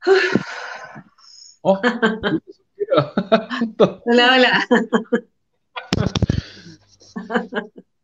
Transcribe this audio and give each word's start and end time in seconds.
Oh, 1.62 1.78
hola, 4.06 4.30
hola. 4.34 4.66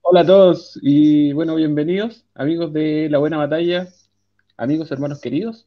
Hola 0.03 0.21
a 0.21 0.27
todos 0.27 0.79
y 0.83 1.33
bueno, 1.33 1.55
bienvenidos, 1.55 2.27
amigos 2.35 2.75
de 2.75 3.09
La 3.09 3.17
Buena 3.17 3.39
Batalla, 3.39 3.89
amigos, 4.59 4.93
hermanos 4.93 5.23
queridos 5.23 5.67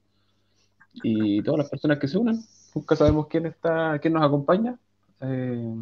y 1.02 1.42
todas 1.42 1.58
las 1.58 1.70
personas 1.72 1.98
que 1.98 2.08
se 2.08 2.20
unan. 2.20 2.44
Nunca 2.76 2.96
sabemos 2.96 3.26
quién 3.26 3.48
está, 3.48 3.98
quién 4.00 4.14
nos 4.14 4.24
acompaña 4.24 4.78
eh, 5.22 5.74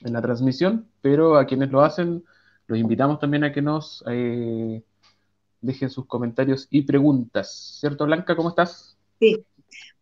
en 0.00 0.12
la 0.12 0.22
transmisión, 0.22 0.88
pero 1.02 1.36
a 1.36 1.46
quienes 1.46 1.70
lo 1.70 1.82
hacen, 1.82 2.24
los 2.66 2.80
invitamos 2.80 3.20
también 3.20 3.44
a 3.44 3.52
que 3.52 3.62
nos 3.62 4.02
eh, 4.08 4.82
dejen 5.60 5.88
sus 5.88 6.06
comentarios 6.06 6.66
y 6.68 6.82
preguntas. 6.82 7.78
¿Cierto, 7.78 8.06
Blanca? 8.06 8.34
¿Cómo 8.34 8.48
estás? 8.48 8.98
Sí, 9.22 9.46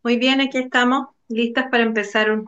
muy 0.02 0.16
bien, 0.16 0.41
aquí 0.41 0.59
estamos, 0.59 1.09
listas 1.29 1.66
para 1.70 1.83
empezar 1.83 2.30
un, 2.30 2.47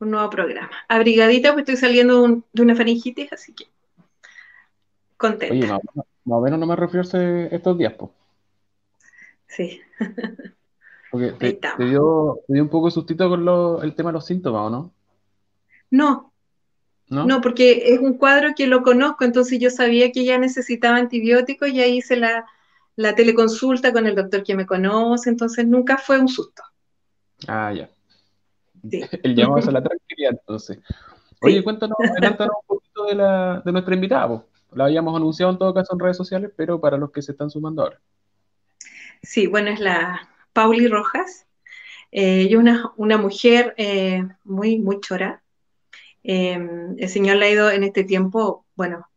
nuevo 0.00 0.30
programa. 0.30 0.70
Abrigadita, 0.88 1.52
pues 1.52 1.62
estoy 1.62 1.76
saliendo 1.76 2.42
de 2.52 2.62
una 2.62 2.76
faringitis, 2.76 3.32
así 3.32 3.52
que 3.52 3.66
contenta. 5.16 5.54
Oye, 5.54 5.66
más, 5.66 5.80
o 6.24 6.40
menos 6.40 6.58
no 6.60 6.66
me 6.66 6.76
resfriarse 6.76 7.48
estos 7.54 7.76
días, 7.76 7.94
pues. 7.94 8.12
Sí. 9.48 9.80
Porque 11.10 11.32
te, 11.32 11.84
dio, 11.84 12.40
un 12.46 12.68
poco 12.68 12.86
de 12.86 12.92
sustito 12.92 13.28
con 13.28 13.82
el 13.82 13.94
tema 13.94 14.10
de 14.10 14.14
los 14.14 14.26
síntomas, 14.26 14.66
¿o 14.66 14.70
no? 14.70 14.92
No, 15.90 16.32
¿No? 17.08 17.24
¿No? 17.24 17.40
porque 17.40 17.94
es 17.94 17.98
un 17.98 18.18
cuadro 18.18 18.50
que 18.54 18.66
lo 18.66 18.82
conozco, 18.82 19.24
entonces 19.24 19.58
yo 19.58 19.70
sabía 19.70 20.12
que 20.12 20.26
ya 20.26 20.38
necesitaba 20.38 20.98
antibióticos 20.98 21.70
y 21.70 21.80
ahí 21.80 21.96
hice 21.96 22.16
la, 22.16 22.44
la 22.98 23.14
teleconsulta 23.14 23.92
con 23.92 24.08
el 24.08 24.16
doctor 24.16 24.42
que 24.42 24.56
me 24.56 24.66
conoce, 24.66 25.30
entonces 25.30 25.64
nunca 25.64 25.98
fue 25.98 26.18
un 26.18 26.26
susto. 26.26 26.64
Ah, 27.46 27.72
ya. 27.72 27.88
El 29.22 29.36
llamado 29.36 29.68
a 29.68 29.72
la 29.72 29.82
tranquilidad, 29.84 30.32
entonces. 30.32 30.80
Oye, 31.40 31.62
cuéntanos, 31.62 31.96
un 32.00 32.66
poquito 32.66 33.04
de, 33.04 33.14
la, 33.14 33.62
de 33.64 33.70
nuestra 33.70 33.94
invitada. 33.94 34.44
La 34.72 34.86
habíamos 34.86 35.14
anunciado 35.14 35.52
en 35.52 35.58
todo 35.58 35.72
caso 35.72 35.92
en 35.92 36.00
redes 36.00 36.16
sociales, 36.16 36.50
pero 36.56 36.80
para 36.80 36.96
los 36.96 37.12
que 37.12 37.22
se 37.22 37.30
están 37.30 37.50
sumando 37.50 37.82
ahora. 37.82 38.00
Sí, 39.22 39.46
bueno, 39.46 39.70
es 39.70 39.78
la 39.78 40.28
Pauli 40.52 40.88
Rojas. 40.88 41.46
Eh, 42.10 42.40
ella 42.40 42.56
es 42.56 42.56
una, 42.56 42.92
una 42.96 43.16
mujer 43.16 43.74
eh, 43.76 44.26
muy, 44.42 44.80
muy 44.80 44.98
chora. 45.00 45.40
Eh, 46.24 46.58
el 46.98 47.08
Señor 47.08 47.36
la 47.36 47.46
ha 47.46 47.50
ido 47.50 47.70
en 47.70 47.84
este 47.84 48.02
tiempo, 48.02 48.66
bueno, 48.74 49.08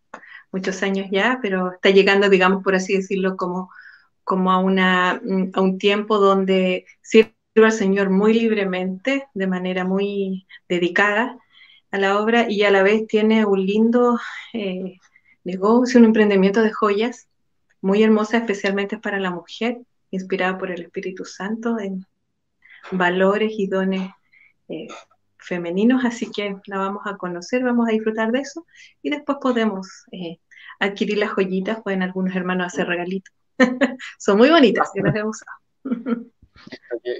muchos 0.51 0.83
años 0.83 1.07
ya, 1.11 1.39
pero 1.41 1.73
está 1.73 1.89
llegando, 1.89 2.29
digamos, 2.29 2.63
por 2.63 2.75
así 2.75 2.95
decirlo, 2.95 3.37
como, 3.37 3.71
como 4.31 4.49
a, 4.49 4.59
una, 4.59 5.19
mm, 5.21 5.51
a 5.55 5.59
un 5.59 5.77
tiempo 5.77 6.17
donde 6.17 6.85
sirve 7.01 7.33
al 7.55 7.73
Señor 7.73 8.09
muy 8.09 8.33
libremente, 8.33 9.27
de 9.33 9.45
manera 9.45 9.83
muy 9.83 10.47
dedicada 10.69 11.37
a 11.91 11.97
la 11.97 12.17
obra 12.17 12.49
y 12.49 12.63
a 12.63 12.71
la 12.71 12.81
vez 12.81 13.07
tiene 13.07 13.45
un 13.45 13.65
lindo 13.65 14.17
eh, 14.53 14.99
negocio, 15.43 15.99
un 15.99 16.05
emprendimiento 16.05 16.61
de 16.61 16.71
joyas 16.71 17.27
muy 17.81 18.03
hermosa, 18.03 18.37
especialmente 18.37 18.97
para 18.97 19.19
la 19.19 19.31
mujer, 19.31 19.79
inspirada 20.11 20.57
por 20.57 20.71
el 20.71 20.83
Espíritu 20.83 21.25
Santo 21.25 21.77
en 21.77 22.05
valores 22.89 23.51
y 23.57 23.67
dones 23.67 24.11
eh, 24.69 24.87
femeninos, 25.39 26.05
así 26.05 26.31
que 26.31 26.55
la 26.67 26.77
vamos 26.77 27.01
a 27.05 27.17
conocer, 27.17 27.65
vamos 27.65 27.89
a 27.89 27.91
disfrutar 27.91 28.31
de 28.31 28.39
eso 28.39 28.65
y 29.01 29.09
después 29.09 29.39
podemos 29.41 30.05
eh, 30.13 30.39
adquirir 30.79 31.17
las 31.17 31.31
joyitas, 31.31 31.81
pueden 31.83 32.01
algunos 32.01 32.33
hermanos 32.33 32.67
hacer 32.67 32.87
regalitos. 32.87 33.40
Son 34.19 34.37
muy 34.37 34.49
bonitas, 34.49 34.91
yo 34.95 35.03
las 35.03 35.15
he 35.15 35.23
usado. 35.23 35.57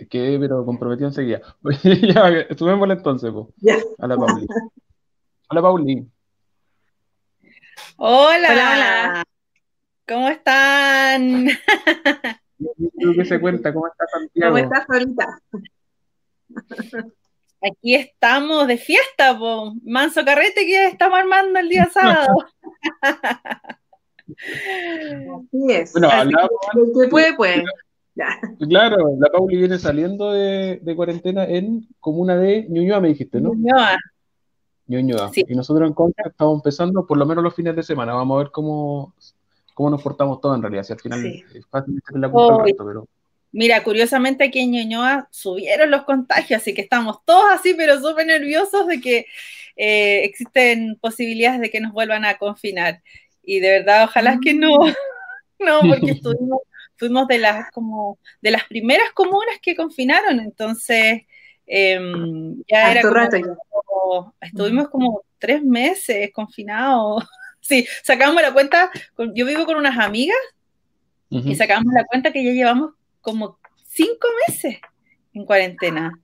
Quedé, 0.10 0.40
pero 0.40 0.66
comprometido 0.66 1.08
enseguida. 1.08 1.42
ya, 1.84 2.56
subémosle 2.56 2.94
entonces, 2.96 3.34
a 4.00 4.08
la 4.08 4.18
Pauli. 4.18 4.48
Hola, 5.50 5.62
Pauli. 5.62 6.08
Hola, 7.98 8.48
hola, 8.50 9.24
¿Cómo 10.08 10.30
están? 10.30 11.48
¿Qué 13.16 13.26
se 13.26 13.40
cuenta? 13.40 13.74
¿Cómo 13.74 13.88
está 13.88 14.06
Santiago? 14.08 14.54
¿Cómo 14.54 14.64
estás 14.64 14.90
ahorita? 14.90 15.40
Aquí 17.64 17.96
estamos 17.96 18.68
de 18.68 18.78
fiesta, 18.78 19.38
po. 19.38 19.74
manso 19.84 20.26
carrete 20.26 20.66
que 20.66 20.88
estamos 20.88 21.20
armando 21.20 21.60
el 21.60 21.70
día 21.70 21.88
sábado. 21.92 22.28
Así 25.52 25.72
es. 25.72 25.94
Bueno, 25.94 26.10
se 26.10 27.08
puede, 27.08 27.36
puede. 27.36 27.64
Claro, 28.60 29.16
la 29.20 29.30
Pauli 29.30 29.58
viene 29.58 29.80
saliendo 29.80 30.32
de, 30.32 30.94
cuarentena 30.96 31.46
en 31.46 31.88
comuna 32.00 32.38
de 32.38 32.66
Ñuñoa, 32.70 33.00
me 33.00 33.10
dijiste, 33.10 33.40
¿no? 33.40 33.54
Ñuñoa. 33.54 33.98
Ñuñoa. 34.88 35.32
Y 35.36 35.56
nosotros 35.56 35.88
en 35.88 35.94
contra 35.94 36.30
estamos 36.30 36.58
empezando 36.58 37.06
por 37.06 37.18
lo 37.18 37.26
menos 37.26 37.44
los 37.44 37.56
fines 37.56 37.76
de 37.76 37.84
semana. 37.84 38.14
Vamos 38.14 38.36
a 38.36 38.44
ver 38.44 38.52
cómo, 38.52 39.16
cómo 39.74 39.90
nos 39.90 40.02
portamos 40.02 40.42
todos 40.42 40.56
en 40.56 40.62
realidad. 40.62 40.84
Si 40.84 40.94
al 40.94 41.00
final 41.00 41.26
es 41.26 41.66
fácil 41.68 42.02
la 42.14 42.30
culpa 42.30 42.66
pero. 42.86 43.08
Mira, 43.54 43.84
curiosamente 43.84 44.46
aquí 44.46 44.60
en 44.60 44.72
Ñuñoa 44.72 45.28
subieron 45.30 45.92
los 45.92 46.04
contagios, 46.04 46.62
así 46.62 46.74
que 46.74 46.82
estamos 46.82 47.18
todos 47.26 47.52
así, 47.52 47.74
pero 47.74 48.00
súper 48.00 48.26
nerviosos 48.26 48.88
de 48.88 49.02
que 49.02 49.26
eh, 49.76 50.24
existen 50.24 50.98
posibilidades 51.02 51.60
de 51.60 51.70
que 51.70 51.82
nos 51.82 51.92
vuelvan 51.92 52.24
a 52.24 52.38
confinar. 52.38 53.02
Y 53.44 53.60
de 53.60 53.80
verdad, 53.80 54.06
ojalá 54.06 54.40
que 54.42 54.54
no, 54.54 54.70
no, 55.60 55.80
porque 55.82 56.20
fuimos 56.96 57.28
de 57.28 57.40
las 57.40 57.72
como 57.72 58.20
de 58.42 58.52
las 58.52 58.66
primeras 58.66 59.12
comunas 59.14 59.60
que 59.62 59.76
confinaron, 59.76 60.40
entonces 60.40 61.24
em, 61.66 62.62
ya 62.68 62.92
era 62.92 63.02
como, 63.02 64.36
estuvimos 64.40 64.90
como 64.90 65.24
tres 65.40 65.64
meses 65.64 66.32
confinados. 66.34 67.24
Sí, 67.64 67.86
sacamos 68.02 68.42
la 68.42 68.52
cuenta, 68.54 68.90
yo 69.36 69.46
vivo 69.46 69.68
con 69.68 69.76
unas 69.76 69.96
amigas 70.00 70.36
y 71.30 71.54
sacamos 71.54 71.94
la 71.94 72.06
cuenta 72.06 72.34
que 72.34 72.44
ya 72.44 72.54
llevamos 72.54 72.96
como 73.22 73.60
cinco 73.86 74.28
meses 74.48 74.80
en 75.36 75.46
cuarentena. 75.46 76.20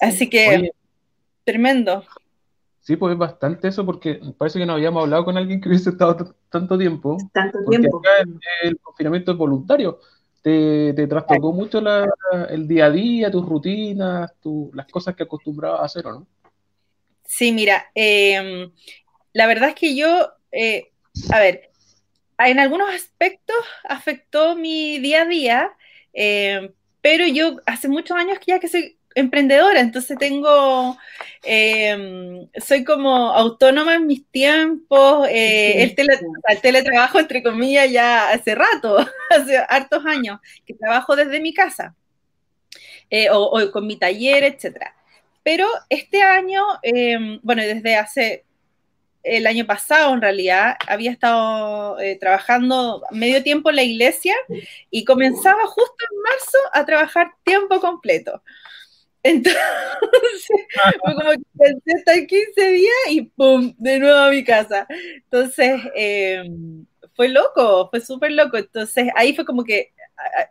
Así 0.00 0.28
que, 0.28 0.72
tremendo. 1.44 2.04
Sí, 2.82 2.96
pues 2.96 3.12
es 3.12 3.18
bastante 3.18 3.68
eso, 3.68 3.86
porque 3.86 4.20
parece 4.36 4.58
que 4.58 4.66
no 4.66 4.72
habíamos 4.72 5.04
hablado 5.04 5.24
con 5.24 5.36
alguien 5.36 5.60
que 5.60 5.68
hubiese 5.68 5.90
estado 5.90 6.34
tanto 6.50 6.76
tiempo. 6.76 7.16
Tanto 7.32 7.60
tiempo. 7.70 8.00
Acá 8.00 8.28
el, 8.64 8.76
confinamiento 8.80 9.30
es 9.30 9.38
voluntario. 9.38 10.00
Te, 10.42 10.92
te 10.92 11.06
trastocó 11.06 11.52
mucho 11.52 11.80
el 12.48 12.66
día 12.66 12.86
a 12.86 12.90
día, 12.90 13.30
tus 13.30 13.48
rutinas, 13.48 14.32
las 14.72 14.88
cosas 14.88 15.14
que 15.14 15.22
acostumbrabas 15.22 15.80
a 15.80 15.84
hacer, 15.84 16.06
¿o 16.08 16.12
no? 16.12 16.26
Sí, 17.24 17.52
mira, 17.52 17.86
em, 17.94 18.72
la 19.32 19.46
verdad 19.46 19.68
es 19.68 19.74
que 19.76 19.94
yo, 19.94 20.32
eh, 20.50 20.90
a 21.30 21.38
ver, 21.38 21.70
en 22.36 22.58
algunos 22.58 22.92
aspectos 22.92 23.56
afectó 23.88 24.56
mi 24.56 24.98
día 24.98 25.22
a 25.22 25.26
día, 25.26 25.72
eh, 26.12 26.72
pero 27.00 27.28
yo 27.28 27.58
hace 27.64 27.88
muchos 27.88 28.16
años 28.16 28.40
que 28.40 28.46
ya 28.46 28.58
que 28.58 28.66
soy 28.66 28.98
emprendedora, 29.14 29.80
entonces 29.80 30.18
tengo, 30.18 30.96
eh, 31.44 32.46
soy 32.64 32.84
como 32.84 33.32
autónoma 33.32 33.96
en 33.96 34.06
mis 34.06 34.26
tiempos, 34.28 35.28
eh, 35.30 35.82
el, 35.82 36.60
teletrabajo, 36.60 37.18
entre 37.18 37.42
comillas, 37.42 37.90
ya 37.90 38.30
hace 38.30 38.54
rato, 38.54 38.98
hace 39.30 39.58
hartos 39.68 40.04
años, 40.06 40.40
que 40.66 40.74
trabajo 40.74 41.16
desde 41.16 41.40
mi 41.40 41.52
casa, 41.54 41.94
o, 43.32 43.60
o, 43.60 43.70
con 43.70 43.86
mi 43.86 43.96
taller, 43.96 44.44
etcétera. 44.44 44.94
Pero 45.42 45.66
este 45.88 46.22
año, 46.22 46.62
bueno, 47.42 47.62
desde 47.62 47.96
hace 47.96 48.44
el 49.22 49.46
año 49.46 49.66
pasado, 49.66 50.14
en 50.14 50.20
realidad, 50.20 50.76
había 50.86 51.10
estado 51.10 52.00
eh, 52.00 52.16
trabajando 52.18 53.02
medio 53.10 53.42
tiempo 53.42 53.70
en 53.70 53.76
la 53.76 53.82
iglesia 53.82 54.34
y 54.90 55.04
comenzaba 55.04 55.64
justo 55.66 55.96
en 56.10 56.22
marzo 56.22 56.58
a 56.72 56.84
trabajar 56.84 57.32
tiempo 57.44 57.80
completo. 57.80 58.42
Entonces, 59.22 59.60
fue 61.04 61.14
como 61.14 61.30
que 61.30 61.42
pensé 61.58 61.92
hasta 61.96 62.26
15 62.26 62.70
días 62.70 62.94
y 63.10 63.22
¡pum! 63.22 63.74
de 63.78 63.98
nuevo 63.98 64.18
a 64.18 64.30
mi 64.30 64.44
casa. 64.44 64.86
Entonces, 65.14 65.80
em, 65.94 66.86
fue 67.14 67.28
loco, 67.28 67.88
fue 67.90 68.00
súper 68.00 68.32
loco. 68.32 68.56
Entonces, 68.56 69.08
ahí 69.14 69.34
fue 69.34 69.44
como 69.44 69.64
que 69.64 69.92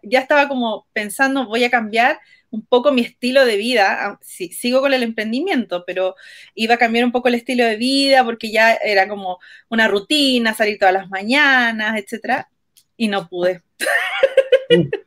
ya 0.04 0.20
estaba 0.20 0.48
como 0.48 0.88
pensando, 0.94 1.46
voy 1.46 1.64
a 1.64 1.70
cambiar 1.70 2.20
un 2.50 2.66
poco 2.66 2.92
mi 2.92 3.02
estilo 3.02 3.46
de 3.46 3.56
vida, 3.56 4.20
sigo 4.22 4.82
con 4.82 4.94
el 4.94 5.04
emprendimiento, 5.04 5.86
pero 5.88 6.16
iba 6.54 6.76
a 6.76 6.78
cambiar 6.78 7.06
un 7.06 7.12
poco 7.12 7.30
el 7.30 7.36
estilo 7.36 7.64
de 7.64 7.78
vida 7.78 8.26
porque 8.26 8.52
ya 8.52 8.74
era 8.74 9.08
como 9.08 9.40
una 9.70 9.88
rutina, 9.88 10.54
salir 10.54 10.78
todas 10.78 10.94
las 10.94 11.10
mañanas, 11.10 11.98
etcétera, 11.98 12.50
y 12.98 13.08
no 13.08 13.30
pude. 13.30 13.62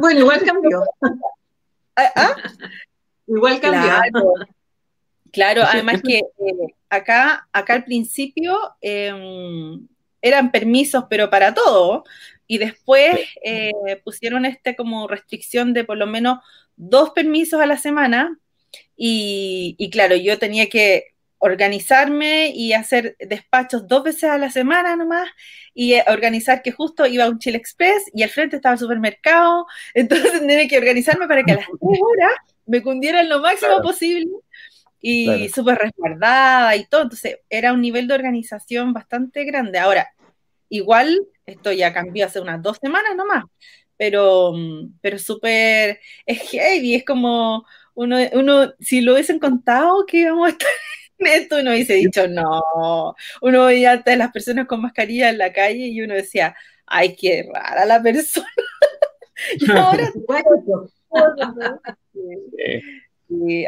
bueno, 0.00 0.20
igual 0.20 0.42
cambió. 0.44 0.82
¿Ah? 1.96 2.34
Igual 3.28 3.60
cambió. 3.60 3.92
Claro, 5.30 5.62
además 5.62 6.00
que 6.02 6.18
eh, 6.18 6.74
acá, 6.88 7.48
acá 7.52 7.74
al 7.74 7.84
principio 7.84 8.58
em, 8.80 9.86
eran 10.22 10.50
permisos, 10.50 11.04
pero 11.10 11.28
para 11.28 11.52
todo, 11.52 12.04
y 12.46 12.58
después 12.58 13.20
eh, 13.44 13.72
pusieron 14.04 14.46
este 14.46 14.74
como 14.74 15.06
restricción 15.06 15.74
de 15.74 15.84
por 15.84 15.98
lo 15.98 16.06
menos 16.06 16.38
dos 16.76 17.10
permisos 17.10 17.60
a 17.60 17.66
la 17.66 17.76
semana 17.76 18.38
y, 18.96 19.76
y 19.78 19.90
claro, 19.90 20.16
yo 20.16 20.38
tenía 20.38 20.68
que 20.68 21.14
organizarme 21.38 22.50
y 22.54 22.72
hacer 22.72 23.16
despachos 23.18 23.86
dos 23.86 24.02
veces 24.02 24.24
a 24.24 24.38
la 24.38 24.50
semana 24.50 24.96
nomás 24.96 25.28
y 25.72 25.94
eh, 25.94 26.04
organizar 26.08 26.62
que 26.62 26.72
justo 26.72 27.06
iba 27.06 27.24
a 27.24 27.28
un 27.28 27.38
Chile 27.38 27.58
Express 27.58 28.10
y 28.12 28.22
al 28.22 28.30
frente 28.30 28.56
estaba 28.56 28.74
el 28.74 28.78
supermercado, 28.78 29.66
entonces 29.94 30.40
tenía 30.40 30.66
que 30.68 30.78
organizarme 30.78 31.26
para 31.26 31.44
que 31.44 31.52
a 31.52 31.56
las 31.56 31.66
tres 31.80 32.00
horas 32.00 32.32
me 32.66 32.82
cundieran 32.82 33.28
lo 33.28 33.40
máximo 33.40 33.80
posible 33.80 34.30
y 35.00 35.48
súper 35.50 35.78
resguardada 35.78 36.74
y 36.76 36.84
todo, 36.86 37.02
entonces 37.02 37.38
era 37.48 37.72
un 37.72 37.80
nivel 37.80 38.08
de 38.08 38.14
organización 38.14 38.92
bastante 38.92 39.44
grande. 39.44 39.78
Ahora, 39.78 40.12
igual 40.68 41.20
esto 41.46 41.72
ya 41.72 41.92
cambió 41.92 42.26
hace 42.26 42.40
unas 42.40 42.60
dos 42.60 42.78
semanas 42.80 43.14
nomás, 43.16 43.44
pero, 43.96 44.52
pero 45.00 45.18
súper, 45.18 46.00
es 46.26 46.50
heavy, 46.50 46.96
es 46.96 47.04
como 47.04 47.64
uno, 47.94 48.16
uno, 48.32 48.72
si 48.80 49.00
lo 49.00 49.14
hubiesen 49.14 49.38
contado 49.38 50.04
que 50.06 50.18
íbamos 50.18 50.46
a 50.48 50.50
estar 50.50 50.68
esto 51.34 51.56
uno 51.60 51.70
hubiese 51.70 51.94
dicho, 51.94 52.28
no. 52.28 53.14
Uno 53.42 53.66
veía 53.66 54.02
a 54.04 54.16
las 54.16 54.32
personas 54.32 54.66
con 54.66 54.82
mascarilla 54.82 55.30
en 55.30 55.38
la 55.38 55.52
calle 55.52 55.86
y 55.86 56.00
uno 56.00 56.14
decía, 56.14 56.54
ay, 56.86 57.14
qué 57.16 57.48
rara 57.52 57.84
la 57.84 58.02
persona. 58.02 58.46
y 59.60 59.70
ahora... 59.70 60.12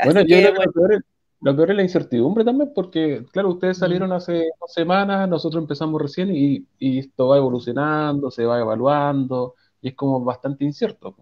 bueno, 0.05 0.21
yo 0.23 0.37
creo 0.39 0.55
que 0.55 0.65
lo 0.65 0.73
peor, 0.73 0.95
es, 0.95 1.01
lo 1.41 1.57
peor, 1.57 1.71
es, 1.71 1.77
la 1.77 1.83
incertidumbre 1.83 2.45
también, 2.45 2.73
porque, 2.75 3.25
claro, 3.33 3.51
ustedes 3.51 3.79
mm. 3.79 3.81
salieron 3.81 4.13
hace 4.13 4.49
dos 4.61 4.73
semanas, 4.73 5.29
nosotros 5.29 5.63
empezamos 5.63 6.01
recién 6.01 6.35
y, 6.35 6.65
y 6.79 6.99
esto 7.01 7.29
va 7.29 7.37
evolucionando, 7.37 8.31
se 8.31 8.45
va 8.45 8.61
evaluando, 8.61 9.55
y 9.81 9.89
es 9.89 9.95
como 9.95 10.23
bastante 10.25 10.65
incierto. 10.65 11.17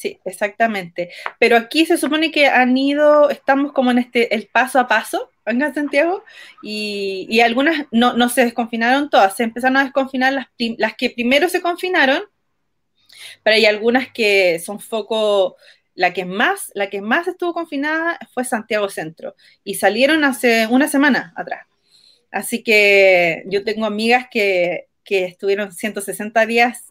Sí, 0.00 0.18
exactamente. 0.24 1.10
Pero 1.38 1.58
aquí 1.58 1.84
se 1.84 1.98
supone 1.98 2.30
que 2.30 2.46
han 2.46 2.74
ido, 2.74 3.28
estamos 3.28 3.72
como 3.72 3.90
en 3.90 3.98
este, 3.98 4.34
el 4.34 4.46
paso 4.46 4.80
a 4.80 4.88
paso, 4.88 5.30
venga 5.44 5.74
Santiago, 5.74 6.24
y, 6.62 7.26
y 7.28 7.40
algunas 7.40 7.86
no, 7.90 8.14
no, 8.14 8.30
se 8.30 8.46
desconfinaron 8.46 9.10
todas, 9.10 9.36
se 9.36 9.42
empezaron 9.42 9.76
a 9.76 9.84
desconfinar 9.84 10.32
las, 10.32 10.46
las 10.78 10.94
que 10.96 11.10
primero 11.10 11.50
se 11.50 11.60
confinaron, 11.60 12.22
pero 13.42 13.56
hay 13.56 13.66
algunas 13.66 14.10
que 14.10 14.58
son 14.58 14.80
foco, 14.80 15.56
la 15.94 16.14
que 16.14 16.24
más, 16.24 16.72
la 16.72 16.88
que 16.88 17.02
más 17.02 17.28
estuvo 17.28 17.52
confinada 17.52 18.18
fue 18.32 18.46
Santiago 18.46 18.88
Centro, 18.88 19.34
y 19.64 19.74
salieron 19.74 20.24
hace 20.24 20.66
una 20.68 20.88
semana 20.88 21.34
atrás. 21.36 21.66
Así 22.30 22.62
que 22.62 23.42
yo 23.48 23.64
tengo 23.64 23.84
amigas 23.84 24.28
que, 24.30 24.88
que 25.04 25.26
estuvieron 25.26 25.72
160 25.72 26.46
días 26.46 26.89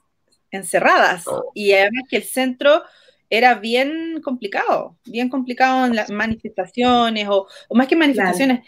encerradas. 0.51 1.27
Oh. 1.27 1.51
Y 1.53 1.73
además 1.73 2.03
que 2.09 2.17
el 2.17 2.23
centro 2.23 2.83
era 3.29 3.55
bien 3.55 4.21
complicado, 4.23 4.97
bien 5.05 5.29
complicado 5.29 5.85
en 5.85 5.95
las 5.95 6.09
manifestaciones, 6.09 7.27
o, 7.29 7.47
más 7.71 7.87
que 7.87 7.95
manifestaciones, 7.95 8.61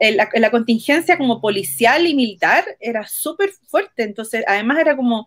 la, 0.00 0.28
la, 0.34 0.50
contingencia 0.50 1.18
como 1.18 1.40
policial 1.40 2.06
y 2.06 2.14
militar 2.14 2.64
era 2.80 3.06
súper 3.06 3.50
fuerte, 3.66 4.04
entonces 4.04 4.44
además 4.46 4.78
era 4.78 4.96
como, 4.96 5.26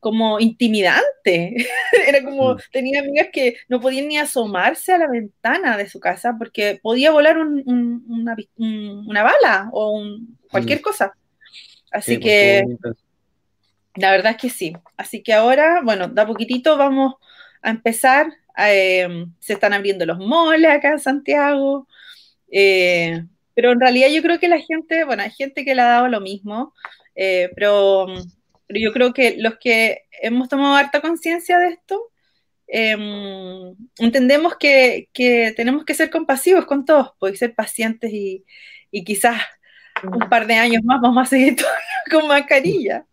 como 0.00 0.40
intimidante, 0.40 1.54
era 2.06 2.22
como, 2.24 2.56
tenía 2.72 3.00
amigas 3.00 3.28
que 3.32 3.56
no 3.68 3.80
podían 3.80 4.08
ni 4.08 4.18
asomarse 4.18 4.92
a 4.92 4.98
la 4.98 5.08
ventana 5.08 5.76
de 5.76 5.88
su 5.88 6.00
casa 6.00 6.34
porque 6.38 6.78
podía 6.82 7.10
volar 7.10 7.38
un, 7.38 8.04
una, 8.08 8.36
una, 8.56 9.22
bala 9.22 9.68
o 9.72 10.02
cualquier 10.50 10.80
cosa. 10.80 11.12
Así 11.90 12.18
pues, 12.18 12.24
que... 12.24 12.64
La 13.96 14.10
verdad 14.10 14.32
es 14.32 14.38
que 14.38 14.50
sí. 14.50 14.72
Así 14.96 15.22
que 15.22 15.32
ahora, 15.32 15.80
bueno, 15.82 16.08
da 16.08 16.26
poquitito 16.26 16.76
vamos 16.76 17.14
a 17.62 17.70
empezar. 17.70 18.28
Em, 18.56 19.32
se 19.40 19.54
están 19.54 19.72
abriendo 19.72 20.06
los 20.06 20.18
moles 20.18 20.70
acá 20.70 20.92
en 20.92 21.00
Santiago. 21.00 21.86
Eh, 22.50 23.24
pero 23.54 23.72
en 23.72 23.80
realidad 23.80 24.08
yo 24.10 24.22
creo 24.22 24.38
que 24.38 24.48
la 24.48 24.60
gente, 24.60 25.04
bueno, 25.04 25.22
hay 25.22 25.30
gente 25.30 25.64
que 25.64 25.74
le 25.74 25.82
ha 25.82 25.86
dado 25.86 26.08
lo 26.08 26.20
mismo, 26.20 26.74
eh, 27.14 27.50
pero, 27.54 28.06
yo 28.68 28.92
creo 28.92 29.12
que 29.14 29.36
los 29.38 29.56
que 29.58 30.02
hemos 30.22 30.48
tomado 30.48 30.76
harta 30.76 31.00
conciencia 31.00 31.58
de 31.58 31.68
esto, 31.68 32.02
em, 32.66 33.74
entendemos 33.98 34.56
que, 34.56 35.08
que, 35.12 35.52
tenemos 35.56 35.84
que 35.84 35.94
ser 35.94 36.10
compasivos 36.10 36.66
con 36.66 36.84
todos, 36.84 37.12
pues, 37.18 37.38
ser 37.38 37.54
pacientes 37.54 38.12
y, 38.12 38.44
y 38.90 39.04
quizás 39.04 39.40
un 40.02 40.28
par 40.28 40.46
de 40.46 40.54
años 40.56 40.82
más 40.84 41.00
vamos 41.00 41.22
a 41.26 41.30
seguir 41.30 41.56
con 42.10 42.28
mascarilla. 42.28 43.06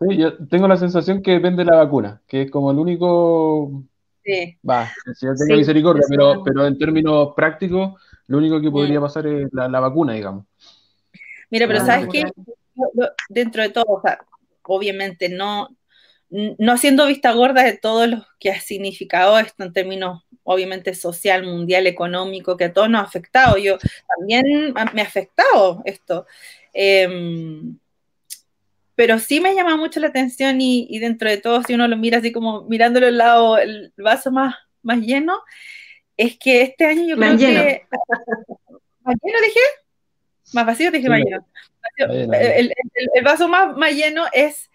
Sí, 0.00 0.16
yo 0.16 0.36
tengo 0.46 0.68
la 0.68 0.76
sensación 0.76 1.22
que 1.22 1.32
depende 1.32 1.64
de 1.64 1.70
la 1.70 1.78
vacuna, 1.78 2.22
que 2.26 2.42
es 2.42 2.50
como 2.50 2.70
el 2.70 2.78
único. 2.78 3.82
Sí. 4.24 4.56
Va, 4.68 4.88
si 5.14 5.26
yo 5.26 5.34
tengo 5.34 5.56
misericordia, 5.56 6.04
pero, 6.08 6.42
pero 6.44 6.66
en 6.66 6.78
términos 6.78 7.30
prácticos, 7.34 8.00
lo 8.26 8.38
único 8.38 8.60
que 8.60 8.70
podría 8.70 9.00
pasar 9.00 9.26
es 9.26 9.48
la, 9.52 9.80
vacuna, 9.80 10.12
digamos. 10.12 10.44
Mira, 11.50 11.66
pero 11.66 11.84
¿sabes 11.84 12.08
qué? 12.12 12.24
Dentro 13.28 13.62
de 13.62 13.70
todo, 13.70 13.86
o 13.88 14.00
sea, 14.02 14.18
obviamente 14.62 15.28
no, 15.30 15.68
no 16.28 16.72
haciendo 16.72 17.06
vista 17.06 17.32
gorda 17.32 17.64
de 17.64 17.76
todo 17.78 18.06
lo 18.06 18.26
que 18.38 18.50
ha 18.50 18.60
significado 18.60 19.38
esto 19.38 19.64
en 19.64 19.72
términos, 19.72 20.24
obviamente, 20.44 20.94
social, 20.94 21.44
mundial, 21.44 21.86
económico, 21.86 22.56
que 22.56 22.64
a 22.64 22.72
todos 22.72 22.90
nos 22.90 23.00
ha 23.00 23.04
afectado. 23.04 23.56
Yo 23.56 23.78
también 24.16 24.74
me 24.92 25.02
ha 25.02 25.04
afectado 25.04 25.82
esto. 25.86 26.26
Eh, 26.72 27.08
pero 28.98 29.20
sí 29.20 29.38
me 29.38 29.54
llama 29.54 29.76
mucho 29.76 30.00
la 30.00 30.08
atención 30.08 30.60
y, 30.60 30.98
dentro 30.98 31.30
de 31.30 31.36
todo, 31.36 31.62
si 31.62 31.72
uno 31.72 31.86
lo 31.86 31.96
mira 31.96 32.18
así 32.18 32.32
como 32.32 32.62
mirándolo 32.62 33.06
al 33.06 33.16
lado, 33.16 33.56
el 33.56 33.92
vaso 33.96 34.32
más, 34.32 34.56
más 34.82 34.98
lleno, 34.98 35.38
es 36.16 36.36
que 36.36 36.62
este 36.62 36.84
año 36.84 37.04
yo 37.06 37.16
creo 37.16 37.38
que... 37.38 37.82
¿Más 39.02 39.14
lleno 39.22 39.38
dije? 39.40 39.60
Más 40.52 40.66
vacío 40.66 40.90
dije 40.90 41.08
más 41.08 41.20
lleno. 41.20 41.46
El, 41.96 42.72
vaso 43.22 43.46
más, 43.46 43.76
más 43.76 43.92
lleno 43.92 44.24
es, 44.32 44.68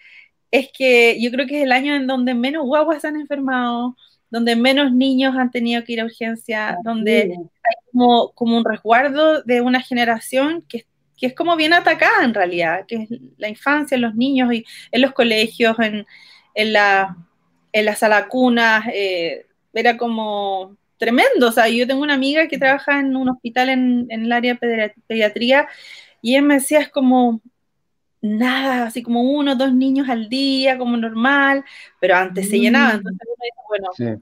es 0.51 0.69
que 0.71 1.21
yo 1.21 1.29
creo 1.29 1.45
que 1.45 1.57
es 1.57 1.63
el 1.65 1.73
año 1.73 1.93
en 1.93 2.07
donde 2.07 2.33
menos 2.33 2.63
guaguas 2.65 3.03
han 3.03 3.17
enfermado, 3.17 3.97
donde 4.29 4.55
menos 4.55 4.93
niños 4.93 5.35
han 5.35 5.51
tenido 5.51 5.83
que 5.83 5.93
ir 5.93 5.99
a 5.99 6.05
urgencia, 6.05 6.77
donde 6.85 7.23
hay 7.23 7.91
como, 7.91 8.31
como 8.35 8.55
un 8.55 8.63
resguardo 8.63 9.43
de 9.43 9.59
una 9.59 9.81
generación 9.81 10.61
que 10.61 10.85
que 11.17 11.27
es 11.27 11.35
como 11.35 11.55
bien 11.55 11.73
atacada 11.73 12.23
en 12.23 12.33
realidad, 12.33 12.85
que 12.87 12.95
es 12.95 13.09
la 13.37 13.49
infancia, 13.49 13.97
los 13.97 14.15
niños 14.15 14.53
y 14.53 14.65
en 14.91 15.01
los 15.01 15.13
colegios, 15.13 15.77
en, 15.79 16.05
en, 16.55 16.73
la, 16.73 17.15
en 17.71 17.85
las 17.85 18.03
alacunas, 18.03 18.85
eh, 18.93 19.45
era 19.73 19.97
como 19.97 20.77
tremendo. 20.97 21.47
O 21.47 21.51
sea, 21.51 21.67
yo 21.67 21.87
tengo 21.87 22.01
una 22.01 22.13
amiga 22.13 22.47
que 22.47 22.57
trabaja 22.57 22.99
en 22.99 23.15
un 23.15 23.29
hospital 23.29 23.69
en, 23.69 24.07
en 24.09 24.25
el 24.25 24.31
área 24.31 24.57
de 24.59 24.93
pediatría 25.07 25.67
y 26.21 26.31
ella 26.31 26.41
me 26.41 26.55
decía, 26.55 26.79
es 26.79 26.89
como 26.89 27.41
nada, 28.21 28.85
así 28.85 29.03
como 29.03 29.21
uno 29.21 29.51
o 29.51 29.55
dos 29.55 29.73
niños 29.73 30.07
al 30.07 30.29
día, 30.29 30.77
como 30.77 30.95
normal, 30.95 31.63
pero 31.99 32.15
antes 32.15 32.49
se 32.49 32.57
llenaba. 32.57 32.93
Mm. 32.93 32.97
Entonces 32.97 33.27
bueno, 33.67 34.21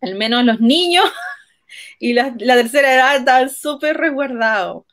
al 0.00 0.14
menos 0.14 0.44
los 0.44 0.60
niños 0.60 1.04
y 1.98 2.12
la, 2.12 2.34
la 2.38 2.54
tercera 2.54 2.94
edad 2.94 3.16
estaban 3.16 3.50
súper 3.50 3.96
resguardados. 3.96 4.84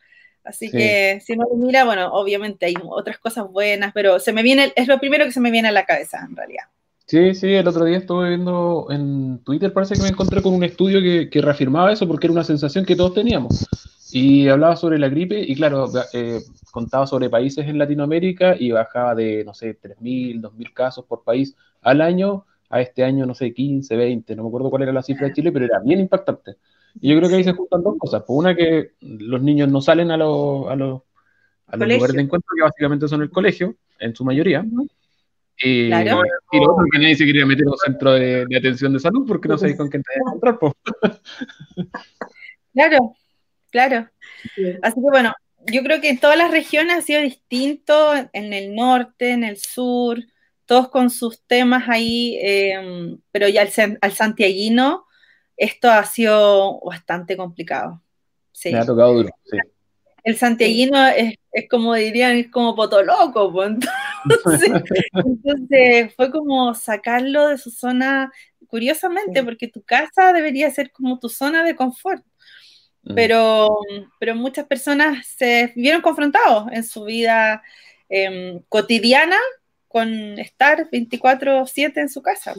Así 0.44 0.72
que 0.72 1.22
si 1.24 1.34
uno 1.34 1.46
lo 1.50 1.56
mira, 1.56 1.86
bueno, 1.86 2.12
obviamente 2.14 2.66
hay 2.66 2.74
otras 2.84 3.20
cosas 3.20 3.50
buenas, 3.50 3.94
pero 3.94 4.20
se 4.20 4.34
me 4.34 4.44
viene, 4.44 4.74
es 4.76 4.88
lo 4.88 5.00
primero 5.00 5.26
que 5.26 5.32
se 5.32 5.40
me 5.40 5.52
viene 5.52 5.68
a 5.68 5.72
la 5.72 5.86
cabeza 5.86 6.26
en 6.28 6.36
realidad. 6.36 6.64
Sí, 7.06 7.36
sí, 7.36 7.54
el 7.54 7.68
otro 7.68 7.86
día 7.86 7.98
estuve 7.98 8.30
viendo 8.30 8.88
en 8.90 9.40
Twitter, 9.44 9.74
parece 9.74 9.96
que 9.96 10.02
me 10.02 10.08
encontré 10.08 10.42
con 10.42 10.54
un 10.54 10.64
estudio 10.64 11.02
que, 11.30 11.42
reafirmaba 11.42 11.92
eso 11.92 12.08
porque 12.08 12.28
era 12.28 12.32
una 12.32 12.44
sensación 12.44 12.86
que 12.86 12.96
todos 12.96 13.14
teníamos. 13.14 13.68
Y 14.14 14.48
hablaba 14.48 14.76
sobre 14.76 14.98
la 14.98 15.10
gripe 15.10 15.40
y 15.40 15.56
claro, 15.56 15.90
eh, 16.14 16.40
contaba 16.72 17.06
sobre 17.08 17.30
países 17.30 17.68
en 17.68 17.78
Latinoamérica 17.78 18.56
y 18.58 18.72
bajaba 18.72 19.14
de, 19.14 19.44
no 19.44 19.54
sé, 19.54 19.78
3.000, 19.80 20.42
2.000 20.42 20.74
casos 20.74 21.06
por 21.06 21.24
país 21.24 21.56
al 21.82 22.02
año 22.02 22.46
a 22.70 22.80
este 22.82 23.04
año, 23.04 23.26
no 23.26 23.36
sé, 23.36 23.54
15, 23.54 23.96
20, 23.96 24.36
no 24.36 24.44
me 24.44 24.48
acuerdo 24.48 24.70
cuál 24.70 24.84
era 24.84 24.94
la 24.94 25.04
cifra 25.04 25.28
de 25.28 25.34
Chile, 25.34 25.52
pero 25.52 25.66
era 25.66 25.80
bien 25.80 26.00
impactante. 26.00 26.56
Y 27.00 27.10
yo 27.10 27.18
creo 27.18 27.30
que 27.30 27.36
ahí 27.36 27.44
se 27.44 27.54
juntan 27.54 27.84
dos 27.84 27.96
cosas. 27.98 28.24
Pues 28.26 28.38
una 28.38 28.56
que 28.56 28.92
los 29.02 29.42
niños 29.42 29.70
no 29.70 29.82
salen 29.82 30.12
a 30.12 30.18
los, 30.18 30.68
a 30.68 30.76
los, 30.76 31.02
a 31.68 31.78
los 31.78 31.88
lugares 31.88 32.16
de 32.16 32.22
encuentro, 32.22 32.50
que 32.56 32.64
básicamente 32.64 33.08
son 33.08 33.22
el 33.22 33.30
colegio, 33.30 33.76
en 34.00 34.16
su 34.16 34.26
mayoría. 34.26 34.66
Y, 35.58 35.88
claro. 35.88 36.24
y 36.52 36.58
lo 36.58 36.74
otro 36.74 36.86
que 36.92 37.00
nadie 37.00 37.16
se 37.16 37.26
quería 37.26 37.46
meter 37.46 37.64
en 37.64 37.70
un 37.70 37.78
centro 37.78 38.14
de, 38.14 38.48
atención 38.58 38.94
de 38.94 39.00
salud 39.00 39.26
porque 39.28 39.48
no 39.48 39.58
sabéis 39.58 39.78
con 39.78 39.90
quién 39.90 40.04
te 40.04 40.10
vas 40.20 40.28
a 40.28 40.30
encontrar. 40.30 40.60
Pues. 40.60 40.74
Claro, 42.74 43.16
claro. 43.70 44.10
Así 44.82 44.96
que 44.96 45.02
bueno, 45.02 45.34
yo 45.68 45.84
creo 45.84 46.00
que 46.00 46.10
en 46.10 46.20
todas 46.20 46.38
las 46.38 46.52
regiones 46.52 46.96
ha 46.96 47.02
sido 47.02 47.22
distinto, 47.22 48.14
en 48.32 48.54
el 48.54 48.74
norte, 48.74 49.32
en 49.32 49.44
el 49.44 49.58
sur, 49.58 50.20
todos 50.66 50.88
con 50.88 51.10
sus 51.10 51.42
temas 51.48 51.90
ahí, 51.90 52.38
eh, 52.42 53.18
pero 53.30 53.50
ya 53.50 53.64
al, 53.64 53.98
al 54.00 54.12
santiaguino 54.14 55.06
esto 55.62 55.92
ha 55.92 56.04
sido 56.06 56.80
bastante 56.80 57.38
complicado. 57.38 58.02
Me 58.66 58.80
ha 58.80 58.86
tocado 58.86 59.14
duro, 59.14 59.30
sí. 59.44 59.58
el 60.24 60.36
santiaguino 60.36 61.08
es, 61.08 61.38
como 61.70 61.94
dirían, 61.94 62.38
es 62.38 62.50
como 62.50 62.76
potoloco, 62.76 63.54
pues. 63.54 63.74
entonces, 64.26 64.72
entonces 65.14 66.16
fue 66.16 66.32
como 66.32 66.74
sacarlo 66.74 67.48
de 67.48 67.60
su 67.60 67.70
zona, 67.70 68.32
curiosamente, 68.68 69.44
porque 69.44 69.68
tu 69.68 69.84
casa 69.84 70.34
debería 70.34 70.72
ser 70.72 70.92
como 70.92 71.20
tu 71.20 71.30
zona 71.30 71.64
de 71.64 71.76
confort. 71.76 72.26
Mm. 73.04 73.14
Pero, 73.14 73.78
pero 74.20 74.36
muchas 74.36 74.66
personas 74.66 75.28
se 75.28 75.74
vieron 75.76 76.02
confrontados 76.02 76.72
en 76.72 76.84
su 76.84 77.04
vida 77.04 77.62
em, 78.10 78.64
cotidiana 78.68 79.38
con 79.88 80.10
estar 80.40 80.90
24/7 80.90 82.02
en 82.02 82.10
su 82.10 82.24
casa. 82.24 82.56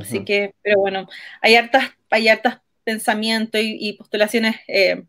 Así 0.00 0.24
que, 0.24 0.54
pero 0.62 0.80
bueno, 0.80 1.08
hay 1.40 1.56
hartas, 1.56 1.90
hay 2.10 2.28
hartas 2.28 2.60
pensamientos 2.84 3.60
y, 3.62 3.92
postulaciones 3.94 4.56
eh, 4.68 5.04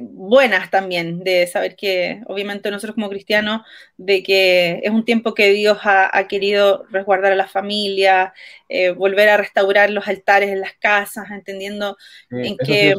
buenas 0.00 0.70
también, 0.70 1.22
de 1.22 1.46
saber 1.46 1.76
que 1.76 2.22
obviamente 2.26 2.70
nosotros 2.70 2.94
como 2.94 3.10
cristianos, 3.10 3.62
de 3.96 4.22
que 4.22 4.80
es 4.82 4.90
un 4.90 5.04
tiempo 5.04 5.34
que 5.34 5.52
Dios 5.52 5.78
ha, 5.82 6.26
querido 6.28 6.84
resguardar 6.90 7.32
a 7.32 7.36
la 7.36 7.48
familia, 7.48 8.32
eh, 8.68 8.90
volver 8.90 9.28
a 9.28 9.36
restaurar 9.36 9.90
los 9.90 10.08
altares 10.08 10.50
en 10.50 10.60
las 10.60 10.72
casas, 10.74 11.30
entendiendo 11.30 11.96
en 12.30 12.56
que, 12.56 12.94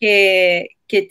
que, 0.00 0.68
que 0.88 1.08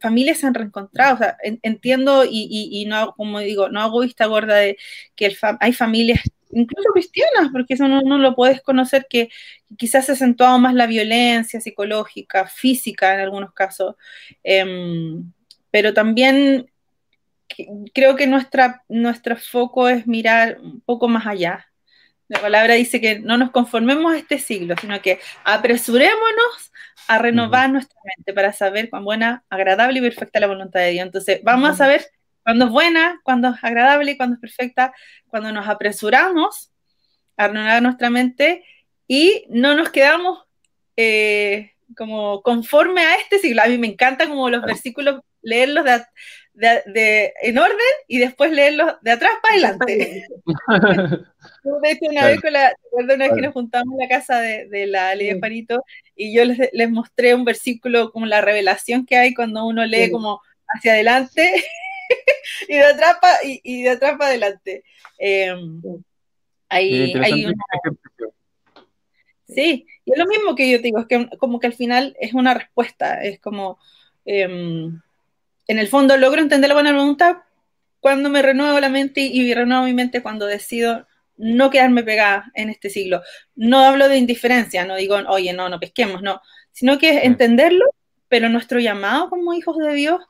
familias 0.00 0.38
se 0.38 0.46
han 0.46 0.54
reencontrado. 0.54 1.14
O 1.14 1.18
sea, 1.18 1.36
entiendo 1.62 2.24
y, 2.24 2.68
y, 2.70 2.84
no, 2.84 3.14
como 3.16 3.40
digo, 3.40 3.70
no 3.70 3.80
hago 3.80 4.00
vista 4.00 4.26
gorda 4.26 4.56
de 4.56 4.76
que 5.16 5.34
hay 5.60 5.72
familias 5.72 6.20
incluso 6.50 6.90
cristianas, 6.92 7.50
porque 7.52 7.74
eso 7.74 7.88
no, 7.88 8.18
lo 8.18 8.34
puedes 8.34 8.62
conocer, 8.62 9.06
que 9.08 9.28
quizás 9.76 10.06
se 10.06 10.12
ha 10.12 10.14
acentuado 10.14 10.58
más 10.58 10.74
la 10.74 10.86
violencia 10.86 11.60
psicológica, 11.60 12.46
física 12.46 13.14
en 13.14 13.20
algunos 13.20 13.52
casos, 13.52 13.96
em, 14.42 15.32
pero 15.70 15.92
también 15.94 16.70
creo 17.94 18.16
que 18.16 18.26
nuestra, 18.26 18.84
nuestro 18.88 19.36
foco 19.36 19.88
es 19.88 20.06
mirar 20.06 20.58
un 20.60 20.80
poco 20.80 21.08
más 21.08 21.26
allá. 21.26 21.66
La 22.28 22.40
palabra 22.40 22.74
dice 22.74 23.00
que 23.00 23.20
no 23.20 23.38
nos 23.38 23.50
conformemos 23.50 24.12
a 24.12 24.18
este 24.18 24.38
siglo, 24.38 24.74
sino 24.80 25.00
que 25.00 25.18
apresurémonos 25.44 26.72
a 27.08 27.18
renovar 27.18 27.70
nuestra 27.70 27.98
mente 28.16 28.34
para 28.34 28.52
saber 28.52 28.90
cuán 28.90 29.04
buena, 29.04 29.44
agradable 29.48 29.98
y 29.98 30.02
perfecta 30.02 30.40
la 30.40 30.46
voluntad 30.46 30.80
de 30.80 30.90
Dios. 30.90 31.06
Entonces, 31.06 31.40
vamos 31.42 31.70
a 31.70 31.74
saber 31.74 32.04
cuando 32.48 32.64
es 32.64 32.70
buena, 32.70 33.20
cuando 33.24 33.48
es 33.48 33.62
agradable 33.62 34.12
y 34.12 34.16
cuando 34.16 34.36
es 34.36 34.40
perfecta, 34.40 34.94
cuando 35.26 35.52
nos 35.52 35.68
apresuramos 35.68 36.72
a 37.36 37.48
renovar 37.48 37.82
nuestra 37.82 38.08
mente 38.08 38.64
y 39.06 39.44
no 39.50 39.74
nos 39.74 39.90
quedamos 39.90 40.46
eh, 40.96 41.72
como 41.94 42.40
conforme 42.40 43.02
a 43.02 43.16
este 43.16 43.38
siglo. 43.38 43.60
A 43.60 43.66
mí 43.66 43.76
me 43.76 43.88
encanta 43.88 44.26
como 44.26 44.48
los 44.48 44.62
versículos, 44.62 45.20
leerlos 45.42 45.84
de, 46.54 47.34
en 47.42 47.58
orden 47.58 47.76
y 48.06 48.16
después 48.16 48.50
leerlos 48.50 48.94
de 49.02 49.10
atrás 49.10 49.32
para 49.42 49.54
adelante. 49.54 50.24
de 51.82 51.90
hecho, 51.90 52.06
una 52.10 52.28
vez, 52.28 52.40
con 52.40 52.54
la, 52.54 52.74
una 52.92 53.14
vez 53.14 53.32
que 53.34 53.42
nos 53.42 53.52
juntamos 53.52 53.92
en 53.92 54.08
la 54.08 54.08
casa 54.08 54.40
de, 54.40 54.86
la 54.86 55.14
Ley 55.14 55.34
de 55.34 55.36
Panito 55.36 55.84
y 56.16 56.34
yo 56.34 56.46
les, 56.46 56.70
les, 56.72 56.90
mostré 56.90 57.34
un 57.34 57.44
versículo 57.44 58.10
como 58.10 58.24
la 58.24 58.40
revelación 58.40 59.04
que 59.04 59.18
hay 59.18 59.34
cuando 59.34 59.66
uno 59.66 59.84
lee 59.84 60.10
como 60.10 60.40
hacia 60.66 60.92
adelante 60.92 61.62
y 62.68 62.74
de 62.74 62.84
atrás 62.84 63.16
para 63.20 63.38
y, 63.42 63.82
de 63.82 63.90
atrás 63.90 64.16
adelante. 64.20 64.84
Em, 65.18 65.82
hay, 66.68 67.14
Sí, 69.48 69.86
y 70.04 70.12
es 70.12 70.18
lo 70.18 70.26
mismo 70.26 70.54
que 70.54 70.70
yo 70.70 70.76
te 70.78 70.84
digo, 70.84 71.00
es 71.00 71.06
que 71.06 71.28
como 71.38 71.58
que 71.58 71.68
al 71.68 71.72
final 71.72 72.14
es 72.20 72.34
una 72.34 72.52
respuesta, 72.52 73.22
es 73.22 73.40
como, 73.40 73.78
em, 74.26 75.00
en 75.66 75.78
el 75.78 75.88
fondo 75.88 76.16
logro 76.18 76.42
entender 76.42 76.68
la 76.68 76.74
buena 76.74 76.92
voluntad 76.92 77.38
cuando 78.00 78.28
me 78.28 78.42
renuevo 78.42 78.78
la 78.80 78.90
mente 78.90 79.22
y, 79.22 79.52
renuevo 79.54 79.84
mi 79.84 79.94
mente 79.94 80.22
cuando 80.22 80.46
decido 80.46 81.06
no 81.36 81.70
quedarme 81.70 82.02
pegada 82.02 82.50
en 82.54 82.68
este 82.68 82.90
siglo. 82.90 83.22
No 83.54 83.80
hablo 83.80 84.08
de 84.08 84.18
indiferencia, 84.18 84.84
no 84.84 84.96
digo, 84.96 85.16
oye, 85.28 85.52
no, 85.52 85.68
no 85.68 85.80
pesquemos, 85.80 86.22
no, 86.22 86.40
sino 86.72 86.98
que 86.98 87.10
es 87.18 87.24
entenderlo, 87.24 87.84
pero 88.28 88.48
nuestro 88.48 88.80
llamado 88.80 89.30
como 89.30 89.54
hijos 89.54 89.78
de 89.78 89.94
Dios 89.94 90.20
eh, 90.20 90.28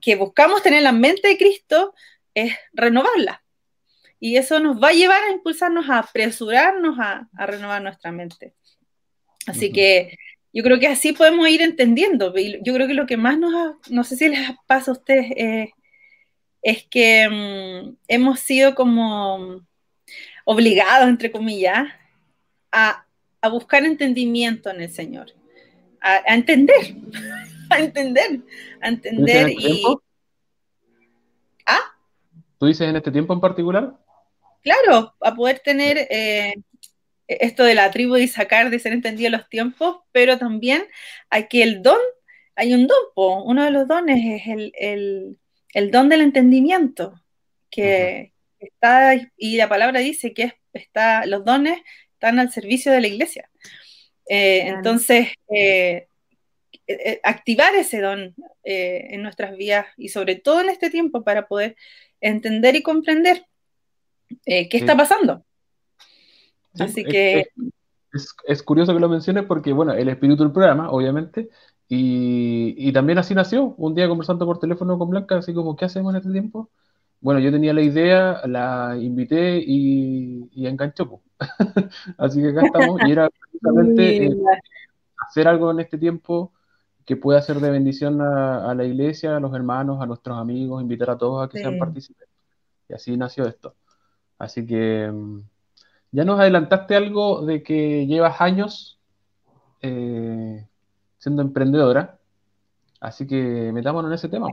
que 0.00 0.16
buscamos 0.16 0.62
tener 0.62 0.82
la 0.82 0.92
mente 0.92 1.28
de 1.28 1.38
Cristo 1.38 1.94
es 2.34 2.54
renovarla. 2.72 3.42
Y 4.20 4.36
eso 4.36 4.58
nos 4.60 4.82
va 4.82 4.88
a 4.88 4.92
llevar 4.92 5.22
a 5.22 5.30
impulsarnos 5.30 5.88
a 5.88 5.98
apresurarnos 5.98 6.98
a, 6.98 7.28
renovar 7.46 7.82
nuestra 7.82 8.10
mente. 8.10 8.54
Así 9.46 9.70
que 9.72 10.18
yo 10.52 10.62
creo 10.62 10.80
que 10.80 10.88
así 10.88 11.12
podemos 11.12 11.48
ir 11.48 11.62
entendiendo. 11.62 12.34
Yo 12.36 12.74
creo 12.74 12.86
que 12.86 12.94
lo 12.94 13.06
que 13.06 13.16
más 13.16 13.38
nos, 13.38 13.76
no 13.90 14.04
sé 14.04 14.16
si 14.16 14.28
les 14.28 14.50
pasa 14.66 14.90
a 14.90 14.94
ustedes, 14.94 15.30
eh, 15.36 15.70
es 16.62 16.84
que 16.84 17.28
mm, 17.28 17.96
hemos 18.08 18.40
sido 18.40 18.74
como 18.74 19.64
obligados, 20.44 21.08
entre 21.08 21.30
comillas, 21.30 21.88
a, 22.72 23.04
buscar 23.50 23.84
entendimiento 23.84 24.68
en 24.68 24.82
el 24.82 24.90
Señor, 24.90 25.32
a, 26.02 26.20
a 26.26 26.34
entender. 26.34 26.96
a 27.70 27.78
entender, 27.78 28.40
a 28.80 28.88
entender 28.88 29.48
este 29.48 29.62
y... 29.62 29.84
¿Ah? 31.66 31.80
¿Tú 32.58 32.66
dices 32.66 32.88
en 32.88 32.96
este 32.96 33.10
tiempo 33.10 33.32
en 33.32 33.40
particular? 33.40 33.94
Claro, 34.62 35.14
a 35.20 35.34
poder 35.34 35.60
tener 35.60 36.06
eh, 36.10 36.54
esto 37.28 37.64
de 37.64 37.74
la 37.74 37.90
tribu 37.90 38.16
y 38.16 38.26
sacar 38.26 38.70
de 38.70 38.78
ser 38.78 38.92
entendido 38.92 39.30
los 39.30 39.48
tiempos, 39.48 39.98
pero 40.12 40.38
también 40.38 40.84
hay 41.30 41.46
que 41.48 41.62
el 41.62 41.82
don, 41.82 41.98
hay 42.56 42.74
un 42.74 42.86
don, 42.86 42.98
uno 43.14 43.64
de 43.64 43.70
los 43.70 43.86
dones 43.86 44.18
es 44.24 44.42
el, 44.74 45.90
don 45.90 46.08
del 46.08 46.22
entendimiento, 46.22 47.22
que 47.70 48.32
está, 48.58 49.14
y 49.36 49.56
la 49.56 49.68
palabra 49.68 50.00
dice 50.00 50.32
que 50.32 50.54
está, 50.72 51.26
los 51.26 51.44
dones 51.44 51.80
están 52.14 52.38
al 52.38 52.50
servicio 52.50 52.90
de 52.90 53.00
la 53.00 53.06
iglesia. 53.06 53.48
Eh, 54.28 54.64
entonces, 54.66 55.28
eh, 55.54 56.07
eh, 56.88 56.96
eh, 57.04 57.20
activar 57.22 57.74
ese 57.74 58.00
don 58.00 58.34
eh, 58.64 59.08
en 59.10 59.22
nuestras 59.22 59.54
vidas 59.58 59.86
y 59.98 60.08
sobre 60.08 60.36
todo 60.36 60.62
en 60.62 60.70
este 60.70 60.88
tiempo 60.88 61.22
para 61.22 61.46
poder 61.46 61.76
entender 62.18 62.76
y 62.76 62.82
comprender 62.82 63.44
qué 64.46 64.68
está 64.72 64.96
pasando. 64.96 65.44
Así 66.78 67.04
que... 67.04 67.48
Es, 68.46 68.62
curioso 68.62 68.94
que 68.94 69.00
lo 69.00 69.08
menciones 69.10 69.44
porque, 69.44 69.72
bueno, 69.74 69.92
el 69.92 70.08
espíritu 70.08 70.42
del 70.42 70.52
programa, 70.52 70.90
obviamente, 70.90 71.50
y, 71.88 72.90
también 72.92 73.18
así 73.18 73.34
nació, 73.34 73.74
un 73.76 73.94
día 73.94 74.08
conversando 74.08 74.46
por 74.46 74.58
teléfono 74.58 74.98
con 74.98 75.10
Blanca, 75.10 75.36
así 75.36 75.52
como, 75.52 75.76
¿qué 75.76 75.84
hacemos 75.84 76.14
en 76.14 76.20
este 76.20 76.32
tiempo? 76.32 76.70
Bueno, 77.20 77.38
yo 77.40 77.52
tenía 77.52 77.74
la 77.74 77.82
idea, 77.82 78.40
la 78.46 78.96
invité 78.98 79.58
y, 79.58 80.48
y 80.52 80.66
enganchó. 80.66 81.20
así 82.16 82.40
que 82.40 82.48
acá 82.48 82.62
estamos, 82.64 83.00
y 83.06 83.12
era 83.12 83.28
precisamente 83.40 84.30
hacer 85.28 85.48
algo 85.48 85.70
en 85.70 85.80
este 85.80 85.98
tiempo 85.98 86.52
que 87.08 87.16
pueda 87.16 87.40
ser 87.40 87.56
de 87.56 87.70
bendición 87.70 88.20
a, 88.20 88.74
la 88.74 88.84
iglesia, 88.84 89.34
a 89.34 89.40
los 89.40 89.54
hermanos, 89.54 90.02
a 90.02 90.04
nuestros 90.04 90.36
amigos, 90.36 90.82
invitar 90.82 91.08
a 91.08 91.16
todos 91.16 91.42
a 91.42 91.48
que 91.48 91.58
sean 91.58 91.78
partícipes. 91.78 92.28
Y 92.86 92.92
así 92.92 93.16
nació 93.16 93.46
esto. 93.46 93.74
Así 94.38 94.66
que 94.66 95.10
mm, 95.10 95.40
ya 96.12 96.26
nos 96.26 96.38
adelantaste 96.38 96.96
algo 96.96 97.46
de 97.46 97.62
que 97.62 98.06
llevas 98.06 98.42
años 98.42 99.00
eh, 99.80 100.66
siendo 101.16 101.40
emprendedora. 101.40 102.18
Así 103.00 103.26
que 103.26 103.70
metámonos 103.72 104.10
en 104.10 104.14
ese 104.14 104.28
tema. 104.28 104.48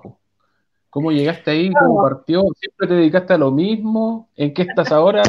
¿Cómo 0.89 1.11
llegaste 1.11 1.51
ahí? 1.51 1.73
¿Cómo 1.73 2.03
partió? 2.03 2.41
¿Siempre 2.57 2.87
te 2.87 2.93
dedicaste 2.93 3.33
a 3.33 3.37
lo 3.37 3.51
mismo? 3.51 4.29
¿En 4.37 4.53
qué 4.53 4.61
estás 4.61 4.93
ahora? 4.93 5.23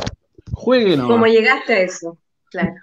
Jueguen. 0.53 1.01
¿Cómo 1.01 1.27
llegaste 1.27 1.73
a 1.73 1.81
eso? 1.81 2.19
Claro. 2.51 2.75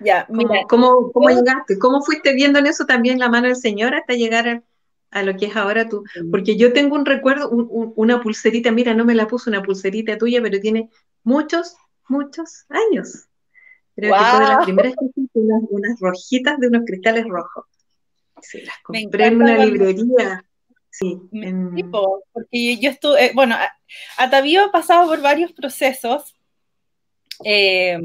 Ya, 0.00 0.26
¿Cómo, 0.68 1.10
cómo, 1.12 1.28
llegaste? 1.30 1.78
¿Cómo 1.78 2.02
fuiste 2.02 2.34
viendo 2.34 2.58
en 2.58 2.66
eso 2.66 2.84
también 2.84 3.18
la 3.18 3.28
mano 3.28 3.46
del 3.46 3.56
Señor 3.56 3.94
hasta 3.94 4.14
llegar 4.14 4.62
a, 5.10 5.22
lo 5.22 5.36
que 5.36 5.46
es 5.46 5.56
ahora 5.56 5.88
tú? 5.88 6.04
Porque 6.30 6.56
yo 6.56 6.72
tengo 6.72 6.94
un 6.96 7.06
recuerdo, 7.06 7.48
una 7.50 8.20
pulserita, 8.20 8.70
mira, 8.70 8.94
no 8.94 9.04
me 9.04 9.14
la 9.14 9.26
puso 9.26 9.50
una 9.50 9.62
pulserita 9.62 10.18
tuya, 10.18 10.42
pero 10.42 10.60
tiene 10.60 10.90
muchos, 11.24 11.76
muchos 12.08 12.66
años. 12.68 13.26
Creo 13.94 14.12
que 14.12 14.24
fue 14.24 14.40
de 14.40 14.46
las 14.46 14.64
primeras 14.64 14.94
que 14.94 15.22
unas, 15.34 15.62
unas 15.70 16.00
rojitas 16.00 16.58
de 16.58 16.68
unos 16.68 16.82
cristales 16.84 17.26
rojos. 17.26 17.64
Sí, 18.42 18.60
las 18.62 18.76
compré 18.82 19.26
en 19.26 19.42
una 19.42 19.64
librería. 19.64 20.44
Sí, 20.98 21.20
Tipo, 21.74 22.24
porque 22.32 22.78
yo 22.78 22.88
estuve, 22.88 23.26
eh, 23.26 23.32
bueno, 23.34 23.54
Atavío 24.16 24.64
ha 24.64 24.72
pasado 24.72 25.06
por 25.06 25.20
varios 25.20 25.52
procesos. 25.52 26.34
Eh, 27.44 27.98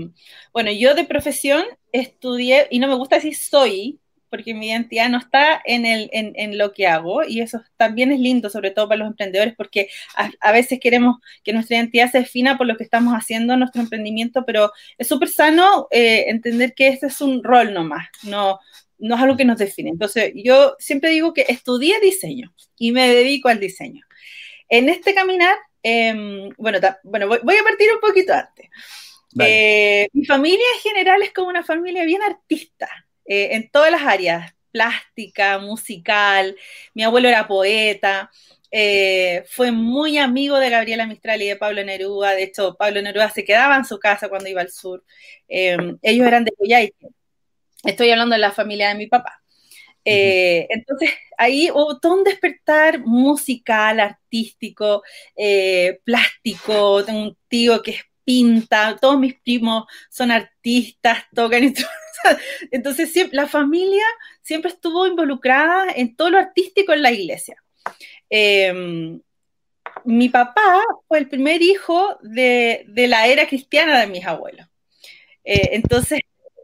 bueno, 0.54 0.72
yo 0.72 0.96
de 0.96 1.06
profesión 1.06 1.64
estudié, 1.92 2.68
y 2.70 2.80
no 2.80 2.88
me 2.88 2.96
gusta 2.96 3.16
decir 3.16 3.36
soy, 3.36 4.00
porque 4.30 4.54
mi 4.54 4.70
identidad 4.70 5.10
no 5.10 5.18
está 5.18 5.62
en, 5.66 5.86
el, 5.86 6.58
lo 6.58 6.72
que 6.72 6.88
hago, 6.88 7.24
y 7.24 7.42
eso 7.42 7.62
también 7.76 8.14
es 8.14 8.20
lindo, 8.20 8.50
sobre 8.50 8.72
todo 8.72 8.88
para 8.88 9.00
los 9.00 9.10
emprendedores, 9.10 9.54
porque 9.58 9.90
a, 10.16 10.52
veces 10.54 10.80
queremos 10.80 11.18
que 11.44 11.52
nuestra 11.52 11.76
identidad 11.76 12.10
se 12.10 12.20
defina 12.20 12.58
por 12.58 12.66
lo 12.66 12.78
que 12.78 12.84
estamos 12.86 13.14
haciendo 13.14 13.54
en 13.54 13.60
nuestro 13.60 13.82
emprendimiento, 13.82 14.46
pero 14.46 14.72
es 14.98 15.08
súper 15.08 15.28
sano 15.28 15.88
eh, 15.92 16.26
entender 16.28 16.74
que 16.74 16.88
este 16.88 17.08
es 17.08 17.20
un 17.20 17.44
rol 17.44 17.74
nomás, 17.74 18.08
no, 18.24 18.60
no 19.02 19.16
es 19.16 19.22
algo 19.22 19.36
que 19.36 19.46
nos 19.46 19.58
define. 19.58 19.90
Entonces, 19.90 20.32
yo 20.36 20.76
siempre 20.80 21.10
digo 21.10 21.34
que 21.34 21.46
estudié 21.50 22.00
diseño 22.00 22.54
y 22.78 22.94
me 22.94 23.14
dedico 23.14 23.50
al 23.50 23.60
diseño. 23.60 24.06
En 24.70 24.88
este 24.88 25.14
caminar, 25.14 25.58
em, 25.84 26.50
bueno, 26.58 26.80
bueno 27.04 27.28
voy, 27.28 27.58
a 27.58 27.64
partir 27.64 27.90
un 27.94 28.00
poquito 28.00 28.34
antes. 28.34 28.70
Eh, 29.40 30.08
mi 30.14 30.26
familia 30.26 30.66
en 30.76 30.82
general 30.82 31.22
es 31.22 31.34
como 31.34 31.50
una 31.50 31.64
familia 31.64 32.04
bien 32.04 32.22
artista, 32.22 32.90
eh, 33.26 33.50
en 33.52 33.70
todas 33.70 33.92
las 33.92 34.02
áreas, 34.02 34.54
plástica, 34.72 35.60
musical, 35.60 36.56
mi 36.94 37.04
abuelo 37.04 37.30
era 37.30 37.48
poeta, 37.48 38.30
eh, 38.72 39.44
fue 39.50 39.72
muy 39.72 40.18
amigo 40.18 40.58
de 40.58 40.70
Gabriela 40.70 41.06
Mistral 41.06 41.42
y 41.42 41.48
de 41.48 41.58
Pablo 41.58 41.84
Neruda. 41.84 42.32
De 42.32 42.44
hecho, 42.44 42.76
Pablo 42.78 43.02
Neruda 43.02 43.30
se 43.30 43.44
quedaba 43.44 43.76
en 43.76 43.86
su 43.86 44.00
casa 44.00 44.30
cuando 44.30 44.50
iba 44.50 44.62
al 44.62 44.72
sur. 44.72 45.04
Ellos 45.48 46.28
eran 46.28 46.46
de 46.46 46.54
Coyhaique. 46.58 47.08
Estoy 47.84 48.12
hablando 48.12 48.34
de 48.36 48.40
la 48.40 48.52
familia 48.52 48.90
de 48.90 48.96
mi 48.96 49.08
papá. 49.08 49.42
Eh, 50.04 50.68
entonces, 50.70 51.12
ahí 51.38 51.70
hubo 51.72 52.00
todo 52.00 52.16
un 52.16 52.24
despertar 52.24 53.00
musical, 53.00 54.00
artístico, 54.00 55.04
eh, 55.36 56.00
plástico. 56.04 57.04
Tengo 57.06 57.22
un 57.24 57.38
tío 57.48 57.82
que 57.82 58.00
pinta, 58.24 58.98
todos 59.00 59.20
mis 59.20 59.36
primos 59.36 59.86
son 60.10 60.32
artistas, 60.32 61.26
tocan. 61.34 61.74
Entonces, 62.72 63.14
la 63.32 63.48
familia 63.48 64.04
siempre 64.42 64.72
estuvo 64.72 65.08
involucrada 65.08 65.92
en 65.96 66.16
todo 66.16 66.30
lo 66.30 66.38
artístico 66.38 66.94
en 66.94 67.02
la 67.02 67.12
iglesia. 67.12 67.56
Em, 68.30 69.20
mi 70.06 70.30
papá 70.30 70.84
fue 71.08 71.20
el 71.20 71.28
primer 71.28 71.62
hijo 71.62 72.18
de, 72.22 72.86
la 72.96 73.28
era 73.28 73.48
cristiana 73.48 74.00
de 74.00 74.08
mis 74.08 74.26
abuelos. 74.26 74.68
Eh, 75.44 75.70
entonces, 75.74 76.20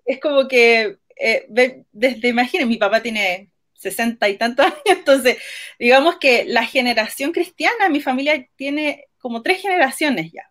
es 0.05 0.19
como 0.19 0.47
que, 0.47 0.97
eh, 1.19 1.45
desde, 1.91 2.27
imaginen, 2.27 2.67
mi 2.67 2.77
papá 2.77 3.01
tiene 3.01 3.49
sesenta 3.73 4.29
y 4.29 4.37
tantos 4.37 4.65
años, 4.65 4.81
entonces, 4.85 5.37
digamos 5.79 6.17
que 6.17 6.45
la 6.45 6.65
generación 6.65 7.31
cristiana, 7.31 7.89
mi 7.89 8.01
familia 8.01 8.47
tiene 8.55 9.05
como 9.17 9.41
tres 9.41 9.61
generaciones 9.61 10.31
ya. 10.31 10.49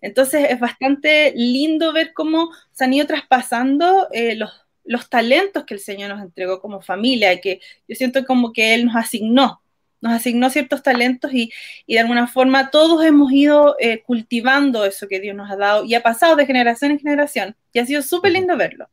Entonces, 0.00 0.46
es 0.50 0.60
bastante 0.60 1.32
lindo 1.36 1.92
ver 1.92 2.12
cómo 2.12 2.50
se 2.72 2.84
han 2.84 2.92
ido 2.92 3.06
traspasando 3.06 4.08
eh, 4.12 4.34
los, 4.36 4.50
los 4.84 5.08
talentos 5.08 5.64
que 5.64 5.74
el 5.74 5.80
Señor 5.80 6.10
nos 6.10 6.22
entregó 6.22 6.60
como 6.60 6.80
familia, 6.80 7.40
que 7.40 7.60
yo 7.88 7.96
siento 7.96 8.24
como 8.24 8.52
que 8.52 8.74
Él 8.74 8.86
nos 8.86 8.96
asignó 8.96 9.60
nos 10.04 10.12
asignó 10.12 10.50
ciertos 10.50 10.82
talentos 10.82 11.32
y, 11.32 11.50
de 11.88 11.98
alguna 11.98 12.26
forma 12.26 12.70
todos 12.70 13.02
hemos 13.04 13.32
ido 13.32 13.74
eh, 13.80 14.02
cultivando 14.02 14.84
eso 14.84 15.08
que 15.08 15.18
Dios 15.18 15.34
nos 15.34 15.50
ha 15.50 15.56
dado 15.56 15.84
y 15.84 15.94
ha 15.94 16.02
pasado 16.02 16.36
de 16.36 16.44
generación 16.44 16.90
en 16.90 16.98
generación 16.98 17.56
y 17.72 17.78
ha 17.78 17.86
sido 17.86 18.02
súper 18.02 18.32
lindo 18.32 18.54
verlo. 18.56 18.90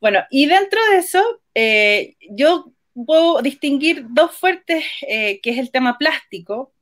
Bueno, 0.00 0.20
y 0.30 0.46
dentro 0.46 0.80
de 0.90 0.96
eso, 0.96 1.42
eh, 1.54 2.16
yo 2.30 2.72
puedo 3.06 3.42
distinguir 3.42 4.06
dos 4.08 4.32
fuertes, 4.32 4.82
eh, 5.06 5.40
que 5.42 5.50
es 5.50 5.58
el 5.58 5.70
tema 5.70 5.98
plástico, 5.98 6.72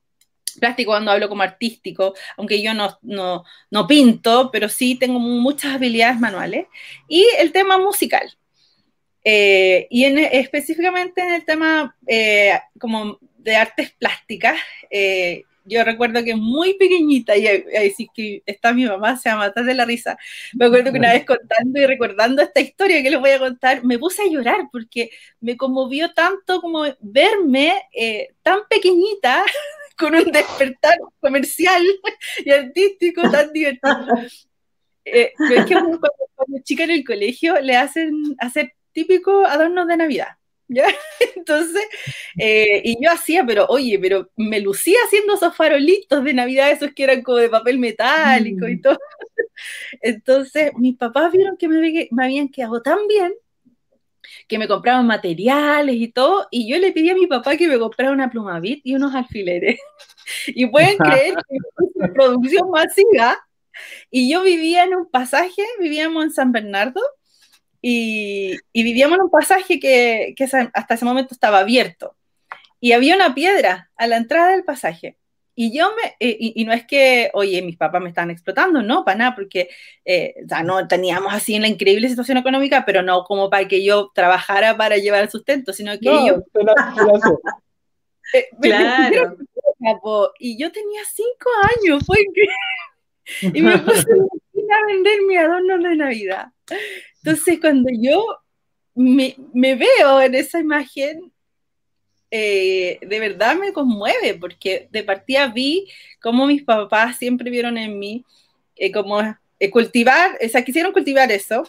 plástico 0.59 0.93
cuando 0.93 1.11
hablo 1.11 1.29
como 1.29 1.43
artístico, 1.43 2.15
aunque 2.37 2.63
yo 2.63 2.75
no, 2.75 2.99
no, 3.03 3.87
pinto, 3.87 4.51
pero 4.53 4.69
sí 4.69 4.97
tengo 4.97 5.19
muchas 5.19 5.75
habilidades 5.75 6.19
manuales, 6.21 6.67
y 7.09 7.27
el 7.39 7.53
tema 7.53 7.79
musical. 7.79 8.37
y 9.25 10.05
en, 10.05 10.19
específicamente 10.19 11.21
en 11.23 11.35
el 11.35 11.45
tema 11.45 11.97
como 12.79 13.19
de 13.49 13.57
artes 13.57 13.93
plásticas. 13.93 14.59
Eh, 14.91 15.45
yo 15.65 15.85
recuerdo 15.85 16.25
que 16.25 16.35
muy 16.35 16.75
pequeñita, 16.79 17.37
y 17.37 17.47
ahí 17.47 17.91
sí 17.91 18.09
que 18.15 18.43
está 18.47 18.73
mi 18.73 18.87
mamá, 18.87 19.19
se 19.19 19.29
va 19.29 19.35
a 19.35 19.39
matar 19.39 19.65
de 19.65 19.75
la 19.75 19.85
risa. 19.85 20.17
Me 20.55 20.65
acuerdo 20.65 20.91
que 20.93 20.99
una 20.99 21.13
vez 21.13 21.27
contando 21.27 21.79
y 21.79 21.85
recordando 21.85 22.41
esta 22.41 22.61
historia 22.61 23.03
que 23.03 23.11
les 23.11 23.21
voy 23.21 23.31
a 23.31 23.39
contar, 23.39 23.85
me 23.85 23.99
puse 23.99 24.23
a 24.23 24.31
llorar 24.31 24.69
porque 24.73 25.11
me 25.41 25.59
conmovió 25.59 26.15
tanto 26.15 26.63
como 26.63 26.85
verme 27.01 27.75
eh, 27.93 28.29
tan 28.43 28.61
pequeñita 28.71 29.45
con 29.99 30.15
un 30.15 30.25
despertar 30.31 30.97
comercial 31.21 31.83
y 32.45 32.51
artístico 32.51 33.31
tan 33.31 33.53
divertido. 33.53 34.07
Eh, 35.05 35.33
es 35.51 35.65
que 35.67 35.75
cuando, 35.75 36.01
cuando 36.35 36.63
chica 36.63 36.85
en 36.85 36.91
el 36.91 37.05
colegio 37.05 37.61
le 37.61 37.77
hacen 37.77 38.13
hacer 38.39 38.73
típico 38.93 39.45
adornos 39.45 39.87
de 39.89 39.97
Navidad. 39.97 40.29
¿ya? 40.69 40.87
Entonces, 41.37 41.83
eh, 42.39 42.83
y 42.85 43.03
yo 43.03 43.11
hacía, 43.11 43.45
pero 43.45 43.67
oye, 43.69 43.99
pero 43.99 44.31
me 44.37 44.61
lucía 44.61 44.99
haciendo 45.07 45.35
esos 45.35 45.57
farolitos 45.57 46.23
de 46.23 46.35
Navidad, 46.35 46.71
esos 46.71 46.93
que 46.93 47.05
eran 47.05 47.23
como 47.23 47.39
de 47.39 47.49
papel 47.49 47.79
metálico 47.79 48.69
y 48.69 48.77
mm. 48.77 48.83
todo. 48.83 48.99
Entonces, 50.03 50.73
mis 50.77 50.97
papás 50.97 51.33
vieron 51.33 51.57
que 51.57 51.69
me, 51.69 52.09
me 52.11 52.25
habían 52.25 52.49
quedado 52.49 52.81
tan 52.83 53.07
bien 53.09 53.33
que 54.47 54.59
me 54.59 54.69
compraban 54.69 55.07
materiales 55.07 55.97
y 55.97 56.09
todo, 56.09 56.47
y 56.51 56.71
yo 56.71 56.79
le 56.79 56.93
pedí 56.93 57.11
a 57.11 57.15
mi 57.15 57.27
papá 57.27 57.57
que 57.57 57.69
me 57.69 57.79
comprara 57.79 58.13
una 58.13 58.31
pluma 58.31 58.61
bit 58.61 58.81
y 58.85 58.95
unos 58.95 59.15
alfileres. 59.15 59.79
y 60.47 60.67
pueden 60.67 60.97
creer 60.99 61.35
que 61.35 61.57
una 61.95 62.13
producción 62.13 62.71
masiva, 62.71 63.39
y 64.11 64.31
yo 64.31 64.43
vivía 64.43 64.85
en 64.85 64.95
un 64.95 65.11
pasaje, 65.11 65.63
vivíamos 65.81 66.25
en 66.25 66.33
San 66.33 66.53
Bernardo, 66.53 67.01
y, 67.81 68.57
vivíamos 68.75 69.19
en 69.19 69.25
un 69.25 69.31
pasaje 69.31 69.79
que, 69.79 70.35
hasta 70.75 70.95
ese 70.95 71.05
momento 71.05 71.35
estaba 71.35 71.61
abierto. 71.61 72.17
Y 72.81 72.93
había 72.93 73.15
una 73.17 73.35
piedra 73.35 73.91
a 73.97 74.07
la 74.07 74.17
entrada 74.17 74.51
del 74.51 74.65
pasaje. 74.65 75.17
Y 75.61 75.77
yo 75.77 75.91
me, 75.97 76.15
eh, 76.21 76.37
y, 76.39 76.65
no 76.65 76.73
es 76.73 76.87
que, 76.87 77.33
oye, 77.35 77.61
mis 77.63 77.77
papás 77.77 78.01
me 78.01 78.11
están 78.11 78.31
explotando, 78.31 78.81
no, 78.81 79.05
para 79.05 79.19
nada, 79.19 79.35
porque 79.35 79.69
eh, 80.05 80.37
ya 80.45 80.63
no 80.63 80.87
teníamos 80.87 81.35
así 81.35 81.57
en 81.57 81.63
la 81.63 81.69
increíble 81.69 82.09
situación 82.09 82.39
económica, 82.39 82.85
pero 82.87 83.03
no 83.03 83.25
como 83.25 83.51
para 83.51 83.67
que 83.67 83.83
yo 83.83 84.13
trabajara 84.15 84.77
para 84.77 84.99
llevar 84.99 85.25
el 85.25 85.31
sustento, 85.31 85.73
sino 85.73 85.99
que 85.99 86.05
yo... 86.05 86.45
Eh, 88.35 88.47
claro. 88.61 89.39
y 90.39 90.59
yo 90.59 90.71
tenía 90.71 91.01
cinco 91.11 91.51
años, 91.77 92.05
fue 92.07 92.19
que... 92.35 93.49
y 93.49 93.63
me 93.63 93.79
puse 93.79 94.05
a 94.13 94.87
vender 94.87 95.23
mi 95.27 95.39
adorno 95.39 95.79
de 95.79 95.97
Navidad. 95.97 96.49
Entonces, 97.25 97.59
cuando 97.59 97.89
yo 97.91 98.23
me, 98.95 99.35
veo 99.55 100.21
en 100.21 100.35
esa 100.35 100.61
imagen, 100.61 101.33
eh, 102.31 102.99
de 103.01 103.21
verdad 103.21 103.57
me 103.57 103.73
conmueve, 103.73 104.35
porque 104.35 104.89
de 104.91 105.03
partida 105.03 105.49
vi 105.49 105.89
cómo 106.21 106.47
mis 106.47 106.63
papás 106.63 107.17
siempre 107.17 107.51
vieron 107.51 107.79
en 107.79 107.99
mí 107.99 108.25
eh, 108.77 108.93
como 108.93 109.21
eh, 109.21 109.71
cultivar, 109.71 110.39
o 110.45 110.49
sea, 110.49 110.65
quisieron 110.65 110.93
cultivar 110.93 111.31
eso 111.33 111.69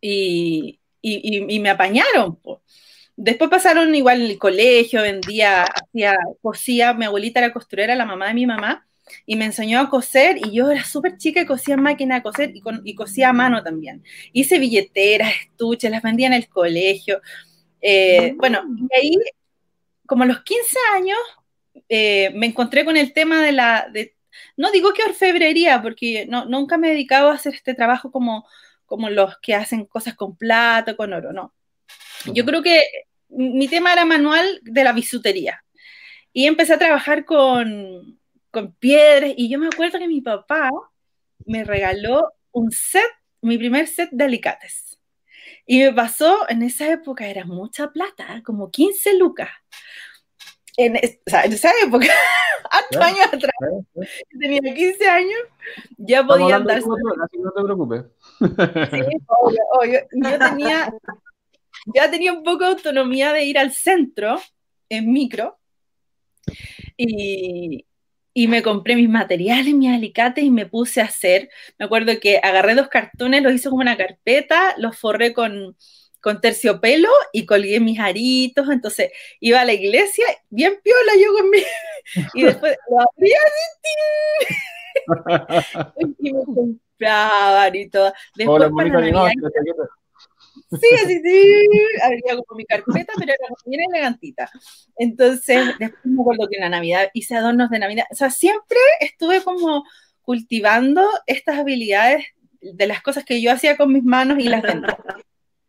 y, 0.00 0.80
me 1.02 1.70
apañaron. 1.70 2.38
Después 3.16 3.50
pasaron 3.50 3.94
igual 3.94 4.22
en 4.22 4.30
el 4.30 4.38
colegio, 4.38 5.02
vendía, 5.02 5.64
hacía, 5.64 6.16
cosía, 6.42 6.92
mi 6.94 7.04
abuelita 7.06 7.40
era 7.40 7.52
costurera, 7.52 7.94
la 7.96 8.04
mamá 8.04 8.28
de 8.28 8.34
mi 8.34 8.46
mamá, 8.46 8.86
y 9.26 9.36
me 9.36 9.46
enseñó 9.46 9.80
a 9.80 9.88
coser 9.88 10.36
y 10.38 10.52
yo 10.52 10.70
era 10.70 10.84
súper 10.84 11.16
chica 11.16 11.40
y 11.40 11.46
cosía 11.46 11.74
en 11.74 11.82
máquina 11.82 12.16
de 12.16 12.22
coser 12.22 12.50
y, 12.54 12.62
y, 12.84 12.94
cosía 12.94 13.30
a 13.30 13.32
mano 13.32 13.62
también. 13.62 14.04
Hice 14.32 14.58
billeteras, 14.58 15.32
estuches, 15.42 15.90
las 15.90 16.02
vendía 16.02 16.26
en 16.26 16.34
el 16.34 16.48
colegio. 16.48 17.20
Eh, 17.80 18.34
bueno, 18.36 18.62
y 18.90 18.96
ahí, 18.96 19.16
como 20.08 20.22
a 20.22 20.26
los 20.26 20.42
15 20.42 20.78
años, 20.94 21.18
eh, 21.90 22.30
me 22.34 22.46
encontré 22.46 22.86
con 22.86 22.96
el 22.96 23.12
tema 23.12 23.42
de 23.42 23.52
la, 23.52 23.88
de, 23.92 24.16
no 24.56 24.70
digo 24.72 24.94
que 24.94 25.02
orfebrería, 25.04 25.82
porque 25.82 26.24
no, 26.26 26.46
nunca 26.46 26.78
me 26.78 26.88
he 26.88 26.92
dedicado 26.92 27.30
a 27.30 27.34
hacer 27.34 27.52
este 27.52 27.74
trabajo 27.74 28.10
como, 28.10 28.48
como 28.86 29.10
los 29.10 29.36
que 29.42 29.54
hacen 29.54 29.84
cosas 29.84 30.14
con 30.14 30.34
plata, 30.34 30.96
con 30.96 31.12
oro, 31.12 31.34
no. 31.34 31.54
Yo 32.24 32.46
creo 32.46 32.62
que 32.62 32.84
mi 33.28 33.68
tema 33.68 33.92
era 33.92 34.06
manual 34.06 34.60
de 34.62 34.82
la 34.82 34.94
bisutería. 34.94 35.62
Y 36.32 36.46
empecé 36.46 36.72
a 36.72 36.78
trabajar 36.78 37.26
con, 37.26 38.18
con 38.50 38.72
piedras. 38.76 39.32
Y 39.36 39.50
yo 39.50 39.58
me 39.58 39.66
acuerdo 39.66 39.98
que 39.98 40.08
mi 40.08 40.22
papá 40.22 40.70
me 41.44 41.64
regaló 41.64 42.32
un 42.50 42.70
set, 42.70 43.10
mi 43.42 43.58
primer 43.58 43.86
set 43.86 44.08
de 44.10 44.24
alicates. 44.24 44.87
Y 45.70 45.80
me 45.80 45.92
pasó, 45.92 46.48
en 46.48 46.62
esa 46.62 46.90
época 46.90 47.26
era 47.26 47.44
mucha 47.44 47.90
plata, 47.92 48.42
como 48.42 48.70
15 48.70 49.18
lucas. 49.18 49.50
En, 50.78 50.96
esa 50.96 51.70
época, 51.84 52.06
hartos 52.70 53.02
años 53.02 53.26
atrás, 53.26 53.52
tenía 54.40 54.62
15 54.62 55.08
años, 55.10 55.38
ya 55.98 56.24
podía 56.24 56.56
andar. 56.56 56.80
no 56.80 57.52
te 57.54 57.62
preocupes. 57.62 58.04
Sí, 58.38 58.46
obvio, 59.26 59.60
obvio. 59.72 60.00
Yo 60.10 60.38
tenía, 60.38 60.94
ya 61.94 62.10
tenía 62.10 62.32
un 62.32 62.42
poco 62.42 62.64
de 62.64 62.70
autonomía 62.70 63.34
de 63.34 63.44
ir 63.44 63.58
al 63.58 63.72
centro 63.72 64.40
en 64.88 65.12
micro. 65.12 65.58
Y, 66.96 67.84
y 68.38 68.46
me 68.46 68.62
compré 68.62 68.94
mis 68.94 69.08
materiales, 69.08 69.74
mis 69.74 69.90
alicates 69.90 70.44
y 70.44 70.50
me 70.52 70.64
puse 70.64 71.00
a 71.00 71.06
hacer. 71.06 71.50
Me 71.76 71.86
acuerdo 71.86 72.12
que 72.20 72.38
agarré 72.40 72.76
dos 72.76 72.86
cartones, 72.86 73.42
los 73.42 73.52
hice 73.52 73.68
como 73.68 73.80
una 73.80 73.96
carpeta, 73.96 74.76
los 74.78 74.96
forré 74.96 75.32
con, 75.32 75.76
con 76.20 76.40
terciopelo 76.40 77.08
y 77.32 77.46
colgué 77.46 77.80
mis 77.80 77.98
aritos. 77.98 78.70
Entonces 78.70 79.10
iba 79.40 79.60
a 79.60 79.64
la 79.64 79.72
iglesia, 79.72 80.24
bien 80.50 80.78
piola 80.84 81.12
yo 81.20 81.32
con 81.32 81.50
mi. 81.50 81.58
y 82.34 82.44
después 82.44 82.76
lo 82.88 83.00
abría 83.00 83.38
y 86.20 86.32
me 86.32 86.44
compraban 86.44 87.74
y 87.74 87.88
todo. 87.88 88.12
Después, 88.36 88.70
para 88.70 88.88
Navidad, 88.88 89.32
Sí, 90.70 90.88
así, 91.02 91.20
sí, 91.24 91.68
habría 92.02 92.36
como 92.36 92.56
mi 92.58 92.64
carpeta, 92.64 93.12
pero 93.18 93.32
era 93.32 93.54
bien 93.64 93.80
elegantita. 93.90 94.50
Entonces, 94.96 95.66
después 95.78 96.04
me 96.04 96.20
acuerdo 96.20 96.46
que 96.48 96.56
en 96.56 96.62
la 96.62 96.68
Navidad 96.68 97.08
hice 97.14 97.36
adornos 97.36 97.70
de 97.70 97.78
Navidad. 97.78 98.04
O 98.10 98.14
sea, 98.14 98.30
siempre 98.30 98.78
estuve 99.00 99.42
como 99.42 99.84
cultivando 100.20 101.08
estas 101.26 101.58
habilidades 101.58 102.26
de 102.60 102.86
las 102.86 103.00
cosas 103.00 103.24
que 103.24 103.40
yo 103.40 103.50
hacía 103.50 103.76
con 103.78 103.92
mis 103.92 104.04
manos 104.04 104.38
y 104.40 104.48
las 104.48 104.60
ventas. 104.62 104.96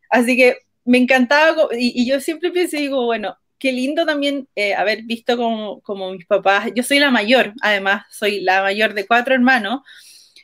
Así 0.09 0.35
que 0.35 0.57
me 0.83 0.97
encantaba, 0.97 1.69
y, 1.71 2.05
yo 2.05 2.19
siempre 2.19 2.51
pienso 2.51 2.75
y 2.75 2.81
digo, 2.81 3.05
bueno, 3.05 3.37
qué 3.57 3.71
lindo 3.71 4.05
también 4.05 4.47
eh, 4.55 4.73
haber 4.73 5.03
visto 5.03 5.37
como, 5.37 5.81
como 5.81 6.11
mis 6.11 6.25
papás, 6.25 6.71
yo 6.75 6.83
soy 6.83 6.99
la 6.99 7.11
mayor, 7.11 7.53
además, 7.61 8.03
soy 8.09 8.41
la 8.41 8.63
mayor 8.63 8.93
de 8.93 9.05
cuatro 9.05 9.35
hermanos, 9.35 9.81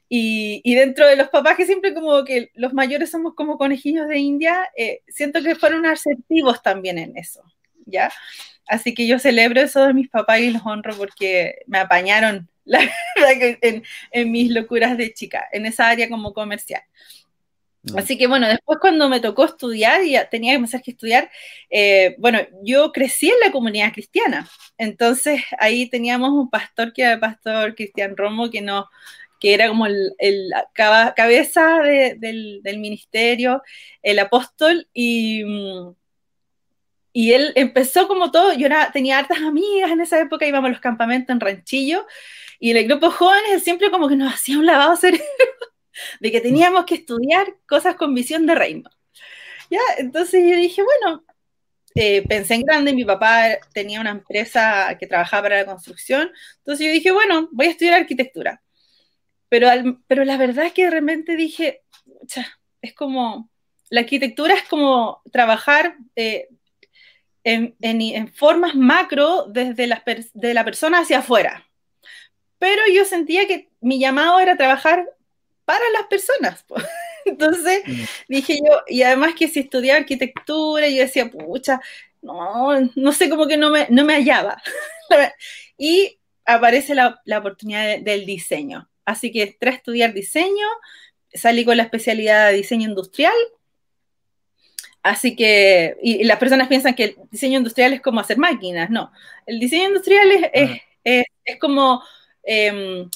y, 0.07 0.61
y, 0.63 0.75
dentro 0.75 1.07
de 1.07 1.15
los 1.15 1.29
papás 1.29 1.57
que 1.57 1.65
siempre 1.65 1.93
como 1.93 2.23
que 2.23 2.51
los 2.53 2.73
mayores 2.73 3.09
somos 3.09 3.33
como 3.33 3.57
conejillos 3.57 4.07
de 4.07 4.19
India, 4.19 4.69
eh, 4.77 5.01
siento 5.07 5.41
que 5.41 5.55
fueron 5.55 5.85
asertivos 5.85 6.61
también 6.61 6.97
en 6.99 7.17
eso, 7.17 7.41
¿ya? 7.85 8.11
Así 8.67 8.93
que 8.93 9.07
yo 9.07 9.19
celebro 9.19 9.61
eso 9.61 9.85
de 9.85 9.93
mis 9.93 10.09
papás 10.09 10.39
y 10.39 10.51
los 10.51 10.65
honro 10.65 10.95
porque 10.95 11.59
me 11.67 11.79
apañaron 11.79 12.49
la 12.65 12.79
verdad 12.79 13.57
en, 13.61 13.83
en 14.11 14.31
mis 14.31 14.51
locuras 14.51 14.97
de 14.97 15.13
chica, 15.13 15.47
en 15.51 15.65
esa 15.65 15.89
área 15.89 16.09
como 16.09 16.33
comercial. 16.33 16.81
Mm. 17.85 17.97
Así 17.97 18.17
que 18.17 18.27
bueno, 18.27 18.47
después 18.47 18.79
cuando 18.79 19.07
me 19.09 19.19
tocó 19.19 19.45
estudiar 19.45 20.03
y 20.03 20.17
tenía 20.31 20.51
que 20.51 20.55
empezar 20.55 20.81
a 20.85 20.91
estudiar, 20.91 21.31
eh, 21.69 22.15
bueno, 22.17 22.39
yo 22.63 22.91
crecí 22.91 23.29
en 23.29 23.39
la 23.43 23.51
comunidad 23.51 23.93
cristiana, 23.93 24.49
entonces 24.77 25.43
ahí 25.59 25.89
teníamos 25.89 26.31
un 26.31 26.49
pastor 26.49 26.93
que 26.93 27.03
era 27.03 27.13
el 27.13 27.19
pastor 27.19 27.75
Cristian 27.75 28.17
Romo 28.17 28.49
que 28.49 28.61
no 28.61 28.89
que 29.45 29.53
era 29.53 29.67
como 29.67 29.85
el, 29.85 30.15
el 30.17 30.51
cabeza 30.73 31.77
de, 31.83 32.15
del, 32.17 32.61
del, 32.63 32.79
ministerio, 32.79 33.61
el 34.01 34.17
apóstol, 34.17 34.87
y, 34.91 35.43
y 37.13 37.33
él 37.33 37.51
empezó 37.53 38.07
como 38.07 38.31
todo, 38.31 38.53
yo 38.53 38.65
era, 38.65 38.91
tenía 38.91 39.19
hartas 39.19 39.37
amigas 39.37 39.91
en 39.91 40.01
esa 40.01 40.19
época, 40.19 40.47
íbamos 40.47 40.69
a 40.69 40.71
los 40.71 40.79
campamentos 40.79 41.31
en 41.31 41.39
Ranchillo, 41.39 42.07
y 42.59 42.71
el 42.71 42.87
grupo 42.87 43.11
jóvenes 43.11 43.63
siempre 43.63 43.91
como 43.91 44.09
que 44.09 44.15
nos 44.15 44.33
hacía 44.33 44.57
un 44.57 44.65
lavado 44.65 44.95
cerebro 44.95 45.23
de 46.21 46.31
que 46.31 46.41
teníamos 46.41 46.85
que 46.85 46.95
estudiar 46.95 47.45
cosas 47.67 47.97
con 47.97 48.15
visión 48.15 48.47
de 48.47 48.55
reino. 48.55 48.89
¿Ya? 49.69 49.79
Entonces 49.99 50.43
yo 50.43 50.57
dije, 50.57 50.81
bueno, 50.81 51.23
eh, 51.93 52.27
pensé 52.27 52.55
en 52.55 52.63
grande, 52.63 52.93
mi 52.93 53.05
papá 53.05 53.59
tenía 53.75 54.01
una 54.01 54.09
empresa 54.09 54.97
que 54.99 55.05
trabajaba 55.05 55.43
para 55.43 55.57
la 55.57 55.65
construcción, 55.67 56.31
entonces 56.57 56.87
yo 56.87 56.91
dije, 56.91 57.11
bueno, 57.11 57.47
voy 57.51 57.67
a 57.67 57.69
estudiar 57.69 57.93
arquitectura. 57.93 58.63
Pero, 59.49 59.67
pero 60.07 60.25
la 60.25 60.37
verdad 60.37 60.65
es 60.65 60.73
que 60.73 60.85
de 60.85 60.91
repente 60.91 61.35
dije, 61.35 61.83
es 62.81 62.93
como, 62.93 63.49
la 63.89 64.01
arquitectura 64.01 64.53
es 64.53 64.63
como 64.63 65.21
trabajar 65.31 65.97
eh, 66.15 66.49
en, 67.43 67.75
en, 67.81 68.33
formas 68.33 68.75
macro 68.75 69.45
desde 69.47 69.87
la, 69.87 70.03
de 70.33 70.53
la 70.53 70.65
persona 70.65 70.99
hacia 70.99 71.19
afuera. 71.19 71.67
Pero 72.57 72.81
yo 72.93 73.05
sentía 73.05 73.47
que 73.47 73.69
mi 73.81 73.99
llamado 73.99 74.39
era 74.39 74.57
trabajar 74.57 75.05
para 75.65 75.83
las 75.93 76.07
personas. 76.07 76.65
Entonces 77.25 77.83
mm. 77.85 78.03
dije 78.27 78.57
yo, 78.57 78.81
y 78.87 79.03
además 79.03 79.35
que 79.35 79.47
si 79.47 79.61
estudiaba 79.61 79.99
arquitectura, 79.99 80.87
yo 80.89 80.97
decía, 80.97 81.29
pucha, 81.29 81.79
no, 82.21 82.69
no 82.95 83.11
sé, 83.11 83.29
como 83.29 83.47
que 83.47 83.57
no 83.57 83.69
me, 83.69 83.87
no 83.89 84.03
me 84.03 84.13
hallaba. 84.15 84.61
y 85.77 86.19
aparece 86.45 86.95
la, 86.95 87.21
la 87.25 87.39
oportunidad 87.39 87.99
del 87.99 88.25
diseño. 88.25 88.89
Así 89.05 89.31
que 89.31 89.43
entré 89.43 89.69
a 89.69 89.73
estudiar 89.73 90.13
diseño, 90.13 90.67
salí 91.33 91.63
con 91.63 91.77
la 91.77 91.83
especialidad 91.83 92.49
de 92.49 92.57
diseño 92.57 92.89
industrial. 92.89 93.35
Así 95.03 95.35
que, 95.35 95.95
y, 96.01 96.23
las 96.23 96.39
personas 96.39 96.67
piensan 96.67 96.95
que 96.95 97.03
el 97.03 97.15
diseño 97.31 97.59
industrial 97.59 97.93
es 97.93 98.01
como 98.01 98.19
hacer 98.19 98.37
máquinas, 98.37 98.89
no. 98.89 99.11
El 99.45 99.59
diseño 99.59 99.89
industrial 99.89 100.31
es, 100.31 100.49
es, 100.53 100.81
es, 101.03 101.25
es 101.45 101.59
como 101.59 102.01
eh, 102.43 103.07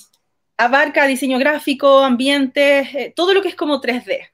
abarca 0.60 1.08
diseño 1.08 1.40
gráfico, 1.40 2.00
ambientes, 2.00 2.94
eh, 2.94 3.14
todo 3.16 3.34
lo 3.34 3.42
que 3.42 3.48
es 3.48 3.56
como 3.56 3.80
3D. 3.80 4.28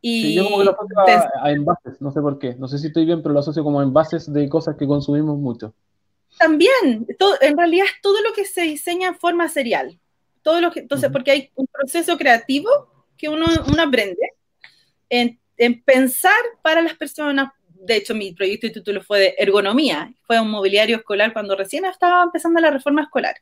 Y 0.00 0.34
yo 0.34 0.44
como 0.44 0.58
que 0.58 0.64
lo 0.64 0.70
asocio 0.72 1.30
a, 1.40 1.50
envases, 1.50 2.00
no 2.00 2.10
sé 2.10 2.20
por 2.20 2.38
qué, 2.38 2.54
no 2.56 2.68
sé 2.68 2.78
si 2.78 2.88
estoy 2.88 3.06
bien, 3.06 3.22
pero 3.22 3.32
lo 3.32 3.40
asocio 3.40 3.64
como 3.64 3.80
a 3.80 3.84
envases 3.84 4.32
de 4.32 4.48
cosas 4.48 4.76
que 4.76 4.86
consumimos 4.86 5.38
mucho. 5.38 5.72
También, 6.38 7.06
todo, 7.18 7.36
en 7.40 7.56
realidad 7.56 7.86
es 7.86 8.00
todo 8.02 8.20
lo 8.22 8.32
que 8.32 8.44
se 8.44 8.62
diseña 8.62 9.08
en 9.08 9.14
forma 9.16 9.48
serial. 9.48 9.98
Todo 10.46 10.60
lo 10.60 10.70
que, 10.70 10.78
entonces, 10.78 11.10
porque 11.10 11.32
hay 11.32 11.50
un 11.56 11.66
proceso 11.66 12.16
creativo 12.16 12.70
que 13.18 13.28
uno, 13.28 13.46
uno 13.66 13.82
aprende 13.82 14.34
en, 15.08 15.40
en 15.56 15.82
pensar 15.82 16.38
para 16.62 16.82
las 16.82 16.94
personas, 16.94 17.50
de 17.68 17.96
hecho, 17.96 18.14
mi 18.14 18.32
proyecto 18.32 18.68
de 18.68 18.74
título 18.74 19.02
fue 19.02 19.18
de 19.18 19.34
ergonomía, 19.38 20.14
fue 20.22 20.38
un 20.38 20.48
mobiliario 20.48 20.98
escolar 20.98 21.32
cuando 21.32 21.56
recién 21.56 21.84
estaba 21.84 22.22
empezando 22.22 22.60
la 22.60 22.70
reforma 22.70 23.02
escolar. 23.02 23.34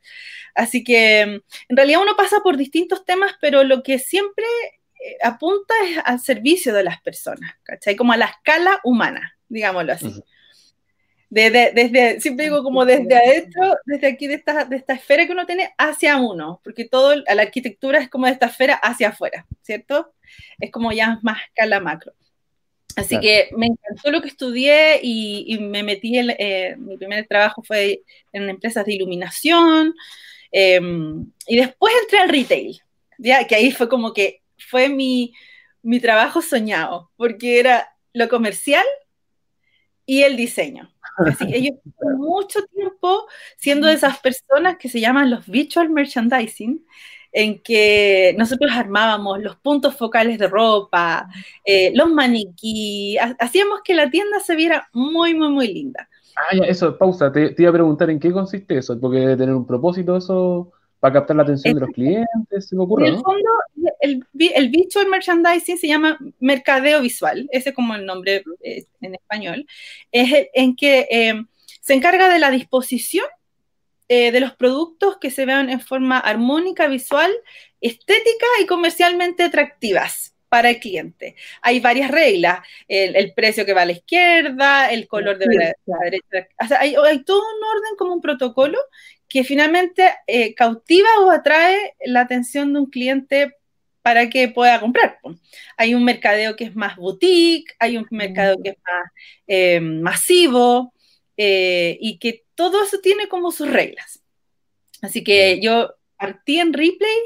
Así 0.55 0.83
que 0.83 1.21
en 1.21 1.43
realidad 1.69 2.01
uno 2.01 2.15
pasa 2.15 2.39
por 2.39 2.57
distintos 2.57 3.05
temas, 3.05 3.33
pero 3.39 3.63
lo 3.63 3.83
que 3.83 3.99
siempre 3.99 4.45
eh, 4.99 5.17
apunta 5.21 5.75
es 5.87 5.99
al 6.05 6.19
servicio 6.19 6.73
de 6.73 6.85
las 6.85 6.99
personas, 7.01 7.53
¿cachai? 7.61 7.95
Como 7.95 8.13
a 8.13 8.17
la 8.17 8.25
escala 8.25 8.79
humana, 8.83 9.37
digámoslo 9.47 9.93
así. 9.93 10.23
Desde, 11.35 11.73
desde, 11.73 12.21
siempre 12.21 12.45
digo 12.45 12.63
como 12.63 12.85
desde 12.85 13.13
adentro, 13.13 13.75
desde 13.83 14.07
aquí 14.07 14.25
de 14.25 14.35
esta, 14.35 14.63
de 14.63 14.77
esta 14.77 14.93
esfera 14.93 15.25
que 15.25 15.33
uno 15.33 15.45
tiene 15.45 15.73
hacia 15.77 16.15
uno, 16.15 16.61
porque 16.63 16.85
todo, 16.85 17.13
la 17.13 17.41
arquitectura 17.41 17.99
es 17.99 18.09
como 18.09 18.25
de 18.25 18.31
esta 18.31 18.45
esfera 18.45 18.75
hacia 18.75 19.09
afuera, 19.09 19.45
¿cierto? 19.61 20.13
Es 20.61 20.71
como 20.71 20.93
ya 20.93 21.19
más 21.23 21.41
escala 21.43 21.81
macro. 21.81 22.13
Así 22.95 23.19
que 23.19 23.49
me 23.51 23.65
encantó 23.65 24.11
lo 24.11 24.21
que 24.21 24.29
estudié 24.29 25.01
y, 25.03 25.57
me 25.59 25.83
metí 25.83 26.17
en, 26.17 26.29
eh, 26.39 26.77
mi 26.77 26.95
primer 26.95 27.27
trabajo 27.27 27.61
fue 27.63 28.03
en 28.31 28.49
empresas 28.49 28.85
de 28.85 28.93
iluminación 28.93 29.93
em, 30.53 31.29
y 31.47 31.57
después 31.57 31.93
entré 32.01 32.19
al 32.19 32.29
retail, 32.29 32.79
ya 33.17 33.45
que 33.45 33.55
ahí 33.55 33.73
fue 33.73 33.89
como 33.89 34.13
que 34.13 34.41
fue 34.57 34.87
mi, 34.87 35.33
mi 35.81 35.99
trabajo 35.99 36.41
soñado, 36.41 37.11
porque 37.17 37.59
era 37.59 37.93
lo 38.13 38.29
comercial 38.29 38.85
y 40.05 40.21
el 40.23 40.35
diseño. 40.37 40.91
Así 41.17 41.47
que 41.47 41.61
yo 41.61 41.69
mucho 42.17 42.59
tiempo 42.73 43.27
siendo 43.57 43.87
de 43.87 43.93
esas 43.93 44.19
personas 44.19 44.77
que 44.77 44.89
se 44.89 44.99
llaman 44.99 45.29
los 45.29 45.47
visual 45.47 45.89
merchandising, 45.89 46.85
en 47.31 47.61
que 47.61 48.33
nosotros 48.37 48.71
armábamos 48.73 49.41
los 49.41 49.57
puntos 49.57 49.95
focales 49.97 50.39
de 50.39 50.47
ropa, 50.47 51.27
eh, 51.65 51.91
los 51.93 52.09
maniquí, 52.09 53.17
hacíamos 53.39 53.81
que 53.83 53.93
la 53.93 54.09
tienda 54.09 54.39
se 54.39 54.55
viera 54.55 54.87
muy, 54.93 55.33
muy, 55.33 55.49
muy 55.49 55.67
linda. 55.67 56.07
Ah, 56.37 56.55
ya, 56.55 56.63
eso, 56.63 56.97
pausa, 56.97 57.31
te, 57.31 57.53
iba 57.57 57.69
a 57.69 57.73
preguntar 57.73 58.09
en 58.09 58.21
qué 58.21 58.31
consiste 58.31 58.77
eso, 58.77 58.97
porque 58.99 59.19
debe 59.19 59.35
tener 59.35 59.53
un 59.53 59.67
propósito 59.67 60.15
eso 60.15 60.71
para 60.99 61.13
captar 61.13 61.35
la 61.35 61.43
atención 61.43 61.75
de 61.75 61.81
los 61.81 61.89
clientes, 61.91 62.67
se 62.67 62.75
me 62.75 62.83
ocurre, 62.83 63.07
En 63.07 63.15
el 63.15 63.21
fondo, 63.21 63.49
el, 63.99 64.25
el 64.55 64.69
visual 64.69 65.07
merchandising 65.07 65.77
se 65.77 65.87
llama 65.87 66.17
mercadeo 66.39 67.01
visual, 67.01 67.47
ese 67.51 67.69
es 67.69 67.75
como 67.75 67.95
el 67.95 68.05
nombre 68.05 68.43
eh, 68.61 68.85
en 69.01 69.15
español, 69.15 69.65
es 70.11 70.47
en 70.53 70.75
que 70.75 71.07
eh, 71.11 71.43
se 71.81 71.93
encarga 71.93 72.29
de 72.29 72.39
la 72.39 72.51
disposición 72.51 73.25
eh, 74.07 74.31
de 74.31 74.39
los 74.39 74.53
productos 74.53 75.17
que 75.17 75.31
se 75.31 75.45
vean 75.45 75.69
en 75.69 75.79
forma 75.79 76.19
armónica, 76.19 76.87
visual, 76.87 77.31
estética 77.81 78.45
y 78.61 78.65
comercialmente 78.65 79.43
atractivas 79.43 80.35
para 80.47 80.69
el 80.69 80.79
cliente. 80.79 81.35
Hay 81.61 81.79
varias 81.79 82.11
reglas, 82.11 82.59
el, 82.87 83.33
precio 83.33 83.65
que 83.65 83.73
va 83.73 83.81
a 83.81 83.85
la 83.85 83.91
izquierda, 83.91 84.89
el 84.89 85.07
color 85.07 85.37
de 85.37 85.47
la, 85.47 85.97
derecha. 86.03 86.47
hay, 86.79 86.93
todo 87.23 87.39
un 87.39 87.63
orden 87.63 87.95
como 87.97 88.13
un 88.13 88.21
protocolo 88.21 88.77
que 89.27 89.43
finalmente 89.43 90.13
eh, 90.27 90.53
cautiva 90.53 91.09
o 91.21 91.31
atrae 91.31 91.95
la 92.05 92.21
atención 92.21 92.73
de 92.73 92.79
un 92.79 92.89
cliente 92.89 93.55
para 94.01 94.29
que 94.29 94.47
pueda 94.49 94.79
comprar. 94.79 95.19
Hay 95.77 95.95
un 95.95 96.03
mercadeo 96.03 96.55
que 96.55 96.65
es 96.65 96.75
más 96.75 96.95
boutique, 96.95 97.73
hay 97.79 97.97
un 97.97 98.05
mercadeo 98.11 98.61
que 98.61 98.69
es 98.69 98.77
más 98.77 99.11
eh, 99.47 99.79
masivo 99.79 100.93
y 101.37 102.17
que 102.19 102.45
todo 102.55 102.83
eso 102.83 102.99
tiene 103.01 103.27
como 103.27 103.51
sus 103.51 103.69
reglas. 103.69 104.21
Así 105.01 105.23
que 105.23 105.59
yo 105.59 105.93
partí 106.17 106.59
en 106.59 106.71
replay 106.71 107.17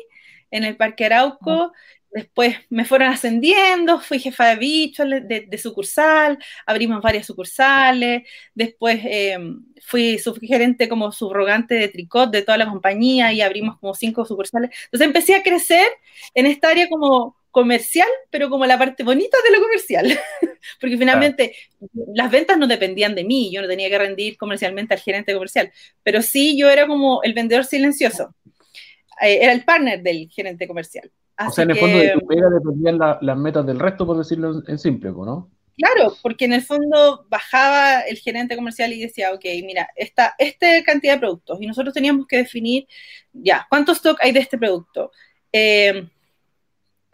en 0.52 0.64
el 0.64 0.76
Parque 0.78 1.06
Arauco, 1.06 1.74
después 2.12 2.58
me 2.70 2.86
fueron 2.86 3.10
ascendiendo, 3.10 4.00
fui 4.00 4.20
jefa 4.20 4.48
de 4.48 4.56
bicho 4.56 5.04
de, 5.06 5.58
sucursal, 5.58 6.38
abrimos 6.66 7.02
varias 7.02 7.26
sucursales, 7.26 8.24
después 8.54 9.00
em, 9.04 9.64
fui 9.82 10.18
subgerente 10.20 10.90
como 10.90 11.12
subrogante 11.12 11.76
de 11.76 11.88
tricot 11.90 12.32
de 12.32 12.42
toda 12.42 12.58
la 12.58 12.70
compañía 12.70 13.32
y 13.34 13.42
abrimos 13.42 13.78
como 13.80 13.94
cinco 13.94 14.26
sucursales. 14.26 14.72
Entonces 14.86 15.08
empecé 15.08 15.36
a 15.36 15.44
crecer 15.44 15.88
en 16.34 16.46
esta 16.46 16.70
área 16.70 16.88
como 16.90 17.38
comercial, 17.52 18.08
pero 18.30 18.50
como 18.50 18.66
la 18.66 18.78
parte 18.78 19.04
bonita 19.04 19.38
de 19.44 19.56
lo 19.56 19.62
comercial, 19.62 20.20
porque 20.80 20.98
finalmente 20.98 21.56
las 22.14 22.30
ventas 22.32 22.58
no 22.58 22.68
dependían 22.68 23.16
de 23.16 23.24
mí, 23.24 23.52
yo 23.52 23.62
no 23.62 23.68
tenía 23.68 23.90
que 23.90 23.98
rendir 23.98 24.38
comercialmente 24.38 24.94
al 24.94 25.00
gerente 25.00 25.34
comercial, 25.34 25.72
pero 26.04 26.22
sí 26.22 26.58
yo 26.58 26.70
era 26.70 26.88
como 26.88 27.24
el 27.24 27.34
vendedor 27.34 27.66
silencioso, 27.66 28.36
eh, 29.22 29.40
era 29.42 29.52
el 29.52 29.64
partner 29.64 30.02
del 30.02 30.30
gerente 30.30 30.68
comercial. 30.68 31.12
O 31.48 31.52
sea, 31.52 31.64
en 31.64 31.72
el 31.72 31.78
fondo 31.78 31.98
de 31.98 32.12
tu 32.12 32.28
pega 32.28 32.50
dependían 32.50 32.98
las 32.98 33.38
metas 33.38 33.66
del 33.66 33.80
resto, 33.80 34.06
por 34.06 34.18
decirlo 34.18 34.64
en 34.68 34.78
simple, 34.78 35.12
¿no? 35.12 35.50
Claro, 35.80 36.14
porque 36.22 36.44
en 36.44 36.54
el 36.54 36.62
fondo 36.62 37.26
bajaba 37.30 38.02
el 38.02 38.18
gerente 38.18 38.58
comercial 38.58 38.92
y 38.92 39.00
decía, 39.00 39.32
ok, 39.32 39.46
mira, 39.64 39.90
esta, 39.96 40.36
esta 40.38 40.68
cantidad 40.84 41.14
de 41.14 41.20
productos 41.20 41.62
y 41.62 41.68
nosotros 41.68 41.94
teníamos 41.94 42.28
que 42.28 42.36
definir, 42.36 42.86
ya, 43.32 43.66
¿cuánto 43.70 43.94
stock 43.94 44.20
hay 44.22 44.34
de 44.34 44.42
este 44.42 44.58
producto? 44.58 45.12
Eh, 45.54 46.10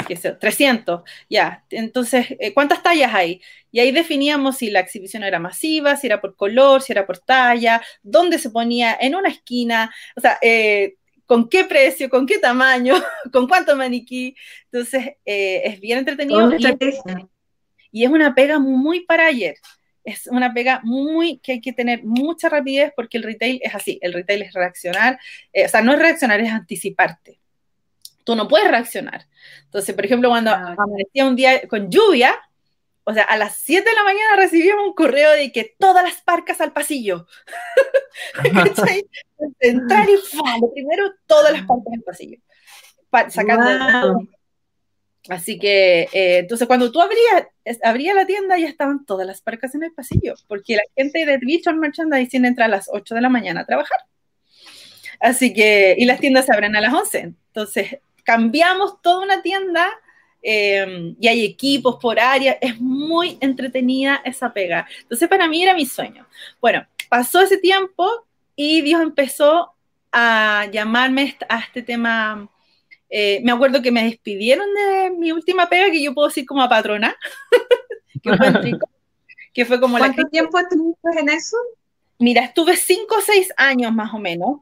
qué 0.08 0.16
sé, 0.16 0.32
300, 0.32 1.04
ya. 1.30 1.64
Entonces, 1.70 2.28
eh, 2.40 2.56
¿cuántas 2.56 2.82
tallas 2.82 3.14
hay? 3.14 3.40
Y 3.72 3.82
ahí 3.82 3.92
definíamos 3.92 4.58
si 4.58 4.72
la 4.72 4.80
exhibición 4.80 5.24
era 5.24 5.40
masiva, 5.40 5.96
si 5.96 6.08
era 6.08 6.20
por 6.20 6.36
color, 6.36 6.82
si 6.82 6.92
era 6.92 7.06
por 7.06 7.20
talla, 7.20 7.84
dónde 8.02 8.40
se 8.40 8.50
ponía, 8.50 8.98
en 9.00 9.16
una 9.16 9.30
esquina, 9.30 9.94
o 10.16 10.22
sea, 10.22 10.40
eh, 10.42 10.96
con 11.26 11.50
qué 11.50 11.66
precio, 11.66 12.10
con 12.10 12.26
qué 12.26 12.40
tamaño, 12.40 12.96
con 13.34 13.48
cuánto 13.48 13.76
maniquí. 13.76 14.36
Entonces, 14.72 15.14
eh, 15.26 15.62
es 15.66 15.80
bien 15.80 16.00
entretenido. 16.00 16.52
Y, 17.92 18.04
es 18.04 18.10
una 18.10 18.36
pega 18.36 18.60
muy 18.60 19.06
para 19.06 19.28
ayer. 19.28 19.56
Es 20.04 20.28
una 20.28 20.54
pega 20.54 20.82
muy 20.84 21.40
que 21.40 21.54
hay 21.54 21.62
que 21.62 21.74
tener 21.74 22.04
mucha 22.04 22.50
rapidez 22.50 22.92
porque 22.96 23.18
el 23.18 23.24
retail 23.24 23.60
es 23.64 23.74
así. 23.74 23.98
El 24.02 24.14
retail 24.14 24.44
es 24.44 24.54
reaccionar, 24.54 25.18
o 25.54 25.68
sea, 25.68 25.82
no 25.82 25.94
es 25.94 26.00
reaccionar, 26.00 26.42
es 26.42 26.52
anticiparte 26.52 27.40
tú 28.26 28.36
no 28.36 28.50
puedes 28.50 28.70
reaccionar. 28.70 29.26
Entonces, 29.64 29.96
por 29.96 30.04
ejemplo, 30.04 30.30
cuando 30.30 30.52
amanecía 30.52 31.26
un 31.26 31.36
día 31.38 31.66
con 31.70 31.90
lluvia, 31.90 32.36
o 33.08 33.14
sea, 33.14 33.24
a 33.24 33.38
las 33.38 33.56
7 33.58 33.88
de 33.88 33.96
la 33.96 34.04
mañana 34.04 34.36
recibíamos 34.36 34.88
un 34.88 34.94
correo 34.94 35.32
de 35.32 35.52
que 35.52 35.76
todas 35.78 36.04
las 36.04 36.22
parcas 36.22 36.60
al 36.60 36.74
pasillo. 36.74 37.28
Entrar 39.60 40.10
y 40.10 40.14
lo 40.60 40.74
primero, 40.74 41.14
todas 41.28 41.54
las 41.54 41.62
parcas 41.62 41.94
al 41.94 42.02
pasillo. 42.02 42.40
sacando. 43.30 44.22
Así 45.30 45.60
que, 45.60 46.02
eh, 46.14 46.40
entonces, 46.40 46.68
cuando 46.68 46.92
tú 46.92 47.00
abrías, 47.00 47.48
abría 47.84 48.16
la 48.16 48.26
tienda, 48.26 48.58
ya 48.58 48.68
estaban 48.68 49.06
todas 49.06 49.26
las 49.28 49.42
parcas 49.42 49.76
en 49.76 49.84
el 49.84 49.94
pasillo, 49.94 50.34
porque 50.48 50.76
la 50.76 50.84
gente 50.96 51.26
de 51.26 51.38
Visual 51.38 51.78
Merchandising 51.78 52.46
entra 52.46 52.66
a 52.66 52.70
las 52.70 52.90
8 52.92 53.14
de 53.16 53.22
la 53.22 53.30
mañana 53.30 53.62
a 53.62 53.66
trabajar. 53.66 54.00
Así 55.20 55.54
que, 55.54 55.96
y 55.98 56.06
las 56.06 56.20
tiendas 56.20 56.46
se 56.46 56.54
abren 56.54 56.76
a 56.76 56.82
las 56.82 56.94
11. 56.94 57.20
Entonces, 57.20 58.00
cambiamos 58.24 59.02
toda 59.02 59.24
una 59.24 59.42
tienda 59.44 59.92
em, 60.46 61.16
y 61.20 61.28
hay 61.28 61.44
equipos 61.44 61.98
por 62.00 62.20
área, 62.20 62.58
es 62.62 62.80
muy 62.80 63.38
entretenida 63.42 64.22
esa 64.24 64.54
pega. 64.54 64.88
Entonces 65.02 65.28
para 65.28 65.48
mí 65.48 65.64
era 65.64 65.74
mi 65.74 65.86
sueño. 65.86 66.28
Bueno, 66.62 66.86
pasó 67.10 67.42
ese 67.42 67.58
tiempo 67.58 68.08
y 68.56 68.82
Dios 68.82 69.02
empezó 69.02 69.74
a 70.12 70.68
llamarme 70.72 71.36
a 71.50 71.60
este 71.60 71.82
tema. 71.82 72.50
Eh, 73.10 73.42
me 73.44 73.52
acuerdo 73.52 73.82
que 73.82 73.92
me 73.92 74.04
despidieron 74.04 74.68
de 74.74 75.12
mi 75.12 75.32
última 75.32 75.68
pega, 75.68 75.92
que 75.92 76.04
yo 76.04 76.14
puedo 76.14 76.28
decir 76.28 76.46
como 76.46 76.62
a 76.62 76.70
patrona, 76.70 77.16
que, 78.24 78.38
fue 78.38 78.48
que 79.54 79.66
fue 79.66 79.80
como 79.80 79.98
¿Cuánto 79.98 80.24
tiempo 80.30 80.60
estuviste 80.60 81.20
en 81.20 81.30
eso? 81.30 81.58
Mira, 82.20 82.44
estuve 82.44 82.78
cinco 82.78 83.16
o 83.18 83.22
seis 83.22 83.52
años 83.58 83.92
más 83.94 84.14
o 84.14 84.20
menos 84.20 84.60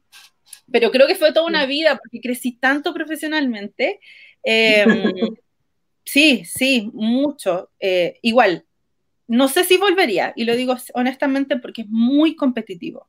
pero 0.71 0.91
creo 0.91 1.07
que 1.07 1.15
fue 1.15 1.31
toda 1.31 1.45
una 1.45 1.65
vida 1.65 1.97
porque 1.97 2.19
crecí 2.19 2.53
tanto 2.53 2.93
profesionalmente. 2.93 3.99
Em, 4.45 5.13
sí, 6.03 6.43
sí, 6.45 6.89
mucho. 6.93 7.69
Eh, 7.79 8.19
igual, 8.21 8.65
no 9.27 9.47
sé 9.47 9.63
si 9.63 9.77
volvería, 9.77 10.33
y 10.35 10.45
lo 10.45 10.55
digo 10.55 10.75
honestamente 10.93 11.57
porque 11.57 11.83
es 11.83 11.89
muy 11.89 12.35
competitivo. 12.35 13.07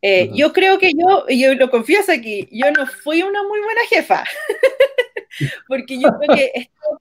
Eh, 0.00 0.30
yo 0.34 0.52
creo 0.52 0.78
que 0.78 0.92
yo, 0.98 1.26
yo 1.28 1.54
lo 1.54 1.70
confieso 1.70 2.10
aquí, 2.10 2.48
yo 2.50 2.70
no 2.72 2.86
fui 2.86 3.22
una 3.22 3.42
muy 3.44 3.60
buena 3.60 3.80
jefa, 3.88 4.24
porque 5.68 6.00
yo 6.00 6.08
creo 6.18 6.36
que 6.36 6.50
esto, 6.54 7.00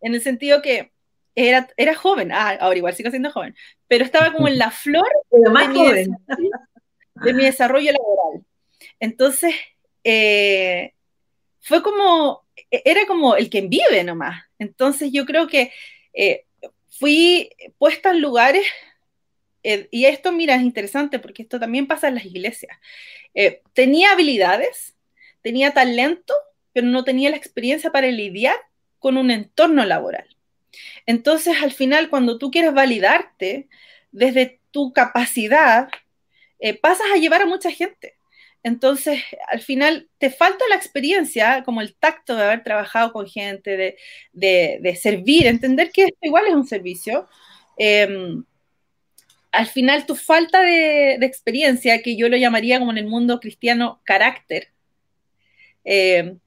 en 0.00 0.14
el 0.14 0.22
sentido 0.22 0.62
que 0.62 0.90
era, 1.34 1.68
era 1.76 1.94
joven, 1.94 2.32
ah, 2.32 2.56
ahora 2.58 2.78
igual 2.78 2.94
sigo 2.94 3.10
siendo 3.10 3.30
joven, 3.30 3.54
pero 3.86 4.02
estaba 4.02 4.32
como 4.32 4.48
en 4.48 4.56
la 4.56 4.70
flor 4.70 5.06
de, 5.30 6.08
de 7.16 7.34
mi 7.34 7.44
desarrollo 7.44 7.92
laboral. 7.92 8.46
Entonces, 8.98 9.54
eh, 10.04 10.94
fue 11.60 11.82
como, 11.82 12.44
era 12.70 13.06
como 13.06 13.36
el 13.36 13.50
que 13.50 13.62
vive 13.62 14.04
nomás. 14.04 14.44
Entonces 14.58 15.10
yo 15.12 15.24
creo 15.26 15.46
que 15.46 15.72
eh, 16.12 16.46
fui 16.90 17.50
puesta 17.78 18.10
en 18.10 18.20
lugares, 18.20 18.66
eh, 19.62 19.88
y 19.90 20.06
esto, 20.06 20.32
mira, 20.32 20.54
es 20.56 20.62
interesante 20.62 21.18
porque 21.18 21.42
esto 21.42 21.60
también 21.60 21.86
pasa 21.86 22.08
en 22.08 22.16
las 22.16 22.24
iglesias. 22.24 22.76
tenía 23.72 24.12
habilidades, 24.12 24.94
tenía 25.42 25.72
talento, 25.72 26.34
pero 26.72 26.86
no 26.86 27.04
tenía 27.04 27.30
la 27.30 27.36
experiencia 27.36 27.90
para 27.90 28.08
lidiar 28.08 28.56
con 28.98 29.16
un 29.16 29.30
entorno 29.30 29.84
laboral. 29.84 30.26
Entonces, 31.06 31.56
al 31.62 31.72
final, 31.72 32.10
cuando 32.10 32.38
tú 32.38 32.50
quieres 32.50 32.74
validarte 32.74 33.68
desde 34.12 34.60
tu 34.70 34.92
capacidad, 34.92 35.88
pasas 36.82 37.06
a 37.14 37.18
llevar 37.18 37.42
a 37.42 37.46
mucha 37.46 37.70
gente. 37.70 38.17
Entonces, 38.62 39.22
al 39.50 39.60
final, 39.60 40.08
te 40.18 40.30
falta 40.30 40.64
la 40.68 40.76
experiencia, 40.76 41.62
como 41.64 41.80
el 41.80 41.94
tacto 41.94 42.36
de 42.36 42.42
haber 42.44 42.62
trabajado 42.64 43.12
con 43.12 43.26
gente, 43.26 43.96
de, 44.32 44.98
servir, 45.00 45.46
entender 45.46 45.90
que 45.92 46.04
esto 46.04 46.18
igual 46.22 46.46
es 46.48 46.54
un 46.54 46.66
servicio. 46.66 47.28
Em, 47.76 48.44
al 49.52 49.66
final, 49.66 50.06
tu 50.06 50.16
falta 50.16 50.60
de, 50.62 51.14
experiencia, 51.22 52.02
que 52.02 52.16
yo 52.16 52.28
lo 52.28 52.36
llamaría 52.36 52.78
como 52.78 52.90
en 52.90 52.98
el 52.98 53.06
mundo 53.06 53.40
cristiano 53.40 54.00
carácter, 54.04 54.68
em, 55.84 56.38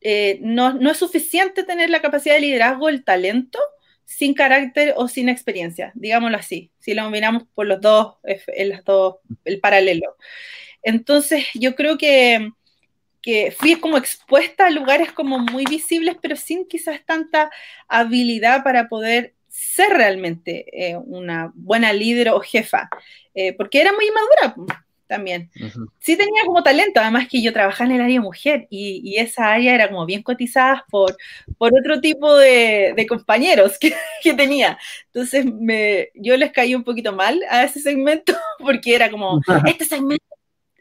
eh, 0.00 0.38
no, 0.42 0.90
es 0.90 0.98
suficiente 0.98 1.64
tener 1.64 1.90
la 1.90 2.02
capacidad 2.02 2.34
de 2.34 2.40
liderazgo, 2.40 2.88
el 2.88 3.04
talento, 3.04 3.58
sin 4.04 4.34
carácter 4.34 4.94
o 4.96 5.08
sin 5.08 5.28
experiencia, 5.28 5.92
digámoslo 5.94 6.36
así, 6.36 6.70
si 6.78 6.94
lo 6.94 7.08
miramos 7.10 7.44
por 7.54 7.66
los 7.66 7.80
dos, 7.80 8.16
en 8.22 8.68
las 8.68 8.84
dos, 8.84 9.16
el 9.44 9.60
paralelo. 9.60 10.16
Entonces, 10.84 11.46
yo 11.54 11.74
creo 11.74 11.98
que, 11.98 12.52
fui 13.56 13.76
como 13.76 13.96
expuesta 13.96 14.66
a 14.66 14.70
lugares 14.70 15.10
como 15.12 15.38
muy 15.38 15.64
visibles, 15.64 16.16
pero 16.20 16.36
sin 16.36 16.66
quizás 16.68 17.00
tanta 17.06 17.50
habilidad 17.88 18.62
para 18.62 18.88
poder 18.88 19.34
ser 19.48 19.90
realmente 19.94 20.66
eh, 20.72 20.96
una 20.96 21.50
buena 21.54 21.92
líder 21.92 22.28
o 22.28 22.40
jefa, 22.40 22.88
eh, 23.34 23.54
porque 23.54 23.80
era 23.80 23.92
muy 23.92 24.06
inmadura 24.06 24.54
también. 25.06 25.50
Sí 26.00 26.16
tenía 26.16 26.44
como 26.44 26.62
talento, 26.62 27.00
además 27.00 27.28
que 27.28 27.42
yo 27.42 27.52
trabajaba 27.52 27.90
en 27.90 27.96
el 27.96 28.02
área 28.02 28.20
mujer 28.20 28.66
y, 28.70 29.16
esa 29.18 29.52
área 29.52 29.74
era 29.74 29.88
como 29.88 30.06
bien 30.06 30.22
cotizada 30.22 30.84
por, 30.90 31.16
por 31.56 31.72
otro 31.78 32.00
tipo 32.00 32.36
de, 32.36 33.06
compañeros 33.08 33.78
que, 33.80 33.94
que, 34.22 34.34
tenía. 34.34 34.78
Entonces 35.06 35.46
me, 35.46 36.10
yo 36.14 36.36
les 36.36 36.52
caí 36.52 36.74
un 36.74 36.84
poquito 36.84 37.12
mal 37.12 37.40
a 37.50 37.64
ese 37.64 37.80
segmento 37.80 38.34
porque 38.58 38.94
era 38.94 39.10
como, 39.10 39.40
este 39.66 39.84
segmento 39.84 40.24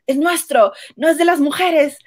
es 0.07 0.17
nuestro, 0.17 0.73
no 0.95 1.09
es 1.09 1.17
de 1.17 1.25
las 1.25 1.39
mujeres. 1.39 1.97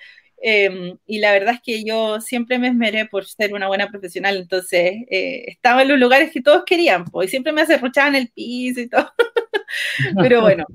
Em, 0.42 0.98
y 1.06 1.18
la 1.18 1.32
verdad 1.32 1.54
es 1.54 1.61
que 1.62 1.82
yo 1.82 2.20
siempre 2.20 2.59
me 2.59 2.68
esmeré 2.68 3.06
por 3.06 3.24
ser 3.26 3.54
una 3.54 3.68
buena 3.68 3.88
profesional, 3.88 4.37
entonces 4.37 4.92
eh, 5.11 5.44
estaba 5.46 5.82
en 5.82 5.88
los 5.88 5.98
lugares 5.98 6.30
que 6.30 6.42
todos 6.42 6.64
querían, 6.64 7.04
pues, 7.06 7.28
y 7.28 7.30
siempre 7.30 7.52
me 7.52 7.62
en 7.62 8.14
el 8.14 8.28
piso 8.28 8.80
y 8.80 8.88
todo. 8.88 9.11
Pero 10.22 10.42
bueno, 10.42 10.66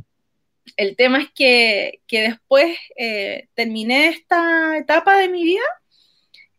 el 0.78 0.96
tema 0.96 1.22
es 1.22 1.30
que, 1.34 2.02
que 2.08 2.22
después 2.22 2.76
eh, 2.98 3.48
terminé 3.54 4.10
esta 4.10 4.78
etapa 4.78 5.18
de 5.18 5.30
mi 5.30 5.44
vida 5.44 5.64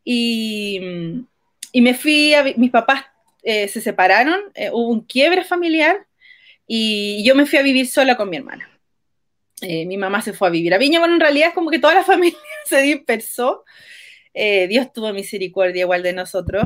y, 0.05 0.81
y 1.73 1.81
me 1.81 1.95
fui 1.95 2.35
a, 2.35 2.45
mis 2.57 2.71
papás 2.71 3.05
eh, 3.43 3.67
se 3.67 3.81
separaron, 3.81 4.41
hubo 4.73 4.89
un 4.89 5.01
quiebre 5.01 5.45
familiar 5.45 6.07
y 6.67 7.25
yo 7.25 7.35
me 7.35 7.47
fui 7.47 7.59
a 7.59 7.63
vivir 7.63 7.89
sola 7.89 8.17
con 8.17 8.31
mi 8.31 8.37
hermana. 8.37 8.72
Eh, 9.63 9.87
mi 9.87 9.97
mamá 9.97 10.21
se 10.21 10.33
fue 10.33 10.49
a 10.49 10.51
vivir 10.51 10.75
a 10.75 10.79
Viña, 10.79 10.99
bueno, 10.99 11.15
en 11.15 11.21
realidad 11.21 11.49
es 11.49 11.55
como 11.55 11.71
que 11.71 11.79
toda 11.79 11.95
la 11.95 12.05
familia 12.05 12.39
se 12.65 12.83
dispersó. 12.83 13.65
Eh, 14.35 14.67
Dios 14.69 14.93
tuvo 14.93 15.13
misericordia 15.13 15.83
igual 15.83 16.03
de 16.03 16.13
nosotros, 16.13 16.65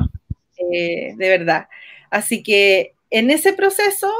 eh, 0.57 1.13
de 1.15 1.29
verdad. 1.29 1.67
Así 2.09 2.41
que 2.41 2.93
en 3.09 3.29
ese 3.29 3.53
proceso 3.53 4.11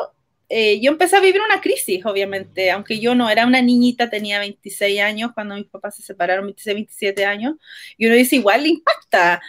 yo 0.49 0.91
empecé 0.91 1.17
a 1.17 1.19
vivir 1.19 1.41
una 1.41 1.59
crisis, 1.59 2.05
obviamente, 2.05 2.71
aunque 2.71 2.99
yo 2.99 3.15
no 3.15 3.29
era 3.29 3.45
una 3.45 3.61
niñita, 3.61 4.09
tenía 4.09 4.39
26 4.39 5.01
años 5.01 5.31
cuando 5.33 5.55
mis 5.55 5.65
papás 5.65 5.97
se 5.97 6.03
separaron, 6.03 6.45
26, 6.45 6.73
27 6.73 7.25
años, 7.25 7.55
y 7.97 8.05
uno 8.05 8.15
dice, 8.15 8.37
igual 8.37 8.63
le 8.63 8.69
impacta, 8.69 9.41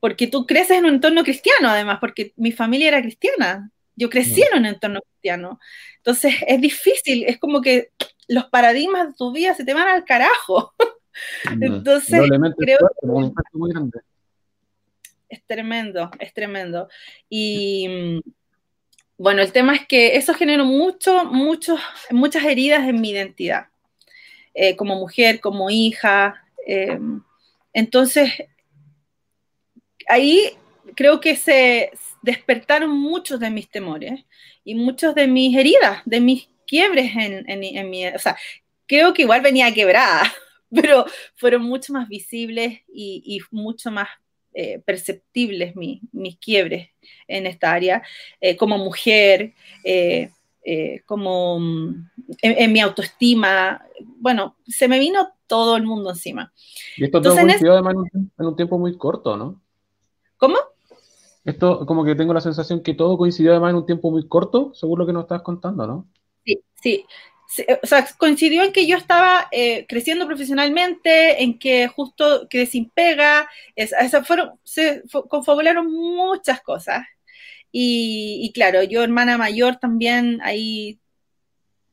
porque 0.00 0.26
tú 0.26 0.46
creces 0.46 0.78
en 0.78 0.86
un 0.86 0.94
entorno 0.94 1.22
cristiano, 1.22 1.68
además, 1.68 1.98
porque 2.00 2.32
mi 2.34 2.50
familia 2.50 2.88
era 2.88 3.02
cristiana, 3.02 3.70
yo 3.98 4.08
crecí 4.08 4.42
en 4.42 4.60
un 4.60 4.66
entorno 4.66 5.00
cristiano. 5.02 5.58
Entonces 5.96 6.34
es 6.46 6.60
difícil, 6.60 7.24
es 7.26 7.38
como 7.38 7.60
que 7.60 7.90
los 8.28 8.44
paradigmas 8.46 9.08
de 9.08 9.14
tu 9.14 9.32
vida 9.32 9.54
se 9.54 9.64
te 9.64 9.74
van 9.74 9.88
al 9.88 10.04
carajo. 10.04 10.72
Entonces, 11.60 12.20
creo 12.56 12.78
que 12.78 13.98
es 15.28 15.42
tremendo, 15.46 16.10
es 16.20 16.32
tremendo. 16.32 16.88
Y 17.28 18.22
bueno, 19.16 19.42
el 19.42 19.50
tema 19.50 19.74
es 19.74 19.86
que 19.86 20.16
eso 20.16 20.32
generó 20.32 20.64
mucho, 20.64 21.24
muchos, 21.24 21.80
muchas 22.10 22.44
heridas 22.44 22.88
en 22.88 23.00
mi 23.00 23.10
identidad, 23.10 23.66
eh, 24.54 24.76
como 24.76 24.94
mujer, 24.94 25.40
como 25.40 25.70
hija. 25.70 26.44
Em, 26.64 27.20
entonces, 27.72 28.30
ahí 30.06 30.56
creo 30.94 31.20
que 31.20 31.34
se 31.36 31.90
despertaron 32.28 32.90
muchos 32.90 33.40
de 33.40 33.48
mis 33.48 33.70
temores 33.70 34.24
y 34.62 34.74
muchos 34.74 35.14
de 35.14 35.26
mis 35.26 35.56
heridas, 35.56 36.02
de 36.04 36.20
mis 36.20 36.48
quiebres 36.66 37.16
en, 37.16 37.44
en, 37.48 37.90
mi... 37.90 38.06
O 38.06 38.18
sea, 38.18 38.36
creo 38.86 39.14
que 39.14 39.22
igual 39.22 39.40
venía 39.40 39.72
quebrada, 39.72 40.22
pero 40.70 41.06
fueron 41.36 41.62
mucho 41.62 41.94
más 41.94 42.06
visibles 42.06 42.80
y, 42.92 43.40
mucho 43.50 43.90
más 43.90 44.08
eh, 44.52 44.80
perceptibles 44.84 45.74
mis, 45.74 46.00
quiebres 46.38 46.90
en 47.26 47.46
esta 47.46 47.72
área, 47.72 48.02
eh, 48.40 48.56
como 48.56 48.76
mujer, 48.76 49.54
eh, 49.84 50.30
como 51.06 51.58
mm, 51.58 52.10
en, 52.42 52.72
mi 52.72 52.80
autoestima. 52.80 53.82
Bueno, 54.18 54.56
se 54.66 54.86
me 54.86 54.98
vino 54.98 55.30
todo 55.46 55.76
el 55.76 55.84
mundo 55.84 56.10
encima. 56.10 56.52
Y 56.98 57.04
esto 57.04 57.22
todo 57.22 57.36
coincidió 57.36 57.72
además 57.72 57.94
en 58.12 58.30
un, 58.36 58.54
tiempo 58.54 58.78
muy 58.78 58.98
corto, 58.98 59.34
¿no? 59.34 59.62
¿Cómo? 60.36 60.58
Esto, 61.48 61.86
como 61.86 62.04
que 62.04 62.14
tengo 62.14 62.34
la 62.34 62.42
sensación 62.42 62.82
que 62.82 62.92
todo 62.92 63.16
coincidió 63.16 63.52
además 63.52 63.70
en 63.70 63.76
un 63.76 63.86
tiempo 63.86 64.10
muy 64.10 64.28
corto, 64.28 64.74
según 64.74 64.98
lo 64.98 65.06
que 65.06 65.14
nos 65.14 65.22
estás 65.22 65.40
contando, 65.40 65.86
¿no? 65.86 66.06
Sí, 66.44 66.62
sí. 66.82 67.06
O 67.82 67.86
sea, 67.86 68.06
coincidió 68.18 68.62
en 68.62 68.72
que 68.72 68.86
yo 68.86 68.98
estaba 68.98 69.48
eh, 69.50 69.86
creciendo 69.88 70.26
profesionalmente, 70.26 71.42
en 71.42 71.58
que 71.58 71.88
justo 71.88 72.46
quedé 72.50 72.66
sin 72.66 72.90
pega, 72.90 73.48
fueron, 74.26 74.60
se 74.62 75.02
confabularon 75.30 75.90
muchas 75.90 76.60
cosas. 76.60 77.06
Y, 77.72 78.50
claro, 78.54 78.82
yo 78.82 79.02
hermana 79.02 79.38
mayor 79.38 79.76
también, 79.76 80.40
ahí 80.42 81.00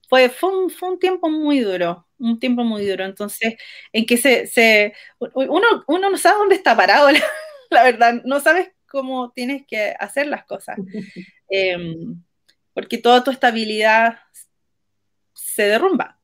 fue, 0.10 0.28
fue, 0.28 0.50
un, 0.50 0.70
fue 0.70 0.90
un 0.90 1.00
tiempo 1.00 1.30
muy 1.30 1.62
duro, 1.62 2.06
un 2.20 2.42
tiempo 2.42 2.66
muy 2.66 2.86
duro. 2.86 3.06
Entonces, 3.06 3.56
en 3.94 4.06
que 4.06 4.18
se, 4.18 4.48
se 4.48 4.94
uno, 5.34 5.68
uno 5.88 6.10
no 6.10 6.18
sabe 6.18 6.40
dónde 6.40 6.56
está 6.56 6.76
parado, 6.76 7.10
la, 7.70 7.84
verdad, 7.84 8.22
no 8.26 8.42
sabes 8.42 8.75
cómo 8.88 9.32
tienes 9.32 9.66
que 9.68 9.96
hacer 10.00 10.28
las 10.28 10.46
cosas. 10.46 10.78
Em, 11.50 12.22
porque 12.74 12.98
toda 12.98 13.24
tu 13.24 13.32
estabilidad 13.32 14.20
se 15.34 15.64
derrumba. 15.64 16.20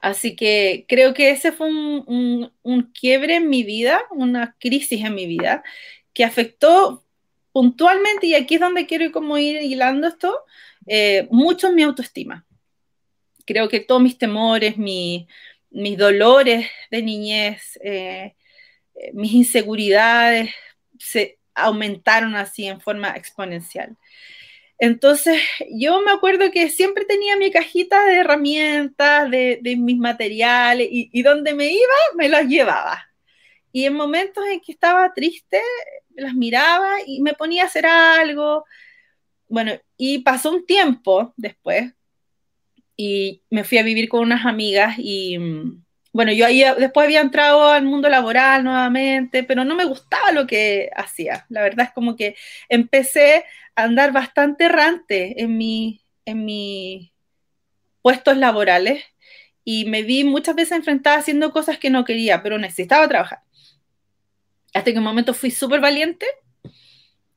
Así 0.00 0.36
que 0.36 0.84
creo 0.88 1.14
que 1.14 1.30
ese 1.30 1.52
fue 1.52 1.68
un, 1.68 2.92
quiebre 2.98 3.36
en 3.36 3.48
mi 3.48 3.62
vida, 3.62 4.02
una 4.10 4.56
crisis 4.58 5.04
en 5.04 5.14
mi 5.14 5.26
vida, 5.26 5.64
que 6.12 6.24
afectó 6.24 7.04
puntualmente, 7.52 8.26
y 8.26 8.34
aquí 8.34 8.54
es 8.54 8.60
donde 8.60 8.86
quiero 8.86 9.10
como 9.12 9.38
ir 9.38 9.62
hilando 9.62 10.06
esto, 10.06 10.44
eh, 10.86 11.26
mucho 11.30 11.72
mi 11.72 11.82
autoestima. 11.82 12.46
Creo 13.44 13.68
que 13.68 13.80
todos 13.80 14.02
mis 14.02 14.18
temores, 14.18 14.76
mis 14.76 15.26
dolores 15.98 16.66
de 16.90 17.02
niñez, 17.02 17.78
eh, 17.82 18.34
eh, 18.94 19.10
mis 19.12 19.32
inseguridades 19.32 20.50
se 21.00 21.38
aumentaron 21.54 22.36
así 22.36 22.66
en 22.66 22.80
forma 22.80 23.10
exponencial. 23.16 23.96
Entonces, 24.78 25.40
yo 25.70 26.02
me 26.02 26.12
acuerdo 26.12 26.50
que 26.50 26.68
siempre 26.68 27.04
tenía 27.06 27.36
mi 27.36 27.50
cajita 27.50 28.04
de 28.04 28.16
herramientas, 28.16 29.30
de, 29.30 29.76
mis 29.78 29.96
materiales, 29.98 30.88
y, 30.90 31.22
donde 31.22 31.54
me 31.54 31.72
iba, 31.72 31.94
me 32.16 32.28
los 32.28 32.42
llevaba. 32.42 33.10
Y 33.72 33.86
en 33.86 33.94
momentos 33.94 34.44
en 34.46 34.60
que 34.60 34.72
estaba 34.72 35.12
triste, 35.14 35.60
las 36.14 36.34
miraba 36.34 36.96
y 37.06 37.20
me 37.22 37.34
ponía 37.34 37.64
a 37.64 37.66
hacer 37.66 37.86
algo. 37.86 38.64
Bueno, 39.48 39.72
y 39.96 40.18
pasó 40.20 40.50
un 40.50 40.66
tiempo 40.66 41.32
después, 41.36 41.92
y 42.96 43.42
me 43.50 43.64
fui 43.64 43.78
a 43.78 43.82
vivir 43.82 44.08
con 44.08 44.20
unas 44.20 44.46
amigas 44.46 44.96
y 44.98 45.38
mm, 45.38 45.84
bueno, 46.16 46.32
yo 46.32 46.46
ahí 46.46 46.64
después 46.78 47.04
había 47.04 47.20
entrado 47.20 47.68
al 47.68 47.84
mundo 47.84 48.08
laboral 48.08 48.64
nuevamente, 48.64 49.44
pero 49.44 49.66
no 49.66 49.74
me 49.74 49.84
gustaba 49.84 50.32
lo 50.32 50.46
que 50.46 50.88
hacía. 50.96 51.44
La 51.50 51.60
verdad 51.60 51.88
es 51.88 51.92
como 51.92 52.16
que 52.16 52.36
empecé 52.70 53.44
a 53.74 53.82
andar 53.82 54.12
bastante 54.12 54.64
errante 54.64 55.42
en, 55.42 55.58
mi, 55.58 56.00
en 56.24 56.46
mis 56.46 57.12
puestos 58.00 58.34
laborales 58.38 59.04
y 59.62 59.84
me 59.84 60.04
vi 60.04 60.24
muchas 60.24 60.54
veces 60.54 60.78
enfrentada 60.78 61.18
haciendo 61.18 61.52
cosas 61.52 61.76
que 61.76 61.90
no 61.90 62.06
quería, 62.06 62.42
pero 62.42 62.56
necesitaba 62.56 63.06
trabajar. 63.06 63.42
Hasta 64.72 64.92
que 64.92 64.98
un 64.98 65.04
momento 65.04 65.34
fui 65.34 65.50
súper 65.50 65.80
valiente, 65.80 66.24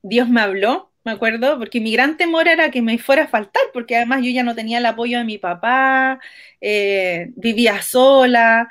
Dios 0.01 0.29
me 0.29 0.39
habló, 0.39 0.88
me 1.03 1.11
acuerdo, 1.11 1.57
porque 1.57 1.79
mi 1.79 1.91
gran 1.91 2.17
temor 2.17 2.47
era 2.47 2.71
que 2.71 2.81
me 2.81 2.97
fuera 2.97 3.23
a 3.23 3.27
faltar, 3.27 3.63
porque 3.73 3.95
además 3.95 4.21
yo 4.23 4.31
ya 4.31 4.43
no 4.43 4.55
tenía 4.55 4.79
el 4.79 4.85
apoyo 4.85 5.17
de 5.17 5.23
mi 5.23 5.37
papá, 5.37 6.19
eh, 6.61 7.31
vivía 7.35 7.81
sola. 7.81 8.69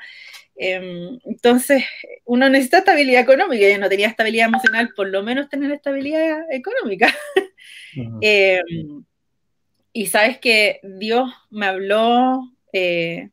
Em, 0.55 1.19
entonces, 1.25 1.83
uno 2.25 2.49
necesita 2.49 2.79
estabilidad 2.79 3.21
económica. 3.21 3.69
Yo 3.69 3.79
no 3.79 3.89
tenía 3.89 4.07
estabilidad 4.07 4.47
emocional, 4.47 4.89
por 4.95 5.07
lo 5.07 5.23
menos 5.23 5.49
tener 5.49 5.71
estabilidad 5.71 6.39
económica. 6.51 7.13
Em, 8.21 9.03
y 9.91 10.05
sabes 10.05 10.37
que 10.37 10.79
Dios 10.83 11.33
me 11.49 11.65
habló 11.65 12.53
eh, 12.71 13.29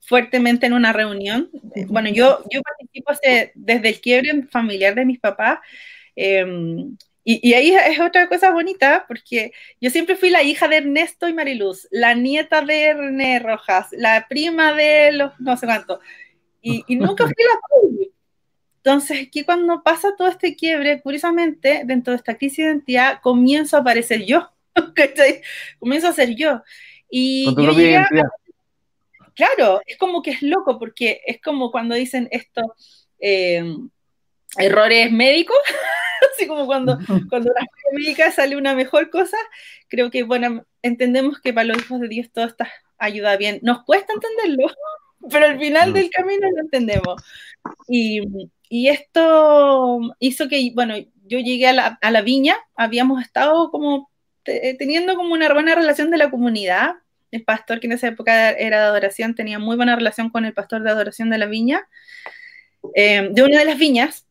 fuertemente 0.00 0.66
en 0.66 0.74
una 0.74 0.92
reunión. 0.92 1.48
Bueno, 1.86 2.10
yo, 2.10 2.44
yo 2.52 2.60
participo 2.60 3.12
desde 3.54 3.88
el 3.88 4.00
quiebre 4.02 4.42
familiar 4.50 4.94
de 4.94 5.06
mis 5.06 5.18
papás. 5.18 5.60
Em, 7.24 7.38
y, 7.42 7.54
ahí 7.54 7.74
es 7.74 8.00
otra 8.00 8.28
cosa 8.28 8.50
bonita, 8.50 9.04
porque 9.08 9.52
yo 9.80 9.90
siempre 9.90 10.16
fui 10.16 10.30
la 10.30 10.42
hija 10.42 10.68
de 10.68 10.76
Ernesto 10.78 11.28
y 11.28 11.32
Mariluz, 11.32 11.88
la 11.90 12.14
nieta 12.14 12.62
de 12.62 12.94
René 12.94 13.38
Rojas, 13.38 13.88
la 13.92 14.26
prima 14.28 14.72
de 14.74 15.12
los 15.12 15.38
no 15.40 15.56
sé 15.56 15.66
cuánto, 15.66 16.00
y, 16.60 16.84
nunca 16.96 17.24
fui 17.24 17.34
la 17.38 18.06
Entonces, 18.78 19.26
aquí 19.26 19.44
cuando 19.44 19.82
pasa 19.82 20.14
todo 20.16 20.28
este 20.28 20.54
quiebre, 20.54 21.00
curiosamente, 21.02 21.82
dentro 21.84 22.12
de 22.12 22.18
esta 22.18 22.36
crisis 22.36 22.58
de 22.58 22.70
identidad, 22.70 23.20
comienzo 23.22 23.76
a 23.76 23.80
aparecer 23.80 24.24
yo, 24.24 24.50
Comienzo 25.78 26.08
a 26.08 26.12
ser 26.12 26.34
yo. 26.34 26.62
Y 27.08 27.46
yo 27.54 27.72
Claro, 29.34 29.80
es 29.86 29.96
como 29.96 30.22
que 30.22 30.30
es 30.30 30.42
loco, 30.42 30.78
porque 30.78 31.20
es 31.26 31.40
como 31.40 31.72
cuando 31.72 31.96
dicen 31.96 32.28
esto, 32.30 32.62
eh, 33.18 33.64
errores 34.58 35.10
médicos, 35.10 35.56
así 36.34 36.46
como 36.46 36.66
cuando, 36.66 36.98
cuando 37.28 37.52
la 37.52 37.66
médica 37.92 38.30
sale 38.30 38.56
una 38.56 38.74
mejor 38.74 39.10
cosa, 39.10 39.36
creo 39.88 40.10
que, 40.10 40.22
bueno, 40.22 40.64
entendemos 40.82 41.40
que 41.40 41.52
para 41.52 41.68
los 41.68 41.78
hijos 41.78 42.00
de 42.00 42.08
Dios 42.08 42.30
todo 42.32 42.46
está 42.46 42.70
ayuda 42.98 43.36
bien. 43.36 43.58
Nos 43.62 43.84
cuesta 43.84 44.12
entenderlo, 44.12 44.72
pero 45.30 45.46
al 45.46 45.58
final 45.58 45.92
del 45.92 46.10
camino 46.10 46.48
lo 46.50 46.60
entendemos. 46.60 47.22
Y, 47.88 48.22
y 48.68 48.88
esto 48.88 50.00
hizo 50.18 50.48
que, 50.48 50.70
bueno, 50.74 50.96
yo 51.26 51.38
llegué 51.38 51.68
a 51.68 51.72
la, 51.72 51.98
a 52.00 52.10
la 52.10 52.22
viña, 52.22 52.56
habíamos 52.76 53.22
estado 53.22 53.70
como 53.70 54.10
teniendo 54.44 55.16
como 55.16 55.32
una 55.32 55.52
buena 55.52 55.74
relación 55.74 56.10
de 56.10 56.18
la 56.18 56.30
comunidad. 56.30 56.96
El 57.30 57.44
pastor 57.44 57.80
que 57.80 57.86
en 57.86 57.94
esa 57.94 58.08
época 58.08 58.50
era 58.50 58.78
de 58.78 58.84
adoración 58.84 59.34
tenía 59.34 59.58
muy 59.58 59.76
buena 59.76 59.96
relación 59.96 60.30
con 60.30 60.44
el 60.44 60.52
pastor 60.52 60.82
de 60.82 60.90
adoración 60.90 61.30
de 61.30 61.38
la 61.38 61.46
viña, 61.46 61.88
eh, 62.94 63.28
de 63.32 63.42
una 63.42 63.58
de 63.58 63.64
las 63.64 63.78
viñas, 63.78 64.23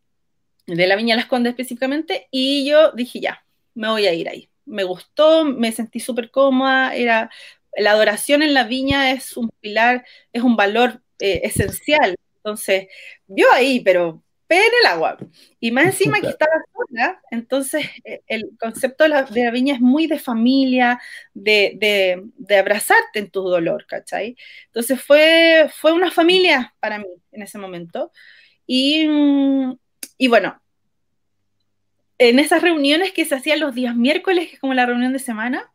de 0.68 0.88
la 0.88 0.96
Viña 0.96 1.16
Las 1.16 1.26
Condes 1.28 1.52
específicamente, 1.52 2.28
y 2.32 2.66
yo 2.66 2.92
dije, 2.92 3.20
ya, 3.20 3.46
me 3.76 3.90
voy 3.90 4.08
a 4.08 4.14
ir 4.14 4.30
ahí. 4.30 4.50
Me 4.66 4.84
gustó, 4.84 5.46
me 5.46 5.72
sentí 5.72 6.00
súper 6.00 6.32
cómoda, 6.32 6.96
era, 6.96 7.30
la 7.76 7.92
adoración 7.92 8.44
en 8.44 8.54
la 8.54 8.64
viña 8.64 9.12
es 9.12 9.36
un 9.38 9.50
pilar, 9.60 10.06
es 10.32 10.44
un 10.44 10.56
valor 10.56 11.02
eh, 11.20 11.42
esencial. 11.44 12.16
Entonces, 12.38 12.88
yo 13.28 13.46
ahí, 13.54 13.80
pero 13.82 14.24
pe 14.48 14.58
en 14.58 14.72
el 14.82 14.88
agua. 14.88 15.18
Y 15.60 15.72
más 15.72 15.86
encima 15.86 16.20
que 16.20 16.28
estaba 16.28 16.52
sola, 16.74 17.22
entonces 17.32 17.86
eh, 18.04 18.22
el 18.28 18.52
concepto 18.60 19.04
de 19.06 19.10
la, 19.10 19.52
viña 19.52 19.76
es 19.76 19.82
muy 19.82 20.08
de 20.08 20.20
familia, 20.20 21.00
de, 21.34 21.78
de, 22.38 22.58
abrazarte 22.58 23.20
en 23.20 23.32
tu 23.32 23.42
dolor, 23.42 23.86
¿cachai? 23.88 24.36
Entonces 24.68 25.02
fue, 25.02 25.70
fue 25.74 25.94
una 25.94 26.12
familia 26.12 26.76
para 26.80 27.00
mí 27.00 27.06
en 27.32 27.42
ese 27.42 27.58
momento. 27.58 28.12
Y, 28.68 29.08
mm, 29.08 29.78
y 30.24 30.30
bueno, 30.30 30.58
en 32.18 32.40
esas 32.40 32.62
reuniones 32.62 33.12
que 33.12 33.26
se 33.26 33.36
hacían 33.36 33.60
los 33.60 33.76
días 33.76 33.94
miércoles, 33.94 34.48
que 34.48 34.54
es 34.54 34.60
como 34.62 34.74
la 34.74 34.86
reunión 34.86 35.12
de 35.12 35.20
semana, 35.20 35.70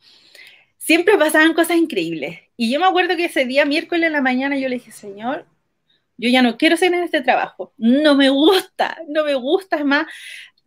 siempre 0.79 1.19
pasaban 1.19 1.53
cosas 1.53 1.77
increíbles. 1.77 2.41
Y 2.57 2.73
yo 2.73 2.81
me 2.81 2.87
acuerdo 2.87 3.15
que 3.15 3.27
ese 3.27 3.45
día 3.45 3.67
miércoles 3.67 4.07
en 4.07 4.14
la 4.14 4.22
mañana 4.22 4.57
yo 4.57 4.70
le 4.70 4.77
dije, 4.77 4.91
Señor, 4.91 5.45
yo 6.16 6.31
ya 6.31 6.41
no 6.41 6.57
quiero 6.57 6.79
seguir 6.79 6.95
en 6.95 7.05
este 7.05 7.20
trabajo, 7.20 7.75
no 7.77 8.14
me 8.14 8.31
gusta, 8.31 8.97
no 9.07 9.22
me 9.22 9.35
gusta, 9.35 9.77
es 9.77 9.85
más, 9.85 10.07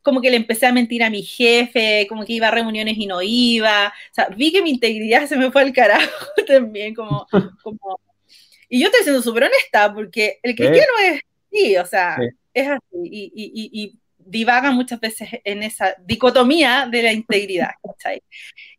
como 0.04 0.22
que 0.22 0.30
le 0.30 0.38
empecé 0.38 0.68
a 0.68 0.74
mentir 0.74 1.02
a 1.02 1.10
mi 1.10 1.24
jefe, 1.24 2.06
como 2.08 2.24
que 2.24 2.34
iba 2.34 2.50
a 2.50 2.52
reuniones 2.52 3.00
y 3.00 3.08
no 3.08 3.24
iba, 3.24 3.88
o 3.88 4.14
sea, 4.14 4.28
vi 4.28 4.52
que 4.52 4.62
mi 4.62 4.70
integridad 4.70 5.26
se 5.26 5.38
me 5.38 5.52
fue 5.52 5.64
al 5.64 5.74
carajo 5.74 6.28
también, 6.46 6.94
como, 6.94 7.26
como... 7.64 8.00
y 8.70 8.80
yo 8.80 8.90
estoy 8.90 9.02
siendo 9.02 9.24
súper 9.24 9.46
honesta, 9.46 9.92
porque 9.92 10.38
el 10.44 10.54
cristiano 10.56 10.92
es, 11.04 11.22
sí, 11.52 11.76
o 11.78 11.86
sea, 11.88 12.20
es 12.54 12.68
así, 12.68 12.82
y, 13.04 13.32
y, 13.36 13.84
y, 13.84 14.00
divaga 14.24 14.72
muchas 14.72 15.00
veces 15.00 15.30
en 15.44 15.64
esa 15.64 15.96
dicotomía 16.06 16.88
de 16.90 17.02
la 17.02 17.12
integridad, 17.12 17.72
¿cachai? 17.84 18.22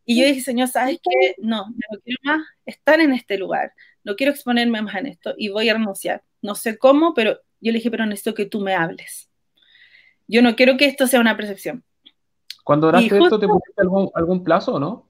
Y 0.05 0.19
yo 0.19 0.25
dije, 0.25 0.41
Señor, 0.41 0.69
¿sabes 0.69 0.99
qué? 1.03 1.35
No, 1.37 1.67
no 1.67 1.99
quiero 2.03 2.19
más 2.23 2.47
estar 2.65 2.99
en 3.01 3.13
este 3.13 3.37
lugar, 3.37 3.73
no 4.03 4.15
quiero 4.15 4.31
exponerme 4.31 4.81
más 4.81 4.95
en 4.95 5.07
esto 5.07 5.33
y 5.37 5.49
voy 5.49 5.69
a 5.69 5.73
renunciar. 5.73 6.23
No 6.41 6.55
sé 6.55 6.77
cómo, 6.77 7.13
pero 7.13 7.39
yo 7.59 7.71
le 7.71 7.77
dije, 7.77 7.91
pero 7.91 8.05
necesito 8.05 8.33
que 8.33 8.45
tú 8.45 8.59
me 8.59 8.73
hables. 8.75 9.29
yo 10.27 10.41
no 10.41 10.55
quiero 10.55 10.77
que 10.77 10.85
esto 10.85 11.07
sea 11.07 11.19
una 11.19 11.37
percepción. 11.37 11.83
Cuando 12.63 12.87
oraste 12.87 13.17
esto, 13.17 13.39
¿te 13.39 13.47
pusiste 13.47 13.81
algún, 13.81 14.09
algún 14.15 14.43
plazo 14.43 14.75
o 14.75 14.79
no? 14.79 15.09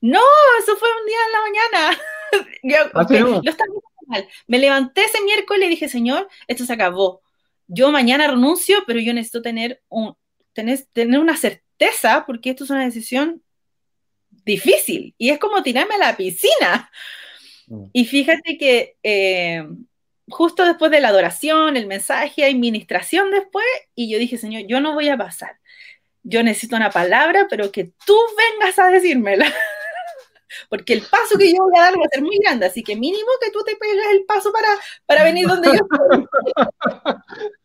No, 0.00 0.20
eso 0.60 0.76
fue 0.76 0.88
un 1.00 1.06
día 1.06 1.18
en 1.26 1.32
la 1.32 1.40
mañana. 1.42 1.98
¿Ah, 4.14 4.22
Me 4.46 4.58
levanté 4.58 5.04
ese 5.04 5.22
miércoles 5.22 5.66
y 5.66 5.70
dije, 5.70 5.88
Señor, 5.88 6.28
esto 6.46 6.64
se 6.64 6.72
acabó. 6.72 7.22
Yo 7.68 7.90
mañana 7.90 8.28
renuncio, 8.28 8.84
pero 8.86 9.00
yo 9.00 9.12
necesito 9.12 9.42
tener, 9.42 9.82
un, 9.88 10.14
tener, 10.52 10.86
tener 10.92 11.20
una 11.20 11.36
certeza 11.36 12.24
porque 12.26 12.50
esto 12.50 12.64
es 12.64 12.70
una 12.70 12.84
decisión 12.84 13.42
difícil 14.44 15.14
y 15.18 15.30
es 15.30 15.38
como 15.38 15.62
tirarme 15.62 15.96
a 15.96 15.98
la 15.98 16.16
piscina. 16.16 16.90
Mm. 17.66 17.84
Y 17.92 18.04
fíjate 18.04 18.56
que 18.58 18.96
eh, 19.02 19.66
justo 20.28 20.64
después 20.64 20.90
de 20.90 21.00
la 21.00 21.08
adoración, 21.08 21.76
el 21.76 21.86
mensaje, 21.86 22.44
hay 22.44 22.54
ministración 22.54 23.30
después, 23.30 23.64
y 23.94 24.10
yo 24.10 24.18
dije, 24.18 24.38
Señor, 24.38 24.64
yo 24.66 24.80
no 24.80 24.94
voy 24.94 25.08
a 25.08 25.16
pasar. 25.16 25.58
Yo 26.22 26.42
necesito 26.42 26.76
una 26.76 26.90
palabra, 26.90 27.46
pero 27.48 27.70
que 27.70 27.92
tú 28.04 28.16
vengas 28.36 28.78
a 28.78 28.88
decírmela. 28.88 29.46
Porque 30.68 30.92
el 30.94 31.02
paso 31.02 31.38
que 31.38 31.52
yo 31.52 31.62
voy 31.62 31.78
a 31.78 31.82
dar 31.82 31.94
va 31.98 32.04
a 32.04 32.14
ser 32.14 32.22
muy 32.22 32.38
grande, 32.38 32.66
así 32.66 32.82
que 32.82 32.96
mínimo 32.96 33.28
que 33.40 33.50
tú 33.50 33.60
te 33.64 33.76
pegues 33.76 34.06
el 34.12 34.24
paso 34.24 34.52
para, 34.52 34.68
para 35.06 35.24
venir 35.24 35.46
donde 35.46 35.68
yo 35.68 35.74
estoy. 35.74 36.26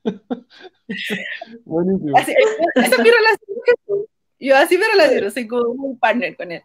Buenísimo. 1.65 2.17
esa 2.17 2.31
es 2.31 2.99
mi 2.99 3.09
relación 3.09 4.05
Yo 4.39 4.57
así 4.57 4.77
me 4.77 4.87
relaciono, 4.87 5.31
soy 5.31 5.47
como 5.47 5.83
un 5.83 5.99
partner 5.99 6.35
con 6.35 6.51
él. 6.51 6.61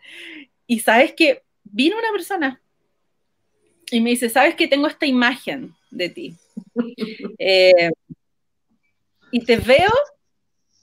Y 0.67 0.81
sabes 0.81 1.13
que 1.13 1.43
vino 1.65 1.97
una 1.99 2.11
persona 2.13 2.61
y 3.91 4.01
me 4.01 4.11
dice, 4.11 4.29
¿sabes 4.29 4.55
que 4.55 4.69
tengo 4.69 4.87
esta 4.87 5.07
imagen 5.07 5.75
de 5.91 6.09
ti? 6.09 6.37
Eh, 7.39 7.91
y 9.31 9.45
te 9.45 9.57
veo 9.57 9.93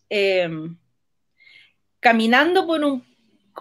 eh, 0.10 0.50
caminando 2.00 2.66
por 2.68 2.84
un, 2.84 3.04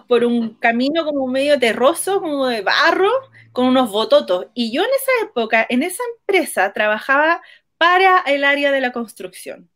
por 0.07 0.23
un 0.23 0.55
camino 0.55 1.05
como 1.05 1.27
medio 1.27 1.59
terroso, 1.59 2.21
como 2.21 2.47
de 2.47 2.61
barro, 2.61 3.11
con 3.51 3.65
unos 3.65 3.91
bototos. 3.91 4.47
Y 4.53 4.71
yo 4.71 4.81
en 4.83 4.89
esa 4.89 5.29
época, 5.29 5.65
en 5.69 5.83
esa 5.83 6.03
empresa, 6.17 6.73
trabajaba 6.73 7.41
para 7.77 8.19
el 8.21 8.43
área 8.43 8.71
de 8.71 8.81
la 8.81 8.91
construcción, 8.91 9.69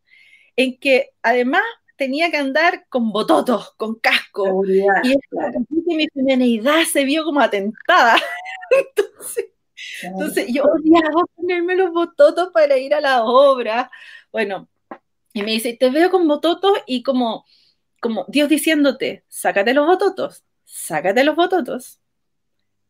en 0.55 0.77
que 0.79 1.11
además 1.21 1.63
tenía 1.97 2.31
que 2.31 2.37
andar 2.37 2.85
con 2.89 3.11
bototos, 3.11 3.73
con 3.77 3.95
casco. 3.95 4.63
y 4.65 5.95
mi 5.95 6.07
feminidad 6.07 6.83
se 6.83 7.03
vio 7.03 7.23
como 7.23 7.41
atentada. 7.41 8.17
Entonces, 8.71 9.45
entonces 10.01 10.47
yo 10.49 10.63
odiaba 10.63 11.23
ponerme 11.35 11.75
los 11.75 11.91
bototos 11.91 12.49
para 12.51 12.77
ir 12.77 12.93
a 12.93 13.01
la 13.01 13.23
obra. 13.23 13.89
Bueno, 14.31 14.67
y 15.33 15.43
me 15.43 15.51
dice, 15.51 15.77
te 15.79 15.89
veo 15.89 16.09
con 16.09 16.27
bototos 16.27 16.73
y 16.85 17.03
como, 17.03 17.45
como 17.99 18.25
Dios 18.27 18.49
diciéndote, 18.49 19.23
sácate 19.27 19.73
los 19.73 19.85
bototos, 19.85 20.43
sácate 20.65 21.23
los 21.23 21.35
bototos. 21.35 21.99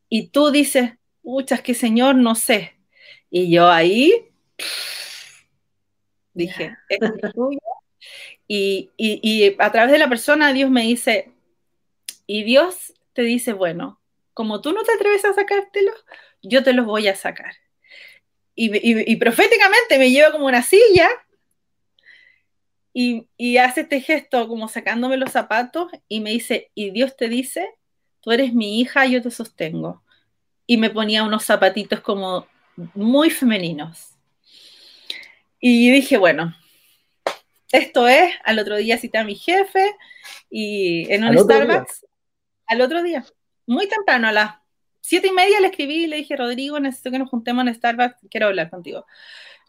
Y 0.09 0.29
tú 0.29 0.51
dices, 0.51 0.93
puchas 1.21 1.61
que 1.61 1.73
Señor, 1.73 2.15
no 2.15 2.35
sé. 2.35 2.77
Y 3.29 3.51
yo 3.51 3.69
ahí 3.69 4.29
dije, 6.33 6.77
es 6.89 6.99
tuyo. 7.33 7.59
Y, 8.47 8.91
y, 8.95 9.19
y 9.21 9.55
a 9.59 9.71
través 9.71 9.91
de 9.91 9.97
la 9.97 10.07
persona 10.07 10.53
Dios 10.53 10.69
me 10.69 10.83
dice, 10.83 11.31
y 12.25 12.43
Dios 12.43 12.93
te 13.13 13.23
dice, 13.23 13.53
bueno, 13.53 13.99
como 14.33 14.61
tú 14.61 14.71
no 14.71 14.83
te 14.83 14.91
atreves 14.91 15.25
a 15.25 15.33
sacártelo, 15.33 15.91
yo 16.43 16.63
te 16.63 16.73
los 16.73 16.85
voy 16.85 17.07
a 17.07 17.15
sacar. 17.15 17.55
Y, 18.59 19.15
proféticamente 19.17 19.99
me 19.99 20.09
lleva 20.09 20.31
como 20.31 20.47
una 20.47 20.63
silla 20.63 21.09
y, 22.99 23.27
y, 23.37 23.57
hace 23.57 23.81
este 23.81 24.01
gesto 24.01 24.47
como 24.47 24.67
sacándome 24.67 25.17
los 25.17 25.31
zapatos 25.31 25.91
y 26.07 26.19
me 26.19 26.31
dice, 26.31 26.71
y 26.73 26.89
Dios 26.89 27.15
te 27.15 27.29
dice, 27.29 27.69
tú 28.21 28.31
eres 28.31 28.55
mi 28.55 28.79
hija, 28.79 29.05
yo 29.05 29.21
te 29.21 29.29
sostengo. 29.29 30.01
Y 30.65 30.77
me 30.77 30.89
ponía 30.89 31.23
unos 31.23 31.45
zapatitos 31.45 31.99
como 32.01 32.47
muy 32.95 33.29
femeninos. 33.29 34.15
Y 35.59 35.91
dije, 35.91 36.17
bueno, 36.17 36.55
esto 37.71 38.07
es, 38.07 38.33
al 38.43 38.57
otro 38.57 38.77
día 38.77 38.97
cité 38.97 39.19
a 39.19 39.23
mi 39.23 39.35
jefe 39.35 39.95
y 40.49 41.07
en 41.13 41.23
un 41.23 41.37
Starbucks, 41.37 42.03
al 42.65 42.81
otro 42.81 43.03
día, 43.03 43.23
muy 43.67 43.87
temprano, 43.87 44.27
a 44.27 44.31
las 44.31 44.55
siete 45.01 45.27
y 45.27 45.33
media 45.33 45.59
le 45.59 45.67
escribí 45.67 46.05
y 46.05 46.07
le 46.07 46.15
dije, 46.15 46.35
Rodrigo, 46.35 46.79
necesito 46.79 47.11
que 47.11 47.19
nos 47.19 47.29
juntemos 47.29 47.67
en 47.67 47.75
Starbucks, 47.75 48.25
quiero 48.31 48.47
hablar 48.47 48.71
contigo. 48.71 49.05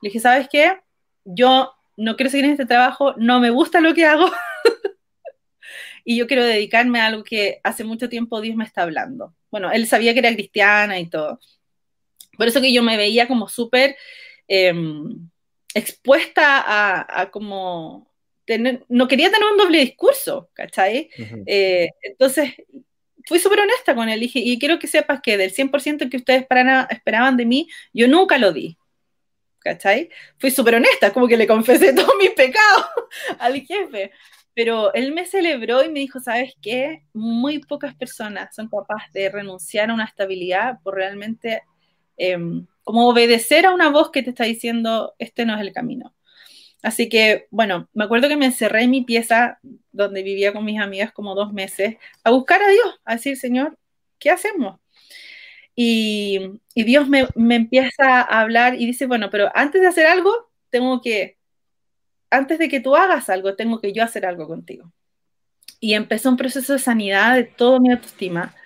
Le 0.01 0.09
dije, 0.09 0.21
¿sabes 0.21 0.49
qué? 0.49 0.81
Yo 1.27 1.75
no 1.99 2.17
quiero 2.17 2.31
seguir 2.31 2.47
en 2.47 2.53
este 2.53 2.65
trabajo, 2.65 3.15
no 3.19 3.41
me 3.41 3.51
gusta 3.51 3.81
lo 3.81 3.93
que 3.93 4.07
hago 4.07 4.31
y 6.05 6.17
yo 6.17 6.29
quiero 6.29 6.45
dedicarme 6.45 7.01
a 7.01 7.07
algo 7.07 7.25
que 7.25 7.61
hace 7.65 7.83
mucho 7.83 8.09
tiempo 8.09 8.41
Dios 8.41 8.57
me 8.57 8.65
está 8.65 8.83
hablando. 8.83 9.35
Bueno, 9.51 9.71
él 9.73 9.87
sabía 9.87 10.13
que 10.13 10.21
era 10.21 10.33
cristiana 10.33 10.99
y 11.01 11.07
todo. 11.11 11.41
Por 12.37 12.47
eso 12.47 12.61
que 12.61 12.73
yo 12.73 12.85
me 12.85 12.97
veía 12.97 13.27
como 13.27 13.49
súper 13.49 13.97
em, 14.47 15.29
expuesta 15.75 17.11
a, 17.21 17.31
como 17.33 18.15
tener, 18.45 18.85
no 18.89 19.09
quería 19.09 19.31
tener 19.31 19.49
un 19.51 19.59
doble 19.59 19.81
discurso, 19.81 20.51
¿cachai? 20.55 21.11
Eh, 21.47 21.91
entonces 22.03 22.55
fui 23.27 23.41
súper 23.41 23.61
honesta 23.61 23.95
con 23.95 24.09
él 24.09 24.23
y, 24.23 24.31
y 24.33 24.59
quiero 24.59 24.79
que 24.79 24.87
sepas 24.87 25.21
que 25.21 25.37
del 25.37 25.53
100% 25.53 26.09
que 26.09 26.17
ustedes 26.17 26.47
esperaban 26.91 27.37
de 27.37 27.45
mí, 27.45 27.69
yo 27.93 28.07
nunca 28.07 28.39
lo 28.39 28.53
di. 28.53 28.79
¿Cachai? 29.69 30.09
Fui 30.39 30.51
súper 30.51 30.77
honesta, 30.77 31.13
como 31.13 31.29
que 31.29 31.37
le 31.37 31.47
confesé 31.47 31.93
todos 31.95 32.15
mis 32.19 32.31
pecados 32.31 32.87
al 33.39 33.61
jefe. 33.61 34.13
Pero 34.55 34.95
él 34.95 35.13
me 35.13 35.27
celebró 35.27 35.85
y 35.85 35.91
me 35.91 36.01
dijo, 36.01 36.21
¿sabes 36.21 36.55
qué? 36.63 37.05
Muy 37.13 37.59
pocas 37.59 37.95
personas 37.95 38.55
son 38.55 38.69
capaces 38.69 39.13
de 39.13 39.29
renunciar 39.29 39.91
a 39.91 39.95
una 39.95 40.05
estabilidad 40.05 40.79
por 40.83 40.95
realmente 40.95 41.63
em, 42.17 42.67
como 42.83 43.09
obedecer 43.09 43.67
a 43.67 43.75
una 43.75 43.91
voz 43.91 44.11
que 44.11 44.23
te 44.23 44.31
está 44.31 44.45
diciendo, 44.45 45.15
este 45.19 45.45
no 45.45 45.55
es 45.55 45.61
el 45.61 45.75
camino. 45.75 46.15
Así 46.83 47.11
que, 47.11 47.47
bueno, 47.51 47.91
me 47.93 48.05
acuerdo 48.05 48.29
que 48.29 48.37
me 48.39 48.47
encerré 48.47 48.85
en 48.85 48.91
mi 48.91 49.03
pieza 49.03 49.59
donde 49.93 50.23
vivía 50.23 50.55
con 50.55 50.65
mis 50.65 50.81
amigas 50.81 51.13
como 51.13 51.35
dos 51.35 51.53
meses 51.53 51.97
a 52.25 52.31
buscar 52.31 52.63
a 52.63 52.69
Dios, 52.69 53.01
a 53.05 53.17
decir, 53.17 53.37
Señor, 53.37 53.79
¿qué 54.19 54.31
hacemos? 54.31 54.81
Y, 55.81 56.61
Dios 56.75 57.09
me, 57.09 57.29
empieza 57.55 58.21
a 58.21 58.41
hablar 58.41 58.75
y 58.75 58.85
dice, 58.85 59.07
bueno, 59.07 59.31
pero 59.31 59.49
antes 59.55 59.81
de 59.81 59.87
hacer 59.87 60.07
algo, 60.07 60.51
tengo 60.71 61.01
que, 61.01 61.39
antes 62.31 62.59
de 62.59 62.69
que 62.69 62.81
tú 62.81 62.97
hagas 62.97 63.29
algo, 63.29 63.55
tengo 63.55 63.81
que 63.81 63.93
yo 63.93 64.03
hacer 64.03 64.27
algo 64.27 64.49
contigo. 64.49 64.93
Y 65.79 65.95
empezó 65.95 66.31
un 66.31 66.37
proceso 66.37 66.73
de 66.73 66.81
sanidad 66.81 67.37
de 67.37 67.45
toda 67.45 67.79
mi 67.79 67.93
autoestima. 67.93 68.57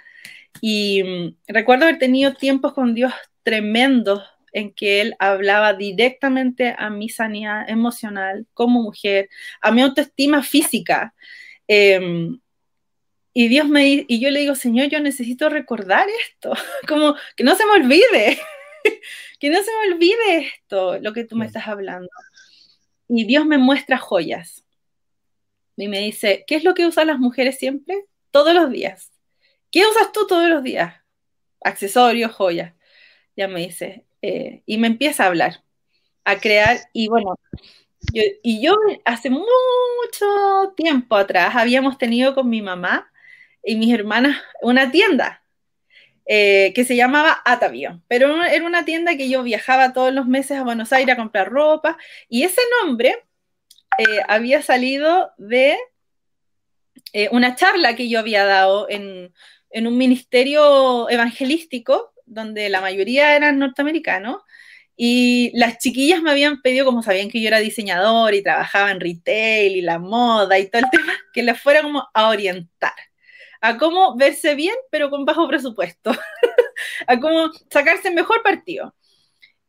Y 0.62 1.02
mm, 1.02 1.36
recuerdo 1.48 1.84
haber 1.84 1.98
tenido 1.98 2.32
tiempos 2.32 2.72
con 2.72 2.94
Dios 2.94 3.12
tremendos 3.42 4.22
en 4.54 4.72
que 4.72 5.02
él 5.02 5.14
hablaba 5.18 5.74
directamente 5.74 6.74
a 6.78 6.88
mi 6.88 7.10
sanidad 7.10 7.68
emocional 7.68 8.46
como 8.54 8.80
mujer, 8.80 9.28
a 9.60 9.70
mi 9.70 9.82
autoestima 9.82 10.42
física. 10.42 11.12
Em, 11.68 12.40
y 13.34 13.48
Dios 13.48 13.66
me 13.68 14.04
y 14.06 14.20
yo 14.20 14.30
le 14.30 14.40
digo, 14.40 14.54
Señor, 14.54 14.88
yo 14.88 15.00
necesito 15.00 15.48
recordar 15.48 16.06
esto, 16.26 16.52
como 16.88 17.14
que 17.36 17.44
no 17.44 17.54
se 17.56 17.64
me 17.64 17.72
olvide, 17.72 18.38
que 19.38 19.50
no 19.50 19.62
se 19.62 19.70
me 19.70 19.94
olvide 19.94 20.38
esto, 20.38 20.98
lo 20.98 21.12
que 21.12 21.24
tú 21.24 21.36
me 21.36 21.46
estás 21.46 21.66
hablando. 21.68 22.10
Y 23.08 23.24
Dios 23.24 23.46
me 23.46 23.58
muestra 23.58 23.98
joyas. 23.98 24.64
Y 25.76 25.88
me 25.88 26.00
dice, 26.00 26.44
¿qué 26.46 26.56
es 26.56 26.64
lo 26.64 26.74
que 26.74 26.86
usan 26.86 27.08
las 27.08 27.18
mujeres 27.18 27.58
siempre? 27.58 28.04
Todos 28.30 28.54
los 28.54 28.70
días. 28.70 29.10
¿Qué 29.70 29.86
usas 29.86 30.12
tú 30.12 30.26
todos 30.26 30.48
los 30.48 30.62
días? 30.62 30.94
Accesorios, 31.62 32.32
joyas. 32.32 32.74
Ya 33.36 33.48
me 33.48 33.60
dice, 33.60 34.04
eh, 34.20 34.62
y 34.66 34.78
me 34.78 34.86
empieza 34.88 35.24
a 35.24 35.28
hablar, 35.28 35.64
a 36.24 36.38
crear, 36.38 36.78
y 36.92 37.08
bueno, 37.08 37.38
y 38.12 38.62
yo 38.62 38.76
hace 39.04 39.30
mucho 39.30 40.74
tiempo 40.76 41.16
atrás 41.16 41.54
habíamos 41.56 41.98
tenido 41.98 42.34
con 42.34 42.48
mi 42.48 42.60
mamá 42.60 43.11
y 43.64 43.76
mis 43.76 43.92
hermanas 43.94 44.40
una 44.60 44.90
tienda 44.90 45.42
eh, 46.26 46.72
que 46.74 46.84
se 46.84 46.96
llamaba 46.96 47.42
Atavio, 47.44 48.02
pero 48.08 48.44
era 48.44 48.64
una 48.64 48.84
tienda 48.84 49.16
que 49.16 49.28
yo 49.28 49.42
viajaba 49.42 49.92
todos 49.92 50.12
los 50.12 50.26
meses 50.26 50.58
a 50.58 50.62
Buenos 50.62 50.92
Aires 50.92 51.14
a 51.14 51.18
comprar 51.18 51.50
ropa, 51.50 51.98
y 52.28 52.44
ese 52.44 52.60
nombre 52.80 53.16
eh, 53.98 54.20
había 54.28 54.62
salido 54.62 55.32
de 55.38 55.76
una 57.30 57.56
charla 57.56 57.94
que 57.94 58.08
yo 58.08 58.18
había 58.20 58.44
dado 58.44 58.88
en, 58.88 59.34
en 59.70 59.86
un 59.86 59.98
ministerio 59.98 61.10
evangelístico 61.10 62.12
donde 62.24 62.68
la 62.70 62.80
mayoría 62.80 63.36
eran 63.36 63.58
norteamericanos, 63.58 64.42
y 64.96 65.50
las 65.54 65.78
chiquillas 65.78 66.22
me 66.22 66.30
habían 66.30 66.60
pedido, 66.60 66.84
como 66.84 67.02
sabían 67.02 67.30
que 67.30 67.40
yo 67.40 67.48
era 67.48 67.58
diseñador 67.58 68.34
y 68.34 68.42
trabajaba 68.42 68.90
en 68.90 69.00
retail 69.00 69.76
y 69.76 69.80
la 69.80 69.98
moda 69.98 70.58
y 70.58 70.68
todo 70.68 70.82
el 70.82 70.90
tema, 70.92 71.14
que 71.32 71.42
les 71.42 71.60
fuera 71.60 71.82
como 71.82 72.08
a 72.12 72.28
orientar, 72.28 72.92
a 73.62 73.78
cómo 73.78 74.16
verse 74.16 74.54
bien, 74.56 74.74
pero 74.90 75.08
con 75.08 75.24
bajo 75.24 75.48
presupuesto, 75.48 76.10
a 77.06 77.20
cómo 77.20 77.50
sacarse 77.70 78.10
mejor 78.10 78.42
partido. 78.42 78.94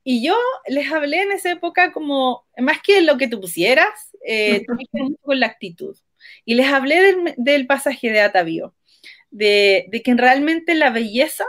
y 0.03 0.25
yo 0.25 0.35
les 0.67 0.91
hablé 0.91 1.21
en 1.21 1.31
esa 1.31 1.51
época 1.51 1.93
como, 1.93 2.45
más 2.57 2.81
que 2.81 3.01
lo 3.01 3.17
que 3.17 3.27
tú 3.27 3.39
pusieras, 3.39 4.11
eh, 4.27 4.65
con 5.21 5.39
la 5.39 5.47
actitud. 5.47 5.95
Y 6.43 6.55
les 6.55 6.67
hablé 6.67 7.15
del, 7.37 7.67
pasaje 7.67 8.09
de 8.11 8.21
Atavío, 8.21 8.73
de, 9.29 9.85
de, 9.89 10.01
que 10.01 10.13
realmente 10.15 10.73
la 10.73 10.89
belleza 10.89 11.45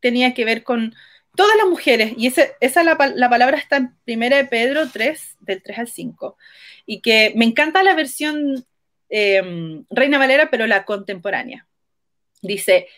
tenía 0.00 0.34
que 0.34 0.44
ver 0.44 0.64
con 0.64 0.94
todas 1.36 1.56
las 1.56 1.66
mujeres, 1.66 2.12
y 2.16 2.26
esa, 2.26 2.44
esa 2.60 2.82
la, 2.82 2.96
la, 3.14 3.30
palabra 3.30 3.56
está 3.58 3.76
en 3.76 3.94
primera 4.04 4.36
de 4.38 4.46
Pedro 4.46 4.90
3, 4.90 5.36
del 5.40 5.62
3 5.62 5.78
al 5.78 5.88
5, 5.88 6.36
y 6.86 7.00
que 7.00 7.32
me 7.36 7.44
encanta 7.44 7.82
la 7.82 7.94
versión 7.94 8.66
eh, 9.08 9.84
Reina 9.90 10.18
Valera, 10.18 10.50
pero 10.50 10.66
la 10.66 10.84
contemporánea. 10.84 11.66
Dice, 12.42 12.88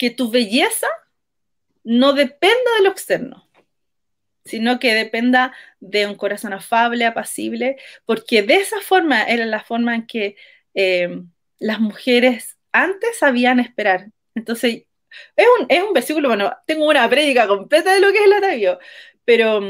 que 0.00 0.08
tu 0.08 0.30
belleza 0.30 0.88
no 1.84 2.14
dependa 2.14 2.70
de 2.78 2.84
lo 2.84 2.90
externo, 2.90 3.46
sino 4.46 4.78
que 4.78 4.94
dependa 4.94 5.52
de 5.78 6.06
un 6.06 6.14
corazón 6.14 6.54
afable, 6.54 7.04
apacible, 7.04 7.76
porque 8.06 8.42
de 8.42 8.54
esa 8.54 8.80
forma 8.80 9.22
era 9.24 9.44
la 9.44 9.60
forma 9.62 9.94
en 9.94 10.06
que 10.06 10.36
eh, 10.72 11.20
las 11.58 11.80
mujeres 11.80 12.56
antes 12.72 13.18
sabían 13.18 13.60
esperar. 13.60 14.06
Entonces, 14.34 14.84
es 15.36 15.46
un, 15.58 15.66
es 15.68 15.82
un 15.82 15.92
versículo, 15.92 16.28
bueno, 16.28 16.50
tengo 16.66 16.88
una 16.88 17.06
prédica 17.10 17.46
completa 17.46 17.92
de 17.92 18.00
lo 18.00 18.10
que 18.10 18.20
es 18.20 18.24
el 18.24 18.32
atavio, 18.32 18.78
pero, 19.30 19.60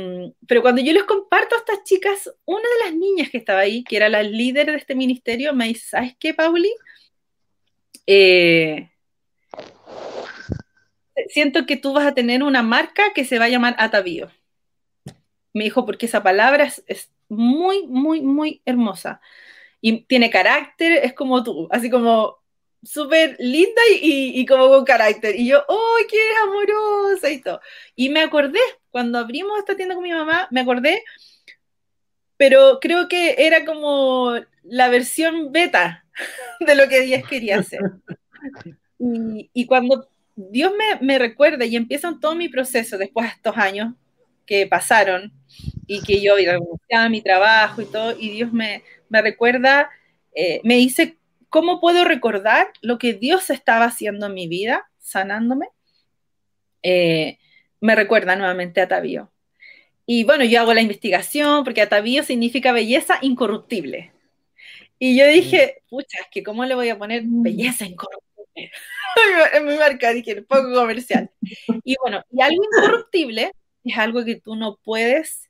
pero 0.48 0.62
cuando 0.62 0.80
yo 0.80 0.90
les 0.94 1.04
comparto 1.04 1.54
a 1.54 1.58
estas 1.58 1.84
chicas, 1.84 2.32
una 2.46 2.62
de 2.62 2.86
las 2.86 2.94
niñas 2.94 3.28
que 3.28 3.36
estaba 3.36 3.60
ahí, 3.60 3.84
que 3.84 3.96
era 3.96 4.08
la 4.08 4.22
líder 4.22 4.68
de 4.70 4.76
este 4.78 4.94
ministerio, 4.94 5.52
me 5.52 5.66
dice, 5.66 5.86
¿sabes 5.86 6.16
qué, 6.18 6.32
Pauli? 6.32 6.72
Eh, 8.06 8.88
siento 11.28 11.66
que 11.66 11.76
tú 11.76 11.92
vas 11.92 12.06
a 12.06 12.14
tener 12.14 12.42
una 12.42 12.62
marca 12.62 13.12
que 13.14 13.26
se 13.26 13.38
va 13.38 13.44
a 13.44 13.48
llamar 13.50 13.76
Atavío. 13.76 14.30
Me 15.52 15.64
dijo, 15.64 15.84
porque 15.84 16.06
esa 16.06 16.22
palabra 16.22 16.72
es, 16.86 17.12
muy, 17.28 17.86
muy, 17.86 18.22
muy 18.22 18.62
hermosa. 18.64 19.20
Y 19.82 20.04
tiene 20.06 20.30
carácter, 20.30 21.04
es 21.04 21.12
como 21.12 21.44
tú, 21.44 21.68
así 21.70 21.90
como 21.90 22.38
súper 22.82 23.36
linda 23.38 23.82
y, 24.00 24.44
como 24.46 24.68
con 24.68 24.84
carácter. 24.84 25.36
Y 25.38 25.48
yo, 25.48 25.64
¡ay, 25.68 26.04
qué 26.08 26.20
amorosa! 26.42 27.30
Y 27.30 27.40
todo. 27.40 27.60
Y 27.96 28.08
me 28.08 28.20
acordé, 28.20 28.60
cuando 28.90 29.18
abrimos 29.18 29.58
esta 29.58 29.76
tienda 29.76 29.94
con 29.94 30.04
mi 30.04 30.12
mamá, 30.12 30.48
me 30.50 30.60
acordé, 30.60 31.02
pero 32.36 32.78
creo 32.80 33.08
que 33.08 33.34
era 33.38 33.64
como 33.64 34.34
la 34.64 34.88
versión 34.88 35.52
beta 35.52 36.04
de 36.60 36.74
lo 36.74 36.88
que 36.88 37.02
Díaz 37.02 37.24
quería 37.28 37.58
hacer. 37.58 37.80
Y, 38.98 39.50
y 39.52 39.66
cuando 39.66 40.08
Dios 40.48 40.72
me, 41.00 41.18
recuerda 41.18 41.64
y 41.64 41.76
empieza 41.76 42.16
todo 42.20 42.34
mi 42.34 42.48
proceso 42.48 42.96
después 42.96 43.26
de 43.26 43.34
estos 43.34 43.56
años 43.56 43.94
que 44.46 44.66
pasaron 44.66 45.32
y 45.86 46.02
que 46.02 46.20
yo 46.20 46.36
renunciaba 46.36 47.04
a 47.04 47.08
mi 47.08 47.22
trabajo 47.22 47.82
y 47.82 47.86
todo, 47.86 48.16
y 48.18 48.30
Dios 48.30 48.52
me, 48.52 48.82
recuerda, 49.10 49.90
eh, 50.34 50.60
me 50.64 50.76
dice, 50.76 51.16
¿cómo 51.50 51.80
puedo 51.80 52.04
recordar 52.04 52.68
lo 52.80 52.98
que 52.98 53.12
Dios 53.12 53.50
estaba 53.50 53.84
haciendo 53.84 54.26
en 54.26 54.34
mi 54.34 54.48
vida, 54.48 54.88
sanándome? 54.98 55.68
Eh, 56.82 57.38
me 57.80 57.94
recuerda 57.94 58.36
nuevamente 58.36 58.80
a 58.80 58.84
Atavío. 58.84 59.30
Y 60.06 60.24
bueno, 60.24 60.44
yo 60.44 60.60
hago 60.60 60.74
la 60.74 60.80
investigación 60.80 61.62
porque 61.64 61.82
Atavío 61.82 62.22
significa 62.22 62.72
belleza 62.72 63.18
incorruptible. 63.20 64.12
Y 64.98 65.18
yo 65.18 65.26
dije, 65.26 65.82
pucha, 65.88 66.18
es 66.20 66.28
que 66.30 66.42
¿cómo 66.42 66.64
le 66.64 66.74
voy 66.74 66.88
a 66.88 66.98
poner 66.98 67.22
belleza 67.24 67.84
incorruptible? 67.84 68.30
en 69.54 69.66
mi 69.66 69.76
marca, 69.76 70.12
dije, 70.12 70.42
poco 70.42 70.72
comercial. 70.72 71.30
Y 71.84 71.96
bueno, 72.02 72.22
y 72.30 72.42
algo 72.42 72.62
incorruptible 72.64 73.52
es 73.84 73.98
algo 73.98 74.24
que 74.24 74.36
tú 74.36 74.56
no 74.56 74.78
puedes, 74.82 75.48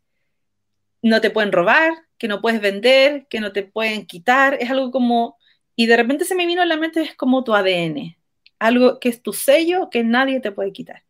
no 1.02 1.20
te 1.20 1.30
pueden 1.30 1.52
robar, 1.52 1.92
que 2.18 2.28
no 2.28 2.40
puedes 2.40 2.60
vender, 2.60 3.26
que 3.28 3.40
no 3.40 3.52
te 3.52 3.62
pueden 3.62 4.06
quitar, 4.06 4.58
es 4.60 4.70
algo 4.70 4.90
como, 4.90 5.36
y 5.80 5.86
de 5.86 5.96
repente 5.96 6.26
se 6.26 6.34
me 6.34 6.44
vino 6.44 6.60
a 6.60 6.66
la 6.66 6.76
mente, 6.76 7.00
es 7.00 7.14
como 7.14 7.42
tu 7.42 7.54
ADN, 7.54 8.14
algo 8.58 9.00
que 9.00 9.08
es 9.08 9.22
tu 9.22 9.32
sello 9.32 9.88
que 9.88 10.04
nadie 10.04 10.38
te 10.40 10.52
puede 10.52 10.72
quitar. 10.72 11.04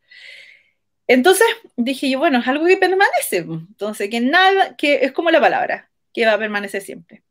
Entonces 1.08 1.48
dije 1.76 2.08
yo, 2.08 2.20
bueno, 2.20 2.38
es 2.38 2.46
algo 2.46 2.66
que 2.66 2.76
permanece, 2.76 3.38
entonces 3.38 4.08
que 4.08 4.20
nada, 4.20 4.76
que 4.76 5.04
es 5.04 5.10
como 5.10 5.32
la 5.32 5.40
palabra, 5.40 5.90
que 6.14 6.24
va 6.24 6.34
a 6.34 6.38
permanecer 6.38 6.82
siempre. 6.82 7.24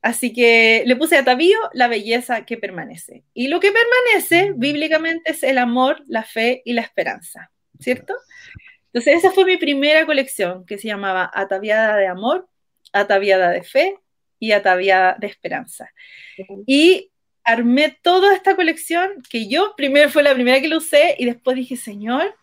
Así 0.00 0.32
que 0.32 0.84
le 0.86 0.96
puse 0.96 1.16
a 1.16 1.20
Atavío 1.20 1.58
la 1.74 1.86
belleza 1.86 2.46
que 2.46 2.56
permanece. 2.56 3.24
Y 3.34 3.48
lo 3.48 3.60
que 3.60 3.70
permanece 3.70 4.54
bíblicamente 4.56 5.32
es 5.32 5.42
el 5.42 5.58
amor, 5.58 6.02
la 6.06 6.22
fe 6.22 6.62
y 6.64 6.72
la 6.72 6.80
esperanza, 6.80 7.52
¿cierto? 7.78 8.14
Entonces 8.86 9.16
esa 9.18 9.32
fue 9.32 9.44
mi 9.44 9.58
primera 9.58 10.06
colección 10.06 10.64
que 10.64 10.78
se 10.78 10.88
llamaba 10.88 11.30
Ataviada 11.34 11.98
de 11.98 12.06
Amor, 12.06 12.48
Ataviada 12.94 13.50
de 13.50 13.64
Fe 13.64 13.98
y 14.38 14.52
Ataviada 14.52 15.16
de 15.18 15.26
Esperanza. 15.26 15.90
Y 16.66 17.10
armé 17.42 17.98
toda 18.02 18.34
esta 18.34 18.56
colección 18.56 19.22
que 19.28 19.48
yo 19.48 19.74
primero 19.76 20.08
fue 20.08 20.22
la 20.22 20.34
primera 20.34 20.60
que 20.60 20.68
lo 20.68 20.78
usé 20.78 21.14
y 21.18 21.26
después 21.26 21.56
dije, 21.56 21.76
Señor, 21.76 22.34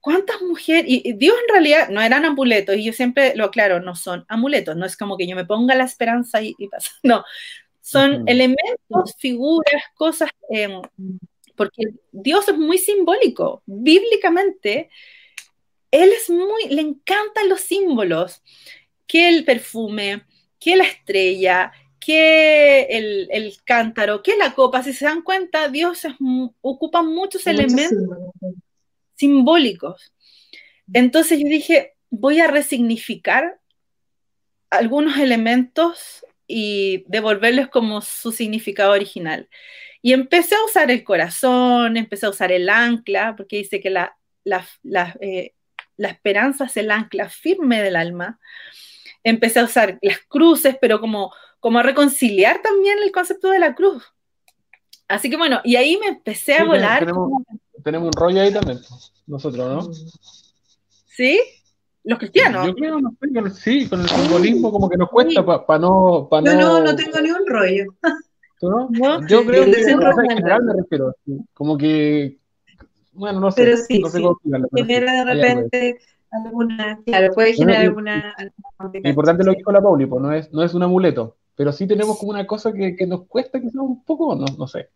¿Cuántas 0.00 0.40
mujeres? 0.40 0.84
Y 0.86 1.12
Dios 1.12 1.36
en 1.46 1.52
realidad 1.52 1.90
no 1.90 2.00
eran 2.00 2.24
amuletos, 2.24 2.74
y 2.76 2.84
yo 2.84 2.92
siempre 2.92 3.36
lo 3.36 3.44
aclaro, 3.44 3.80
no 3.80 3.94
son 3.94 4.24
amuletos, 4.28 4.74
no 4.74 4.86
es 4.86 4.96
como 4.96 5.18
que 5.18 5.26
yo 5.26 5.36
me 5.36 5.44
ponga 5.44 5.74
la 5.74 5.84
esperanza 5.84 6.40
y, 6.42 6.54
pasa, 6.70 6.90
no, 7.02 7.22
son 7.82 8.26
elementos, 8.26 9.14
figuras, 9.18 9.82
cosas, 9.94 10.30
em, 10.48 10.80
porque 11.54 11.82
Dios 12.12 12.48
es 12.48 12.56
muy 12.56 12.78
simbólico, 12.78 13.62
bíblicamente, 13.66 14.88
Él 15.90 16.10
es 16.12 16.30
muy, 16.30 16.68
le 16.70 16.80
encantan 16.80 17.50
los 17.50 17.60
símbolos, 17.60 18.42
que 19.06 19.28
el 19.28 19.44
perfume, 19.44 20.24
que 20.60 20.76
la 20.76 20.84
estrella, 20.84 21.72
que 21.98 22.82
el, 22.82 23.28
el 23.32 23.56
cántaro, 23.64 24.22
que 24.22 24.36
la 24.36 24.54
copa, 24.54 24.82
si 24.82 24.92
se 24.92 25.06
dan 25.06 25.22
cuenta, 25.22 25.68
Dios 25.68 26.02
ocupa 26.60 27.02
muchos 27.02 27.46
elementos 27.46 28.08
simbólicos. 29.16 30.12
Entonces 30.92 31.38
yo 31.38 31.46
dije, 31.46 31.94
voy 32.10 32.40
a 32.40 32.46
resignificar 32.46 33.60
algunos 34.70 35.18
elementos 35.18 36.24
y 36.46 37.04
devolverles 37.08 37.68
como 37.68 38.00
su 38.02 38.32
significado 38.32 38.92
original. 38.92 39.48
Y 40.02 40.12
empecé 40.14 40.54
a 40.54 40.64
usar 40.64 40.90
el 40.90 41.04
corazón, 41.04 41.96
empecé 41.96 42.26
a 42.26 42.30
usar 42.30 42.50
el 42.52 42.68
ancla, 42.68 43.36
porque 43.36 43.58
dice 43.58 43.80
que 43.80 43.90
la, 43.90 44.16
la, 44.44 44.66
la, 44.82 45.16
eh, 45.20 45.52
la 45.96 46.08
esperanza 46.08 46.64
es 46.64 46.76
el 46.76 46.90
ancla 46.90 47.28
firme 47.28 47.82
del 47.82 47.96
alma. 47.96 48.40
Empecé 49.22 49.60
a 49.60 49.64
usar 49.64 49.98
las 50.02 50.18
cruces, 50.28 50.76
pero 50.80 51.00
como, 51.00 51.32
como 51.58 51.78
a 51.78 51.82
reconciliar 51.82 52.62
también 52.62 52.98
el 53.02 53.12
concepto 53.12 53.50
de 53.50 53.58
la 53.58 53.74
cruz. 53.74 54.04
Así 55.08 55.28
que 55.28 55.36
bueno, 55.36 55.60
y 55.64 55.76
ahí 55.76 55.98
me 55.98 56.06
empecé 56.06 56.54
a 56.54 56.64
volar 56.64 57.06
tenemos 57.82 58.06
un 58.06 58.12
rollo 58.12 58.40
ahí 58.40 58.52
también, 58.52 58.78
nosotros, 59.26 59.86
¿no? 59.86 59.92
¿Sí? 61.06 61.40
Los 62.04 62.18
cristianos. 62.18 62.66
Yo 62.66 62.74
creo, 62.74 63.00
no 63.00 63.10
sé, 63.10 63.60
sí, 63.60 63.88
con 63.88 64.00
el 64.00 64.08
simbolismo 64.08 64.72
como 64.72 64.88
que 64.88 64.96
nos 64.96 65.10
cuesta 65.10 65.44
para 65.44 65.78
no, 65.78 66.28
pa 66.30 66.40
no... 66.40 66.54
No, 66.54 66.80
no, 66.80 66.96
tengo 66.96 67.20
ni 67.20 67.30
un 67.30 67.46
rollo. 67.46 67.84
¿Tú 68.58 68.70
no? 68.70 68.88
no 68.90 69.26
yo 69.26 69.44
creo 69.44 69.64
que 69.64 69.80
en 69.80 70.30
general 70.36 70.64
me 70.64 70.74
refiero, 70.74 71.14
como 71.54 71.76
que, 71.76 72.38
bueno, 73.12 73.40
no 73.40 73.50
sé. 73.50 73.64
Pero 73.64 73.76
sí, 73.76 73.98
no 74.00 74.08
sé 74.08 74.18
sí. 74.18 74.26
genera 74.74 75.12
de 75.12 75.34
repente 75.34 75.98
alguna, 76.30 77.00
claro, 77.04 77.32
puede 77.34 77.54
generar 77.54 77.82
alguna... 77.82 78.34
Lo 78.78 79.08
importante 79.08 79.44
lo 79.44 79.52
que 79.52 79.58
dijo 79.58 79.72
la 79.72 79.82
Pauli, 79.82 80.06
pues 80.06 80.22
no 80.22 80.32
es, 80.32 80.52
no 80.52 80.62
es 80.62 80.74
un 80.74 80.82
amuleto, 80.82 81.36
pero 81.56 81.72
sí 81.72 81.86
tenemos 81.86 82.18
como 82.18 82.30
una 82.30 82.46
cosa 82.46 82.72
que, 82.72 82.96
que 82.96 83.06
nos 83.06 83.26
cuesta 83.26 83.60
quizás 83.60 83.76
un 83.76 84.04
poco, 84.04 84.34
no, 84.34 84.46
no 84.58 84.66
sé. 84.66 84.88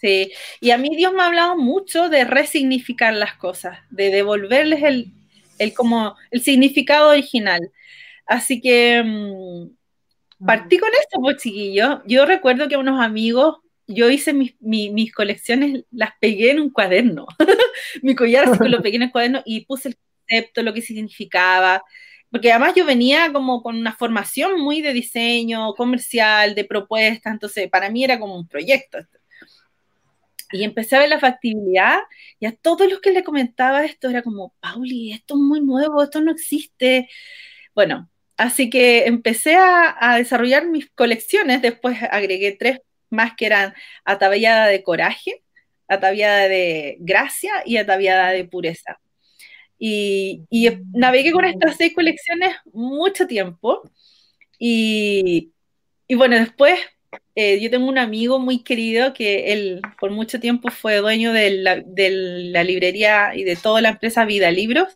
Sí, 0.00 0.32
y 0.60 0.70
a 0.70 0.78
mí 0.78 0.96
Dios 0.96 1.12
me 1.12 1.22
ha 1.22 1.26
hablado 1.26 1.56
mucho 1.56 2.08
de 2.08 2.24
resignificar 2.24 3.12
las 3.12 3.34
cosas, 3.34 3.78
de 3.90 4.10
devolverles 4.10 4.82
el, 4.82 5.12
el 5.58 5.74
como 5.74 6.16
el 6.30 6.40
significado 6.40 7.10
original. 7.10 7.70
Así 8.24 8.62
que 8.62 9.02
mm, 9.04 10.46
partí 10.46 10.78
con 10.78 10.88
esto, 10.94 11.20
pues 11.20 11.36
chiquillo. 11.36 12.02
Yo 12.06 12.24
recuerdo 12.24 12.66
que 12.66 12.78
unos 12.78 12.98
amigos, 12.98 13.58
yo 13.94 14.10
hice 14.10 14.32
mis, 14.32 14.54
mis, 14.60 15.12
colecciones, 15.12 15.84
las 15.90 16.12
pegué 16.20 16.52
en 16.52 16.60
un 16.60 16.70
cuaderno. 16.70 17.26
Mi 18.02 18.14
collar 18.14 18.48
así 18.48 18.68
lo 18.68 18.82
pegué 18.82 18.96
en 18.96 19.02
el 19.02 19.12
cuaderno 19.12 19.42
y 19.44 19.64
puse 19.66 19.88
el 19.90 19.96
concepto, 20.28 20.62
lo 20.62 20.72
que 20.72 20.82
significaba. 20.82 21.82
Porque 22.30 22.52
además 22.52 22.74
yo 22.76 22.86
venía 22.86 23.32
como 23.32 23.62
con 23.62 23.76
una 23.76 23.94
formación 23.94 24.60
muy 24.60 24.80
de 24.82 24.92
diseño 24.92 25.74
comercial, 25.74 26.54
de 26.54 26.64
propuestas, 26.64 27.32
entonces 27.32 27.68
para 27.68 27.90
mí 27.90 28.04
era 28.04 28.18
como 28.20 28.36
un 28.36 28.46
proyecto. 28.46 28.98
Y 30.52 30.64
empecé 30.64 30.96
a 30.96 31.00
ver 31.00 31.08
la 31.08 31.20
factibilidad 31.20 31.98
y 32.40 32.46
a 32.46 32.52
todos 32.56 32.88
los 32.90 33.00
que 33.00 33.12
le 33.12 33.24
comentaba 33.24 33.84
esto 33.84 34.08
era 34.10 34.22
como, 34.22 34.54
Pauli, 34.60 35.12
esto 35.12 35.34
es 35.34 35.40
muy 35.40 35.60
nuevo, 35.60 36.02
esto 36.02 36.20
no 36.20 36.32
existe. 36.32 37.08
Bueno, 37.74 38.10
así 38.36 38.70
que 38.70 39.06
empecé 39.06 39.56
a, 39.56 40.16
desarrollar 40.18 40.66
mis 40.66 40.90
colecciones, 40.90 41.62
después 41.62 41.98
agregué 42.10 42.52
tres 42.52 42.80
más 43.10 43.34
que 43.36 43.46
eran 43.46 43.74
ataviada 44.04 44.66
de 44.66 44.82
coraje, 44.82 45.42
ataviada 45.88 46.48
de 46.48 46.96
gracia 47.00 47.52
y 47.64 47.76
ataviada 47.76 48.30
de 48.30 48.44
pureza. 48.44 49.00
Y, 49.82 50.44
navegué 50.92 51.32
con 51.32 51.44
estas 51.46 51.76
seis 51.78 51.94
colecciones 51.94 52.54
mucho 52.72 53.26
tiempo. 53.26 53.82
Y, 54.58 55.52
bueno, 56.14 56.36
después 56.36 56.78
eh, 57.34 57.60
yo 57.60 57.70
tengo 57.70 57.88
un 57.88 57.98
amigo 57.98 58.38
muy 58.38 58.62
querido 58.62 59.14
que 59.14 59.52
él 59.52 59.80
por 59.98 60.10
mucho 60.10 60.38
tiempo 60.38 60.70
fue 60.70 60.96
dueño 60.98 61.32
de 61.32 61.50
la, 61.50 62.64
librería 62.64 63.34
y 63.34 63.44
de 63.44 63.56
toda 63.56 63.80
la 63.80 63.90
empresa 63.90 64.26
Vida 64.26 64.50
Libros. 64.50 64.88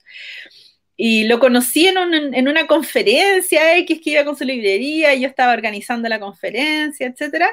Y 0.96 1.24
lo 1.24 1.40
conocí 1.40 1.88
en, 1.88 2.48
una 2.48 2.66
conferencia 2.66 3.76
X 3.78 4.00
que 4.02 4.10
iba 4.10 4.24
con 4.24 4.36
su 4.36 4.44
librería 4.44 5.14
y 5.14 5.22
yo 5.22 5.28
estaba 5.28 5.52
organizando 5.54 6.08
la 6.08 6.20
conferencia, 6.20 7.06
etc. 7.06 7.46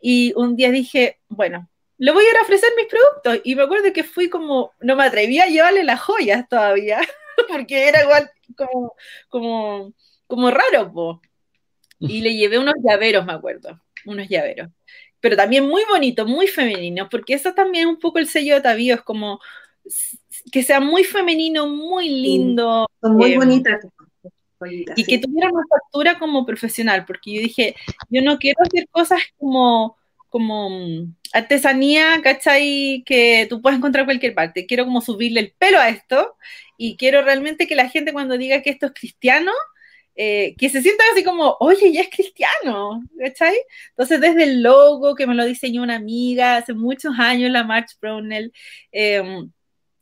Y 0.00 0.32
un 0.36 0.56
día 0.56 0.70
dije, 0.70 1.18
bueno, 1.28 1.68
le 1.98 2.12
voy 2.12 2.24
a 2.24 2.30
ir 2.30 2.36
a 2.36 2.42
ofrecer 2.42 2.70
mis 2.76 2.86
productos. 2.86 3.40
Y 3.44 3.54
me 3.54 3.62
acuerdo 3.62 3.92
que 3.92 4.04
fui 4.04 4.28
como, 4.28 4.72
no 4.80 4.96
me 4.96 5.04
atrevía 5.04 5.44
a 5.44 5.48
llevarle 5.48 5.84
las 5.84 6.00
joyas 6.00 6.48
todavía, 6.48 7.00
porque 7.48 7.88
era 7.88 8.02
igual 8.02 8.30
como, 8.56 8.94
como, 9.28 9.92
como 10.26 10.50
raro, 10.50 10.92
po. 10.92 11.20
Y 12.00 12.20
le 12.20 12.36
llevé 12.36 12.58
unos 12.58 12.74
llaveros, 12.82 13.26
me 13.26 13.32
acuerdo, 13.32 13.80
unos 14.06 14.28
llaveros. 14.28 14.68
Pero 15.20 15.36
también 15.36 15.66
muy 15.66 15.82
bonito, 15.88 16.26
muy 16.26 16.46
femenino, 16.46 17.08
porque 17.08 17.34
eso 17.34 17.52
también 17.52 17.88
es 17.88 17.94
un 17.94 17.98
poco 17.98 18.20
el 18.20 18.28
sello 18.28 18.54
de 18.54 18.60
Tavío, 18.60 18.94
es 18.94 19.02
como 19.02 19.40
que 20.52 20.62
sea 20.62 20.80
muy 20.80 21.02
femenino, 21.02 21.66
muy 21.66 22.08
lindo. 22.08 22.86
son 23.00 23.16
muy 23.16 23.32
em, 23.32 23.38
bonitas. 23.40 23.84
Y 24.66 25.04
que 25.04 25.18
tuviera 25.18 25.50
una 25.50 25.64
factura 25.68 26.18
como 26.18 26.44
profesional, 26.46 27.04
porque 27.06 27.34
yo 27.34 27.40
dije, 27.42 27.74
yo 28.08 28.22
no 28.22 28.38
quiero 28.38 28.62
hacer 28.62 28.88
cosas 28.90 29.20
como 29.38 29.96
como 30.28 30.70
mm, 30.70 31.14
artesanía, 31.32 32.20
¿cachai? 32.22 33.02
Que 33.06 33.46
tú 33.48 33.60
puedes 33.62 33.78
encontrar 33.78 34.02
en 34.02 34.06
cualquier 34.06 34.34
parte. 34.34 34.66
Quiero 34.66 34.84
como 34.84 35.00
subirle 35.00 35.40
el 35.40 35.52
pelo 35.52 35.78
a 35.78 35.88
esto 35.88 36.36
y 36.76 36.96
quiero 36.96 37.22
realmente 37.22 37.66
que 37.66 37.76
la 37.76 37.88
gente 37.88 38.12
cuando 38.12 38.38
diga 38.38 38.62
que 38.62 38.70
esto 38.70 38.86
es 38.86 38.92
cristiano, 38.92 39.52
eh, 40.16 40.54
que 40.58 40.68
se 40.68 40.82
sienta 40.82 41.04
así 41.12 41.24
como, 41.24 41.56
oye, 41.60 41.92
ya 41.92 42.02
es 42.02 42.10
cristiano, 42.10 43.02
¿cachai? 43.18 43.56
Entonces, 43.90 44.20
desde 44.20 44.44
el 44.44 44.62
logo 44.62 45.14
que 45.14 45.26
me 45.26 45.34
lo 45.34 45.44
diseñó 45.44 45.82
una 45.82 45.96
amiga 45.96 46.56
hace 46.56 46.74
muchos 46.74 47.14
años, 47.18 47.50
la 47.50 47.64
March 47.64 47.92
Brownell, 48.00 48.52
em, 48.92 49.50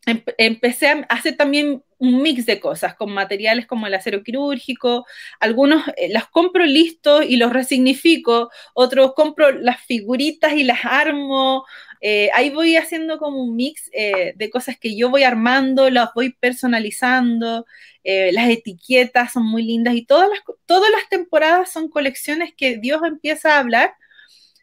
empecé 0.06 0.88
a 0.88 1.06
hacer 1.08 1.36
también 1.36 1.82
un 1.98 2.22
mix 2.22 2.46
de 2.46 2.60
cosas 2.60 2.94
con 2.94 3.12
materiales 3.12 3.66
como 3.66 3.86
el 3.86 3.94
acero 3.94 4.22
quirúrgico, 4.22 5.04
algunos 5.40 5.82
eh, 5.96 6.08
las 6.10 6.28
compro 6.28 6.64
listos 6.64 7.24
y 7.28 7.36
los 7.36 7.52
resignifico, 7.52 8.50
otros 8.74 9.14
compro 9.14 9.50
las 9.52 9.80
figuritas 9.82 10.52
y 10.52 10.64
las 10.64 10.84
armo, 10.84 11.64
eh, 12.00 12.30
ahí 12.34 12.50
voy 12.50 12.76
haciendo 12.76 13.18
como 13.18 13.42
un 13.42 13.56
mix 13.56 13.90
eh, 13.92 14.34
de 14.36 14.50
cosas 14.50 14.78
que 14.78 14.96
yo 14.96 15.10
voy 15.10 15.24
armando, 15.24 15.90
las 15.90 16.10
voy 16.14 16.32
personalizando, 16.32 17.66
las 18.04 18.48
etiquetas 18.50 19.32
son 19.32 19.46
muy 19.46 19.64
lindas 19.64 19.96
y 19.96 20.06
todas 20.06 20.28
las, 20.28 20.38
todas 20.64 20.92
las 20.92 21.08
temporadas 21.08 21.72
son 21.72 21.88
colecciones 21.88 22.54
que 22.56 22.76
Dios 22.78 23.00
empieza 23.04 23.56
a 23.56 23.58
hablar 23.58 23.94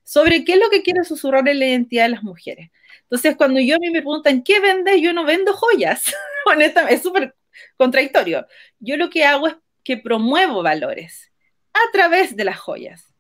sobre 0.06 0.46
qué 0.46 0.54
es 0.54 0.60
lo 0.60 0.70
que 0.70 0.82
quiere 0.82 1.04
susurrar 1.04 1.48
en 1.50 1.60
la 1.60 1.66
identidad 1.68 2.04
de 2.04 2.10
las 2.10 2.24
mujeres. 2.24 2.70
Entonces, 3.02 3.36
cuando 3.36 3.60
yo 3.60 3.76
a 3.76 3.80
mí 3.80 3.89
me 3.89 4.02
preguntan, 4.02 4.44
¿qué 4.44 4.60
vendes? 4.60 5.02
Yo 5.02 5.14
no 5.14 5.26
vendo 5.26 5.54
joyas. 5.54 6.04
Honestamente, 6.46 6.96
es 6.96 7.04
súper 7.04 7.36
contradictorio. 7.78 8.46
Yo 8.80 8.98
lo 8.98 9.10
que 9.10 9.26
hago 9.26 9.48
es 9.48 9.56
que 9.84 9.98
promuevo 9.98 10.64
valores 10.64 11.32
a 11.74 11.91
través 11.91 12.36
de 12.36 12.46
las 12.46 12.60
joyas. 12.60 13.14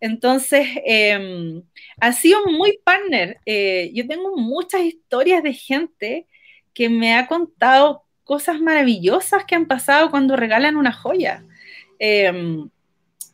Entonces, 0.00 0.66
eh, 0.86 1.62
ha 2.00 2.12
sido 2.12 2.46
muy 2.46 2.78
partner. 2.84 3.38
Eh, 3.44 3.90
yo 3.94 4.06
tengo 4.06 4.36
muchas 4.36 4.82
historias 4.82 5.42
de 5.42 5.52
gente 5.52 6.26
que 6.72 6.88
me 6.88 7.14
ha 7.14 7.26
contado 7.26 8.04
cosas 8.24 8.60
maravillosas 8.60 9.44
que 9.44 9.54
han 9.54 9.66
pasado 9.66 10.10
cuando 10.10 10.36
regalan 10.36 10.76
una 10.76 10.92
joya. 10.92 11.44
Em, 11.98 12.70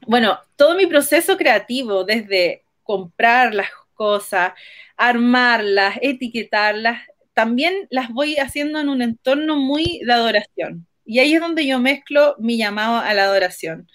bueno, 0.07 0.39
todo 0.57 0.75
mi 0.75 0.87
proceso 0.87 1.37
creativo, 1.37 2.05
desde 2.05 2.65
comprar 2.83 3.55
las 3.55 3.69
cosas, 3.97 4.53
armarlas, 4.97 5.99
etiquetarlas, 6.01 7.03
también 7.35 7.89
las 7.91 8.11
voy 8.11 8.37
haciendo 8.37 8.81
en 8.81 8.89
un 8.89 9.03
entorno 9.03 9.57
muy 9.57 10.01
de 10.07 10.13
adoración. 10.13 10.87
Y 11.05 11.19
ahí 11.19 11.35
es 11.35 11.41
donde 11.41 11.67
yo 11.67 11.81
mezclo 11.81 12.37
mi 12.39 12.57
llamado 12.59 12.99
a 12.99 13.13
la 13.15 13.25
adoración. 13.25 13.89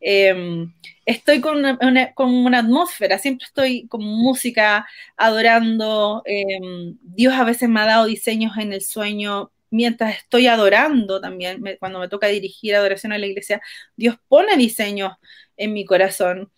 Em, 0.00 0.72
estoy 1.06 1.40
con 1.40 1.58
una, 1.58 2.58
atmósfera, 2.58 3.18
siempre 3.18 3.46
estoy 3.46 3.86
con 3.88 4.02
música, 4.04 4.86
adorando. 5.16 6.22
Em, 6.26 6.98
Dios 7.02 7.34
a 7.34 7.44
veces 7.44 7.68
me 7.68 7.80
ha 7.80 7.86
dado 7.86 8.06
diseños 8.06 8.56
en 8.58 8.72
el 8.72 8.82
sueño 8.82 9.52
mientras 9.72 10.18
estoy 10.18 10.46
adorando 10.48 11.20
también, 11.20 11.62
cuando 11.80 11.98
me 11.98 12.08
toca 12.08 12.26
dirigir 12.28 12.74
adoración 12.76 13.12
a 13.12 13.18
la 13.18 13.26
iglesia, 13.26 13.60
Dios 13.96 14.16
pone 14.28 14.56
diseños 14.56 15.12
en 15.56 15.72
mi 15.72 15.84
corazón. 15.84 16.52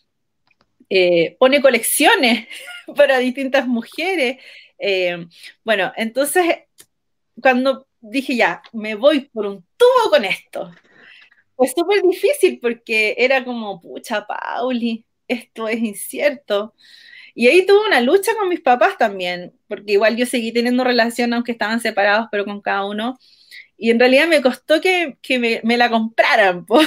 Eh, 0.96 1.36
pone 1.40 1.60
colecciones 1.60 2.46
para 2.96 3.18
distintas 3.18 3.66
mujeres. 3.66 4.38
Eh, 4.78 5.26
bueno, 5.64 5.92
entonces, 5.96 6.44
cuando 7.40 7.88
dije 8.00 8.36
ya, 8.36 8.62
me 8.72 8.94
voy 8.94 9.22
por 9.22 9.46
un 9.46 9.66
tubo 9.76 10.10
con 10.10 10.24
esto, 10.24 10.70
fue 11.56 11.68
súper 11.68 12.02
difícil 12.02 12.60
porque 12.60 13.16
era 13.18 13.44
como, 13.44 13.80
pucha, 13.80 14.24
Pauli, 14.24 15.04
esto 15.26 15.66
es 15.68 15.80
incierto. 15.80 16.74
Y 17.34 17.48
ahí 17.48 17.66
tuve 17.66 17.86
una 17.86 18.00
lucha 18.00 18.32
con 18.38 18.48
mis 18.48 18.60
papás 18.60 18.96
también, 18.96 19.52
porque 19.68 19.94
igual 19.94 20.16
yo 20.16 20.26
seguí 20.26 20.52
teniendo 20.52 20.84
relación, 20.84 21.32
aunque 21.34 21.52
estaban 21.52 21.80
separados, 21.80 22.28
pero 22.30 22.44
con 22.44 22.60
cada 22.60 22.86
uno. 22.86 23.18
Y 23.76 23.90
en 23.90 23.98
realidad 23.98 24.28
me 24.28 24.42
costó 24.42 24.80
que, 24.80 25.18
me, 25.64 25.76
la 25.76 25.90
compraran. 25.90 26.64
o 26.68 26.80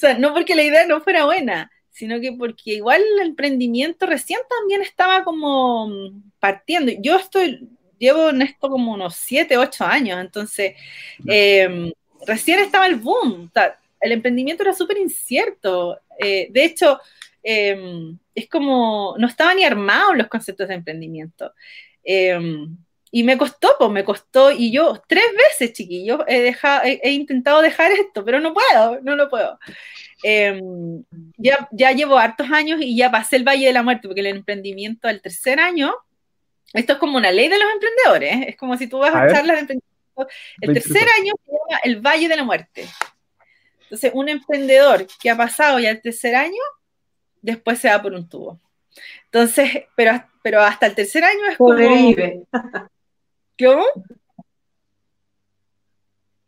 sea, 0.00 0.16
no 0.18 0.32
porque 0.32 0.54
la 0.54 0.62
idea 0.62 0.86
no 0.86 1.02
fuera 1.02 1.26
buena, 1.26 1.70
sino 1.92 2.18
que 2.20 2.32
porque 2.32 2.74
igual 2.74 3.02
el 3.14 3.26
emprendimiento 3.26 4.06
recién 4.06 4.40
también 4.48 4.80
estaba 4.80 5.22
como 5.24 5.90
partiendo. 6.40 6.90
Yo 7.00 7.16
estoy, 7.16 7.68
llevo 7.98 8.30
en 8.30 8.42
esto 8.42 8.70
como 8.70 8.94
unos 8.94 9.14
7, 9.14 9.58
8 9.58 9.84
años, 9.84 10.18
entonces 10.18 10.74
em, 11.26 11.92
recién 12.26 12.60
estaba 12.60 12.86
el 12.86 12.96
boom, 12.96 13.50
el 14.00 14.12
emprendimiento 14.12 14.62
era 14.62 14.72
súper 14.72 14.98
incierto. 14.98 16.00
Eh, 16.18 16.48
de 16.50 16.64
hecho, 16.64 16.98
em, 17.42 18.18
es 18.34 18.48
como, 18.48 19.14
no 19.18 19.26
estaban 19.26 19.56
ni 19.56 19.64
armados 19.64 20.16
los 20.16 20.28
conceptos 20.28 20.68
de 20.68 20.74
emprendimiento. 20.74 21.52
Y 23.14 23.24
me 23.24 23.36
costó, 23.36 23.76
pues 23.78 23.90
me 23.90 24.04
costó, 24.04 24.50
y 24.50 24.72
yo 24.72 25.02
tres 25.06 25.26
veces, 25.36 25.74
chiquillos, 25.74 26.22
he, 26.26 26.40
dejado, 26.40 26.80
he, 26.84 27.10
intentado 27.10 27.60
dejar 27.60 27.92
esto, 27.92 28.24
pero 28.24 28.40
no 28.40 28.54
puedo, 28.54 29.00
no 29.02 29.14
lo 29.16 29.28
puedo. 29.28 29.58
Em, 30.22 31.04
ya, 31.36 31.68
ya 31.72 31.92
llevo 31.92 32.16
hartos 32.16 32.50
años 32.50 32.80
y 32.80 32.96
ya 32.96 33.10
pasé 33.10 33.36
el 33.36 33.44
Valle 33.44 33.66
de 33.66 33.72
la 33.74 33.82
Muerte, 33.82 34.08
porque 34.08 34.22
el 34.22 34.28
emprendimiento 34.28 35.08
al 35.08 35.20
tercer 35.20 35.60
año, 35.60 35.94
esto 36.72 36.94
es 36.94 36.98
como 36.98 37.18
una 37.18 37.30
ley 37.30 37.48
de 37.48 37.58
los 37.58 37.70
emprendedores, 37.70 38.32
¿eh? 38.32 38.44
es 38.48 38.56
como 38.56 38.78
si 38.78 38.86
tú 38.86 38.98
vas 38.98 39.14
a, 39.14 39.28
charlas 39.28 39.56
de 39.56 39.60
emprendimiento, 39.60 39.92
el 40.62 40.72
tercer 40.72 41.06
año 41.20 41.34
se 41.44 41.52
llama 41.52 41.80
el 41.84 42.00
Valle 42.00 42.28
de 42.28 42.36
la 42.36 42.44
Muerte. 42.44 42.88
Entonces, 43.82 44.10
un 44.14 44.30
emprendedor 44.30 45.06
que 45.20 45.28
ha 45.28 45.36
pasado 45.36 45.78
ya 45.78 45.90
el 45.90 46.00
tercer 46.00 46.34
año, 46.34 46.62
después 47.42 47.78
se 47.78 47.90
va 47.90 48.00
por 48.00 48.14
un 48.14 48.26
tubo. 48.26 48.58
Entonces, 49.26 49.84
pero, 49.96 50.24
pero 50.42 50.62
hasta 50.62 50.86
el 50.86 50.94
tercer 50.94 51.24
año 51.24 51.46
es 51.50 51.58
como... 51.58 51.76
¿Cómo? 53.58 53.84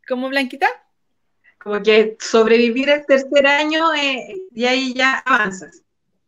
¿Cómo, 0.08 0.28
Blanquita? 0.28 0.66
Como 1.58 1.82
que 1.82 2.16
sobrevivir 2.20 2.90
el 2.90 3.06
tercer 3.06 3.46
año 3.46 3.94
eh, 3.94 4.36
y 4.54 4.64
ahí 4.66 4.94
ya 4.94 5.18
avanzas. 5.18 5.82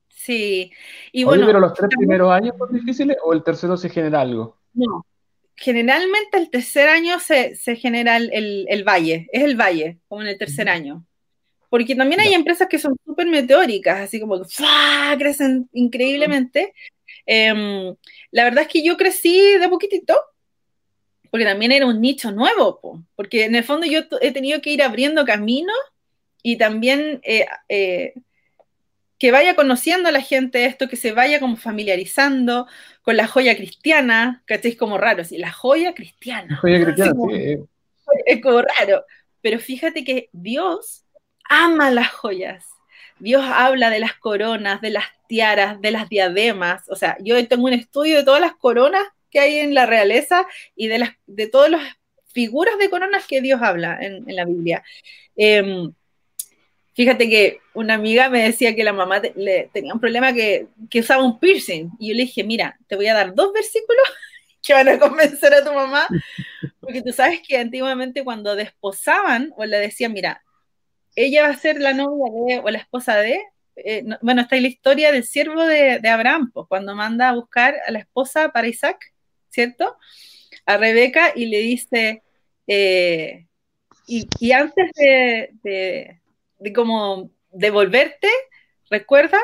Sí. 0.09 0.73
Y 1.13 1.25
bueno, 1.25 1.47
pero 1.47 1.61
los 1.61 1.75
tres 1.75 1.91
primeros 1.97 2.33
años 2.33 2.55
son 2.59 2.73
difíciles 2.73 3.17
o 3.23 3.33
el 3.33 3.43
tercero 3.45 3.77
se 3.77 3.89
genera 3.91 4.23
algo? 4.23 4.59
No. 4.73 5.07
Generalmente 5.55 6.37
el 6.37 6.51
tercer 6.51 6.89
año 6.89 7.19
se, 7.21 7.55
genera 7.77 8.17
el, 8.17 8.85
valle, 8.87 9.29
es 9.33 9.43
el 9.43 9.57
valle, 9.57 9.99
como 10.09 10.23
en 10.23 10.29
el 10.29 10.39
tercer 10.39 10.69
año. 10.69 11.05
Porque 11.71 11.95
también 11.95 12.21
hay 12.21 12.35
empresas 12.35 12.69
que 12.69 12.79
son 12.79 12.97
súper 13.05 13.27
meteóricas, 13.27 14.01
así 14.01 14.21
como 14.21 14.43
que 14.43 14.49
crecen 15.19 15.69
increíblemente. 15.73 16.75
Em, 17.25 17.95
la 18.31 18.45
verdad 18.45 18.63
es 18.63 18.69
que 18.69 18.85
yo 18.85 18.97
crecí 18.97 19.59
de 19.59 19.69
poquitito, 19.69 20.19
porque 21.37 21.45
también 21.45 21.71
era 21.71 21.85
un 21.85 22.01
nicho 22.01 22.33
nuevo, 22.33 23.05
porque 23.15 23.45
en 23.45 23.55
el 23.55 23.63
fondo 23.63 23.87
yo 23.87 24.01
he 24.23 24.33
tenido 24.33 24.63
que 24.63 24.71
ir 24.71 24.83
abriendo 24.83 25.27
caminos 25.27 25.77
y 26.43 26.57
también 26.57 27.21
eh, 27.25 27.45
eh, 27.69 28.15
que 29.19 29.33
vaya 29.33 29.55
conociendo 29.55 30.09
a 30.09 30.13
la 30.13 30.23
gente 30.23 30.65
esto, 30.65 30.89
que 30.89 30.97
se 30.97 31.13
vaya 31.13 31.39
como 31.39 31.59
familiarizando 31.59 32.67
con 33.03 33.19
la 33.19 33.27
joya 33.27 33.55
cristiana, 33.55 34.43
que 34.47 34.55
Es 34.55 34.77
como 34.79 34.97
raro, 34.97 35.23
la 35.33 35.53
joya 35.53 35.95
cristiana. 35.95 36.47
La 36.53 36.57
joya 36.57 36.85
cristiana, 36.85 37.13
sí. 37.29 37.59
Es 38.25 38.41
como 38.41 38.63
raro, 38.63 39.05
pero 39.43 39.59
fíjate 39.59 40.05
que 40.05 40.31
Dios 40.33 41.05
ama 41.51 41.91
las 41.91 42.13
joyas. 42.13 42.65
Dios 43.19 43.45
habla 43.45 43.91
de 43.91 43.99
las 43.99 44.15
coronas, 44.15 44.81
de 44.81 44.89
las 44.89 45.05
tiaras, 45.29 45.83
de 45.83 45.91
las 45.91 46.09
diademas. 46.09 46.89
O 46.89 46.97
sea, 46.97 47.19
yo 47.21 47.47
tengo 47.47 47.67
un 47.67 47.75
estudio 47.75 48.17
de 48.17 48.25
todas 48.25 48.41
las 48.41 48.55
coronas 48.55 49.07
que 49.37 49.41
hay 49.41 49.59
en 49.59 49.75
la 49.75 49.85
realeza 49.85 50.47
y 50.75 50.89
de, 50.89 50.97
las, 50.97 51.11
de 51.27 51.47
todas 51.47 51.71
las 51.71 51.83
figuras 52.33 52.79
de 52.79 52.89
coronas 52.89 53.27
que 53.27 53.43
Dios 53.43 53.61
habla 53.61 53.99
en, 54.01 54.25
la 54.35 54.47
Biblia. 54.47 54.83
Em, 55.37 55.93
fíjate 56.95 57.29
que 57.29 57.61
una 57.75 57.93
amiga 57.95 58.31
me 58.31 58.45
decía 58.45 58.75
que 58.75 58.83
la 58.83 58.95
mamá 58.95 59.21
le, 59.35 59.69
tenía 59.75 59.93
un 59.93 60.01
problema 60.01 60.33
que, 60.33 60.69
que, 60.89 61.01
usaba 61.01 61.23
un 61.23 61.39
piercing. 61.39 61.91
Y 61.99 62.09
yo 62.09 62.15
le 62.15 62.23
dije, 62.23 62.45
mira, 62.45 62.79
te 62.87 62.97
voy 62.97 63.09
a 63.09 63.15
dar 63.15 63.35
dos 63.35 63.53
versículos 63.53 64.07
que 64.63 64.73
van 64.73 64.89
a 64.89 64.99
convencer 64.99 65.53
a 65.53 65.63
tu 65.63 65.75
mamá. 65.75 66.09
Porque 66.81 67.03
tú 67.03 67.13
sabes 67.13 67.43
que 67.47 67.59
antiguamente 67.59 68.25
cuando 68.25 68.57
desposaban 68.57 69.53
o 69.59 69.67
le 69.67 69.77
decían, 69.77 70.15
mira, 70.15 70.43
ella 71.15 71.43
va 71.43 71.49
a 71.51 71.59
ser 71.59 71.79
la 71.79 71.93
novia 71.93 72.57
de 72.57 72.63
o 72.63 72.71
la 72.71 72.79
esposa 72.79 73.17
de, 73.17 73.43
eh, 73.77 74.03
bueno, 74.23 74.41
está 74.41 74.57
ahí 74.57 74.63
la 74.63 74.69
historia 74.69 75.13
del 75.13 75.25
siervo 75.25 75.63
de, 75.63 76.01
Abraham, 76.09 76.51
pues, 76.53 76.67
cuando 76.69 76.95
manda 76.95 77.29
a 77.29 77.35
buscar 77.35 77.75
a 77.87 77.91
la 77.91 77.99
esposa 77.99 78.49
para 78.49 78.69
Isaac, 78.69 79.13
¿cierto? 79.51 79.97
A 80.65 80.77
Rebeca 80.77 81.33
y 81.35 81.47
le 81.47 81.59
dice, 81.61 82.23
eh, 82.67 83.47
y, 84.07 84.53
antes 84.53 84.93
de, 84.95 85.51
de, 85.63 86.73
como 86.73 87.31
devolverte, 87.51 88.29
recuerda 88.89 89.39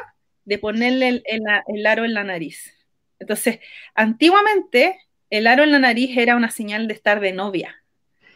de 0.45 0.59
ponerle 0.59 1.23
el, 1.25 1.87
aro 1.87 2.05
en 2.05 2.15
la 2.15 2.25
nariz. 2.25 2.73
Entonces, 3.19 3.59
antiguamente 3.95 5.01
el 5.31 5.47
aro 5.47 5.65
en 5.65 5.73
la 5.73 5.79
nariz 5.79 6.17
era 6.17 6.37
una 6.37 6.51
señal 6.51 6.89
de 6.89 6.95
estar 6.95 7.21
de 7.21 7.33
novia. 7.33 7.77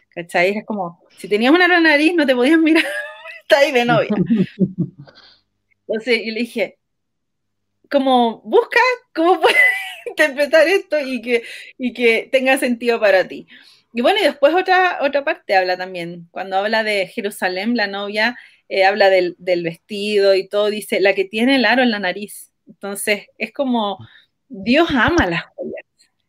¿Cachai? 0.09 0.57
Es 0.57 0.65
como, 0.65 1.03
si 1.17 1.27
tenías 1.27 1.53
un 1.53 1.61
aro 1.61 1.75
en 1.75 1.83
la 1.83 1.91
nariz, 1.91 2.13
no 2.15 2.25
te 2.25 2.35
podías 2.35 2.59
mirar, 2.59 2.83
está 3.43 3.59
ahí 3.59 3.71
de 3.71 3.85
novia. 3.85 4.09
Entonces, 5.87 6.19
y 6.23 6.31
le 6.31 6.39
dije, 6.41 6.77
como, 7.89 8.41
busca 8.41 8.79
cómo 9.13 9.39
puedes 9.39 9.57
interpretar 10.09 10.67
esto 10.67 10.99
y 10.99 11.21
que, 11.21 11.43
y 11.77 11.93
que 11.93 12.29
tenga 12.31 12.57
sentido 12.57 12.99
para 12.99 13.27
ti. 13.27 13.47
Y 13.93 14.01
bueno, 14.01 14.19
y 14.19 14.23
después 14.23 14.53
otra, 14.53 14.99
otra 15.01 15.23
parte 15.23 15.55
habla 15.55 15.77
también, 15.77 16.27
cuando 16.31 16.57
habla 16.57 16.83
de 16.83 17.07
Jerusalén, 17.07 17.75
la 17.75 17.87
novia 17.87 18.37
eh, 18.69 18.83
habla 18.85 19.09
del, 19.09 19.35
vestido 19.39 20.35
y 20.35 20.47
todo, 20.47 20.69
dice, 20.69 20.99
la 20.99 21.13
que 21.13 21.25
tiene 21.25 21.55
el 21.55 21.65
aro 21.65 21.81
en 21.83 21.91
la 21.91 21.99
nariz. 21.99 22.51
Entonces, 22.67 23.27
es 23.37 23.53
como, 23.53 23.97
Dios 24.49 24.89
ama 24.91 25.25
las 25.25 25.45
joyas. 25.55 25.85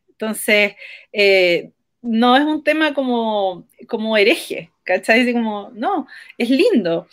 Entonces, 0.09 0.75
eh, 1.13 1.73
no 2.01 2.37
es 2.37 2.45
un 2.45 2.63
tema 2.63 2.95
como, 2.95 3.67
como 3.89 4.17
hereje, 4.17 4.71
¿cachai? 4.85 5.21
Dice 5.21 5.33
como, 5.33 5.71
no, 5.75 6.07
es 6.39 6.51
lindo. 6.51 7.09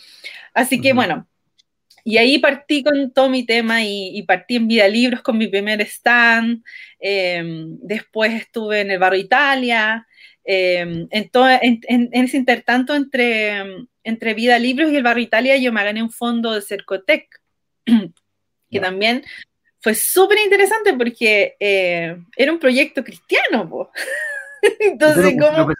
Así 0.54 0.80
que, 0.80 0.92
bueno, 0.92 1.26
y 2.08 2.18
ahí 2.18 2.38
partí 2.38 2.84
con 2.84 3.10
todo 3.12 3.28
mi 3.28 3.44
tema 3.44 3.82
y, 3.82 4.22
partí 4.22 4.54
en 4.54 4.68
Vida 4.68 4.86
Libros 4.86 5.22
con 5.22 5.36
mi 5.36 5.48
primer 5.48 5.80
stand. 5.80 6.62
Em, 7.00 7.76
después 7.80 8.32
estuve 8.32 8.82
en 8.82 8.92
el 8.92 9.00
Barrio 9.00 9.22
Italia. 9.22 10.06
Em, 10.44 11.08
en, 11.10 11.80
en, 11.88 12.08
ese 12.12 12.36
intertanto 12.36 12.94
entre, 12.94 13.88
entre 14.04 14.34
Vida 14.34 14.56
Libros 14.56 14.92
y 14.92 14.96
el 14.96 15.02
Barrio 15.02 15.24
Italia 15.24 15.56
yo 15.56 15.72
me 15.72 15.82
gané 15.82 16.00
un 16.00 16.12
fondo 16.12 16.52
de 16.52 16.62
Cercotec, 16.62 17.26
que 18.70 18.78
también 18.78 19.24
fue 19.80 19.96
súper 19.96 20.38
interesante 20.38 20.92
porque 20.92 21.56
eh, 21.58 22.16
era 22.36 22.52
un 22.52 22.60
proyecto 22.60 23.02
cristiano. 23.02 23.90
Entonces, 24.78 25.34
¿cómo? 25.40 25.72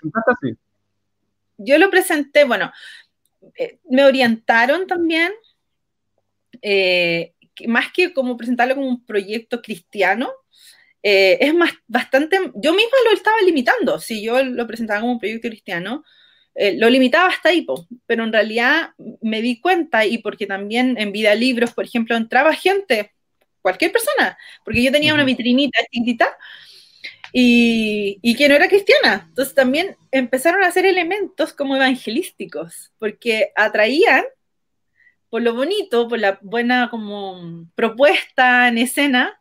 Yo 1.57 1.79
lo 1.79 1.89
presenté, 1.89 2.43
bueno, 2.43 2.73
eh, 3.55 3.79
me 3.89 4.05
orientaron 4.05 4.89
también 4.89 5.33
eh, 6.63 7.35
más 7.67 7.93
que 7.93 8.13
como 8.13 8.37
presentarlo 8.37 8.75
como 8.75 8.89
un 8.89 9.05
proyecto 9.05 9.63
cristiano, 9.63 10.31
eh, 11.03 11.39
es 11.41 11.55
más, 11.55 11.73
bastante, 11.87 12.37
yo 12.55 12.75
misma 12.75 12.97
lo 13.05 13.13
estaba 13.13 13.37
limitando, 13.45 14.01
si 14.01 14.23
yo 14.23 14.43
lo 14.43 14.67
presentaba 14.67 15.01
como 15.01 15.13
un 15.13 15.21
proyecto 15.21 15.49
cristiano, 15.49 16.05
eh, 16.55 16.77
lo 16.77 16.89
limitaba 16.91 17.29
hasta 17.29 17.51
ahí, 17.51 17.67
pero 18.07 18.25
en 18.25 18.33
realidad 18.33 18.91
me 19.21 19.43
di 19.43 19.61
cuenta 19.61 20.07
y 20.07 20.19
porque 20.19 20.47
también 20.47 20.97
en 20.99 21.13
Vida 21.13 21.35
Libros, 21.35 21.73
por 21.73 21.85
ejemplo, 21.85 22.17
entraba 22.17 22.55
gente, 22.55 23.13
cualquier 23.63 23.93
persona, 23.93 24.39
porque 24.65 24.83
yo 24.83 24.91
tenía 24.91 25.15
una 25.15 25.25
vitrinita 25.25 25.79
chiquitita 25.93 26.37
y, 27.33 28.19
y, 28.23 28.35
que 28.35 28.49
no 28.49 28.55
era 28.55 28.69
cristiana. 28.69 29.27
Entonces 29.29 29.55
también 29.55 29.97
empezaron 30.11 30.63
a 30.63 30.69
hacer 30.69 30.87
elementos 30.87 31.53
como 31.53 31.77
evangelísticos, 31.77 32.93
porque 32.99 33.53
atraían 33.55 34.25
por 35.31 35.43
lo 35.43 35.55
bonito, 35.55 36.09
por 36.09 36.19
la 36.19 36.39
buena 36.43 36.89
como 36.91 37.67
propuesta 37.75 38.69
en 38.69 38.79
escena. 38.79 39.39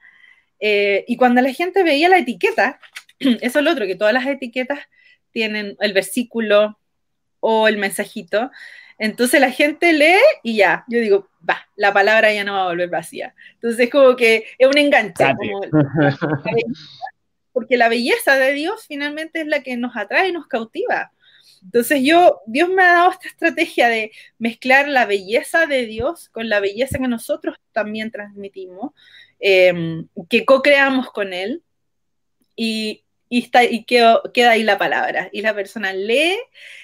Eh, 0.60 1.06
y 1.08 1.18
cuando 1.18 1.42
la 1.42 1.54
gente 1.54 1.84
veía 1.84 2.10
la 2.10 2.18
etiqueta, 2.18 2.80
eso 3.20 3.60
es 3.60 3.66
lo 3.66 3.72
otro, 3.72 3.86
que 3.86 3.96
todas 3.96 4.14
las 4.14 4.26
etiquetas 4.26 4.80
tienen 5.32 5.76
el 5.80 5.94
versículo 5.94 6.80
o 7.40 7.68
el 7.68 7.78
mensajito. 7.78 8.52
Entonces 8.98 9.42
la 9.42 9.52
gente 9.52 9.92
lee 9.94 10.16
y 10.44 10.56
ya, 10.56 10.86
yo 10.88 11.00
digo, 11.00 11.30
va, 11.48 11.68
la 11.76 11.94
palabra 11.94 12.34
ya 12.34 12.44
no 12.44 12.54
va 12.54 12.64
a 12.64 12.68
volver 12.68 12.90
vacía. 12.90 13.36
Entonces 13.56 13.90
como 13.90 14.16
que 14.16 14.46
es 14.58 14.68
un 14.68 14.78
enganche. 14.78 15.26
porque 17.52 17.78
la 17.78 17.90
belleza 17.90 18.36
de 18.38 18.54
Dios 18.54 18.86
finalmente 18.88 19.42
es 19.42 19.48
la 19.48 19.62
que 19.62 19.78
nos 19.78 19.96
atrae 19.96 20.30
y 20.30 20.32
nos 20.32 20.48
cautiva. 20.48 21.12
Entonces 21.66 22.02
yo, 22.04 22.42
Dios 22.46 22.70
me 22.70 22.84
ha 22.84 22.94
dado 22.94 23.12
esta 23.12 23.28
estrategia 23.28 23.90
de 23.90 24.12
mezclar 24.38 24.88
la 24.88 25.06
belleza 25.06 25.66
de 25.66 25.86
Dios 25.86 26.30
con 26.30 26.48
la 26.48 26.60
belleza 26.60 27.00
que 27.00 27.08
nosotros 27.08 27.58
también 27.72 28.12
transmitimos, 28.12 28.92
em, 29.40 30.08
que 30.30 30.46
co-creamos 30.46 31.12
con 31.12 31.34
Él 31.34 31.64
y, 32.56 33.04
está, 33.30 33.64
y 33.64 33.84
queda, 33.84 34.22
ahí 34.52 34.64
la 34.64 34.78
palabra 34.78 35.30
y 35.34 35.42
la 35.42 35.56
persona 35.56 35.92
lee. 35.94 36.38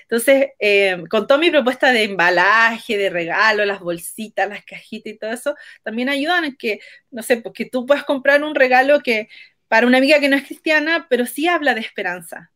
Entonces, 0.03 0.49
em, 0.59 1.05
con 1.07 1.27
toda 1.27 1.39
mi 1.39 1.51
propuesta 1.51 1.91
de 1.91 2.03
embalaje, 2.03 2.97
de 2.97 3.09
regalo, 3.09 3.65
las 3.65 3.79
bolsitas, 3.79 4.49
las 4.49 4.65
cajitas 4.65 5.13
y 5.13 5.17
todo 5.17 5.31
eso, 5.31 5.55
también 5.83 6.09
ayudan 6.09 6.45
a 6.45 6.55
que, 6.57 6.79
no 7.11 7.23
sé, 7.23 7.37
porque 7.37 7.65
tú 7.65 7.85
puedas 7.85 8.03
comprar 8.03 8.43
un 8.43 8.55
regalo 8.55 9.01
que 9.01 9.29
para 9.67 9.87
una 9.87 9.99
amiga 9.99 10.19
que 10.19 10.29
no 10.29 10.35
es 10.35 10.43
cristiana, 10.43 11.07
pero 11.09 11.25
sí 11.25 11.47
habla 11.47 11.73
de 11.73 11.81
esperanza 11.81 12.51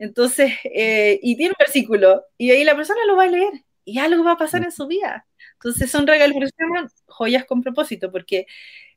entonces, 0.00 0.54
eh, 0.64 1.20
y 1.22 1.36
tiene 1.36 1.50
un 1.50 1.56
versículo, 1.58 2.24
y 2.38 2.50
ahí 2.50 2.64
la 2.64 2.74
persona 2.74 3.00
lo 3.06 3.16
va 3.16 3.24
a 3.24 3.28
leer, 3.28 3.52
y 3.84 3.98
algo 3.98 4.24
va 4.24 4.32
a 4.32 4.38
pasar 4.38 4.64
en 4.64 4.72
su 4.72 4.86
vida. 4.86 5.26
Entonces, 5.54 5.90
son 5.90 6.06
regalos 6.06 6.38
que 6.40 6.46
se 6.46 6.54
llaman 6.58 6.88
joyas 7.06 7.44
con 7.44 7.60
propósito, 7.62 8.10
porque 8.10 8.46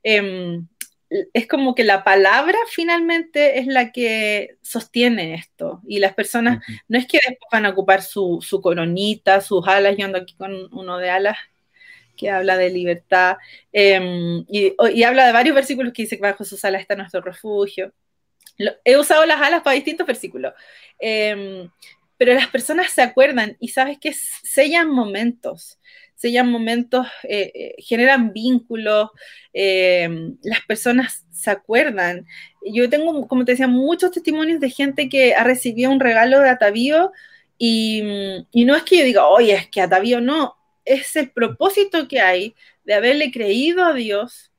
em, 0.01 0.65
es 1.33 1.47
como 1.47 1.75
que 1.75 1.83
la 1.83 2.05
palabra 2.05 2.57
finalmente 2.69 3.59
es 3.59 3.67
la 3.67 3.91
que 3.91 4.57
sostiene 4.61 5.35
esto. 5.35 5.81
Y 5.85 5.99
las 5.99 6.13
personas, 6.13 6.63
no 6.87 6.97
es 6.97 7.05
que 7.05 7.17
después 7.17 7.49
van 7.51 7.65
a 7.65 7.71
ocupar 7.71 8.01
su, 8.01 8.39
coronita, 8.63 9.41
sus 9.41 9.67
alas, 9.67 9.97
yo 9.97 10.05
ando 10.05 10.19
aquí 10.19 10.35
con 10.35 10.53
uno 10.73 10.97
de 10.99 11.09
alas 11.09 11.37
que 12.15 12.29
habla 12.29 12.57
de 12.57 12.69
libertad, 12.69 13.37
em, 13.73 14.45
y, 14.47 14.73
y, 14.93 15.03
habla 15.03 15.25
de 15.25 15.33
varios 15.33 15.55
versículos 15.55 15.93
que 15.93 16.03
dice 16.03 16.15
que 16.17 16.21
bajo 16.21 16.45
sus 16.45 16.63
alas 16.63 16.81
está 16.81 16.95
nuestro 16.95 17.21
refugio 17.21 17.93
he 18.57 18.97
usado 18.97 19.25
las 19.25 19.41
alas 19.41 19.61
para 19.61 19.75
distintos 19.75 20.07
versículos. 20.07 20.53
Em, 20.99 21.69
pero 22.17 22.33
las 22.33 22.47
personas 22.47 22.91
se 22.91 23.01
acuerdan 23.01 23.57
y 23.59 23.69
sabes 23.69 23.97
que 23.99 24.13
sellan 24.13 24.89
momentos, 24.89 25.79
sellan 26.15 26.49
momentos, 26.49 27.07
eh, 27.23 27.51
eh, 27.53 27.75
generan 27.79 28.31
vínculos, 28.31 29.09
em, 29.51 30.37
las 30.43 30.61
personas 30.61 31.25
se 31.31 31.51
acuerdan. 31.51 32.25
Yo 32.65 32.89
tengo, 32.89 33.27
como 33.27 33.43
te 33.45 33.53
decía, 33.53 33.67
muchos 33.67 34.11
testimonios 34.11 34.59
de 34.59 34.69
gente 34.69 35.09
que 35.09 35.35
ha 35.35 35.43
recibido 35.43 35.91
un 35.91 35.99
regalo 35.99 36.39
de 36.39 36.49
atavío 36.49 37.11
y, 37.57 38.03
y 38.51 38.65
no 38.65 38.75
es 38.75 38.83
que 38.83 38.99
yo 38.99 39.03
diga, 39.03 39.27
oye, 39.27 39.53
es 39.55 39.67
que 39.67 39.81
atavío 39.81 40.21
no, 40.21 40.55
es 40.85 41.15
el 41.15 41.31
propósito 41.31 42.07
que 42.07 42.21
hay 42.21 42.55
de 42.85 42.93
haberle 42.93 43.31
creído 43.31 43.83
a 43.83 43.93
Dios, 43.93 44.52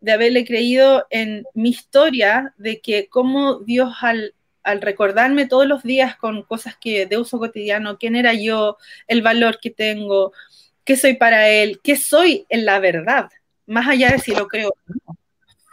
de 0.00 0.12
haberle 0.12 0.44
creído 0.44 1.06
en 1.10 1.44
mi 1.54 1.70
historia, 1.70 2.54
de 2.58 2.80
que 2.80 3.08
como 3.08 3.60
Dios 3.60 3.94
al, 4.00 4.34
recordarme 4.80 5.46
todos 5.46 5.66
los 5.66 5.82
días 5.82 6.16
con 6.16 6.42
cosas 6.42 6.76
que 6.78 7.06
de 7.06 7.16
uso 7.16 7.38
cotidiano, 7.38 7.96
quién 7.96 8.16
era 8.16 8.34
yo, 8.34 8.76
el 9.06 9.22
valor 9.22 9.60
que 9.60 9.70
tengo, 9.70 10.32
qué 10.84 10.96
soy 10.96 11.14
para 11.14 11.48
Él, 11.48 11.80
qué 11.82 11.96
soy 11.96 12.44
en 12.50 12.66
la 12.66 12.78
verdad, 12.78 13.30
más 13.66 13.88
allá 13.88 14.10
de 14.10 14.18
si 14.18 14.34
lo 14.34 14.46
creo 14.46 14.74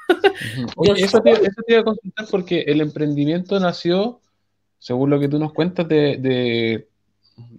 eso, 0.95 1.19
te, 1.21 1.33
iba 1.67 1.79
a 1.79 1.83
consultar 1.83 2.27
porque 2.29 2.61
el 2.67 2.81
emprendimiento 2.81 3.59
nació, 3.59 4.21
según 4.79 5.09
lo 5.09 5.19
que 5.19 5.27
tú 5.27 5.39
nos 5.39 5.51
cuentas, 5.51 5.87
de, 5.87 6.17
de, 6.17 6.87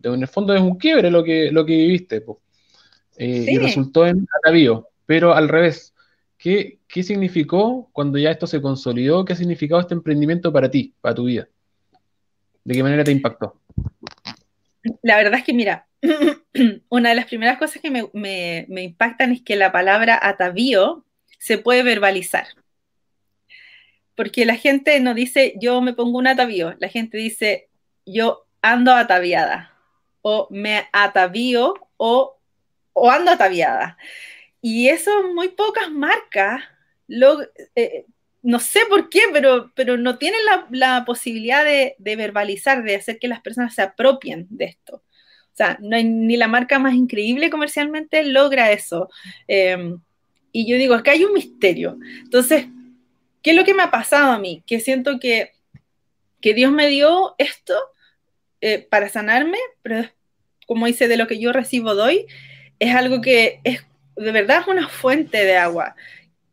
en 0.02 0.22
el 0.22 0.28
fondo 0.28 0.54
es 0.54 0.60
un 0.60 0.76
quiebre 0.76 1.10
lo 1.10 1.24
que, 1.24 1.50
lo 1.50 1.66
que 1.66 1.76
viviste, 1.76 2.24
eh, 3.16 3.46
y 3.48 3.58
resultó 3.58 4.06
en 4.06 4.26
atavío, 4.38 4.88
pero 5.06 5.34
al 5.34 5.48
revés, 5.48 5.92
¿Qué, 6.46 7.02
significó 7.02 7.90
cuando 7.92 8.18
ya 8.18 8.30
esto 8.30 8.46
se 8.46 8.62
consolidó? 8.62 9.24
¿Qué 9.24 9.32
ha 9.32 9.36
significado 9.36 9.80
este 9.80 9.94
emprendimiento 9.94 10.52
para 10.52 10.70
ti, 10.70 10.94
para 11.00 11.12
tu 11.12 11.24
vida? 11.24 11.48
¿De 12.62 12.72
qué 12.72 12.84
manera 12.84 13.02
te 13.02 13.10
impactó? 13.10 13.60
La 15.02 15.16
verdad 15.16 15.40
es 15.40 15.44
que, 15.44 15.52
mira, 15.52 15.88
una 16.88 17.08
de 17.08 17.14
las 17.16 17.24
primeras 17.24 17.58
cosas 17.58 17.82
que 17.82 17.90
me, 17.90 18.66
impactan 18.80 19.32
es 19.32 19.42
que 19.42 19.56
la 19.56 19.72
palabra 19.72 20.20
atavío 20.22 21.04
se 21.40 21.58
puede 21.58 21.82
verbalizar. 21.82 22.46
Porque 24.14 24.46
la 24.46 24.54
gente 24.54 25.00
no 25.00 25.14
dice 25.14 25.54
yo 25.60 25.80
me 25.80 25.94
pongo 25.94 26.16
un 26.16 26.28
atavío, 26.28 26.76
la 26.78 26.88
gente 26.88 27.18
dice 27.18 27.68
yo 28.06 28.46
ando 28.62 28.92
ataviada 28.94 29.72
o 30.22 30.46
me 30.52 30.84
atavío 30.92 31.74
o, 31.96 32.38
o 32.92 33.10
ando 33.10 33.32
ataviada. 33.32 33.98
Y 34.68 34.88
eso 34.88 35.12
muy 35.32 35.50
pocas 35.50 35.92
marcas 35.92 36.60
lo, 37.06 37.40
eh, 37.76 38.04
no 38.42 38.58
sé 38.58 38.80
por 38.88 39.08
qué, 39.08 39.20
pero, 39.32 39.70
pero 39.76 39.96
no 39.96 40.18
tienen 40.18 40.40
la, 40.70 41.04
posibilidad 41.04 41.64
de, 41.64 41.94
verbalizar, 42.00 42.82
de 42.82 42.96
hacer 42.96 43.20
que 43.20 43.28
las 43.28 43.40
personas 43.42 43.76
se 43.76 43.82
apropien 43.82 44.48
de 44.50 44.64
esto. 44.64 44.96
O 44.96 45.56
sea, 45.56 45.78
no 45.80 45.94
hay, 45.94 46.02
ni 46.02 46.36
la 46.36 46.48
marca 46.48 46.80
más 46.80 46.94
increíble 46.94 47.48
comercialmente 47.48 48.24
logra 48.24 48.72
eso. 48.72 49.08
Em, 49.46 50.00
y 50.50 50.68
yo 50.68 50.76
digo, 50.78 50.96
acá 50.96 51.12
hay 51.12 51.22
un 51.24 51.32
misterio. 51.32 51.96
Entonces, 52.24 52.66
¿qué 53.42 53.50
es 53.50 53.56
lo 53.56 53.62
que 53.62 53.72
me 53.74 53.84
ha 53.84 53.92
pasado 53.92 54.32
a 54.32 54.40
mí? 54.40 54.64
Que 54.66 54.80
siento 54.80 55.20
que, 55.20 55.52
que 56.40 56.54
Dios 56.54 56.72
me 56.72 56.88
dio 56.88 57.36
esto 57.38 57.74
eh, 58.60 58.84
para 58.90 59.08
sanarme, 59.10 59.58
pero 59.82 60.10
como 60.66 60.86
dice, 60.86 61.06
de 61.06 61.16
lo 61.16 61.28
que 61.28 61.38
yo 61.38 61.52
recibo 61.52 61.94
doy, 61.94 62.26
es 62.80 62.92
algo 62.92 63.20
que 63.20 63.60
es 63.62 63.86
de 64.16 64.32
verdad 64.32 64.60
es 64.62 64.66
una 64.68 64.88
fuente 64.88 65.44
de 65.44 65.56
agua 65.56 65.94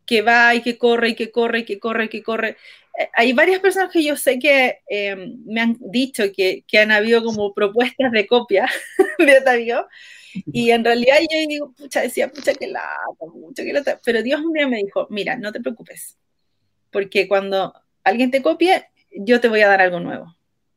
que 0.06 0.22
va 0.22 0.54
y 0.54 0.62
que 0.62 0.78
corre 0.78 1.10
y 1.10 1.16
que 1.16 1.32
corre 1.32 1.60
y 1.60 1.66
que 1.66 1.80
corre 1.80 2.06
y 2.06 2.10
que 2.10 2.24
corre. 2.24 2.58
Eh, 3.00 3.10
hay 3.14 3.34
varias 3.34 3.60
personas 3.60 3.92
que 3.92 4.04
yo 4.04 4.16
sé 4.16 4.38
que 4.40 4.82
em, 4.88 5.38
me 5.46 5.62
han 5.62 5.78
dicho 5.80 6.24
que, 6.36 6.64
han 6.80 6.92
habido 6.92 7.24
como 7.24 7.54
propuestas 7.54 8.12
de 8.12 8.28
copia 8.28 8.70
de 9.18 9.38
Otavio, 9.40 9.88
y 10.52 10.72
en 10.72 10.84
realidad 10.84 11.18
yo 11.22 11.48
digo, 11.48 11.74
pucha, 11.74 12.02
decía, 12.02 12.28
pucha, 12.32 12.54
que 12.56 12.68
lata, 12.68 12.88
pucha, 13.20 13.64
que 13.64 13.74
lata. 13.74 14.02
Pero 14.04 14.24
Dios 14.24 14.42
un 14.42 14.54
día 14.54 14.68
me 14.68 14.78
dijo, 14.78 15.08
mira, 15.10 15.36
no 15.36 15.52
te 15.52 15.62
preocupes, 15.62 16.18
porque 16.92 17.28
cuando 17.28 17.74
alguien 18.04 18.32
te 18.32 18.42
copie, 18.42 18.86
yo 19.12 19.40
te 19.40 19.48
voy 19.48 19.62
a 19.62 19.68
dar 19.68 19.82
algo 19.82 20.00
nuevo. 20.00 20.36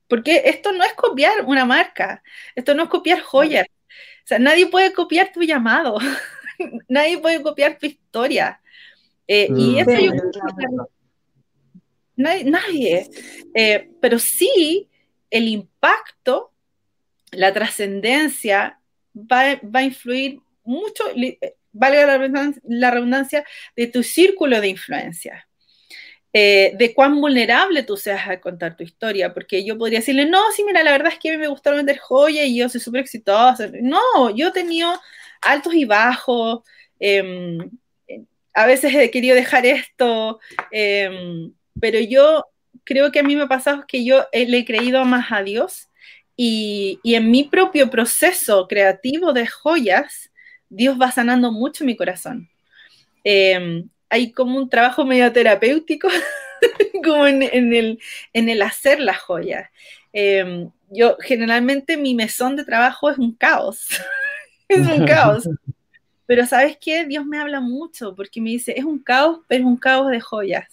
Porque 0.08 0.42
esto 0.46 0.72
no 0.72 0.84
es 0.84 0.92
copiar 0.92 1.44
una 1.46 1.64
marca, 1.64 2.22
esto 2.54 2.74
no 2.74 2.84
es 2.84 2.88
copiar 2.88 3.20
joyas. 3.20 3.66
O 4.26 4.28
sea, 4.28 4.38
nadie 4.38 4.66
puede 4.66 4.92
copiar 4.92 5.32
tu 5.32 5.42
llamado, 5.42 5.98
nadie 6.88 7.18
puede 7.18 7.42
copiar 7.42 7.78
tu 7.78 7.86
historia. 7.86 8.60
Eh, 9.28 9.48
y 9.50 9.72
mm. 9.72 9.78
eso 9.78 10.00
yo 10.00 10.12
nadie, 12.16 12.44
nadie. 12.44 13.10
Eh, 13.54 13.90
pero 14.00 14.18
sí 14.18 14.88
el 15.30 15.48
impacto, 15.48 16.52
la 17.32 17.52
trascendencia 17.52 18.80
va, 19.14 19.60
va, 19.62 19.80
a 19.80 19.82
influir 19.82 20.40
mucho, 20.64 21.04
valga 21.72 22.18
la, 22.18 22.52
la 22.64 22.90
redundancia, 22.90 23.44
de 23.74 23.86
tu 23.88 24.02
círculo 24.02 24.60
de 24.60 24.68
influencia. 24.68 25.46
Eh, 26.38 26.74
de 26.76 26.92
cuán 26.92 27.18
vulnerable 27.18 27.82
tú 27.82 27.96
seas 27.96 28.28
al 28.28 28.40
contar 28.40 28.76
tu 28.76 28.84
historia, 28.84 29.32
porque 29.32 29.64
yo 29.64 29.78
podría 29.78 30.00
decirle, 30.00 30.26
no, 30.26 30.42
sí, 30.54 30.64
mira, 30.64 30.82
la 30.82 30.90
verdad 30.90 31.10
es 31.14 31.18
que 31.18 31.30
a 31.30 31.32
mí 31.32 31.38
me 31.38 31.48
gusta 31.48 31.70
vender 31.70 31.96
joyas 31.96 32.44
y 32.44 32.58
yo 32.58 32.68
soy 32.68 32.78
súper 32.78 33.00
exitosa. 33.00 33.70
No, 33.80 34.28
yo 34.36 34.48
he 34.48 34.52
tenido 34.52 35.00
altos 35.42 35.74
y 35.74 35.84
bajos, 35.84 36.62
eh, 37.00 37.58
a 38.54 38.66
veces 38.66 38.94
he 38.94 39.10
querido 39.10 39.36
dejar 39.36 39.66
esto, 39.66 40.40
em, 40.70 41.52
pero 41.78 42.00
yo 42.00 42.46
creo 42.84 43.12
que 43.12 43.18
a 43.20 43.22
mí 43.22 43.36
me 43.36 43.42
ha 43.42 43.48
pasado 43.48 43.84
que 43.86 44.04
yo 44.04 44.24
le 44.32 44.58
he 44.58 44.64
creído 44.64 45.04
más 45.04 45.30
a 45.30 45.42
Dios 45.42 45.88
y, 46.36 47.00
en 47.04 47.30
mi 47.30 47.44
propio 47.44 47.90
proceso 47.90 48.66
creativo 48.68 49.32
de 49.32 49.46
joyas, 49.46 50.30
Dios 50.68 50.98
va 51.00 51.10
sanando 51.10 51.52
mucho 51.52 51.84
mi 51.84 51.96
corazón. 51.96 52.48
Em, 53.24 53.88
hay 54.08 54.32
como 54.32 54.58
un 54.58 54.68
trabajo 54.70 55.04
medio 55.04 55.32
terapéutico, 55.32 56.08
como 57.04 57.26
en, 57.26 57.42
el, 57.42 57.98
en, 58.32 58.48
el, 58.48 58.62
hacer 58.62 59.00
las 59.00 59.18
joyas. 59.18 59.68
Em, 60.12 60.70
yo 60.90 61.16
generalmente 61.20 61.96
mi 61.96 62.14
mesón 62.14 62.56
de 62.56 62.64
trabajo 62.64 63.10
es 63.10 63.18
un 63.18 63.34
caos, 63.34 63.88
es 64.68 64.86
un 64.86 65.06
caos. 65.06 65.48
Pero 66.26 66.44
¿sabes 66.44 66.76
qué? 66.80 67.04
Dios 67.04 67.24
me 67.24 67.38
habla 67.38 67.60
mucho 67.60 68.14
porque 68.14 68.40
me 68.40 68.50
dice, 68.50 68.74
es 68.76 68.84
un 68.84 68.98
caos, 68.98 69.40
pero 69.46 69.62
es 69.62 69.66
un 69.66 69.76
caos 69.76 70.10
de 70.10 70.20
joyas. 70.20 70.66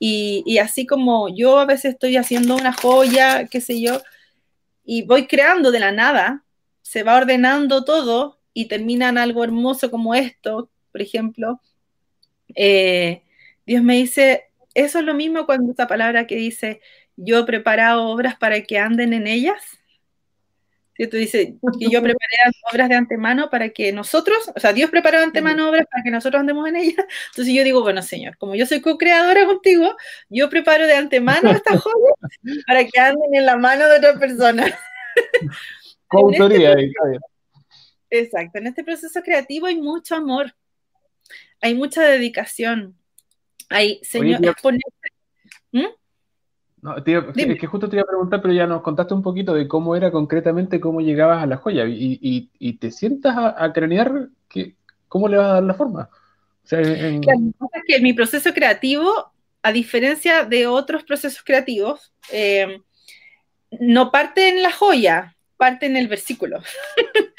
Y, 0.00 0.58
así 0.58 0.84
como 0.84 1.28
yo 1.34 1.58
a 1.58 1.64
veces 1.64 1.94
estoy 1.94 2.16
haciendo 2.16 2.56
una 2.56 2.72
joya, 2.72 3.46
qué 3.46 3.60
sé 3.60 3.80
yo, 3.80 4.02
y 4.84 5.02
voy 5.02 5.26
creando 5.26 5.70
de 5.70 5.80
la 5.80 5.92
nada, 5.92 6.44
se 6.82 7.04
va 7.04 7.16
ordenando 7.16 7.84
todo 7.84 8.38
y 8.52 8.66
termina 8.66 9.08
en 9.08 9.16
algo 9.16 9.44
hermoso 9.44 9.90
como 9.90 10.14
esto, 10.14 10.68
por 10.92 11.00
ejemplo, 11.00 11.60
eh, 12.54 13.22
Dios 13.64 13.82
me 13.82 13.94
dice, 13.94 14.44
eso 14.74 14.98
es 14.98 15.04
lo 15.04 15.14
mismo 15.14 15.46
cuando 15.46 15.70
esta 15.70 15.86
palabra 15.86 16.26
que 16.26 16.36
dice, 16.36 16.80
yo 17.16 17.38
he 17.38 17.44
preparado 17.44 18.08
obras 18.08 18.36
para 18.36 18.60
que 18.62 18.78
anden 18.78 19.12
en 19.12 19.26
ellas. 19.26 19.62
¿Cierto? 20.96 21.16
Dice 21.16 21.56
que 21.78 21.90
yo 21.90 22.02
preparé 22.02 22.36
obras 22.72 22.88
de 22.88 22.94
antemano 22.94 23.50
para 23.50 23.70
que 23.70 23.92
nosotros, 23.92 24.50
o 24.54 24.60
sea, 24.60 24.72
Dios 24.72 24.90
preparó 24.90 25.18
de 25.18 25.24
antemano 25.24 25.68
obras 25.68 25.86
para 25.90 26.02
que 26.02 26.10
nosotros 26.10 26.40
andemos 26.40 26.68
en 26.68 26.76
ellas. 26.76 27.04
Entonces 27.30 27.54
yo 27.54 27.64
digo, 27.64 27.82
bueno, 27.82 28.02
Señor, 28.02 28.36
como 28.38 28.54
yo 28.54 28.66
soy 28.66 28.80
co-creadora 28.80 29.46
contigo, 29.46 29.96
yo 30.28 30.48
preparo 30.48 30.86
de 30.86 30.94
antemano 30.94 31.50
estas 31.50 31.80
joyas 31.82 32.14
para 32.66 32.84
que 32.84 33.00
anden 33.00 33.34
en 33.34 33.46
la 33.46 33.56
mano 33.56 33.86
de 33.88 33.98
otra 33.98 34.18
persona. 34.18 34.66
autoría. 36.10 36.72
Este 36.72 37.18
exacto, 38.10 38.58
en 38.58 38.66
este 38.68 38.84
proceso 38.84 39.22
creativo 39.22 39.66
hay 39.66 39.76
mucho 39.76 40.14
amor, 40.14 40.54
hay 41.60 41.74
mucha 41.74 42.02
dedicación, 42.02 42.96
hay, 43.68 44.00
Señor, 44.04 44.40
¿Mm? 45.72 45.86
No, 46.84 46.94
es 46.98 47.58
que 47.58 47.66
justo 47.66 47.88
te 47.88 47.96
iba 47.96 48.02
a 48.02 48.06
preguntar, 48.06 48.42
pero 48.42 48.52
ya 48.52 48.66
nos 48.66 48.82
contaste 48.82 49.14
un 49.14 49.22
poquito 49.22 49.54
de 49.54 49.66
cómo 49.66 49.96
era 49.96 50.10
concretamente 50.10 50.80
cómo 50.80 51.00
llegabas 51.00 51.42
a 51.42 51.46
la 51.46 51.56
joya 51.56 51.86
y, 51.88 52.76
te 52.78 52.90
sientas 52.90 53.34
a, 53.38 53.72
cranear 53.72 54.28
que, 54.50 54.74
cómo 55.08 55.26
le 55.26 55.38
vas 55.38 55.46
a 55.46 55.54
dar 55.54 55.62
la 55.62 55.72
forma. 55.72 56.10
O 56.62 56.66
sea, 56.66 56.82
que 56.82 58.00
mi 58.02 58.12
proceso 58.12 58.52
creativo, 58.52 59.10
a 59.62 59.72
diferencia 59.72 60.44
de 60.44 60.66
otros 60.66 61.04
procesos 61.04 61.42
creativos, 61.42 62.12
eh, 62.30 62.82
no 63.80 64.10
parte 64.10 64.50
en 64.50 64.62
la 64.62 64.70
joya, 64.70 65.38
parte 65.56 65.86
en 65.86 65.96
el 65.96 66.06
versículo. 66.06 66.62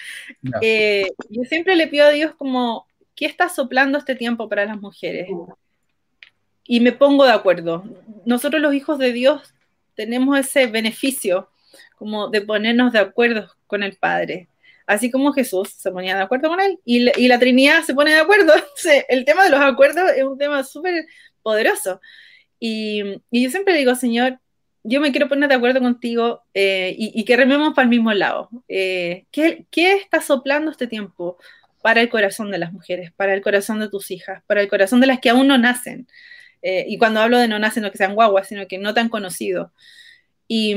Eh, 0.61 1.07
yo 1.29 1.43
siempre 1.43 1.75
le 1.75 1.87
pido 1.87 2.05
a 2.05 2.11
Dios 2.11 2.35
como, 2.35 2.85
¿qué 3.15 3.25
está 3.25 3.49
soplando 3.49 3.97
este 3.97 4.15
tiempo 4.15 4.47
para 4.47 4.65
las 4.65 4.79
mujeres? 4.79 5.27
Y 6.68 6.80
me 6.80 6.91
pongo 6.91 7.26
de 7.26 7.32
acuerdo. 7.32 7.84
Nosotros 8.26 8.61
los 8.61 8.74
hijos 8.74 8.97
de 8.99 9.13
Dios 9.13 9.53
tenemos 9.95 10.38
ese 10.38 10.68
beneficio 10.68 11.49
como 11.97 12.28
de 12.30 12.41
ponernos 12.41 12.91
de 12.91 12.99
acuerdo 12.99 13.49
con 13.68 13.84
el 13.84 13.95
Padre. 13.95 14.49
Así 14.88 15.09
como 15.09 15.34
Jesús 15.34 15.70
se 15.70 15.91
ponía 15.91 16.16
de 16.16 16.22
acuerdo 16.24 16.49
con 16.49 16.59
él 16.59 16.80
y, 16.86 17.28
la 17.28 17.39
Trinidad 17.39 17.84
se 17.84 17.95
pone 17.95 18.11
de 18.11 18.20
acuerdo. 18.20 18.53
el 19.09 19.26
tema 19.26 19.43
de 19.43 19.49
los 19.49 19.61
acuerdos 19.61 20.11
es 20.16 20.24
un 20.24 20.38
tema 20.38 20.63
súper 20.63 21.05
poderoso. 21.41 22.01
Y, 22.59 23.22
yo 23.32 23.49
siempre 23.49 23.78
digo, 23.78 23.95
Señor, 23.95 24.39
yo 24.84 25.01
me 25.01 25.11
quiero 25.11 25.28
poner 25.28 25.49
de 25.49 25.55
acuerdo 25.55 25.80
contigo 25.80 26.43
eh, 26.53 26.95
y, 26.97 27.24
que 27.26 27.38
rememos 27.38 27.74
para 27.74 27.84
el 27.84 27.89
mismo 27.89 28.13
lado. 28.13 28.49
Eh, 28.68 29.26
¿qué, 29.32 29.66
¿Qué 29.72 29.95
está 29.95 30.22
soplando 30.22 30.70
este 30.72 30.88
tiempo 30.88 31.38
para 31.82 32.01
el 32.01 32.09
corazón 32.09 32.51
de 32.51 32.59
las 32.59 32.72
mujeres, 32.72 33.11
para 33.13 33.34
el 33.34 33.41
corazón 33.41 33.80
de 33.80 33.89
tus 33.89 34.11
hijas, 34.11 34.43
para 34.45 34.61
el 34.61 34.68
corazón 34.68 34.99
de 35.01 35.07
las 35.07 35.20
que 35.20 35.30
aún 35.30 35.47
no 35.47 35.57
nacen? 35.57 36.07
Eh, 36.68 36.84
y 36.88 36.97
cuando 36.97 37.20
hablo 37.20 37.38
de 37.38 37.47
no 37.47 37.59
nacen, 37.59 37.84
no 37.84 37.91
que 37.91 37.99
sean 37.99 38.16
guaguas, 38.16 38.47
sino 38.47 38.68
que 38.68 38.80
no 38.80 38.95
tan 38.95 39.07
conocidos. 39.07 39.72
Y, 40.47 40.76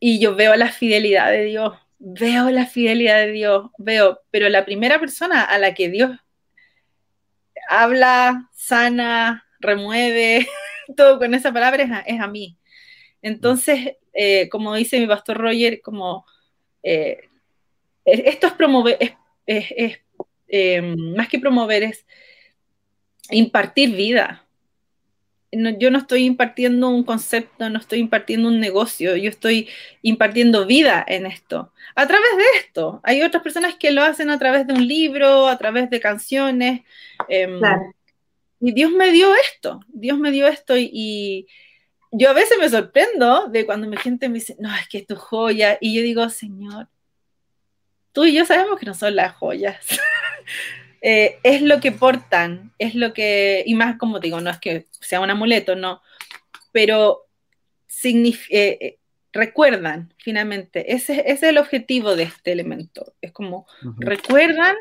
y 0.00 0.18
yo 0.18 0.34
veo 0.34 0.56
la 0.56 0.72
fidelidad 0.72 1.30
de 1.30 1.44
Dios, 1.44 1.78
veo 2.00 2.50
la 2.50 2.66
fidelidad 2.66 3.18
de 3.18 3.30
Dios, 3.30 3.70
veo, 3.78 4.22
pero 4.32 4.48
la 4.48 4.64
primera 4.64 4.98
persona 4.98 5.44
a 5.44 5.56
la 5.60 5.72
que 5.74 5.88
Dios 5.88 6.10
habla, 7.68 8.50
sana, 8.54 9.46
remueve, 9.60 10.48
todo 10.96 11.20
con 11.20 11.32
esa 11.34 11.52
palabra 11.52 12.02
es 12.04 12.20
a, 12.20 12.26
mí. 12.26 12.58
Entonces, 13.22 13.98
eh, 14.12 14.48
como 14.48 14.74
dice 14.74 14.98
mi 14.98 15.06
pastor 15.06 15.38
Roger, 15.38 15.80
como 15.80 16.26
eh, 16.82 17.28
esto 18.04 18.48
es 18.48 18.52
promover, 18.54 18.98
es, 19.46 20.00
más 21.16 21.28
que 21.28 21.38
promover, 21.38 21.84
es 21.84 22.04
impartir 23.30 23.94
vida 23.94 24.41
yo 25.52 25.90
no 25.90 25.98
estoy 25.98 26.24
impartiendo 26.24 26.88
un 26.88 27.04
concepto, 27.04 27.68
no 27.68 27.78
estoy 27.78 27.98
impartiendo 27.98 28.48
un 28.48 28.58
negocio, 28.58 29.16
yo 29.16 29.28
estoy 29.28 29.68
impartiendo 30.00 30.66
vida 30.66 31.04
en 31.06 31.26
esto. 31.26 31.72
A 31.94 32.06
través 32.06 32.30
de 32.36 32.44
esto, 32.58 33.00
hay 33.02 33.22
otras 33.22 33.42
personas 33.42 33.74
que 33.76 33.90
lo 33.90 34.02
hacen 34.02 34.30
a 34.30 34.38
través 34.38 34.66
de 34.66 34.72
un 34.72 34.86
libro, 34.86 35.48
a 35.48 35.58
través 35.58 35.90
de 35.90 36.00
canciones. 36.00 36.82
Em, 37.28 37.60
y 38.60 38.72
Dios 38.72 38.92
me 38.92 39.10
dio 39.12 39.34
esto, 39.34 39.80
Dios 39.88 40.18
me 40.18 40.30
dio 40.30 40.46
esto 40.46 40.76
y, 40.76 41.46
yo 42.14 42.28
a 42.28 42.34
veces 42.34 42.58
me 42.58 42.68
sorprendo 42.68 43.48
de 43.48 43.64
cuando 43.64 43.88
mi 43.88 43.96
gente 43.96 44.28
me 44.28 44.34
dice, 44.34 44.54
no, 44.58 44.74
es 44.76 44.86
que 44.86 44.98
es 44.98 45.06
tu 45.06 45.16
joya. 45.16 45.78
Y 45.80 45.94
yo 45.94 46.02
digo, 46.02 46.28
Señor, 46.28 46.88
tú 48.12 48.24
y 48.26 48.34
yo 48.34 48.44
sabemos 48.44 48.78
que 48.78 48.84
no 48.84 48.92
son 48.92 49.16
las 49.16 49.34
joyas. 49.34 49.78
Eh, 51.04 51.38
es 51.42 51.62
lo 51.62 51.80
que 51.80 51.90
portan, 51.90 52.72
es 52.78 52.94
lo 52.94 53.12
que, 53.12 53.64
y 53.66 53.74
más 53.74 53.98
como 53.98 54.20
digo, 54.20 54.40
no 54.40 54.50
es 54.50 54.58
que 54.60 54.86
sea 55.00 55.20
un 55.20 55.30
amuleto, 55.30 55.74
no, 55.74 56.00
pero 56.70 57.26
eh, 58.04 58.98
recuerdan 59.32 60.14
finalmente, 60.18 60.94
ese, 60.94 61.20
ese, 61.20 61.30
es 61.32 61.42
el 61.42 61.58
objetivo 61.58 62.14
de 62.14 62.22
este 62.24 62.52
elemento, 62.52 63.14
es 63.20 63.32
como 63.32 63.66
recuerdan 63.98 64.76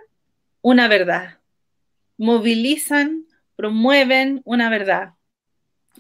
una 0.62 0.88
verdad, 0.88 1.40
movilizan, 2.18 3.26
promueven 3.56 4.42
una 4.46 4.70
verdad. 4.70 5.14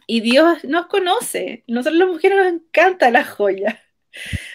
Y 0.06 0.22
Dios 0.22 0.64
nos 0.66 0.86
conoce, 0.86 1.64
nosotros 1.68 1.98
las 1.98 2.08
mujeres 2.10 2.38
nos 2.38 2.48
encanta 2.48 3.10
la 3.10 3.24
joya. 3.24 3.82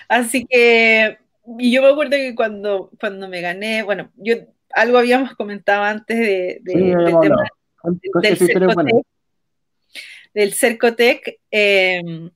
Así 0.08 0.46
que, 0.46 1.18
y 1.58 1.72
yo 1.72 1.82
me 1.82 1.88
acuerdo 1.88 2.12
que 2.12 2.34
cuando, 2.34 2.90
cuando 3.00 3.28
me 3.28 3.40
gané, 3.40 3.82
bueno, 3.82 4.12
yo 4.16 4.36
algo 4.76 4.98
habíamos 4.98 5.34
comentado 5.34 5.82
antes 5.82 6.18
de, 6.18 6.60
del 6.62 7.18
tema 7.20 7.42
del 8.12 8.36
Cercotec, 8.36 9.06
del 10.34 10.52
Cercotec 10.52 11.40
em, 11.50 12.30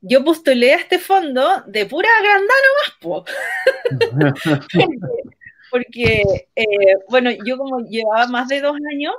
yo 0.00 0.24
postulé 0.24 0.72
a 0.72 0.76
este 0.76 0.98
fondo 0.98 1.62
de 1.66 1.84
pura 1.86 2.08
grandano 2.22 2.68
más, 2.80 3.26
porque, 5.70 6.22
eh, 6.56 6.96
bueno, 7.10 7.30
yo 7.44 7.58
como 7.58 7.80
llevaba 7.80 8.26
más 8.28 8.48
de 8.48 8.60
dos 8.60 8.76
años, 8.90 9.14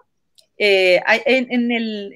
eh, 0.57 0.99
en, 1.25 1.71
el, 1.71 2.15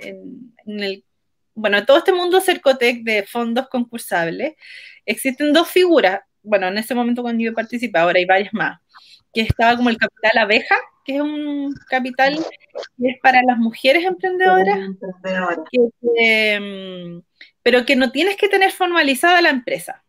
en, 0.65 0.79
el, 0.79 1.05
bueno, 1.53 1.85
todo 1.85 1.99
este 1.99 2.13
mundo 2.13 2.41
Cercotec 2.41 3.03
de 3.03 3.23
fondos 3.23 3.67
concursables, 3.67 4.55
existen 5.05 5.53
dos 5.53 5.69
figuras, 5.69 6.21
bueno, 6.41 6.69
en 6.69 6.77
ese 6.79 6.95
momento 6.95 7.21
cuando 7.21 7.43
yo 7.43 7.53
participé, 7.53 7.99
ahora 7.99 8.17
hay 8.17 8.25
varias 8.25 8.53
más, 8.53 8.79
que 9.33 9.41
estaba 9.41 9.75
como 9.75 9.89
el 9.89 9.97
capital 9.97 10.37
abeja, 10.37 10.75
que 11.03 11.15
es 11.15 11.21
un 11.21 11.73
capital 11.89 12.35
que 12.35 13.09
es 13.09 13.19
para 13.21 13.41
las 13.43 13.57
mujeres 13.57 14.05
emprendedoras, 14.05 14.77
em, 16.15 17.21
pero 17.61 17.85
que 17.85 17.95
no 17.95 18.11
tienes 18.11 18.37
que 18.37 18.47
tener 18.47 18.71
formalizada 18.71 19.41
la 19.41 19.49
empresa, 19.49 20.03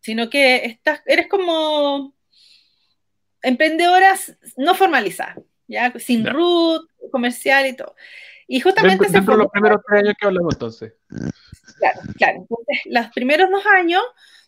sino 0.00 0.28
que 0.28 0.64
estás, 0.66 1.00
eres 1.06 1.26
como 1.28 2.14
emprendedoras 3.42 4.36
no 4.56 4.74
formalizadas, 4.74 5.38
ya 5.66 5.92
sin 5.98 6.26
root, 6.26 6.88
comercial 7.10 7.66
y 7.66 7.76
todo. 7.76 7.94
Y 8.46 8.60
justamente 8.60 9.08
dentro, 9.08 9.36
los 9.36 9.50
primeros 9.50 9.80
tres 9.86 10.02
años 10.02 10.14
que 10.20 10.26
hablamos 10.26 10.54
entonces. 10.54 10.92
Claro, 11.78 12.00
claro. 12.16 12.38
Entonces, 12.38 12.80
los 12.86 13.06
primeros 13.08 13.50
dos 13.50 13.64
años 13.66 14.02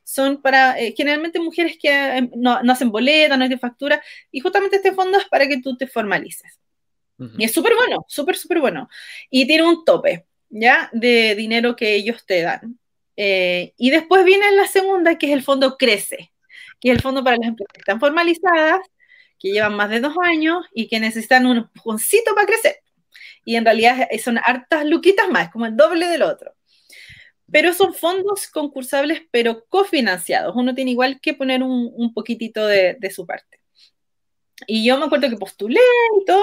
son 0.06 0.40
para 0.40 0.78
eh, 0.78 0.94
generalmente 0.96 1.40
mujeres 1.40 1.76
que 1.82 1.88
eh, 1.90 2.30
no, 2.36 2.60
hacen 2.70 2.90
boleta, 2.90 3.36
no 3.36 3.42
hay 3.42 3.50
de 3.50 3.58
factura, 3.58 4.00
y 4.30 4.38
justamente 4.38 4.76
este 4.76 4.92
fondo 4.92 5.18
es 5.18 5.24
para 5.24 5.48
que 5.48 5.60
tú 5.60 5.76
te 5.76 5.88
formalices. 5.88 6.60
Y 7.38 7.44
es 7.44 7.52
súper 7.52 7.74
bueno, 7.74 8.04
súper, 8.08 8.36
súper 8.36 8.60
bueno. 8.60 8.90
Y 9.30 9.46
tiene 9.46 9.66
un 9.66 9.86
tope, 9.86 10.26
¿ya? 10.50 10.90
De 10.92 11.34
dinero 11.34 11.74
que 11.74 11.94
ellos 11.94 12.24
te 12.26 12.42
dan. 12.42 12.78
Eh, 13.16 13.72
y 13.78 13.88
después 13.88 14.22
viene 14.24 14.52
la 14.52 14.66
segunda, 14.66 15.16
que 15.16 15.26
es 15.26 15.32
el 15.32 15.42
fondo 15.42 15.78
Crece, 15.78 16.30
que 16.78 16.90
es 16.90 16.96
el 16.96 17.00
fondo 17.00 17.24
para 17.24 17.38
las 17.38 17.48
empresas 17.48 17.72
que 17.72 17.80
están 17.80 18.00
formalizadas, 18.00 18.80
que 19.38 19.50
llevan 19.50 19.74
más 19.74 19.88
de 19.88 20.00
dos 20.00 20.14
años 20.22 20.66
y 20.74 20.88
que 20.88 21.00
necesitan 21.00 21.46
un 21.46 21.68
pujoncito 21.70 22.34
para 22.34 22.46
crecer. 22.46 22.76
Y 23.46 23.56
en 23.56 23.64
realidad 23.64 24.06
son 24.22 24.38
hartas 24.44 24.84
luquitas 24.84 25.28
más, 25.30 25.50
como 25.50 25.64
el 25.64 25.74
doble 25.74 26.08
del 26.08 26.22
otro 26.22 26.54
pero 27.50 27.72
son 27.72 27.94
fondos 27.94 28.48
concursables, 28.48 29.22
pero 29.30 29.64
cofinanciados. 29.68 30.54
Uno 30.56 30.74
tiene 30.74 30.90
igual 30.90 31.20
que 31.20 31.34
poner 31.34 31.62
un, 31.62 32.12
poquitito 32.12 32.66
de, 32.66 33.10
su 33.14 33.26
parte. 33.26 33.60
Y 34.66 34.84
yo 34.84 34.98
me 34.98 35.06
acuerdo 35.06 35.28
que 35.28 35.36
postulé 35.36 35.80
y 36.20 36.24
todo, 36.24 36.42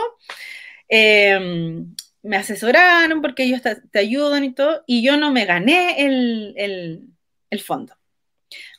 em, 0.87 1.95
me 2.21 2.37
asesoraron 2.37 3.21
porque 3.21 3.43
ellos 3.43 3.61
te, 3.61 3.99
ayudan 3.99 4.43
y 4.43 4.53
todo, 4.53 4.83
y 4.87 5.03
yo 5.03 5.17
no 5.17 5.31
me 5.31 5.45
gané 5.45 5.95
el, 5.99 7.63
fondo. 7.65 7.95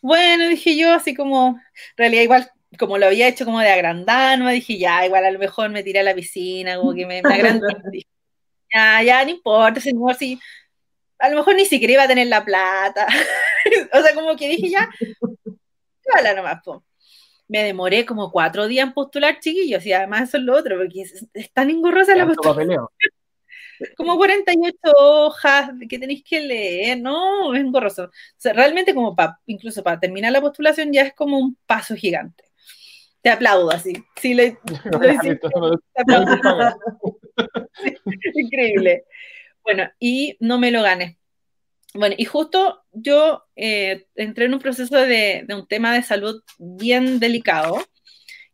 Bueno, 0.02 0.48
dije 0.48 0.76
yo, 0.76 0.92
así 0.92 1.14
como, 1.14 1.48
en 1.58 1.96
realidad 1.96 2.22
igual, 2.22 2.50
como 2.78 2.98
lo 2.98 3.06
había 3.06 3.28
hecho 3.28 3.44
como 3.44 3.60
de 3.60 3.70
agrandano, 3.70 4.48
dije, 4.50 4.78
ya, 4.78 5.04
igual 5.06 5.24
a 5.24 5.30
lo 5.30 5.38
mejor 5.38 5.70
me 5.70 5.82
tiré 5.82 6.00
a 6.00 6.02
la 6.04 6.14
piscina, 6.14 6.76
como 6.76 6.94
que 6.94 7.06
me, 7.06 7.22
me 7.22 7.34
agrandé. 7.34 7.66
ya, 8.74 9.02
ya, 9.02 9.24
no 9.24 9.30
importa, 9.30 9.80
señor, 9.80 10.14
si 10.14 10.38
a 11.24 11.30
lo 11.30 11.36
mejor 11.36 11.56
ni 11.56 11.64
siquiera 11.64 11.94
iba 11.94 12.02
a 12.02 12.08
tener 12.08 12.26
la 12.26 12.44
plata. 12.44 13.06
o 13.92 14.02
sea, 14.02 14.14
como 14.14 14.36
que 14.36 14.48
dije 14.48 14.68
ya, 14.68 14.88
la 16.22 16.34
nomás, 16.34 16.60
Me 17.48 17.64
demoré 17.64 18.04
como 18.04 18.30
cuatro 18.30 18.68
días 18.68 18.86
en 18.86 18.92
postular, 18.92 19.40
chiquillos, 19.40 19.84
y 19.86 19.92
además 19.92 20.28
eso 20.28 20.36
es 20.36 20.44
lo 20.44 20.56
otro, 20.56 20.76
porque 20.76 21.02
es, 21.02 21.52
tan 21.52 21.70
engorrosa 21.70 22.14
la 22.14 22.26
postulación. 22.26 22.86
Como 23.96 24.16
48 24.16 24.78
hojas 24.96 25.70
que 25.88 25.98
tenéis 25.98 26.22
que 26.22 26.38
leer, 26.40 27.00
no, 27.00 27.52
es 27.52 27.60
engorroso. 27.60 28.04
O 28.04 28.10
sea, 28.36 28.52
realmente 28.52 28.94
como 28.94 29.16
para, 29.16 29.40
incluso 29.46 29.82
para 29.82 29.98
terminar 29.98 30.30
la 30.30 30.40
postulación 30.40 30.92
ya 30.92 31.02
es 31.02 31.12
como 31.12 31.38
un 31.38 31.58
paso 31.66 31.96
gigante. 31.96 32.44
Te 33.20 33.30
aplaudo 33.30 33.72
así. 33.72 33.92
Sí, 34.14 34.32
le, 34.32 34.58
Increíble. 38.34 39.04
Bueno, 39.64 39.90
y 39.98 40.36
no 40.40 40.58
me 40.58 40.70
lo 40.70 40.82
gané. 40.82 41.18
Bueno, 41.94 42.16
y 42.18 42.24
justo 42.24 42.84
yo 42.92 43.44
eh, 43.56 44.06
entré 44.16 44.46
en 44.46 44.54
un 44.54 44.60
proceso 44.60 44.96
de, 44.96 45.46
un 45.50 45.66
tema 45.68 45.94
de 45.94 46.02
salud 46.02 46.42
bien 46.58 47.20
delicado, 47.20 47.84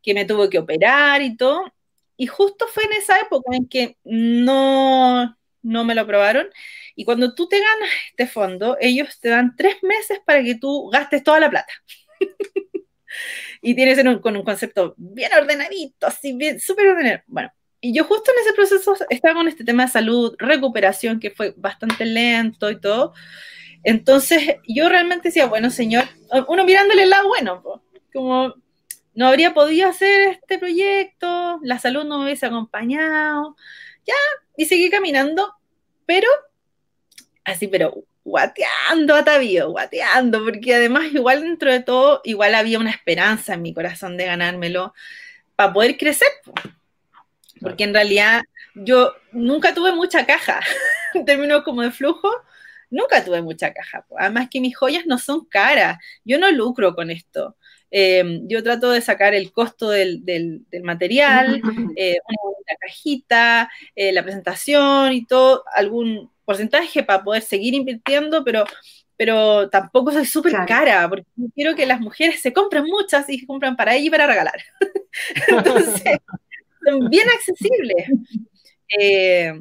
que 0.02 0.14
me 0.14 0.24
tuvo 0.26 0.50
que 0.50 0.58
operar 0.58 1.22
y 1.22 1.36
todo, 1.36 1.72
y 2.16 2.26
justo 2.26 2.66
fue 2.68 2.84
en 2.84 2.92
esa 2.94 3.20
época 3.20 3.56
en 3.56 3.68
que 3.68 3.96
no, 4.04 5.36
no 5.62 5.84
me 5.84 5.94
lo 5.94 6.02
aprobaron, 6.02 6.48
y 6.96 7.04
cuando 7.04 7.34
tú 7.34 7.48
te 7.48 7.58
ganas 7.60 7.90
este 8.10 8.26
fondo, 8.26 8.76
ellos 8.80 9.18
te 9.20 9.30
dan 9.30 9.56
tres 9.56 9.76
meses 9.82 10.20
para 10.26 10.42
que 10.44 10.56
tú 10.56 10.90
gastes 10.90 11.24
toda 11.24 11.40
la 11.40 11.50
plata. 11.50 11.72
y 13.62 13.74
tienes 13.74 13.98
con 14.20 14.36
un 14.36 14.44
concepto 14.44 14.94
bien 14.98 15.32
ordenadito, 15.34 16.06
así 16.06 16.34
bien, 16.36 16.60
súper 16.60 16.88
ordenado. 16.88 17.22
Bueno, 17.26 17.50
y 17.80 17.94
yo 17.94 18.04
justo 18.04 18.30
en 18.30 18.42
ese 18.42 18.54
proceso 18.54 18.94
estaba 19.08 19.34
con 19.34 19.48
este 19.48 19.64
tema 19.64 19.86
de 19.86 19.92
salud, 19.92 20.34
recuperación, 20.38 21.18
que 21.18 21.30
fue 21.30 21.54
bastante 21.56 22.04
lento 22.04 22.70
y 22.70 22.80
todo. 22.80 23.14
Entonces 23.82 24.56
yo 24.68 24.88
realmente 24.88 25.28
decía, 25.28 25.46
bueno, 25.46 25.70
señor, 25.70 26.04
uno 26.48 26.64
mirándole 26.64 27.04
el 27.04 27.10
lado 27.10 27.28
bueno, 27.28 27.82
como 28.12 28.54
no 29.14 29.26
habría 29.26 29.54
podido 29.54 29.88
hacer 29.88 30.28
este 30.32 30.58
proyecto, 30.58 31.58
la 31.62 31.78
salud 31.78 32.04
no 32.04 32.18
me 32.18 32.26
hubiese 32.26 32.46
acompañado, 32.46 33.56
ya, 34.06 34.14
y 34.56 34.66
seguí 34.66 34.90
caminando, 34.90 35.54
pero 36.06 36.28
así, 37.44 37.66
pero 37.66 38.04
guateando 38.24 39.14
atavío, 39.14 39.70
guateando, 39.70 40.44
porque 40.44 40.74
además 40.74 41.12
igual 41.12 41.42
dentro 41.42 41.72
de 41.72 41.80
todo, 41.80 42.20
igual 42.24 42.54
había 42.54 42.78
una 42.78 42.90
esperanza 42.90 43.54
en 43.54 43.62
mi 43.62 43.72
corazón 43.72 44.16
de 44.16 44.26
ganármelo 44.26 44.94
para 45.56 45.72
poder 45.72 45.96
crecer 45.96 46.28
porque 47.60 47.84
en 47.84 47.94
realidad 47.94 48.42
yo 48.74 49.14
nunca 49.32 49.74
tuve 49.74 49.92
mucha 49.92 50.26
caja, 50.26 50.60
en 51.14 51.24
términos 51.24 51.62
como 51.62 51.82
de 51.82 51.90
flujo, 51.90 52.30
nunca 52.90 53.24
tuve 53.24 53.42
mucha 53.42 53.72
caja. 53.72 54.04
Además 54.18 54.48
que 54.50 54.60
mis 54.60 54.76
joyas 54.76 55.06
no 55.06 55.18
son 55.18 55.44
caras, 55.46 55.98
yo 56.24 56.38
no 56.38 56.50
lucro 56.50 56.94
con 56.94 57.10
esto. 57.10 57.56
Em, 57.92 58.46
yo 58.46 58.62
trato 58.62 58.92
de 58.92 59.00
sacar 59.00 59.34
el 59.34 59.52
costo 59.52 59.90
del, 59.90 60.22
material, 60.82 61.60
eh, 61.96 62.18
una 62.26 62.76
cajita, 62.80 63.70
eh, 63.96 64.12
la 64.12 64.22
presentación 64.22 65.12
y 65.12 65.26
todo, 65.26 65.64
algún 65.74 66.30
porcentaje 66.44 67.02
para 67.02 67.24
poder 67.24 67.42
seguir 67.42 67.74
invirtiendo, 67.74 68.44
pero, 68.44 68.64
pero 69.16 69.68
tampoco 69.70 70.12
soy 70.12 70.24
súper 70.24 70.52
cara, 70.66 71.08
porque 71.08 71.26
quiero 71.54 71.74
que 71.74 71.86
las 71.86 72.00
mujeres 72.00 72.40
se 72.40 72.52
compren 72.52 72.84
muchas 72.84 73.28
y 73.28 73.40
se 73.40 73.46
compran 73.46 73.76
para 73.76 73.94
ella 73.94 74.06
y 74.06 74.10
para 74.10 74.26
regalar. 74.26 74.62
Entonces, 75.48 76.18
son 76.84 77.10
bien 77.10 77.26
accesibles. 77.28 78.06
Eh, 78.98 79.52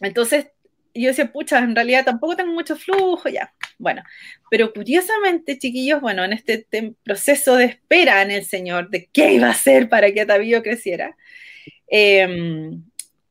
entonces, 0.00 0.46
yo 0.94 1.08
decía, 1.08 1.32
pucha, 1.32 1.58
en 1.58 1.74
realidad 1.74 2.04
tampoco 2.04 2.36
tengo 2.36 2.52
mucho 2.52 2.76
flujo, 2.76 3.28
ya. 3.28 3.54
Bueno, 3.78 4.02
pero 4.50 4.72
curiosamente, 4.72 5.58
chiquillos, 5.58 6.00
bueno, 6.00 6.24
en 6.24 6.32
este 6.32 6.66
proceso 7.02 7.56
de 7.56 7.64
espera 7.64 8.22
en 8.22 8.30
el 8.30 8.44
Señor, 8.44 8.90
de 8.90 9.08
qué 9.12 9.32
iba 9.32 9.48
a 9.48 9.52
hacer 9.52 9.88
para 9.88 10.12
que 10.12 10.20
Atavío 10.20 10.62
creciera, 10.62 11.16
em, 11.88 12.82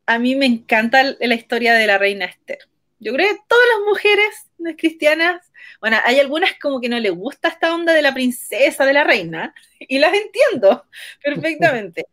a 0.06 0.20
mí 0.20 0.36
me 0.36 0.46
encanta 0.46 1.04
la 1.04 1.36
historia 1.36 1.74
de 1.74 1.88
la 1.88 1.98
reina 1.98 2.26
Esther. 2.26 2.60
Yo 3.00 3.14
creo 3.14 3.30
que 3.30 3.42
todas 3.48 3.66
las 3.76 3.88
mujeres 3.88 4.78
cristianas, 4.78 5.42
bueno, 5.80 5.98
hay 6.04 6.20
algunas 6.20 6.52
como 6.62 6.80
que 6.80 6.90
no 6.90 7.00
les 7.00 7.12
gusta 7.12 7.48
esta 7.48 7.74
onda 7.74 7.94
de 7.94 8.02
la 8.02 8.14
princesa, 8.14 8.86
de 8.86 8.94
la 8.94 9.04
reina, 9.04 9.54
y 9.80 10.00
las 10.00 10.14
entiendo 10.14 10.86
perfectamente, 11.24 12.06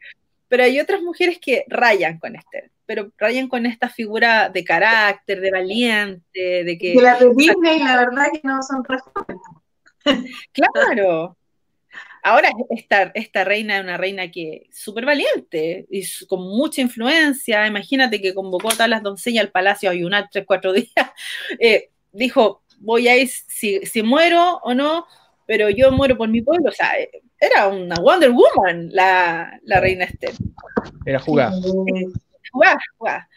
pero 0.48 0.64
hay 0.64 0.80
otras 0.80 1.02
mujeres 1.02 1.38
que 1.38 1.64
rayan 1.68 2.18
con 2.18 2.34
Esther, 2.34 2.70
pero 2.86 3.12
rayan 3.18 3.48
con 3.48 3.66
esta 3.66 3.88
figura 3.88 4.48
de 4.48 4.64
carácter, 4.64 5.40
de 5.40 5.50
valiente, 5.50 6.64
de 6.64 6.78
que... 6.78 6.94
Que 6.94 7.02
la 7.02 7.18
de 7.18 7.30
Disney, 7.36 7.78
la 7.80 7.96
verdad 7.96 8.26
que 8.32 8.40
no 8.42 8.60
son 8.62 8.82
Claro. 10.52 11.36
Ahora 12.22 12.50
esta, 12.70 13.12
esta 13.14 13.44
reina 13.44 13.76
es 13.76 13.84
una 13.84 13.96
reina 13.96 14.30
que 14.30 14.68
súper 14.72 15.06
valiente 15.06 15.86
y 15.90 16.02
con 16.26 16.40
mucha 16.40 16.80
influencia. 16.80 17.66
Imagínate 17.66 18.20
que 18.20 18.34
convocó 18.34 18.70
a 18.70 18.72
todas 18.72 18.88
las 18.88 19.02
doncellas 19.02 19.44
al 19.44 19.50
palacio 19.50 19.88
a 19.88 19.92
ayunar 19.92 20.28
tres, 20.30 20.44
cuatro 20.46 20.72
días. 20.72 20.88
Eh, 21.60 21.90
dijo, 22.12 22.62
voy 22.80 23.08
a 23.08 23.16
ir 23.16 23.28
si, 23.28 23.84
si 23.86 24.02
muero 24.02 24.58
o 24.62 24.74
no, 24.74 25.06
pero 25.46 25.70
yo 25.70 25.92
muero 25.92 26.16
por 26.16 26.28
mi 26.28 26.42
pueblo. 26.42 26.68
O 26.68 26.72
sea, 26.72 26.92
era 27.40 27.68
una 27.68 27.96
Wonder 27.96 28.30
Woman 28.30 28.90
la, 28.92 29.58
la 29.62 29.80
reina 29.80 30.04
Esther. 30.04 30.32
Era 31.06 31.18
jugada. 31.18 31.52
Jugada, 32.52 32.78
jugada. 32.96 33.28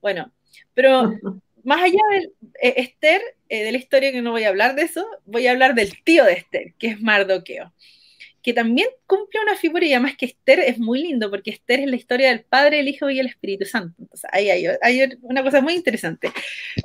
Bueno, 0.00 0.32
pero 0.74 1.12
más 1.64 1.82
allá 1.82 2.00
de 2.10 2.32
eh, 2.60 2.74
Esther, 2.76 3.20
eh, 3.48 3.64
de 3.64 3.72
la 3.72 3.78
historia 3.78 4.12
que 4.12 4.22
no 4.22 4.32
voy 4.32 4.44
a 4.44 4.48
hablar 4.48 4.74
de 4.74 4.82
eso, 4.82 5.06
voy 5.24 5.46
a 5.46 5.52
hablar 5.52 5.74
del 5.74 6.02
tío 6.02 6.24
de 6.24 6.34
Esther, 6.34 6.74
que 6.78 6.88
es 6.88 7.00
Mardoqueo, 7.00 7.72
que 8.42 8.52
también 8.52 8.88
cumple 9.06 9.40
una 9.42 9.56
figura 9.56 9.84
y 9.84 9.92
además 9.92 10.16
que 10.16 10.26
Esther 10.26 10.60
es 10.60 10.78
muy 10.78 11.02
lindo, 11.02 11.30
porque 11.30 11.50
Esther 11.50 11.80
es 11.80 11.90
la 11.90 11.96
historia 11.96 12.28
del 12.28 12.44
Padre, 12.44 12.80
el 12.80 12.88
Hijo 12.88 13.10
y 13.10 13.18
el 13.18 13.26
Espíritu 13.26 13.66
Santo. 13.66 13.94
Entonces, 13.98 14.30
ahí 14.32 14.48
hay, 14.50 15.08
una 15.22 15.42
cosa 15.42 15.60
muy 15.60 15.74
interesante. 15.74 16.30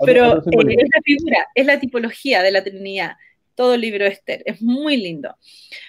Pero 0.05 0.37
eh, 0.37 0.75
es 0.77 0.89
la 0.93 1.01
figura, 1.03 1.47
es 1.55 1.65
la 1.65 1.79
tipología 1.79 2.41
de 2.41 2.51
la 2.51 2.63
Trinidad, 2.63 3.15
todo 3.55 3.73
el 3.73 3.81
libro 3.81 4.03
de 4.03 4.11
Esther, 4.11 4.43
es 4.45 4.61
muy 4.61 4.97
lindo. 4.97 5.35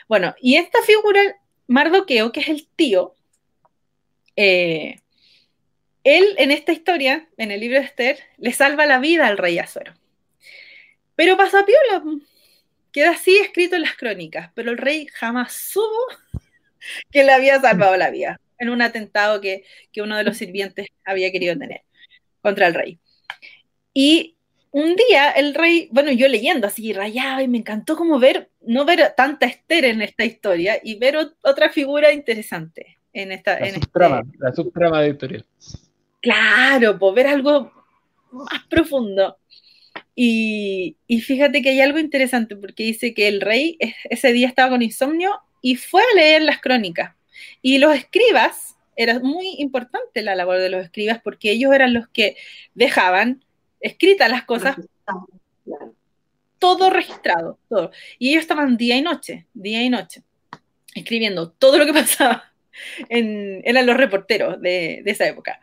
Bueno, 0.09 0.35
y 0.41 0.57
esta 0.57 0.81
figura, 0.83 1.21
Mardoqueo, 1.67 2.33
que 2.33 2.41
es 2.41 2.49
el 2.49 2.67
tío, 2.69 3.15
eh, 4.37 5.01
él 6.05 6.25
en 6.39 6.53
esta 6.53 6.73
historia, 6.73 7.29
en 7.37 7.51
el 7.51 7.61
libro 7.61 7.79
de 7.79 7.87
Esther, 7.87 8.19
le 8.39 8.53
salva 8.53 8.87
la 8.87 8.99
vida 8.99 9.27
al 9.27 9.39
rey 9.39 9.59
Azuero. 9.59 9.95
Pero 11.17 11.37
pasa 11.37 11.65
piola, 11.65 12.05
queda 12.93 13.11
así 13.11 13.37
escrito 13.39 13.77
en 13.77 13.83
las 13.83 13.97
crónicas, 13.97 14.51
pero 14.55 14.71
el 14.71 14.79
rey 14.79 15.07
jamás 15.13 15.53
supo 15.53 16.07
que 17.11 17.25
le 17.25 17.33
había 17.33 17.61
salvado 17.61 17.97
la 17.97 18.11
vida 18.11 18.41
en 18.59 18.71
un 18.71 18.83
atentado 18.83 19.41
que, 19.41 19.65
uno 19.97 20.17
de 20.17 20.25
los 20.25 20.37
sirvientes 20.37 20.89
había 21.05 21.33
querido 21.33 21.59
tener 21.59 21.83
contra 22.41 22.69
el 22.69 22.75
rey. 22.75 22.99
Y 23.93 24.36
un 24.77 24.95
día 24.95 25.31
el 25.31 25.55
rey, 25.55 25.89
bueno, 25.91 26.13
yo 26.13 26.29
leyendo 26.29 26.67
así, 26.67 26.93
rayaba 26.93 27.43
y 27.43 27.49
me 27.49 27.57
encantó 27.57 27.97
como 27.97 28.19
ver, 28.19 28.51
no 28.61 28.85
ver 28.85 29.15
tanta 29.17 29.47
Esther 29.47 29.87
en 29.87 30.03
esta 30.03 30.27
historia 30.27 30.79
y 30.85 30.99
ver 30.99 31.17
otra 31.17 31.71
figura 31.71 32.13
interesante 32.13 32.99
en 33.15 33.33
esta... 33.33 33.59
La 33.59 33.69
en 33.69 33.75
subtrama, 33.77 34.21
este... 34.21 34.37
la 34.39 34.53
subtrama 34.55 35.01
de 35.01 35.09
historia. 35.09 35.45
Claro, 36.21 36.99
pues 36.99 37.15
ver 37.15 37.27
algo 37.27 37.73
más 38.31 38.67
profundo. 38.69 39.39
Y, 40.15 40.99
fíjate 41.09 41.63
que 41.63 41.71
hay 41.71 41.81
algo 41.81 41.99
interesante 41.99 42.55
porque 42.55 42.85
dice 42.85 43.15
que 43.15 43.29
el 43.29 43.41
rey 43.41 43.79
ese 44.11 44.31
día 44.35 44.47
estaba 44.47 44.69
con 44.69 44.83
insomnio 44.83 45.41
y 45.63 45.77
fue 45.77 46.03
a 46.03 46.17
leer 46.17 46.43
las 46.43 46.61
crónicas. 46.61 47.15
Y 47.63 47.79
los 47.79 47.97
escribas, 47.97 48.77
era 48.95 49.21
muy 49.21 49.55
importante 49.57 50.21
la 50.21 50.35
labor 50.35 50.59
de 50.59 50.69
los 50.69 50.85
escribas 50.85 51.19
porque 51.25 51.51
ellos 51.51 51.73
eran 51.73 51.95
los 51.95 52.09
que 52.09 52.37
dejaban 52.75 53.43
escritas 53.87 54.31
las 54.31 54.45
cosas, 54.45 54.77
todo 56.59 56.91
registrado, 56.91 57.59
todo. 57.69 57.91
Y 58.19 58.31
ellos 58.31 58.43
estaban 58.43 58.77
día 58.77 58.97
y 58.97 59.03
noche, 59.03 59.47
día 59.55 59.83
y 59.83 59.91
noche, 59.91 60.23
escribiendo 60.95 61.51
todo 61.51 61.79
lo 61.79 61.87
que 61.87 61.93
pasaba. 61.95 62.53
eran 63.09 63.87
los 63.87 63.97
reporteros 63.97 64.61
de 64.61 65.03
esa 65.07 65.27
época. 65.27 65.61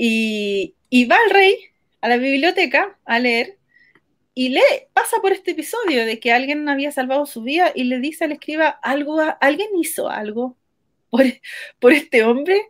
Y, 0.00 0.74
va 1.10 1.16
el 1.26 1.30
rey 1.30 1.56
a 2.00 2.08
la 2.08 2.16
biblioteca 2.16 2.96
a 3.04 3.18
leer 3.18 3.58
y 4.32 4.50
lee, 4.50 4.86
pasa 4.92 5.16
por 5.20 5.32
este 5.32 5.50
episodio 5.50 6.06
de 6.06 6.20
que 6.20 6.32
alguien 6.32 6.68
había 6.68 6.92
salvado 6.92 7.26
su 7.26 7.42
vida 7.42 7.72
y 7.74 7.84
le 7.84 7.98
dice 7.98 8.24
al 8.24 8.32
escriba 8.32 8.68
algo, 8.68 9.20
alguien 9.40 9.68
hizo 9.76 10.08
algo 10.08 10.56
por, 11.10 11.24
por 11.80 11.92
este 11.92 12.22
hombre. 12.22 12.68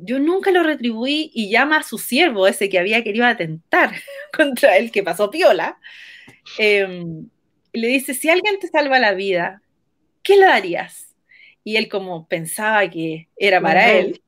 Eh, 0.00 0.02
yo 0.04 0.18
nunca 0.18 0.50
lo 0.50 0.62
retribuí 0.62 1.30
y 1.34 1.50
llama 1.50 1.78
a 1.78 1.82
su 1.82 1.98
siervo, 1.98 2.46
ese 2.46 2.68
que 2.68 2.78
había 2.78 3.04
querido 3.04 3.26
atentar 3.26 3.92
contra 4.36 4.76
él, 4.76 4.90
que 4.90 5.02
pasó 5.02 5.30
piola, 5.30 5.78
y 6.58 7.78
le 7.78 7.88
dice, 7.88 8.14
si 8.14 8.28
alguien 8.28 8.58
te 8.58 8.68
salva 8.68 8.98
la 8.98 9.12
vida, 9.12 9.62
¿qué 10.22 10.36
le 10.36 10.46
darías? 10.46 11.14
Y 11.62 11.76
él 11.76 11.88
como 11.88 12.26
pensaba 12.26 12.88
que 12.90 13.28
era 13.36 13.60
para 13.60 13.92
él, 13.92 14.20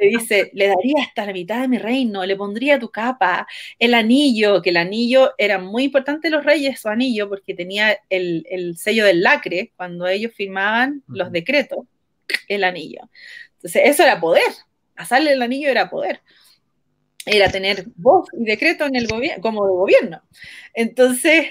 le 0.00 0.08
dice, 0.08 0.50
le 0.54 0.68
daría 0.68 1.02
hasta 1.02 1.26
la 1.26 1.32
mitad 1.32 1.60
de 1.60 1.68
mi 1.68 1.78
reino, 1.78 2.24
le 2.24 2.36
pondría 2.36 2.78
tu 2.78 2.90
capa, 2.90 3.46
el 3.78 3.94
anillo, 3.94 4.62
que 4.62 4.70
el 4.70 4.78
anillo 4.78 5.32
era 5.36 5.58
muy 5.58 5.84
importante 5.84 6.30
los 6.30 6.44
reyes, 6.44 6.80
su 6.80 6.88
anillo, 6.88 7.28
porque 7.28 7.54
tenía 7.54 7.98
el, 8.08 8.74
sello 8.78 9.04
del 9.04 9.22
lacre, 9.22 9.72
cuando 9.76 10.06
ellos 10.06 10.32
firmaban 10.34 11.02
los 11.06 11.30
decretos, 11.30 11.80
el 12.48 12.64
anillo. 12.64 13.08
Entonces, 13.56 13.82
eso 13.84 14.02
era 14.02 14.18
poder, 14.20 14.50
pasarle 15.00 15.32
el 15.32 15.40
anillo 15.40 15.70
era 15.70 15.88
poder. 15.88 16.20
Era 17.24 17.48
tener 17.48 17.86
voz 17.96 18.28
y 18.34 18.44
decreto 18.44 18.84
en 18.84 18.96
el 18.96 19.06
gobierno, 19.06 19.40
como 19.40 19.64
de 19.64 19.72
gobierno. 19.72 20.22
Entonces, 20.74 21.46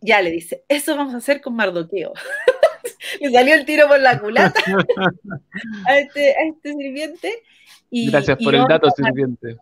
ya 0.00 0.22
le 0.22 0.30
dice, 0.30 0.62
eso 0.68 0.96
vamos 0.96 1.12
a 1.14 1.16
hacer 1.16 1.40
con 1.40 1.56
Mardoqueo. 1.56 2.12
le 3.20 3.32
salió 3.32 3.54
el 3.54 3.64
tiro 3.64 3.88
por 3.88 3.98
la 3.98 4.20
culata 4.20 4.60
a, 5.88 5.98
este, 5.98 6.36
a 6.36 6.46
este 6.46 6.72
sirviente. 6.72 7.42
Y, 7.90 8.12
Gracias 8.12 8.38
por 8.38 8.54
el 8.54 8.64
dato, 8.68 8.88
sirviente. 8.92 9.56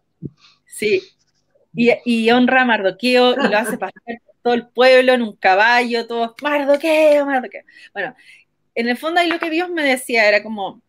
Sí, 0.66 1.02
y, 1.74 1.90
y, 2.04 2.30
honra 2.30 2.62
a 2.62 2.66
Mardoqueo 2.66 3.32
y 3.32 3.48
lo 3.48 3.56
hace 3.56 3.78
pasar 3.78 4.02
por 4.04 4.34
todo 4.42 4.52
el 4.52 4.68
pueblo 4.68 5.14
en 5.14 5.22
un 5.22 5.36
caballo, 5.36 6.06
todo 6.06 6.36
Mardoqueo, 6.42 7.24
Mardoqueo. 7.24 7.62
Bueno, 7.94 8.14
en 8.74 8.88
el 8.90 8.98
fondo 8.98 9.20
ahí 9.20 9.28
lo 9.30 9.38
que 9.38 9.48
Dios 9.48 9.70
me 9.70 9.82
decía 9.82 10.28
era 10.28 10.42
como, 10.42 10.82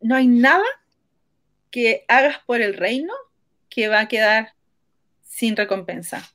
no 0.00 0.16
hay 0.16 0.26
nada 0.26 0.64
que 1.72 2.04
hagas 2.06 2.38
por 2.46 2.60
el 2.60 2.74
reino 2.74 3.12
que 3.68 3.88
va 3.88 4.00
a 4.00 4.08
quedar 4.08 4.54
sin 5.24 5.56
recompensa. 5.56 6.30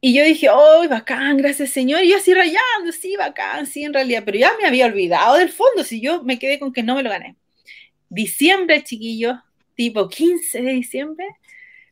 Y 0.00 0.14
yo 0.14 0.24
dije, 0.24 0.48
oh, 0.48 0.88
bacán, 0.88 1.36
gracias 1.36 1.70
Señor. 1.70 2.02
Y 2.02 2.10
yo 2.10 2.16
así 2.16 2.32
rayando, 2.32 2.90
sí, 2.92 3.16
bacán, 3.16 3.66
sí, 3.66 3.84
en 3.84 3.92
realidad. 3.92 4.22
Pero 4.24 4.38
ya 4.38 4.52
me 4.60 4.66
había 4.66 4.86
olvidado 4.86 5.36
del 5.36 5.50
fondo, 5.50 5.84
si 5.84 6.00
yo 6.00 6.24
me 6.24 6.38
quedé 6.38 6.58
con 6.58 6.72
que 6.72 6.82
no 6.82 6.96
me 6.96 7.02
lo 7.02 7.10
gané. 7.10 7.36
Diciembre, 8.08 8.82
chiquillos, 8.82 9.36
tipo 9.74 10.08
15 10.08 10.62
de 10.62 10.72
diciembre, 10.72 11.26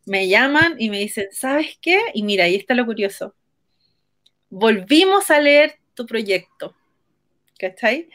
me 0.07 0.29
llaman 0.29 0.77
y 0.79 0.89
me 0.89 0.99
dicen, 0.99 1.27
¿sabes 1.33 1.79
qué? 1.81 2.01
Y 2.14 2.22
mira, 2.22 2.45
ahí 2.45 2.55
está 2.55 2.74
lo 2.74 2.87
curioso. 2.87 3.35
Volvimos 4.49 5.31
a 5.31 5.41
leer 5.41 5.79
tu 5.95 6.07
proyecto, 6.07 6.74
¿cachai? 7.59 8.09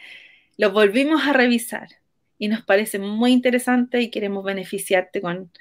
Lo 0.58 0.72
volvimos 0.72 1.28
a 1.28 1.34
revisar 1.34 2.01
y 2.42 2.48
nos 2.48 2.64
parece 2.64 2.98
muy 2.98 3.34
interesante 3.34 4.02
y 4.02 4.10
queremos 4.10 4.44
beneficiarte 4.44 5.22
con, 5.22 5.52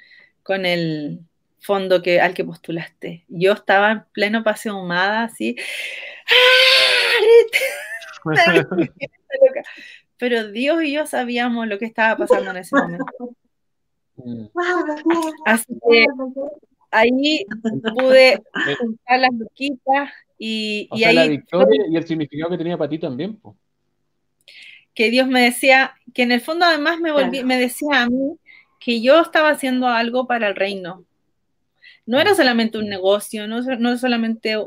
con 0.41 0.65
el, 0.65 1.19
fondo 1.61 2.01
que, 2.01 2.19
al 2.19 2.33
que 2.33 2.43
postulaste. 2.43 3.23
Yo 3.29 3.53
estaba 3.53 3.91
en 3.91 4.03
pleno 4.11 4.43
paseo 4.43 4.77
humada, 4.77 5.23
así. 5.23 5.55
¡Ah! 6.25 6.35
Pero 10.17 10.51
Dios 10.51 10.83
y 10.83 10.93
yo 10.93 11.05
sabíamos 11.05 11.67
lo 11.67 11.77
que 11.77 11.85
estaba 11.85 12.17
pasando 12.17 12.49
en 12.49 12.57
ese 12.57 12.75
momento. 12.75 13.35
Así 15.45 15.73
que 15.87 16.05
ahí 16.89 17.45
pude 17.95 18.41
juntar 18.79 19.19
las 19.19 19.33
luquitas 19.33 20.11
y, 20.37 20.89
y 20.91 21.03
ahí. 21.03 21.15
La 21.15 21.27
victoria 21.27 21.85
y 21.89 21.95
el 21.95 22.07
significado 22.07 22.51
que 22.51 22.57
tenía 22.57 22.77
para 22.77 22.89
ti 22.89 22.99
también. 22.99 23.39
Que 25.01 25.09
Dios 25.09 25.27
me 25.27 25.41
decía, 25.41 25.95
que 26.13 26.21
en 26.21 26.31
el 26.31 26.41
fondo 26.41 26.63
además 26.63 26.99
me, 26.99 27.11
volví, 27.11 27.43
me 27.43 27.57
decía 27.57 28.03
a 28.03 28.05
mí 28.05 28.37
que 28.79 29.01
yo 29.01 29.19
estaba 29.19 29.49
haciendo 29.49 29.87
algo 29.87 30.27
para 30.27 30.47
el 30.47 30.55
reino, 30.55 31.07
no 32.05 32.19
era 32.19 32.35
solamente 32.35 32.77
un 32.77 32.87
negocio, 32.87 33.47
no, 33.47 33.61
no 33.61 33.97
solamente 33.97 34.57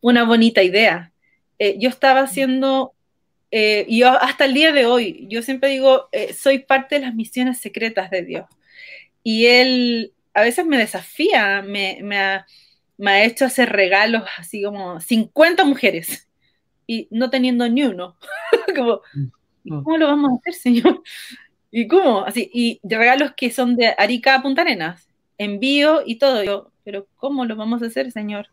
una 0.00 0.24
bonita 0.24 0.64
idea. 0.64 1.12
Eh, 1.60 1.76
yo 1.78 1.88
estaba 1.88 2.22
haciendo, 2.22 2.92
eh, 3.52 3.84
y 3.86 4.00
yo 4.00 4.10
hasta 4.20 4.46
el 4.46 4.54
día 4.54 4.72
de 4.72 4.86
hoy, 4.86 5.28
yo 5.30 5.42
siempre 5.42 5.70
digo, 5.70 6.08
eh, 6.10 6.34
soy 6.34 6.58
parte 6.58 6.96
de 6.96 7.02
las 7.02 7.14
misiones 7.14 7.60
secretas 7.60 8.10
de 8.10 8.22
Dios. 8.24 8.46
Y 9.22 9.46
Él 9.46 10.12
a 10.34 10.42
veces 10.42 10.66
me 10.66 10.76
desafía, 10.76 11.62
me, 11.62 12.02
ha, 12.16 13.24
hecho 13.24 13.44
hacer 13.44 13.70
regalos 13.70 14.24
así 14.38 14.64
como 14.64 15.00
50 15.00 15.64
mujeres 15.64 16.27
y 16.88 17.06
no 17.12 17.30
teniendo 17.30 17.68
ni 17.68 17.84
uno. 17.84 18.16
como, 18.76 19.02
mm. 19.62 19.82
¿cómo 19.84 19.96
lo 19.96 20.08
vamos 20.08 20.32
a 20.32 20.34
hacer, 20.36 20.54
Señor? 20.54 21.02
¿Y 21.70 21.86
cómo? 21.86 22.24
Así, 22.24 22.50
y 22.52 22.80
de 22.82 22.98
regalos 22.98 23.32
que 23.36 23.52
son 23.52 23.76
de 23.76 23.94
Arica 23.96 24.34
a 24.34 24.42
Punta 24.42 24.62
Arenas 24.62 25.08
envío 25.38 26.02
y 26.04 26.16
todo. 26.16 26.42
Yo, 26.42 26.72
pero 26.84 27.06
¿cómo 27.16 27.44
lo 27.44 27.56
vamos 27.56 27.82
a 27.82 27.86
hacer, 27.86 28.10
Señor? 28.10 28.48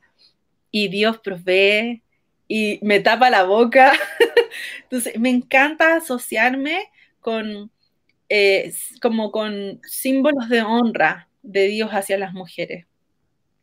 Y 0.71 0.87
Dios 0.87 1.17
provee 1.19 2.03
y 2.47 2.79
me 2.81 2.99
tapa 2.99 3.29
la 3.29 3.43
boca. 3.43 3.93
Entonces, 4.83 5.19
me 5.19 5.29
encanta 5.29 5.95
asociarme 5.95 6.89
con, 7.19 7.71
eh, 8.29 8.71
como 9.01 9.31
con 9.31 9.81
símbolos 9.83 10.47
de 10.49 10.61
honra 10.61 11.27
de 11.41 11.67
Dios 11.67 11.89
hacia 11.91 12.17
las 12.17 12.33
mujeres, 12.33 12.85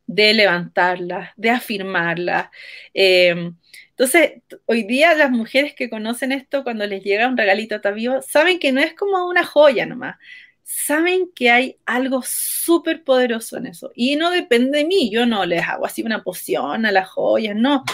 de 0.06 0.34
levantarlas, 0.34 1.30
de 1.36 1.50
afirmarlas. 1.50 2.48
Em, 2.94 3.56
entonces, 3.92 4.42
hoy 4.64 4.84
día 4.84 5.14
las 5.14 5.30
mujeres 5.30 5.74
que 5.74 5.90
conocen 5.90 6.32
esto, 6.32 6.64
cuando 6.64 6.86
les 6.86 7.04
llega 7.04 7.28
un 7.28 7.36
regalito 7.36 7.78
a 7.82 7.90
vivo, 7.90 8.22
saben 8.22 8.58
que 8.58 8.72
no 8.72 8.80
es 8.80 8.94
como 8.94 9.28
una 9.28 9.44
joya 9.44 9.84
nomás, 9.84 10.16
saben 10.64 11.30
que 11.34 11.50
hay 11.50 11.76
algo 11.84 12.22
súper 12.24 13.04
poderoso 13.04 13.58
en 13.58 13.66
eso. 13.66 13.92
Y 13.94 14.16
no 14.16 14.30
depende 14.30 14.78
de 14.78 14.84
mí, 14.86 15.10
yo 15.10 15.26
no 15.26 15.44
les 15.44 15.62
hago 15.68 15.84
así 15.84 16.02
una 16.02 16.22
poción 16.22 16.86
a 16.86 16.92
las 16.92 17.10
joyas, 17.10 17.54
no. 17.54 17.84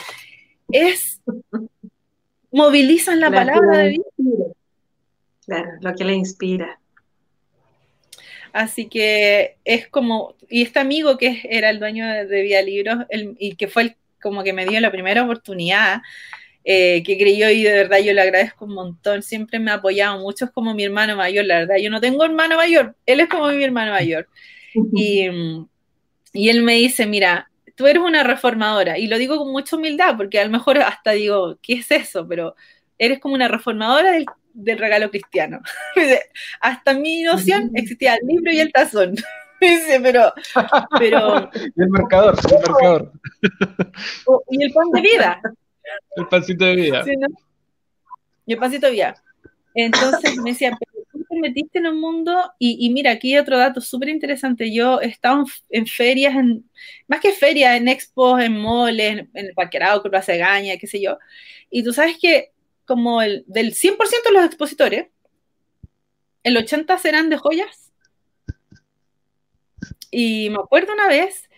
Es, 0.71 1.21
movilizan 2.53 3.19
la, 3.19 3.33
palabra 3.33 3.79
de 3.79 3.89
Dios. 3.91 4.07
Claro, 5.47 5.71
lo 5.81 5.95
que 5.97 6.05
le 6.05 6.15
inspira. 6.15 6.79
Así 8.53 8.89
que 8.89 9.57
es 9.65 9.89
como, 9.89 10.37
y 10.49 10.63
este 10.63 10.79
amigo 10.79 11.19
que 11.19 11.43
era 11.51 11.71
el 11.71 11.81
dueño 11.81 12.07
de, 12.07 12.27
de 12.27 12.43
Vía 12.43 12.63
Libros 12.63 13.05
y 13.11 13.57
que 13.57 13.67
fue 13.67 13.83
el, 13.83 13.97
como 14.21 14.43
que 14.43 14.53
me 14.53 14.67
dio 14.67 14.81
la 14.81 14.91
primera 14.91 15.23
oportunidad, 15.23 16.01
eh, 16.65 17.03
que 17.03 17.17
creyó 17.17 17.49
y 17.51 17.63
de 17.63 17.73
verdad 17.73 17.99
yo 17.99 18.13
le 18.13 18.21
agradezco 18.21 18.67
un 18.67 18.75
montón, 18.75 19.23
siempre 19.23 19.59
me 19.59 19.71
ha 19.71 19.75
apoyado 19.75 20.19
mucho, 20.19 20.45
es 20.47 20.51
como 20.51 20.75
mi 20.75 20.85
hermano 20.85 21.17
mayor, 21.17 21.45
la 21.45 21.61
verdad, 21.61 21.77
yo 21.77 21.91
no 21.91 22.01
tengo 22.01 22.25
hermano 22.25 22.57
mayor, 22.57 22.95
él 23.07 23.21
es 23.21 23.29
como 23.29 23.49
mi 23.49 23.65
hermano 23.65 23.93
mayor. 23.93 24.29
Y, 24.93 25.29
y 26.33 26.49
él 26.51 26.63
me 26.63 26.75
dice, 26.75 27.07
mira, 27.07 27.51
tú 27.75 27.87
eres 27.87 28.03
una 28.03 28.23
reformadora, 28.23 28.99
y 28.99 29.07
lo 29.07 29.19
digo 29.19 29.39
con 29.39 29.51
mucha 29.51 29.77
humildad, 29.77 30.17
porque 30.17 30.41
a 30.41 30.45
lo 30.45 30.51
mejor 30.51 30.79
hasta 30.79 31.13
digo, 31.13 31.59
¿qué 31.63 31.75
es 31.75 31.91
eso? 31.91 32.27
Pero 32.29 32.55
eres 32.99 33.21
como 33.21 33.35
una 33.35 33.49
reformadora 33.49 34.13
del, 34.13 34.27
del 34.53 34.79
regalo 34.79 35.11
cristiano. 35.11 35.61
hasta 36.61 36.95
mi 36.95 37.23
noción 37.23 37.71
existía 37.75 38.17
el 38.17 38.27
libro 38.27 38.53
y 38.53 38.59
el 38.59 38.73
tazón. 38.73 39.15
Dice, 39.61 40.01
pero, 40.01 40.33
pero. 40.99 41.51
el 41.77 41.89
marcador, 41.89 42.37
el 42.51 42.71
marcador. 42.71 43.13
Y 44.51 44.63
el 44.63 44.73
pan 44.73 44.91
de 44.93 45.01
vida. 45.01 45.41
El 46.17 46.29
pancito 46.29 46.65
de 46.65 46.77
vida. 46.77 47.05
Sí, 47.05 47.17
¿no? 47.17 47.27
Y 48.47 48.53
el 48.53 48.59
pancito 48.59 48.87
de 48.87 48.93
vida. 48.93 49.23
Entonces 49.75 50.37
me 50.37 50.51
decía, 50.51 50.77
pero 50.79 51.07
tú 51.13 51.25
te 51.29 51.41
metiste 51.41 51.79
en 51.79 51.87
un 51.87 52.01
mundo, 52.01 52.53
y, 52.59 52.91
mira, 52.91 53.13
aquí 53.13 53.35
hay 53.35 53.39
otro 53.41 53.59
dato 53.59 53.81
súper 53.81 54.09
interesante. 54.09 54.73
Yo 54.73 55.01
he 55.01 55.07
estado 55.07 55.45
en, 55.71 55.87
ferias, 55.87 56.35
en, 56.35 56.69
más 57.07 57.21
que 57.21 57.33
ferias, 57.33 57.77
en 57.77 57.89
expos, 57.89 58.41
en 58.41 58.59
moles, 58.59 59.19
en, 59.33 59.47
el 59.47 59.55
Parque 59.55 59.77
Arauco, 59.77 60.11
Plaza 60.11 60.33
de 60.33 60.39
Gaña, 60.39 60.77
qué 60.79 60.87
sé 60.87 61.01
yo. 61.01 61.19
Y 61.71 61.83
tú 61.83 61.93
sabes 61.93 62.19
que 62.21 62.53
como 62.87 63.21
el, 63.23 63.45
del 63.47 63.75
100% 63.75 63.99
de 64.25 64.33
los 64.33 64.45
expositores, 64.45 65.07
el 66.43 66.57
80% 66.57 66.99
serán 66.99 67.29
de 67.29 67.37
joyas. 67.37 67.88
Y 70.11 70.51
me 70.51 70.57
acuerdo 70.57 70.93
una 70.93 71.09
vez 71.09 71.49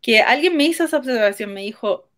que 0.00 0.20
alguien 0.20 0.56
me 0.56 0.64
hizo 0.64 0.84
esa 0.84 0.98
observación, 0.98 1.54
me 1.54 1.62
dijo, 1.62 2.08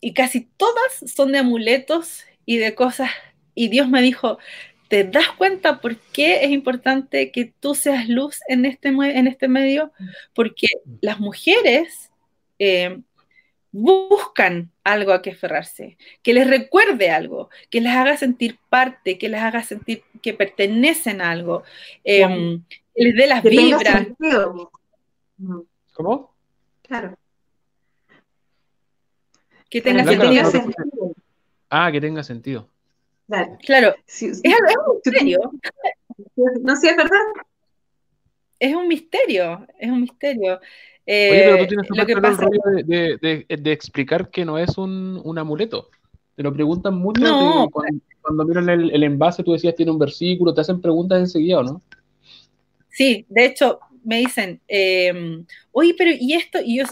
y 0.00 0.14
casi 0.14 0.42
todas 0.56 1.04
son 1.12 1.32
de 1.32 1.38
amuletos 1.38 2.24
y 2.44 2.58
de 2.58 2.74
cosas. 2.74 3.10
Y 3.54 3.68
Dios 3.68 3.88
me 3.88 4.02
dijo, 4.02 4.38
¿te 4.88 5.04
das 5.04 5.30
cuenta 5.32 5.80
por 5.80 5.96
qué 5.96 6.44
es 6.44 6.50
importante 6.50 7.32
que 7.32 7.52
tú 7.60 7.74
seas 7.74 8.08
luz 8.08 8.38
en 8.48 8.64
este, 8.64 8.88
en 8.88 9.26
este 9.26 9.48
medio? 9.48 9.92
Porque 10.34 10.68
las 11.00 11.18
mujeres 11.18 12.10
eh, 12.58 13.00
buscan 13.72 14.70
algo 14.84 15.12
a 15.12 15.22
que 15.22 15.32
aferrarse, 15.32 15.98
que 16.22 16.32
les 16.32 16.46
recuerde 16.46 17.10
algo, 17.10 17.50
que 17.68 17.80
les 17.80 17.92
haga 17.92 18.16
sentir 18.16 18.58
parte, 18.70 19.18
que 19.18 19.28
les 19.28 19.40
haga 19.40 19.62
sentir 19.62 20.02
que 20.22 20.32
pertenecen 20.32 21.20
a 21.20 21.30
algo, 21.30 21.62
em, 22.04 22.62
que 22.94 23.04
les 23.04 23.14
dé 23.14 23.26
las 23.26 23.42
vibras. 23.42 24.06
¿Cómo? 25.94 26.34
Claro. 26.82 27.16
Que 29.68 29.80
tenga 29.80 30.04
sentido. 30.04 31.14
Ah, 31.70 31.90
que 31.90 32.00
tenga 32.00 32.22
sentido. 32.22 32.68
Claro. 33.60 33.94
es, 34.06 34.22
un 34.22 34.94
misterio. 35.04 35.38
No, 36.62 36.76
sé, 36.76 36.90
es 36.90 36.96
verdad. 36.96 37.18
Es 38.58 38.74
un 38.74 38.88
misterio, 38.88 39.66
es 39.78 39.90
un 39.90 40.02
misterio. 40.02 40.54
Oye, 41.08 41.42
pero 41.44 41.56
tú 41.58 41.62
eh, 41.62 41.66
tienes 41.66 41.90
lo 41.90 42.06
que 42.06 42.16
pasa... 42.16 42.46
de, 42.84 43.18
de, 43.20 43.56
de, 43.56 43.72
explicar 43.72 44.30
que 44.30 44.44
no 44.44 44.58
es 44.58 44.78
un, 44.78 45.20
un, 45.22 45.38
amuleto. 45.38 45.90
Te 46.34 46.42
lo 46.42 46.52
preguntan 46.52 46.94
mucho 46.94 47.20
cuando, 47.70 48.00
cuando, 48.22 48.44
miran 48.44 48.68
el, 48.68 48.90
el, 48.90 49.02
envase, 49.04 49.44
tú 49.44 49.52
decías 49.52 49.74
tiene 49.74 49.92
un 49.92 49.98
versículo, 49.98 50.52
te 50.52 50.62
hacen 50.62 50.80
preguntas 50.80 51.20
enseguida, 51.20 51.60
¿o 51.60 51.62
no? 51.62 51.82
Sí, 52.88 53.26
de 53.28 53.44
hecho, 53.44 53.78
me 54.06 54.18
dicen, 54.18 54.60
eh, 54.68 55.42
oye, 55.72 55.94
pero 55.98 56.12
¿y 56.18 56.34
esto? 56.34 56.60
Y 56.64 56.78
yo, 56.78 56.84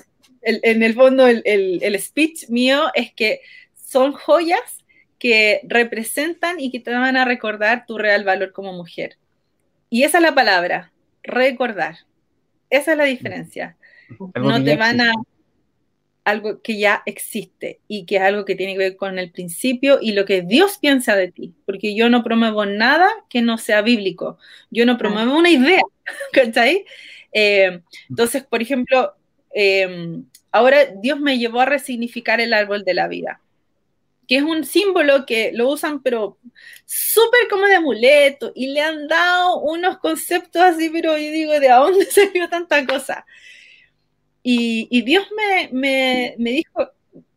en 0.43 0.83
el 0.83 0.95
fondo 0.95 1.27
el, 1.27 2.01
speech 2.01 2.49
mío 2.49 2.91
es 2.95 3.13
que 3.13 3.41
son 3.75 4.13
joyas 4.13 4.85
que 5.19 5.61
representan 5.65 6.61
y 6.61 6.71
que 6.71 6.81
te 6.81 6.91
van 6.91 7.17
a 7.17 7.25
recordar 7.25 7.87
tu 7.87 7.97
real 7.97 8.25
valor 8.25 8.53
como 8.53 8.73
mujer. 8.73 9.17
Y 9.89 10.03
esa 10.03 10.19
es 10.19 10.23
la 10.23 10.35
palabra, 10.35 10.93
recordar. 11.23 11.99
Esa 12.69 12.93
es 12.93 12.99
la 12.99 13.05
diferencia. 13.05 13.77
no 14.35 14.63
te 14.63 14.77
van 14.77 15.01
a 15.01 15.13
algo 16.25 16.63
que 16.63 16.79
ya 16.79 17.03
existe 17.07 17.81
y 17.87 18.07
que 18.07 18.17
es 18.17 18.23
algo 18.23 18.45
que 18.45 18.57
tiene 18.57 18.73
que 18.73 18.79
ver 18.79 18.97
con 18.97 19.19
el 19.19 19.31
principio 19.31 19.99
y 20.01 20.13
lo 20.13 20.25
que 20.25 20.43
Dios 20.43 20.79
piensa 20.79 21.15
de 21.15 21.31
ti, 21.31 21.55
porque 21.67 21.95
yo 21.95 22.09
no 22.09 22.25
promuevo 22.25 22.67
nada 22.67 23.09
que 23.29 23.43
no 23.43 23.59
sea 23.59 23.83
bíblico, 23.83 24.39
yo 24.71 24.87
no 24.87 24.97
promuevo 24.97 25.37
una 25.37 25.51
idea, 25.51 25.83
¿cachai? 26.33 26.85
Eh, 27.33 27.81
entonces, 28.09 28.45
por 28.45 28.63
ejemplo, 28.63 29.15
eh, 29.55 30.23
Ahora 30.55 30.87
Dios 30.87 31.19
me 31.19 31.37
llevó 31.37 31.63
a 31.63 31.67
resignificar 31.67 32.41
el 32.41 32.53
árbol 32.53 32.85
de 32.85 32.95
la 32.95 33.09
vida, 33.09 33.41
que 34.29 34.37
es 34.37 34.45
un 34.45 34.65
símbolo 34.65 35.27
que 35.27 35.51
lo 35.53 35.69
usan, 35.69 36.01
pero 36.01 36.39
súper 36.85 37.49
como 37.51 37.67
de 37.67 37.75
amuleto, 37.75 38.53
y 38.55 38.69
le 38.69 38.81
han 38.81 39.09
dado 39.09 39.59
unos 39.63 39.99
conceptos 39.99 40.63
así, 40.63 40.91
pero 40.91 41.19
yo 41.19 41.33
digo, 41.33 41.59
¿de 41.59 41.69
dónde 41.69 42.05
salió 42.09 42.49
tanta 42.49 42.87
cosa? 42.87 43.27
Y, 44.45 45.03
Dios 45.03 45.27
me, 45.33 46.37
dijo, 46.39 46.89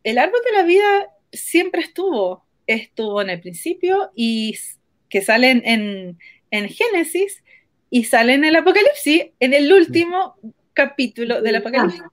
el 0.03 0.19
árbol 0.19 0.41
de 0.45 0.55
la 0.55 0.63
vida 0.63 1.07
siempre 1.33 1.81
estuvo, 1.81 2.45
estuvo 2.67 3.19
en 3.23 3.31
el 3.31 3.41
principio 3.41 4.11
y 4.13 4.55
que 5.09 5.23
sale 5.23 5.49
en, 5.49 6.19
en 6.51 6.69
Génesis 6.69 7.41
y 7.89 8.03
sale 8.03 8.33
en 8.33 8.45
el 8.45 8.55
Apocalipsis, 8.55 9.27
en 9.39 9.53
el 9.53 9.71
último 9.71 10.35
capítulo 10.73 11.41
del 11.41 11.55
Apocalipsis 11.55 12.03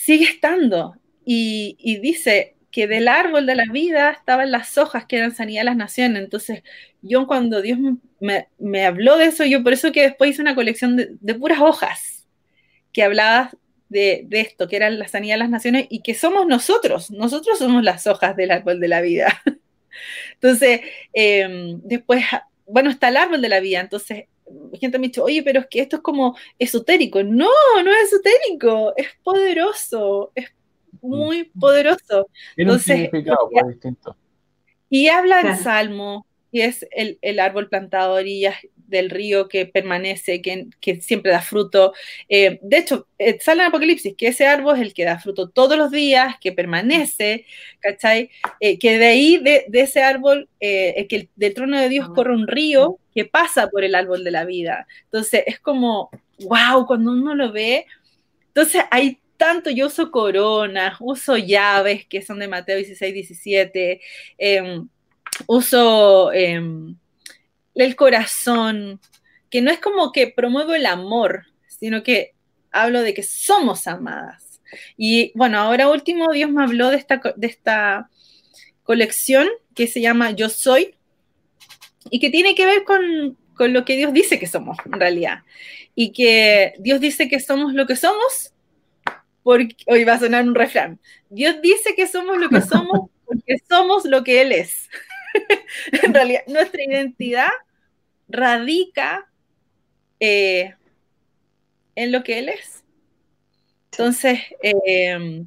sigue 0.00 0.24
estando. 0.24 0.96
Y, 1.24 1.98
dice 2.00 2.56
que 2.72 2.86
del 2.86 3.08
árbol 3.08 3.46
de 3.46 3.54
la 3.54 3.66
vida 3.70 4.10
estaban 4.10 4.50
las 4.50 4.78
hojas 4.78 5.04
que 5.06 5.16
eran 5.16 5.34
sanidad 5.34 5.60
de 5.60 5.66
las 5.66 5.76
naciones. 5.76 6.22
Entonces, 6.22 6.62
yo 7.02 7.26
cuando 7.26 7.60
Dios 7.62 7.78
me, 8.18 8.86
habló 8.86 9.18
de 9.18 9.26
eso, 9.26 9.44
yo 9.44 9.62
por 9.62 9.72
eso 9.72 9.92
que 9.92 10.02
después 10.02 10.30
hice 10.30 10.42
una 10.42 10.54
colección 10.54 10.96
de, 10.96 11.34
puras 11.34 11.60
hojas 11.60 12.26
que 12.92 13.02
hablaba 13.02 13.52
de, 13.88 14.26
esto, 14.30 14.68
que 14.68 14.76
eran 14.76 14.98
la 14.98 15.08
sanidad 15.08 15.34
de 15.34 15.40
las 15.40 15.50
naciones 15.50 15.86
y 15.90 16.00
que 16.02 16.14
somos 16.14 16.46
nosotros, 16.46 17.10
nosotros 17.10 17.58
somos 17.58 17.84
las 17.84 18.06
hojas 18.06 18.36
del 18.36 18.50
árbol 18.50 18.80
de 18.80 18.88
la 18.88 19.00
vida. 19.00 19.40
Entonces, 20.34 20.80
em, 21.12 21.80
después, 21.82 22.24
bueno, 22.72 22.90
está 22.90 23.08
el 23.08 23.16
árbol 23.16 23.42
de 23.42 23.48
la 23.48 23.60
vida, 23.60 23.80
entonces 23.80 24.26
gente 24.78 24.98
me 24.98 25.06
ha 25.06 25.08
dicho, 25.08 25.24
oye, 25.24 25.42
pero 25.42 25.60
es 25.60 25.66
que 25.66 25.80
esto 25.80 25.96
es 25.96 26.02
como 26.02 26.36
esotérico. 26.58 27.22
No, 27.22 27.50
no 27.84 27.90
es 27.92 28.12
esotérico, 28.12 28.94
es 28.96 29.08
poderoso, 29.22 30.32
es 30.34 30.52
muy 31.00 31.50
mm. 31.54 31.60
poderoso. 31.60 32.28
Entonces, 32.56 33.10
distinto. 33.12 34.16
Y 34.88 35.08
habla 35.08 35.40
el 35.40 35.56
Salmo, 35.56 36.26
y 36.50 36.62
es 36.62 36.86
el, 36.90 37.18
el, 37.22 37.38
árbol 37.38 37.68
plantado 37.68 38.16
a 38.16 38.20
orillas 38.20 38.56
del 38.90 39.10
río 39.10 39.48
que 39.48 39.66
permanece, 39.66 40.42
que, 40.42 40.66
que 40.80 41.00
siempre 41.00 41.32
da 41.32 41.40
fruto. 41.40 41.94
Eh, 42.28 42.58
de 42.62 42.78
hecho, 42.78 43.06
eh, 43.18 43.38
sale 43.40 43.62
en 43.62 43.68
Apocalipsis 43.68 44.14
que 44.16 44.28
ese 44.28 44.46
árbol 44.46 44.76
es 44.76 44.82
el 44.82 44.94
que 44.94 45.04
da 45.04 45.18
fruto 45.18 45.48
todos 45.48 45.78
los 45.78 45.90
días, 45.90 46.36
que 46.40 46.52
permanece, 46.52 47.46
¿cachai? 47.80 48.30
Eh, 48.60 48.78
que 48.78 48.98
de 48.98 49.06
ahí, 49.06 49.38
de, 49.38 49.64
de 49.68 49.80
ese 49.80 50.02
árbol, 50.02 50.48
que 50.60 51.28
del 51.36 51.54
trono 51.54 51.80
de 51.80 51.88
Dios 51.88 52.08
corre 52.14 52.34
un 52.34 52.46
río 52.46 52.98
que 53.14 53.24
pasa 53.24 53.68
por 53.68 53.84
el 53.84 53.94
árbol 53.94 54.24
de 54.24 54.30
la 54.30 54.44
vida. 54.44 54.86
Entonces, 55.04 55.44
es 55.46 55.58
como, 55.58 56.10
wow, 56.40 56.86
cuando 56.86 57.12
uno 57.12 57.34
lo 57.34 57.52
ve, 57.52 57.86
entonces 58.48 58.82
hay 58.90 59.18
tanto, 59.40 59.70
yo 59.70 59.86
uso 59.86 60.10
coronas, 60.10 60.98
uso 61.00 61.38
llaves 61.38 62.04
que 62.06 62.20
son 62.20 62.38
de 62.40 62.46
Mateo 62.46 62.76
16, 62.76 63.14
17, 63.14 64.00
em, 64.36 64.86
uso 65.46 66.30
em, 66.32 66.94
el 67.74 67.96
corazón, 67.96 69.00
que 69.50 69.60
no 69.62 69.70
es 69.70 69.78
como 69.78 70.12
que 70.12 70.28
promuevo 70.28 70.74
el 70.74 70.86
amor, 70.86 71.46
sino 71.66 72.02
que 72.02 72.34
hablo 72.70 73.02
de 73.02 73.14
que 73.14 73.22
somos 73.22 73.86
amadas. 73.86 74.60
Y 74.96 75.32
bueno, 75.34 75.58
ahora 75.58 75.88
último, 75.88 76.32
Dios 76.32 76.50
me 76.50 76.62
habló 76.62 76.90
de 76.90 76.96
esta, 76.96 77.20
de 77.36 77.46
esta 77.46 78.08
colección 78.82 79.48
que 79.74 79.86
se 79.86 80.00
llama 80.00 80.30
Yo 80.32 80.48
Soy 80.48 80.94
y 82.10 82.20
que 82.20 82.30
tiene 82.30 82.54
que 82.54 82.66
ver 82.66 82.84
con, 82.84 83.36
con 83.54 83.72
lo 83.72 83.84
que 83.84 83.96
Dios 83.96 84.12
dice 84.12 84.38
que 84.38 84.46
somos, 84.46 84.76
en 84.84 84.92
realidad. 84.92 85.40
Y 85.94 86.12
que 86.12 86.74
Dios 86.78 87.00
dice 87.00 87.28
que 87.28 87.40
somos 87.40 87.74
lo 87.74 87.86
que 87.86 87.96
somos, 87.96 88.52
porque 89.42 89.76
hoy 89.86 90.04
va 90.04 90.14
a 90.14 90.20
sonar 90.20 90.44
un 90.44 90.54
refrán. 90.54 91.00
Dios 91.28 91.56
dice 91.62 91.94
que 91.94 92.06
somos 92.06 92.38
lo 92.38 92.48
que 92.48 92.62
somos 92.62 93.10
porque 93.30 93.58
somos 93.68 94.04
lo 94.04 94.24
que 94.24 94.42
Él 94.42 94.52
es. 94.52 94.88
en 96.04 96.14
realidad, 96.14 96.42
nuestra 96.46 96.82
identidad 96.82 97.48
radica 98.28 99.28
eh, 100.18 100.74
en 101.94 102.12
lo 102.12 102.22
que 102.22 102.38
Él 102.38 102.48
es. 102.48 102.84
Entonces, 103.90 104.40
eh, 104.62 105.44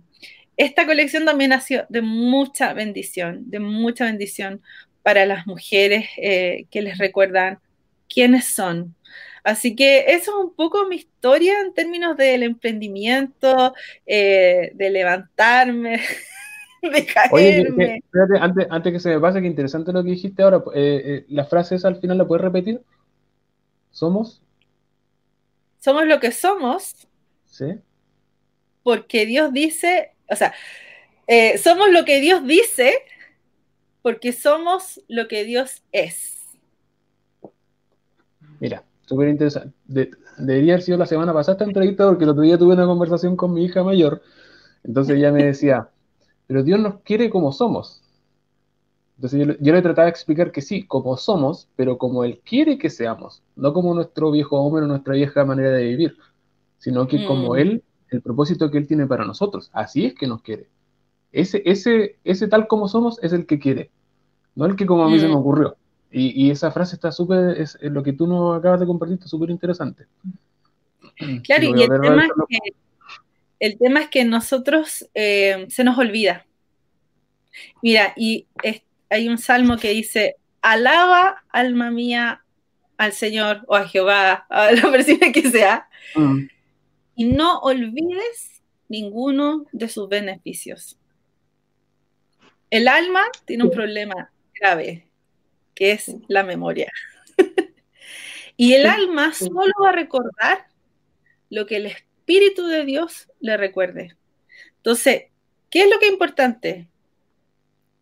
esta 0.57 0.85
colección 0.85 1.25
también 1.25 1.53
ha 1.53 1.61
sido 1.61 1.85
de 1.89 2.01
mucha 2.01 2.73
bendición, 2.73 3.49
de 3.49 3.59
mucha 3.59 4.05
bendición 4.05 4.61
para 5.01 5.25
las 5.25 5.47
mujeres 5.47 6.07
eh, 6.17 6.65
que 6.69 6.81
les 6.81 6.97
recuerdan 6.97 7.59
quiénes 8.07 8.45
son. 8.45 8.95
Así 9.43 9.75
que 9.75 10.05
eso 10.07 10.31
es 10.31 10.45
un 10.45 10.55
poco 10.55 10.87
mi 10.87 10.97
historia 10.97 11.59
en 11.59 11.73
términos 11.73 12.15
del 12.15 12.43
emprendimiento, 12.43 13.73
de 14.05 14.89
levantarme, 14.89 15.99
de 16.91 17.05
caerme. 17.05 17.97
espérate, 17.97 18.37
antes, 18.39 18.67
antes, 18.69 18.93
que 18.93 18.99
se 18.99 19.09
me 19.09 19.19
pase, 19.19 19.41
que 19.41 19.47
interesante 19.47 19.93
lo 19.93 20.03
que 20.03 20.11
dijiste 20.11 20.43
ahora. 20.43 20.63
la 21.27 21.45
frase 21.45 21.75
esa 21.75 21.87
al 21.87 21.97
final 21.97 22.17
la 22.17 22.27
puedes 22.27 22.43
repetir. 22.43 22.81
¿Somos? 23.91 24.41
Somos 25.79 26.05
lo 26.05 26.19
que 26.19 26.31
somos. 26.31 27.07
Sí. 27.45 27.65
Porque 28.83 29.25
Dios 29.25 29.53
dice, 29.53 30.13
o 30.29 30.35
sea, 30.35 30.53
eh, 31.27 31.57
somos 31.57 31.89
lo 31.91 32.03
que 32.03 32.19
Dios 32.19 32.45
dice 32.45 32.93
porque 34.01 34.33
somos 34.33 35.01
lo 35.07 35.27
que 35.27 35.45
Dios 35.45 35.83
es. 35.91 36.57
Mira, 38.59 38.83
súper 39.05 39.29
interesante. 39.29 39.73
debería 40.37 40.73
haber 40.73 40.83
sido 40.83 40.97
la 40.97 41.05
semana 41.05 41.33
pasada 41.33 41.53
esta 41.53 41.63
entrevista 41.63 42.05
porque 42.07 42.25
el 42.25 42.31
otro 42.31 42.43
día 42.43 42.57
tuve 42.57 42.73
una 42.73 42.85
conversación 42.85 43.37
con 43.37 43.53
mi 43.53 43.63
hija 43.63 43.83
mayor. 43.83 44.21
Entonces 44.83 45.17
ella 45.17 45.31
me 45.31 45.45
decía, 45.45 45.89
pero 46.47 46.63
Dios 46.63 46.79
nos 46.79 46.99
quiere 47.01 47.29
como 47.29 47.51
somos. 47.51 48.01
Entonces 49.17 49.57
yo, 49.59 49.73
le 49.73 49.81
trataba 49.81 50.05
de 50.05 50.11
explicar 50.11 50.51
que 50.51 50.61
sí, 50.61 50.83
como 50.83 51.15
somos, 51.17 51.69
pero 51.75 51.97
como 51.97 52.23
Él 52.23 52.41
quiere 52.43 52.77
que 52.77 52.89
seamos, 52.89 53.43
no 53.55 53.73
como 53.73 53.93
nuestro 53.93 54.31
viejo 54.31 54.59
hombre 54.59 54.83
o 54.83 54.87
nuestra 54.87 55.13
vieja 55.13 55.45
manera 55.45 55.69
de 55.69 55.83
vivir, 55.83 56.17
sino 56.77 57.07
que 57.07 57.25
como 57.25 57.53
mm. 57.53 57.57
Él, 57.57 57.83
el 58.09 58.21
propósito 58.21 58.69
que 58.69 58.79
Él 58.79 58.87
tiene 58.87 59.07
para 59.07 59.25
nosotros. 59.25 59.69
Así 59.73 60.05
es 60.05 60.15
que 60.15 60.27
nos 60.27 60.41
quiere. 60.41 60.67
Ese, 61.31 61.61
ese, 61.65 62.17
ese 62.23 62.47
tal 62.47 62.67
como 62.67 62.87
somos 62.87 63.17
es 63.23 63.33
el 63.33 63.45
que 63.45 63.59
quiere, 63.59 63.91
no 64.55 64.65
el 64.65 64.75
que 64.75 64.85
como 64.85 65.03
a 65.03 65.09
mí 65.09 65.19
se 65.19 65.27
me 65.27 65.33
mm. 65.33 65.37
ocurrió. 65.37 65.77
Y, 66.15 66.51
esa 66.51 66.69
frase 66.69 66.95
está 66.95 67.11
súper, 67.11 67.59
es, 67.59 67.75
lo 67.81 68.03
que 68.03 68.13
tú 68.13 68.27
nos 68.27 68.59
acabas 68.59 68.79
de 68.79 68.85
compartir 68.85 69.15
está 69.15 69.27
súper 69.27 69.49
interesante. 69.49 70.05
Claro, 71.43 71.63
y, 71.63 71.81
el, 71.81 72.01
tema 72.01 72.25
es 72.25 72.31
que, 72.47 72.75
el 73.63 73.77
tema 73.77 74.01
es 74.01 74.09
que 74.09 74.25
nosotros 74.25 75.09
eh, 75.13 75.67
se 75.69 75.85
nos 75.85 75.97
olvida. 75.97 76.45
Mira, 77.81 78.13
y 78.17 78.45
hay 79.09 79.29
un 79.29 79.37
salmo 79.37 79.77
que 79.77 79.91
dice, 79.91 80.35
alaba 80.61 81.45
alma 81.47 81.89
mía 81.89 82.43
al 82.97 83.13
Señor 83.13 83.63
o 83.67 83.75
a 83.77 83.87
Jehová, 83.87 84.45
a 84.49 84.69
la 84.73 84.91
persona 84.91 85.31
que 85.31 85.49
sea, 85.49 85.87
mm. 86.13 86.39
y 87.15 87.23
no 87.23 87.59
olvides 87.59 88.61
ninguno 88.89 89.65
de 89.71 89.87
sus 89.87 90.09
beneficios. 90.09 90.99
El 92.69 92.89
alma 92.89 93.23
tiene 93.45 93.63
un 93.63 93.71
problema 93.71 94.29
grave, 94.59 95.07
que 95.73 95.93
es 95.93 96.13
la 96.27 96.43
memoria. 96.43 96.91
y 98.57 98.73
el 98.73 98.87
alma 98.87 99.33
solo 99.33 99.71
va 99.81 99.91
a 99.91 99.93
recordar 99.93 100.67
lo 101.49 101.65
que 101.65 101.77
el 101.77 101.85
Espíritu 101.85 102.12
de 102.25 102.85
Dios 102.85 103.29
le 103.39 103.57
recuerde. 103.57 104.15
Entonces, 104.77 105.25
¿qué 105.69 105.81
es 105.83 105.89
lo 105.89 105.99
que 105.99 106.07
es 106.07 106.11
importante? 106.11 106.87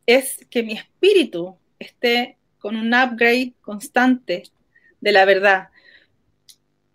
es 0.06 0.45
que 0.49 0.64
mi 0.64 0.73
espíritu 0.73 1.57
esté 1.80 2.38
con 2.60 2.76
un 2.76 2.93
upgrade 2.93 3.53
constante 3.61 4.43
de 4.99 5.11
la 5.11 5.26
verdad. 5.26 5.69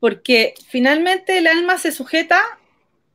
Porque 0.01 0.55
finalmente 0.69 1.39
el 1.39 1.47
alma 1.47 1.79
se 1.79 1.93
sujeta 1.93 2.41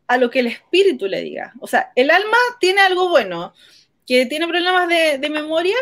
a 0.08 0.18
lo 0.18 0.30
que 0.30 0.40
el 0.40 0.48
espíritu 0.48 1.08
le 1.08 1.22
diga. 1.22 1.54
O 1.60 1.68
sea, 1.68 1.92
el 1.96 2.10
alma 2.10 2.38
tiene 2.60 2.82
algo 2.82 3.10
bueno, 3.10 3.54
que 4.06 4.26
tiene 4.26 4.48
problemas 4.48 4.90
de, 4.90 5.30
memoria, 5.30 5.78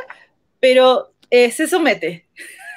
pero 0.60 1.14
eh, 1.30 1.52
se 1.52 1.68
somete. 1.68 2.28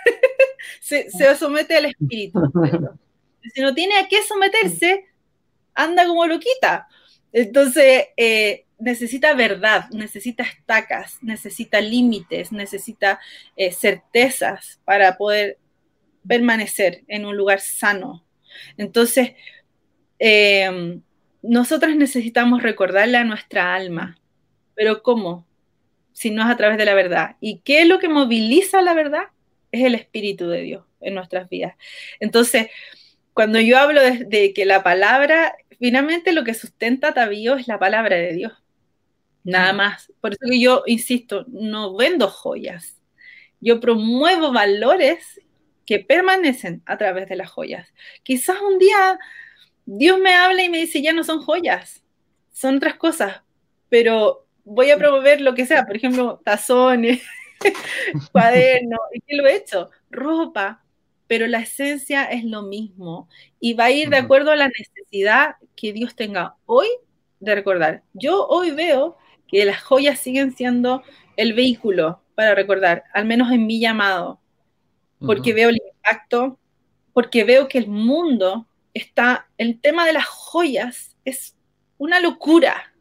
se, 0.80 1.10
somete 1.36 1.76
al 1.76 1.86
espíritu. 1.86 2.40
si 3.54 3.60
no 3.60 3.74
tiene 3.74 3.98
a 3.98 4.08
qué 4.08 4.22
someterse, 4.22 5.06
anda 5.74 6.06
como 6.06 6.26
loquita. 6.26 6.88
Entonces, 7.32 8.06
eh, 8.16 8.66
necesita 8.78 9.34
verdad, 9.34 9.88
necesita 9.90 10.42
estacas, 10.42 11.18
necesita 11.22 11.80
límites, 11.80 12.52
necesita 12.52 13.20
eh, 13.56 13.72
certezas 13.72 14.80
para 14.84 15.16
poder 15.16 15.58
permanecer 16.26 17.04
en 17.08 17.24
un 17.24 17.36
lugar 17.36 17.60
sano. 17.60 18.24
Entonces, 18.76 19.32
em, 20.18 21.02
nosotras 21.42 21.96
necesitamos 21.96 22.62
recordarle 22.62 23.18
a 23.18 23.24
nuestra 23.24 23.74
alma, 23.74 24.18
pero 24.74 25.02
¿cómo? 25.02 25.46
Si 26.12 26.30
no 26.30 26.42
es 26.42 26.48
a 26.48 26.56
través 26.56 26.78
de 26.78 26.84
la 26.84 26.94
verdad. 26.94 27.36
¿Y 27.40 27.60
qué 27.60 27.82
es 27.82 27.88
lo 27.88 27.98
que 27.98 28.08
moviliza 28.08 28.82
la 28.82 28.94
verdad? 28.94 29.28
Es 29.70 29.84
el 29.84 29.94
Espíritu 29.94 30.48
de 30.48 30.62
Dios 30.62 30.84
en 31.00 31.14
nuestras 31.14 31.48
vidas. 31.48 31.74
Entonces, 32.20 32.68
cuando 33.34 33.60
yo 33.60 33.78
hablo 33.78 34.02
de, 34.02 34.24
de 34.24 34.52
que 34.52 34.64
la 34.64 34.82
palabra, 34.82 35.54
finalmente 35.78 36.32
lo 36.32 36.44
que 36.44 36.54
sustenta 36.54 37.14
Tavío 37.14 37.56
es 37.56 37.68
la 37.68 37.78
palabra 37.78 38.16
de 38.16 38.32
Dios. 38.32 38.52
Nada 39.44 39.72
más. 39.72 40.12
Por 40.20 40.32
eso 40.32 40.40
que 40.48 40.60
yo 40.60 40.82
insisto, 40.86 41.44
no 41.48 41.96
vendo 41.96 42.28
joyas. 42.28 42.96
Yo 43.60 43.80
promuevo 43.80 44.52
valores 44.52 45.40
que 45.86 45.98
permanecen 45.98 46.82
a 46.86 46.96
través 46.96 47.28
de 47.28 47.36
las 47.36 47.50
joyas. 47.50 47.92
Quizás 48.22 48.60
un 48.60 48.78
día 48.78 49.18
Dios 49.84 50.18
me 50.18 50.34
habla 50.34 50.62
y 50.62 50.68
me 50.68 50.78
dice, 50.78 51.02
ya 51.02 51.12
no 51.12 51.24
son 51.24 51.42
joyas, 51.42 52.04
son 52.52 52.76
otras 52.76 52.94
cosas, 52.94 53.42
pero 53.88 54.46
voy 54.64 54.90
a 54.90 54.96
promover 54.96 55.40
lo 55.40 55.54
que 55.54 55.66
sea, 55.66 55.84
por 55.84 55.96
ejemplo, 55.96 56.40
tazones, 56.44 57.22
cuadernos, 58.32 59.00
¿y 59.12 59.20
qué 59.20 59.36
lo 59.36 59.46
he 59.46 59.56
hecho? 59.56 59.90
Ropa, 60.10 60.84
pero 61.32 61.46
la 61.46 61.60
esencia 61.60 62.24
es 62.24 62.44
lo 62.44 62.60
mismo 62.60 63.26
y 63.58 63.72
va 63.72 63.84
a 63.84 63.90
ir 63.90 64.10
de 64.10 64.18
acuerdo 64.18 64.50
a 64.50 64.56
la 64.56 64.68
necesidad 64.68 65.56
que 65.74 65.94
Dios 65.94 66.14
tenga 66.14 66.56
hoy 66.66 66.86
de 67.40 67.54
recordar. 67.54 68.02
Yo 68.12 68.46
hoy 68.48 68.70
veo 68.70 69.16
que 69.48 69.64
las 69.64 69.82
joyas 69.82 70.20
siguen 70.20 70.54
siendo 70.54 71.02
el 71.38 71.54
vehículo 71.54 72.20
para 72.34 72.54
recordar, 72.54 73.04
al 73.14 73.24
menos 73.24 73.50
en 73.50 73.66
mi 73.66 73.80
llamado, 73.80 74.42
porque 75.20 75.54
veo 75.54 75.70
el 75.70 75.80
impacto, 75.82 76.58
porque 77.14 77.44
veo 77.44 77.66
que 77.66 77.78
el 77.78 77.88
mundo 77.88 78.66
está, 78.92 79.48
el 79.56 79.80
tema 79.80 80.04
de 80.04 80.12
las 80.12 80.26
joyas 80.26 81.16
es 81.24 81.56
una 81.96 82.20
locura. 82.20 82.92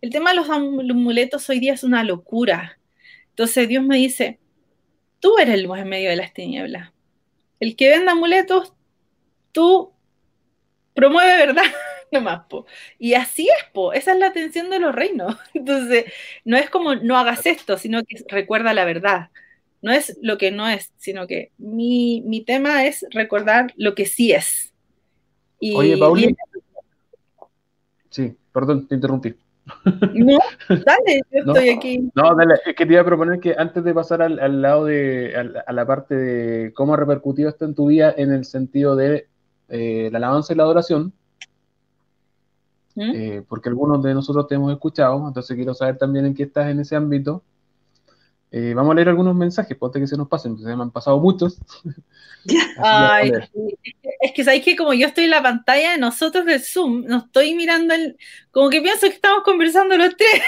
El 0.00 0.08
tema 0.08 0.30
de 0.30 0.36
los 0.36 0.48
amuletos 0.48 1.50
hoy 1.50 1.60
día 1.60 1.74
es 1.74 1.84
una 1.84 2.02
locura. 2.02 2.78
Entonces 3.28 3.68
Dios 3.68 3.84
me 3.84 3.98
dice, 3.98 4.38
tú 5.20 5.36
eres 5.36 5.56
el 5.56 5.64
luz 5.64 5.76
en 5.76 5.90
medio 5.90 6.08
de 6.08 6.16
las 6.16 6.32
tinieblas. 6.32 6.92
El 7.60 7.76
que 7.76 7.88
vende 7.88 8.10
amuletos, 8.10 8.72
tú 9.52 9.92
promueve 10.94 11.46
verdad. 11.46 11.62
nomás, 12.12 12.46
po. 12.48 12.66
Y 12.98 13.14
así 13.14 13.48
es, 13.48 13.64
po. 13.72 13.92
Esa 13.92 14.12
es 14.12 14.18
la 14.18 14.28
atención 14.28 14.70
de 14.70 14.78
los 14.78 14.94
reinos. 14.94 15.36
Entonces, 15.54 16.06
no 16.44 16.56
es 16.56 16.70
como 16.70 16.94
no 16.94 17.18
hagas 17.18 17.46
esto, 17.46 17.78
sino 17.78 18.02
que 18.04 18.16
recuerda 18.28 18.74
la 18.74 18.84
verdad. 18.84 19.30
No 19.80 19.92
es 19.92 20.18
lo 20.22 20.38
que 20.38 20.50
no 20.50 20.68
es, 20.68 20.92
sino 20.96 21.26
que 21.26 21.52
mi, 21.56 22.42
tema 22.46 22.86
es 22.86 23.06
recordar 23.10 23.72
lo 23.76 23.94
que 23.94 24.06
sí 24.06 24.32
es. 24.32 24.72
Oye, 25.60 25.96
Pauli. 25.96 26.34
Sí, 28.10 28.34
perdón, 28.52 28.88
te 28.88 28.96
interrumpí. 28.96 29.34
No, 30.14 30.38
dale, 30.68 31.22
yo 31.30 31.52
estoy 31.52 31.68
aquí. 31.70 32.10
No, 32.14 32.34
dale, 32.34 32.54
es 32.64 32.74
que 32.74 32.86
te 32.86 32.92
iba 32.92 33.02
a 33.02 33.04
proponer 33.04 33.40
que 33.40 33.54
antes 33.56 33.82
de 33.84 33.94
pasar 33.94 34.22
al, 34.22 34.62
lado 34.62 34.86
de, 34.86 35.62
a, 35.66 35.72
la 35.72 35.86
parte 35.86 36.14
de 36.14 36.72
cómo 36.72 36.94
ha 36.94 36.96
repercutido 36.96 37.48
esto 37.48 37.64
en 37.64 37.74
tu 37.74 37.86
vida 37.86 38.14
en 38.16 38.32
el 38.32 38.44
sentido 38.44 38.96
de 38.96 39.28
eh, 39.68 40.08
la 40.10 40.18
alabanza 40.18 40.52
y 40.52 40.56
la 40.56 40.62
adoración, 40.64 41.12
eh, 42.96 43.42
porque 43.48 43.68
algunos 43.68 44.02
de 44.02 44.12
nosotros 44.12 44.48
te 44.48 44.56
hemos 44.56 44.72
escuchado, 44.72 45.28
entonces 45.28 45.54
quiero 45.54 45.72
saber 45.72 45.98
también 45.98 46.26
en 46.26 46.34
qué 46.34 46.44
estás 46.44 46.68
en 46.70 46.80
ese 46.80 46.96
ámbito. 46.96 47.42
Eh, 48.50 48.72
vamos 48.74 48.92
a 48.92 48.94
leer 48.94 49.10
algunos 49.10 49.34
mensajes, 49.34 49.76
ponte 49.76 50.00
que 50.00 50.06
se 50.06 50.16
nos 50.16 50.28
pasen, 50.28 50.56
se 50.58 50.64
me 50.64 50.82
han 50.82 50.90
pasado 50.90 51.18
muchos. 51.18 51.60
Ay, 52.78 53.32
es 54.20 54.32
que 54.32 54.44
sabéis 54.44 54.64
que 54.64 54.76
como 54.76 54.94
yo 54.94 55.06
estoy 55.06 55.24
en 55.24 55.30
la 55.30 55.42
pantalla 55.42 55.92
de 55.92 55.98
nosotros 55.98 56.46
del 56.46 56.60
Zoom, 56.60 57.04
no 57.06 57.18
estoy 57.18 57.54
mirando 57.54 57.94
el, 57.94 58.16
como 58.50 58.70
que 58.70 58.80
pienso 58.80 59.06
que 59.06 59.14
estamos 59.14 59.42
conversando 59.42 59.96
los 59.98 60.16
tres. 60.16 60.42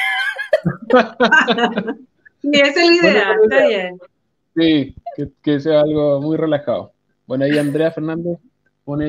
sí, 2.42 2.50
esa 2.52 2.82
es 2.82 2.88
la 2.88 2.96
idea, 2.96 3.36
está 3.42 3.66
bien. 3.66 3.98
Sí, 4.56 4.94
que, 5.16 5.28
que, 5.42 5.60
sea 5.60 5.80
algo 5.80 6.20
muy 6.20 6.36
relajado. 6.36 6.92
Bueno, 7.26 7.44
ahí 7.44 7.58
Andrea 7.58 7.90
Fernández 7.90 8.38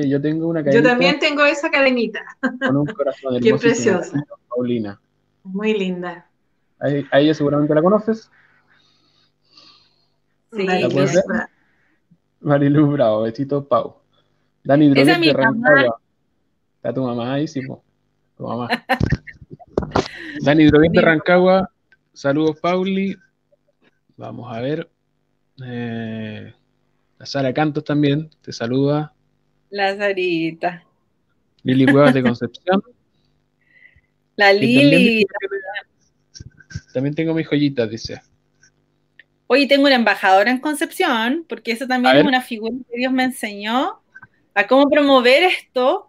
yo 0.06 0.20
tengo 0.20 0.48
una 0.48 0.62
cadenita. 0.62 0.82
Yo 0.82 0.88
también 0.88 1.18
tengo 1.18 1.44
esa 1.44 1.70
cadenita. 1.70 2.20
Con 2.40 2.76
un 2.76 2.86
corazón 2.86 3.40
Qué 3.42 3.54
preciosa. 3.54 4.24
Paulina. 4.48 5.00
Muy 5.42 5.74
linda. 5.76 6.28
A, 6.78 7.18
ella 7.20 7.34
seguramente 7.34 7.74
la 7.74 7.82
conoces. 7.82 8.30
Sí, 10.52 10.66
Marilu 12.40 12.92
Bravo, 12.92 13.22
besito 13.22 13.66
Pau. 13.66 13.96
Dani 14.64 14.92
Esa 14.92 15.00
es 15.00 15.06
Droguet 15.06 15.20
mi 15.20 15.26
de 15.28 15.32
mamá. 15.34 15.68
Rancagua. 15.68 16.00
Está 16.76 16.94
tu 16.94 17.02
mamá 17.02 17.34
ahí, 17.34 17.48
sí, 17.48 17.62
po. 17.62 17.82
Tu 18.36 18.42
mamá. 18.46 18.68
Dani 20.44 20.66
Droguet 20.66 20.92
de 20.92 21.00
Rancagua. 21.00 21.70
Saludos, 22.12 22.58
Pauli. 22.60 23.16
Vamos 24.16 24.52
a 24.54 24.60
ver. 24.60 24.90
Eh, 25.64 26.52
la 27.18 27.26
Sara 27.26 27.54
Cantos 27.54 27.84
también 27.84 28.30
te 28.42 28.52
saluda. 28.52 29.14
La 29.70 29.96
Sarita. 29.96 30.84
Lili 31.62 31.86
Cuevas 31.86 32.12
de 32.14 32.22
Concepción. 32.24 32.82
La 34.36 34.50
también 34.50 34.90
Lili. 34.90 35.26
También 36.92 37.14
tengo 37.14 37.32
mis 37.34 37.46
joyitas, 37.48 37.88
dice. 37.88 38.20
Oye, 39.52 39.66
tengo 39.66 39.84
una 39.86 39.96
embajadora 39.96 40.50
en 40.50 40.58
Concepción, 40.60 41.44
porque 41.46 41.72
eso 41.72 41.86
también 41.86 42.14
es 42.16 42.22
una 42.28 42.40
figura 42.40 42.74
que 42.90 42.96
Dios 42.96 43.12
me 43.12 43.24
enseñó 43.24 44.00
a 44.54 44.66
cómo 44.66 44.88
promover 44.88 45.42
esto 45.42 46.06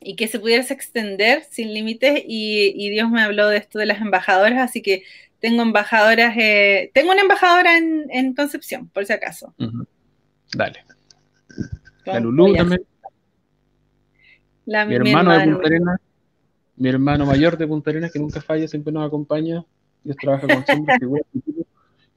y 0.00 0.16
que 0.16 0.28
se 0.28 0.38
pudiese 0.38 0.74
extender 0.74 1.44
sin 1.50 1.72
límites. 1.72 2.22
Y, 2.26 2.74
y 2.76 2.90
Dios 2.90 3.10
me 3.10 3.22
habló 3.22 3.48
de 3.48 3.56
esto 3.56 3.78
de 3.78 3.86
las 3.86 4.00
embajadoras, 4.02 4.58
así 4.58 4.82
que 4.82 5.02
tengo 5.40 5.62
embajadoras, 5.62 6.34
eh, 6.36 6.90
tengo 6.92 7.12
una 7.12 7.22
embajadora 7.22 7.78
en, 7.78 8.06
en 8.10 8.34
Concepción, 8.34 8.88
por 8.88 9.06
si 9.06 9.14
acaso. 9.14 9.54
Dale. 10.52 10.84
La 12.04 12.20
Lulú 12.20 12.54
también. 12.54 12.82
La- 14.66 14.84
Mi 14.84 14.94
hermano 14.96 15.32
de 15.38 15.44
Punta 15.44 15.66
Arenas. 15.68 16.00
Mi 16.76 16.88
hermano 16.90 17.24
mayor 17.24 17.56
de 17.56 17.66
Punta 17.66 17.90
Arenas, 17.90 18.12
que 18.12 18.18
nunca 18.18 18.40
falla, 18.42 18.68
siempre 18.68 18.92
nos 18.92 19.06
acompaña. 19.06 19.64
Dios 20.04 20.16
trabaja 20.20 20.46
con 20.46 20.64
símbolos, 20.66 20.98
figuras, 21.00 21.26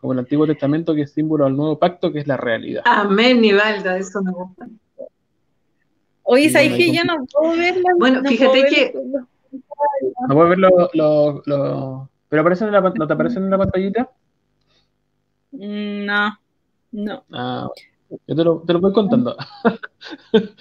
como 0.01 0.13
el 0.13 0.19
Antiguo 0.19 0.47
Testamento, 0.47 0.93
que 0.95 1.03
es 1.03 1.11
símbolo 1.13 1.45
al 1.45 1.55
nuevo 1.55 1.77
pacto, 1.79 2.11
que 2.11 2.19
es 2.19 2.27
la 2.27 2.35
realidad. 2.37 2.81
Amén, 2.85 3.39
Nivalda, 3.39 3.97
eso 3.97 4.21
me 4.23 4.31
gusta. 4.31 4.67
Oye, 6.23 6.49
¿sabes 6.49 6.73
que 6.75 6.91
ya 6.91 7.03
no 7.03 7.25
puedo 7.31 7.55
ver 7.57 7.75
la- 7.77 7.93
Bueno, 7.99 8.21
no 8.21 8.29
fíjate 8.29 8.49
puedo 8.49 8.63
ver 8.63 8.73
que- 8.73 8.93
los- 8.93 9.23
No 10.27 10.35
puedes 10.35 10.49
ver 10.49 10.59
los. 10.59 10.71
los- 10.93 11.47
los- 11.47 12.07
¿Pero 12.29 12.41
aparecen 12.41 12.67
en 12.67 12.73
la, 12.73 12.81
no 12.81 13.07
te 13.07 13.13
aparecen 13.13 13.43
en 13.43 13.49
la 13.49 13.57
pantallita? 13.57 14.09
Mm, 15.51 16.05
No, 16.05 16.39
no. 16.93 17.23
Ah, 17.31 17.69
yo 18.27 18.35
te 18.35 18.43
lo, 18.43 18.59
te 18.65 18.73
lo 18.73 18.79
voy 18.81 18.93
contando. 18.93 19.35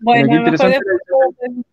Bueno, 0.00 0.26
lo 0.26 0.34
interesante. 0.36 0.78
después- 0.78 1.64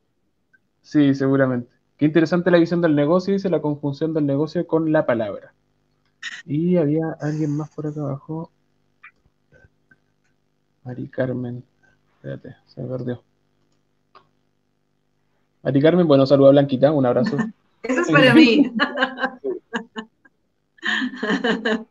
Sí, 0.81 1.13
seguramente. 1.15 1.69
Qué 1.97 2.05
interesante 2.05 2.49
la 2.51 2.59
visión 2.59 2.81
del 2.81 2.95
negocio, 2.95 3.33
dice 3.33 3.49
la 3.49 3.61
conjunción 3.61 4.13
del 4.13 4.25
negocio 4.25 4.65
con 4.67 4.91
la 4.91 5.05
palabra. 5.05 5.53
Y 6.45 6.77
había 6.77 7.17
alguien 7.19 7.55
más 7.55 7.69
por 7.69 7.87
acá 7.87 8.01
abajo. 8.01 8.51
Mari 10.83 11.07
Carmen. 11.09 11.63
Espérate, 12.15 12.55
se 12.67 12.81
me 12.81 12.87
perdió. 12.87 13.23
Mari 15.63 15.81
Carmen, 15.81 16.07
bueno, 16.07 16.25
saluda 16.25 16.49
a 16.49 16.51
Blanquita, 16.51 16.91
un 16.91 17.05
abrazo. 17.05 17.37
Eso 17.83 18.01
es 18.01 18.11
para 18.11 18.33
mí. 18.33 18.71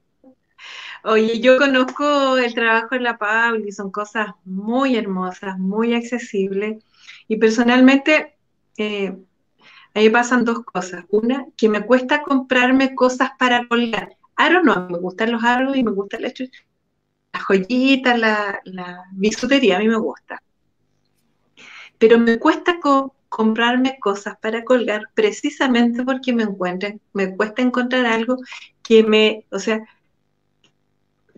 Oye, 1.03 1.41
yo 1.41 1.57
conozco 1.57 2.37
el 2.37 2.55
trabajo 2.55 2.95
de 2.95 3.01
la 3.01 3.17
Pauli, 3.17 3.69
y 3.69 3.73
son 3.73 3.91
cosas 3.91 4.29
muy 4.45 4.97
hermosas, 4.97 5.59
muy 5.59 5.95
accesibles. 5.95 6.85
Y 7.27 7.37
personalmente, 7.37 8.37
eh, 8.77 9.17
a 9.95 9.99
mí 9.99 10.05
me 10.05 10.11
pasan 10.11 10.45
dos 10.45 10.63
cosas. 10.65 11.05
Una, 11.09 11.47
que 11.57 11.69
me 11.69 11.87
cuesta 11.87 12.23
comprarme 12.23 12.95
cosas 12.95 13.31
para 13.39 13.67
colgar. 13.67 14.17
Aros 14.45 14.63
no, 14.65 14.89
me 14.89 14.99
gustan 14.99 15.33
los 15.33 15.43
aros 15.45 15.77
y 15.77 15.85
me 15.85 15.93
gustan 15.93 16.23
las, 16.23 16.35
joyitas, 17.49 18.19
la, 18.19 18.61
la 18.65 19.05
bisutería, 19.13 19.77
a 19.77 19.81
mí 19.81 19.89
me 19.89 19.99
gusta. 19.99 20.41
Pero 21.99 22.19
me 22.19 22.39
cuesta 22.39 22.81
co- 22.81 23.15
comprarme 23.29 23.99
cosas 24.01 24.37
para 24.43 24.65
colgar 24.65 25.03
precisamente 25.15 26.03
porque 26.05 26.33
me 26.33 26.43
encuentren, 26.45 27.01
me 27.13 27.37
cuesta 27.37 27.63
encontrar 27.63 28.07
algo 28.07 28.37
que 28.83 29.05
me, 29.05 29.47
o 29.53 29.59
sea, 29.59 29.81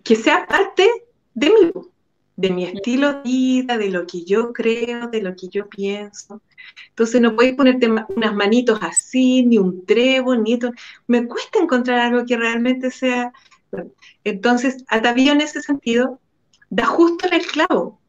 que 0.05 0.17
sea 0.17 0.47
parte 0.47 0.89
de 1.35 1.51
mí, 1.51 1.73
de 2.43 2.51
mi 2.51 2.65
estilo 2.65 3.13
de 3.13 3.23
vida, 3.23 3.79
de 3.79 3.89
lo 3.89 4.05
que 4.05 4.25
yo 4.25 4.53
creo, 4.53 5.07
de 5.07 5.23
lo 5.23 5.37
que 5.37 5.49
yo 5.49 5.69
pienso. 5.69 6.43
Entonces 6.89 7.21
no 7.21 7.37
puedes 7.37 7.55
ponerte 7.55 7.89
unas 7.89 8.35
manitos 8.35 8.81
así, 8.83 9.45
ni 9.45 9.59
un 9.59 9.87
trevo, 9.87 10.35
ni 10.35 10.55
esto. 10.55 10.73
Me 11.07 11.27
cuesta 11.27 11.61
encontrar 11.61 12.01
algo 12.01 12.27
que 12.27 12.37
realmente 12.37 12.91
sea. 12.91 13.33
Entonces, 14.25 14.85
Atavío 14.89 15.33
en 15.33 15.41
ese 15.41 15.63
sentido 15.63 16.21
da 16.69 16.85
justo 16.85 17.29
en 17.29 17.35
el 17.35 17.47
clavo, 17.47 18.01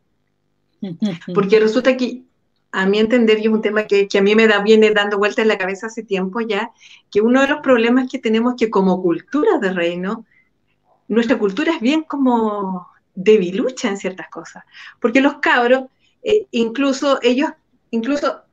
porque 1.35 1.60
resulta 1.60 1.95
que, 1.95 2.23
a 2.72 2.88
mi 2.88 2.97
entender, 2.97 3.38
y 3.38 3.43
es 3.43 3.49
un 3.49 3.61
tema 3.61 3.85
que, 3.85 4.07
que 4.07 4.18
a 4.18 4.23
mí 4.23 4.34
me 4.35 4.47
da, 4.47 4.64
viene 4.64 4.89
dando 4.91 5.19
vuelta 5.19 5.43
en 5.43 5.47
la 5.47 5.60
cabeza 5.60 5.88
hace 5.88 6.01
tiempo 6.01 6.41
ya, 6.41 6.72
que 7.11 7.22
uno 7.22 7.41
de 7.41 7.49
los 7.49 7.60
problemas 7.61 8.10
que 8.10 8.18
tenemos 8.18 8.55
que 8.57 8.72
como 8.72 8.99
cultura 8.99 9.60
de 9.60 9.72
reino, 9.72 10.26
nuestra 11.07 11.38
cultura 11.38 11.73
es 11.73 11.81
bien 11.81 12.01
como 12.01 12.93
debilucha 13.15 13.90
en 13.90 13.98
ciertas 13.98 14.30
cosas, 14.30 14.64
porque 14.99 15.22
los 15.22 15.35
cabros, 15.35 15.84
eh, 16.23 16.48
incluso 16.52 17.19
ellos, 17.22 17.52
incluso 17.91 18.44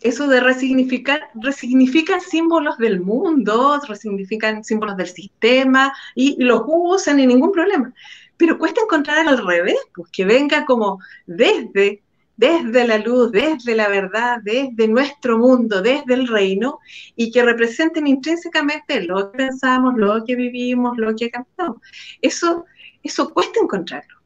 eso 0.00 0.28
de 0.28 0.40
resignificar, 0.40 1.28
resignifican 1.34 2.20
símbolos 2.20 2.78
del 2.78 3.00
mundo, 3.00 3.80
resignifican 3.86 4.62
símbolos 4.62 4.96
del 4.96 5.08
sistema 5.08 5.92
y 6.14 6.36
los 6.42 6.62
usan 6.66 7.16
sin 7.16 7.28
ningún 7.28 7.52
problema. 7.52 7.92
Pero 8.36 8.58
cuesta 8.58 8.80
encontrar 8.82 9.26
al 9.26 9.44
revés, 9.44 9.78
pues 9.94 10.08
que 10.12 10.24
venga 10.24 10.64
como 10.64 11.00
desde, 11.26 12.02
desde 12.36 12.86
la 12.86 12.98
luz, 12.98 13.32
desde 13.32 13.74
la 13.74 13.88
verdad, 13.88 14.38
desde 14.44 14.86
nuestro 14.86 15.38
mundo, 15.38 15.82
desde 15.82 16.14
el 16.14 16.28
reino, 16.28 16.78
y 17.16 17.32
que 17.32 17.42
representen 17.42 18.06
intrínsecamente 18.06 19.02
lo 19.02 19.32
que 19.32 19.38
pensamos, 19.38 19.94
lo 19.96 20.24
que 20.24 20.36
vivimos, 20.36 20.96
lo 20.96 21.16
que 21.16 21.30
cantamos. 21.30 21.78
Eso, 22.22 22.64
eso 23.02 23.30
cuesta 23.30 23.60
encontrarlo. 23.60 24.16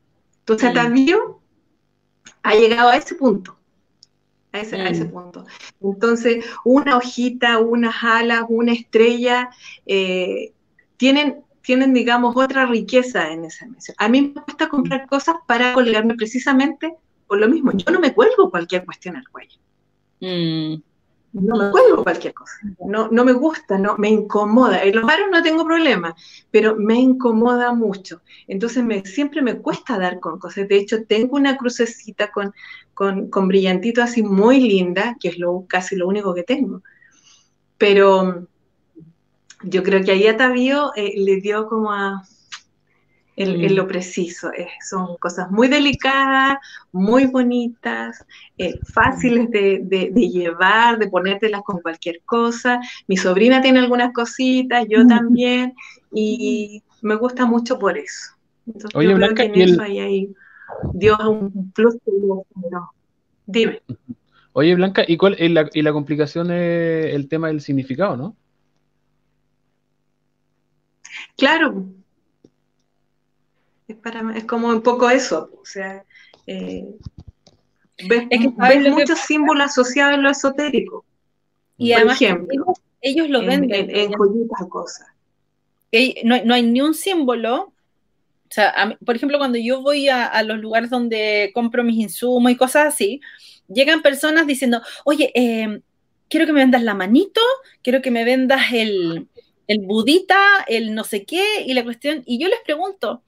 Entonces, 0.40 0.68
Mm. 0.68 0.78
Atavío 0.78 1.40
ha 2.42 2.54
llegado 2.54 2.90
a 2.90 2.96
ese 2.96 3.14
punto. 3.14 3.56
A 4.52 4.60
ese, 4.60 4.76
a 4.76 4.88
ese 4.88 5.04
Mm. 5.04 5.10
punto. 5.10 5.46
Entonces, 5.80 6.44
una 6.64 6.96
hojita, 6.96 7.58
unas 7.58 8.02
alas, 8.02 8.44
una 8.48 8.72
estrella, 8.72 9.50
eh, 9.86 10.52
tienen, 10.96 11.42
tienen, 11.62 11.94
digamos, 11.94 12.36
otra 12.36 12.66
riqueza 12.66 13.32
en 13.32 13.44
esa 13.44 13.66
misión. 13.66 13.94
A 13.98 14.08
mí 14.08 14.32
me 14.34 14.42
gusta 14.42 14.68
comprar 14.68 15.06
cosas 15.06 15.36
para 15.46 15.74
colgarme 15.74 16.14
precisamente 16.16 16.94
por 17.26 17.38
lo 17.38 17.48
mismo. 17.48 17.72
Yo 17.72 17.90
no 17.92 18.00
me 18.00 18.12
cuelgo 18.12 18.50
cualquier 18.50 18.84
cuestión 18.84 19.16
al 19.16 19.28
cuello. 19.28 19.58
Mm. 20.20 20.82
No 21.32 21.56
me 21.56 21.70
cuelgo 21.70 22.02
cualquier 22.02 22.34
cosa. 22.34 22.52
No, 22.86 23.08
no 23.10 23.24
me 23.24 23.32
gusta, 23.32 23.78
no, 23.78 23.96
me 23.96 24.10
incomoda. 24.10 24.82
En 24.82 24.94
los 24.94 25.04
bares 25.04 25.26
no 25.30 25.42
tengo 25.42 25.64
problema, 25.64 26.14
pero 26.50 26.76
me 26.76 26.96
incomoda 26.96 27.72
mucho. 27.72 28.20
Entonces 28.46 28.84
me, 28.84 29.04
siempre 29.06 29.40
me 29.40 29.58
cuesta 29.58 29.98
dar 29.98 30.20
con 30.20 30.38
cosas. 30.38 30.68
De 30.68 30.76
hecho, 30.76 31.04
tengo 31.06 31.36
una 31.36 31.56
crucecita 31.56 32.30
con, 32.30 32.52
con, 32.92 33.30
con 33.30 33.48
brillantito 33.48 34.02
así 34.02 34.22
muy 34.22 34.60
linda, 34.60 35.16
que 35.18 35.28
es 35.28 35.38
lo, 35.38 35.64
casi 35.66 35.96
lo 35.96 36.06
único 36.06 36.34
que 36.34 36.42
tengo. 36.42 36.82
Pero 37.78 38.46
yo 39.62 39.82
creo 39.82 40.04
que 40.04 40.12
ahí 40.12 40.26
Atavío 40.26 40.92
eh, 40.96 41.14
le 41.16 41.36
dio 41.36 41.66
como 41.66 41.92
a, 41.92 42.22
en, 43.36 43.58
Mm. 43.60 43.64
en 43.64 43.76
lo 43.76 43.86
preciso. 43.86 44.52
Eh, 44.52 44.68
son 44.88 45.16
cosas 45.18 45.50
muy 45.50 45.68
delicadas, 45.68 46.58
muy 46.92 47.26
bonitas, 47.26 48.24
eh, 48.58 48.78
fáciles 48.92 49.50
de, 49.50 49.80
de- 49.84 50.10
de 50.12 50.28
llevar, 50.28 50.98
de 50.98 51.08
ponértelas 51.08 51.62
con 51.62 51.80
cualquier 51.80 52.20
cosa. 52.24 52.80
Mi 53.08 53.16
sobrina 53.16 53.60
tiene 53.62 53.78
algunas 53.80 54.12
cositas, 54.12 54.84
yo 54.88 55.04
Mm. 55.04 55.08
también, 55.08 55.74
y 56.12 56.82
me 57.02 57.14
gusta 57.16 57.46
mucho 57.46 57.78
por 57.78 57.96
eso. 57.98 58.32
Entonces, 58.66 58.94
Oye, 58.94 59.08
yo 59.08 59.16
creo 59.16 59.26
Blanca, 59.28 59.42
que 59.42 59.48
en 59.48 59.56
y 59.56 59.62
el- 59.62 59.70
eso 59.72 59.82
ahí, 59.82 59.98
ahí 59.98 60.34
dio 60.94 61.16
un 61.30 61.72
plus 61.72 61.96
no. 62.70 62.92
Dime. 63.46 63.80
Oye, 64.54 64.74
Blanca, 64.74 65.02
¿y 65.08 65.16
cuál 65.16 65.36
y 65.40 65.48
la, 65.48 65.68
y 65.72 65.80
la 65.82 65.92
complicación 65.92 66.50
es 66.50 67.14
el 67.14 67.26
tema 67.28 67.48
del 67.48 67.60
significado, 67.62 68.16
no? 68.18 68.36
Claro, 71.36 71.86
es, 73.92 73.98
para, 73.98 74.36
es 74.36 74.44
como 74.44 74.68
un 74.68 74.82
poco 74.82 75.08
eso, 75.10 75.50
o 75.60 75.64
sea, 75.64 76.04
eh, 76.46 76.84
ves, 78.08 78.26
Es 78.30 78.40
que, 78.40 78.52
¿sabes 78.56 78.78
ves 78.78 78.84
que 78.84 78.90
muchos 78.90 79.10
pasa? 79.16 79.26
símbolos 79.26 79.64
asociados 79.70 80.14
en 80.14 80.22
lo 80.22 80.30
esotérico, 80.30 81.04
Y 81.76 81.92
por 81.92 81.96
además, 81.98 82.16
ejemplo, 82.20 82.48
ellos, 82.54 82.66
ellos 83.00 83.28
lo 83.30 83.40
en, 83.40 83.46
venden. 83.46 83.90
en, 83.90 83.96
en 83.96 84.12
joyitas 84.12 84.62
o 84.62 84.68
cosas. 84.68 85.08
No, 86.24 86.34
hay- 86.34 86.42
no 86.44 86.54
hay 86.54 86.62
ni 86.62 86.80
un 86.80 86.94
símbolo. 86.94 87.64
O 88.50 88.54
sea, 88.54 88.70
a 88.70 88.96
por 88.98 89.16
ejemplo, 89.16 89.38
cuando 89.38 89.58
yo 89.58 89.82
voy 89.82 90.08
a, 90.08 90.26
a 90.26 90.42
los 90.42 90.58
lugares 90.58 90.90
donde 90.90 91.52
compro 91.54 91.84
mis 91.84 91.98
insumos 91.98 92.52
y 92.52 92.56
cosas 92.56 92.86
así, 92.94 93.20
llegan 93.68 94.02
personas 94.02 94.46
diciendo, 94.46 94.82
oye, 95.04 95.32
eh, 95.34 95.82
quiero 96.28 96.46
que 96.46 96.52
me 96.52 96.60
vendas 96.60 96.82
la 96.82 96.94
manito, 96.94 97.40
quiero 97.82 98.02
que 98.02 98.10
me 98.10 98.24
vendas 98.24 98.72
el, 98.72 99.28
el 99.68 99.80
budita, 99.80 100.38
el 100.68 100.94
no 100.94 101.04
sé 101.04 101.24
qué, 101.24 101.62
y 101.66 101.74
la 101.74 101.84
cuestión, 101.84 102.22
y 102.26 102.38
yo 102.40 102.48
les 102.48 102.60
pregunto, 102.64 103.22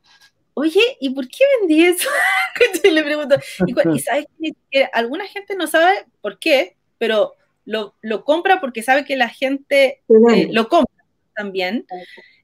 oye, 0.54 0.96
¿y 1.00 1.10
por 1.10 1.28
qué 1.28 1.44
vendí 1.60 1.84
eso? 1.84 2.08
le 2.84 3.02
pregunto, 3.02 3.36
y, 3.66 3.98
sabes 3.98 4.26
que 4.70 4.88
alguna 4.92 5.26
gente 5.26 5.54
no 5.56 5.66
sabe 5.66 6.06
por 6.20 6.38
qué, 6.38 6.76
pero 6.98 7.34
lo, 7.64 7.94
compra 8.24 8.60
porque 8.60 8.82
sabe 8.82 9.04
que 9.04 9.16
la 9.16 9.28
gente 9.28 10.00
eh, 10.08 10.48
lo 10.50 10.68
compra 10.68 11.04
también 11.34 11.84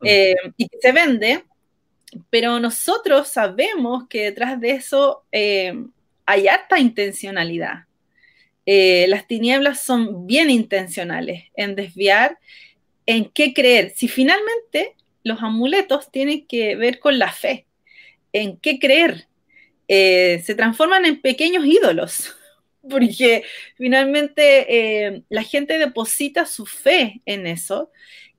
eh, 0.05 0.35
y 0.57 0.69
que 0.69 0.78
se 0.81 0.93
vende, 0.93 1.45
pero 2.28 2.59
nosotros 2.59 3.28
sabemos 3.28 4.09
que 4.09 4.24
detrás 4.24 4.61
de 4.61 4.70
eso 4.70 5.23
eh, 5.31 5.74
hay 6.27 6.49
harta 6.49 6.78
intencionalidad. 6.78 7.85
las 8.66 9.27
tinieblas 9.27 9.82
son 9.82 10.27
bien 10.27 10.51
intencionales 10.51 11.45
en 11.55 11.77
desviar 11.77 12.39
en 13.07 13.31
qué 13.31 13.53
creer. 13.53 13.93
Si 13.95 14.09
finalmente 14.09 14.95
los 15.23 15.43
amuletos 15.43 16.11
tienen 16.11 16.47
que 16.47 16.77
ver 16.77 16.99
con 16.99 17.19
la 17.19 17.31
fe, 17.31 17.66
en 18.32 18.57
qué 18.57 18.78
creer. 18.78 19.27
Eh, 19.89 20.43
se 20.44 20.55
transforman 20.55 21.05
en 21.05 21.20
pequeños 21.20 21.65
ídolos, 21.66 22.35
porque 22.89 23.44
finalmente 23.77 25.07
eh, 25.09 25.23
la 25.28 25.43
gente 25.43 25.78
deposita 25.78 26.47
su 26.47 26.66
fe 26.66 27.20
en 27.27 27.47
eso 27.47 27.90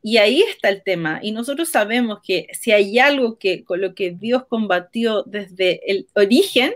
y 0.03 0.17
ahí 0.17 0.41
está 0.41 0.69
el 0.69 0.83
tema. 0.83 1.19
Y 1.21 1.31
nosotros 1.31 1.69
sabemos 1.69 2.19
que 2.23 2.47
si 2.53 2.71
hay 2.71 2.97
algo 2.99 3.37
que 3.37 3.63
con 3.63 3.81
lo 3.81 3.93
que 3.93 4.11
Dios 4.11 4.45
combatió 4.47 5.23
desde 5.23 5.81
el 5.91 6.07
origen, 6.15 6.73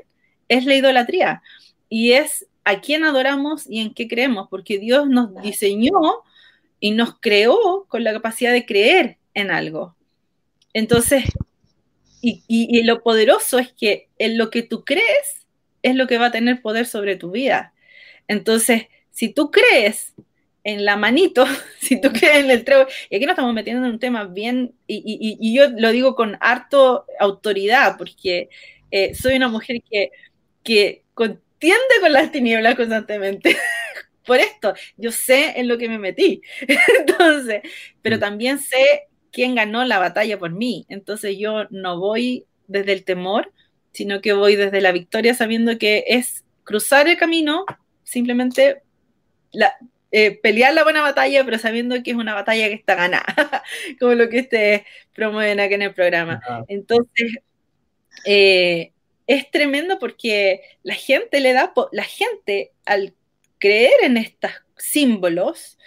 es 0.47 0.65
la 0.65 0.75
idolatría. 0.75 1.41
Y 1.89 2.11
es 2.11 2.45
a 2.63 2.81
quién 2.81 3.03
adoramos 3.03 3.69
y 3.69 3.79
en 3.79 3.93
qué 3.93 4.07
creemos, 4.07 4.47
porque 4.49 4.77
Dios 4.79 5.07
nos 5.07 5.35
diseñó 5.41 5.91
y 6.79 6.91
nos 6.91 7.19
creó 7.19 7.85
con 7.87 8.03
la 8.03 8.13
capacidad 8.13 8.51
de 8.51 8.65
creer 8.65 9.17
en 9.33 9.51
algo. 9.51 9.95
Entonces, 10.73 11.23
y, 12.47 12.83
lo 12.83 13.03
poderoso 13.03 13.59
es 13.59 13.71
que 13.73 14.09
en 14.17 14.37
lo 14.37 14.49
que 14.49 14.63
tú 14.63 14.83
crees 14.83 15.45
es 15.83 15.95
lo 15.95 16.07
que 16.07 16.17
va 16.17 16.27
a 16.27 16.31
tener 16.31 16.61
poder 16.61 16.85
sobre 16.85 17.15
tu 17.15 17.31
vida. 17.31 17.73
Entonces, 18.27 18.87
si 19.11 19.29
tú 19.29 19.51
crees 19.51 20.13
en 20.63 20.83
la 20.83 20.97
manito, 20.97 21.45
si 21.79 22.01
tú 22.01 22.11
crees 22.11 22.37
en 22.37 22.51
el 22.51 22.63
trébol, 22.63 22.87
y 23.09 23.15
aquí 23.15 23.25
nos 23.25 23.33
estamos 23.33 23.53
metiendo 23.53 23.85
en 23.85 23.93
un 23.93 23.99
tema 23.99 24.25
bien, 24.25 24.73
y, 24.87 25.55
yo 25.55 25.69
lo 25.69 25.91
digo 25.91 26.15
con 26.15 26.37
harto 26.41 27.05
autoridad, 27.19 27.97
porque 27.97 28.49
eh, 28.91 29.13
soy 29.13 29.35
una 29.35 29.47
mujer 29.47 29.81
que, 29.89 30.11
que 30.63 31.03
contiende 31.13 31.95
con 32.01 32.13
las 32.13 32.31
tinieblas 32.31 32.75
constantemente. 32.75 33.55
Por 34.25 34.39
esto, 34.39 34.73
yo 34.97 35.11
sé 35.11 35.59
en 35.59 35.67
lo 35.67 35.77
que 35.77 35.87
me 35.87 35.99
metí. 35.99 36.41
Entonces, 36.99 37.61
pero 38.01 38.17
mm. 38.17 38.19
también 38.19 38.59
sé 38.59 39.07
quién 39.35 39.53
ganó 39.53 39.83
la 39.83 39.99
batalla 39.99 40.39
por 40.39 40.51
mí. 40.51 40.85
Entonces 40.87 41.37
yo 41.37 41.65
no 41.69 41.99
voy 41.99 42.45
desde 42.67 42.93
el 42.93 43.03
temor, 43.03 43.51
sino 43.91 44.21
que 44.21 44.31
voy 44.31 44.55
desde 44.55 44.79
la 44.79 44.93
victoria 44.93 45.33
sabiendo 45.33 45.77
que 45.77 46.05
es 46.07 46.45
cruzar 46.63 47.09
el 47.09 47.17
camino, 47.17 47.65
simplemente 48.05 48.81
eh, 50.11 50.39
pelear 50.41 50.73
la 50.73 50.83
buena 50.83 51.01
batalla, 51.01 51.43
pero 51.43 51.59
sabiendo 51.59 52.01
que 52.01 52.11
es 52.11 52.17
una 52.17 52.33
batalla 52.33 52.69
que 52.69 52.75
está 52.75 52.95
ganada, 52.95 53.25
como 53.99 54.13
lo 54.13 54.29
que 54.29 54.39
ustedes 54.39 54.83
promueven 55.13 55.59
aquí 55.59 55.73
en 55.73 55.81
el 55.81 55.93
programa. 55.93 56.41
Entonces, 56.69 57.39
eh, 58.25 58.93
es 59.27 59.51
tremendo 59.51 59.99
porque 59.99 60.61
la 60.81 60.93
gente 60.93 61.41
le 61.41 61.51
da, 61.51 61.73
la 61.91 62.03
gente 62.03 62.71
al 62.85 63.13
creer 63.59 63.91
en 64.03 64.15
estos 64.15 64.51
símbolos, 64.77 65.77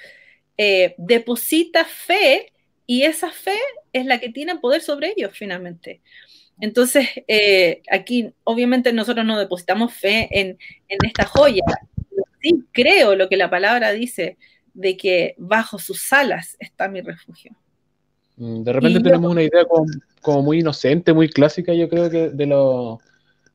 eh, 0.59 0.95
deposita 0.99 1.87
fe 1.87 2.53
y 2.91 3.03
esa 3.03 3.31
fe 3.31 3.59
es 3.93 4.07
la 4.07 4.19
que 4.19 4.31
tiene 4.31 4.57
poder 4.57 4.81
sobre 4.81 5.13
ellos 5.15 5.33
finalmente. 5.35 6.01
Entonces, 6.59 7.07
eh, 7.29 7.83
aquí 7.93 8.33
obviamente 8.45 8.95
nosotros 8.95 9.27
no 9.27 9.39
depositamos 9.39 9.93
fe 9.93 10.27
en, 10.33 10.59
esta 10.89 11.27
joya. 11.27 11.63
Sí 12.43 12.65
creo 12.73 13.15
lo 13.15 13.29
que 13.29 13.37
la 13.37 13.51
palabra 13.51 13.93
dice, 13.93 14.39
de 14.73 14.97
que 14.97 15.35
bajo 15.37 15.79
sus 15.79 16.11
alas 16.15 16.57
está 16.61 16.89
mi 16.89 17.03
refugio. 17.03 17.55
Mm, 18.37 18.63
de 18.63 18.73
repente 18.73 19.01
tenemos 19.01 19.31
una 19.31 19.43
idea 19.43 19.67
como, 20.23 20.43
muy 20.43 20.61
inocente, 20.61 21.13
muy 21.13 21.29
clásica, 21.29 21.75
yo 21.75 21.91
creo 21.91 22.09
que 22.09 22.31
de 22.31 22.47
lo, 22.47 23.01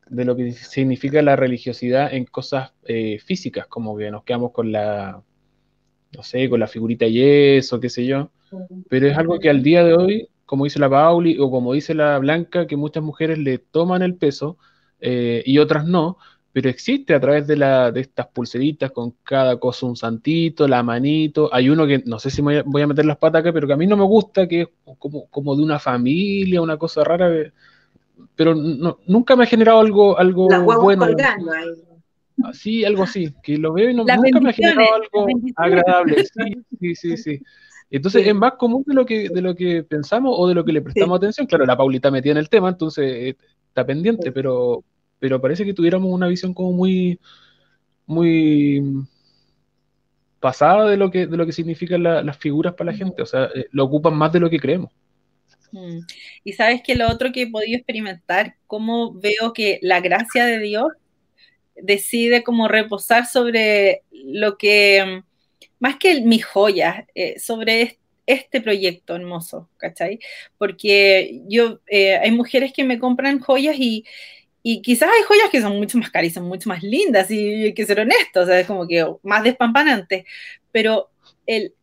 de 0.10 0.26
lo 0.26 0.36
que 0.36 0.52
significa 0.52 1.24
la 1.24 1.36
religiosidad 1.36 2.14
en 2.14 2.26
cosas 2.26 2.72
eh, 2.84 3.18
físicas, 3.18 3.66
como 3.66 3.98
que 3.98 4.12
nos 4.12 4.24
quedamos 4.26 4.52
con 4.52 4.72
la, 4.72 5.24
no 6.16 6.22
sé, 6.22 6.48
con 6.52 6.60
la 6.60 6.68
figurita 6.68 7.08
y 7.08 7.20
eso, 7.58 7.80
qué 7.80 7.90
sé 7.90 8.06
yo 8.06 8.30
pero 8.90 9.08
es 9.08 9.18
algo 9.18 9.40
que 9.40 9.50
al 9.50 9.64
día 9.64 9.84
de 9.84 9.94
hoy, 9.94 10.30
como 10.46 10.66
dice 10.66 10.80
la 10.80 10.90
Pauli 10.90 11.38
o 11.40 11.50
como 11.50 11.74
dice 11.74 11.94
la 11.94 12.18
Blanca, 12.20 12.68
que 12.68 12.76
muchas 12.76 13.04
mujeres 13.04 13.40
le 13.40 13.58
toman 13.58 14.02
el 14.02 14.16
peso 14.16 14.58
eh, 15.00 15.44
y 15.46 15.58
otras 15.58 15.86
no, 15.86 16.18
pero 16.54 16.70
existe 16.70 17.16
a 17.16 17.20
través 17.20 17.48
de, 17.48 17.58
la, 17.58 17.92
de 17.92 18.02
estas 18.02 18.28
pulseritas 18.28 18.92
con 18.92 19.16
cada 19.24 19.60
cosa 19.60 19.88
un 19.88 19.96
santito, 19.96 20.68
la 20.68 20.84
manito. 20.84 21.50
Hay 21.52 21.68
uno 21.68 21.88
que 21.88 22.04
no 22.06 22.20
sé 22.20 22.30
si 22.30 22.44
voy 22.44 22.82
a, 22.82 22.88
meter 22.88 23.06
las 23.06 23.18
patas 23.18 23.42
acá, 23.42 23.52
pero 23.52 23.66
que 23.66 23.74
a 23.74 23.78
mí 23.78 23.88
no 23.88 23.98
me 23.98 24.04
gusta, 24.04 24.48
que 24.48 24.62
es 24.62 24.68
como, 25.00 25.28
como 25.30 25.56
de 25.56 25.64
una 25.64 25.80
familia, 25.80 26.62
una 26.62 26.78
cosa 26.78 27.04
rara. 27.04 27.32
pero 28.36 28.54
nunca 28.54 29.36
me 29.36 29.46
ha 29.46 29.48
generado 29.48 29.80
algo, 29.80 30.18
algo 30.20 30.48
bueno. 30.80 31.08
Sí, 32.54 32.86
algo 32.86 33.04
así, 33.04 33.34
que 33.42 33.58
lo 33.58 33.74
veo 33.74 33.90
y 33.90 33.94
nunca 33.96 34.18
me 34.18 34.50
ha 34.50 34.54
generado 34.54 34.96
algo 34.96 35.28
agradable. 35.56 36.24
Sí, 36.80 36.96
sí, 36.96 36.96
sí, 36.96 37.18
sí. 37.18 37.42
Entonces 37.98 38.26
es 38.26 38.34
más 38.34 38.54
común 38.54 38.84
de 38.88 38.96
lo 38.96 39.06
que 39.06 39.30
de 39.30 39.42
lo 39.42 39.56
que 39.56 39.84
pensamos 39.84 40.34
o 40.36 40.48
de 40.48 40.56
lo 40.56 40.66
que 40.66 40.74
le 40.74 40.82
prestamos 40.82 41.16
atención. 41.16 41.46
Claro, 41.46 41.64
la 41.64 41.78
Paulita 41.78 42.10
metía 42.10 42.32
en 42.32 42.40
el 42.40 42.50
tema, 42.50 42.70
entonces 42.70 43.06
eh, 43.06 43.38
está 43.68 43.86
pendiente, 43.86 44.32
pero, 44.32 44.84
pero 45.20 45.40
parece 45.40 45.64
que 45.64 45.76
tuviéramos 45.76 46.12
una 46.12 46.28
visión 46.28 46.56
como 46.56 46.72
muy, 46.72 47.20
muy 48.08 48.82
pasada 50.40 50.90
de 50.90 50.98
lo 50.98 51.12
que, 51.12 51.28
de 51.28 51.38
lo 51.38 51.46
que 51.46 51.52
significan 51.52 52.02
las 52.02 52.38
figuras 52.38 52.74
para 52.74 52.92
la 52.92 52.98
gente. 52.98 53.22
O 53.22 53.28
sea, 53.28 53.46
eh, 53.54 53.68
lo 53.72 53.84
ocupan 53.84 54.16
más 54.16 54.34
de 54.34 54.40
lo 54.40 54.50
que 54.50 54.60
creemos. 54.60 54.92
Mm. 55.72 56.00
Y 56.44 56.54
sabes 56.54 56.82
que 56.84 56.96
lo 56.96 57.08
otro 57.08 57.32
que 57.32 57.44
he 57.44 57.52
podido 57.52 57.78
experimentar, 57.78 58.56
cómo 58.66 59.14
veo 59.14 59.54
que 59.54 59.78
la 59.84 60.02
gracia 60.02 60.48
de 60.48 60.58
Dios 60.58 60.88
decide 61.76 62.42
como 62.42 62.68
reposar 62.68 63.28
sobre 63.28 64.02
lo 64.12 64.58
que 64.58 65.22
más 65.84 65.98
que 65.98 66.22
mis 66.22 66.46
joyas, 66.46 67.04
eh, 67.14 67.38
sobre 67.38 68.00
este 68.26 68.62
proyecto 68.62 69.18
hermoso, 69.18 69.70
¿cachai? 69.76 70.18
Porque 70.58 71.42
yo, 71.50 71.82
eh, 71.88 72.16
hay 72.16 72.32
mujeres 72.32 72.72
que 72.72 72.86
me 72.86 72.98
compran 73.00 73.40
joyas 73.42 73.76
y, 73.78 74.06
quizás 74.64 75.10
hay 75.10 75.24
joyas 75.24 75.50
que 75.52 75.60
son 75.60 75.78
mucho 75.78 75.98
más 75.98 76.10
caras 76.10 76.30
y 76.30 76.34
son 76.34 76.48
mucho 76.48 76.70
más 76.70 76.84
lindas 76.84 77.30
y 77.30 77.66
hay 77.66 77.74
que 77.74 77.86
ser 77.86 78.00
honestos, 78.00 78.44
o 78.44 78.46
sea, 78.46 78.62
es 78.62 78.66
como 78.66 78.88
que 78.88 79.06
más 79.24 79.44
despampanantes, 79.44 80.24
pero 80.72 81.10
el, 81.46 81.76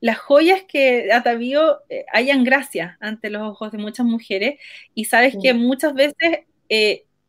las 0.00 0.18
joyas 0.18 0.64
que 0.68 1.10
atavío 1.10 1.78
eh, 1.88 2.04
hayan 2.12 2.44
gracia 2.44 2.98
ante 3.00 3.30
los 3.30 3.40
ojos 3.40 3.72
de 3.72 3.78
muchas 3.78 4.04
mujeres 4.04 4.60
y 4.94 5.06
sabes 5.06 5.34
que 5.42 5.54
muchas 5.54 5.94
veces 5.94 6.40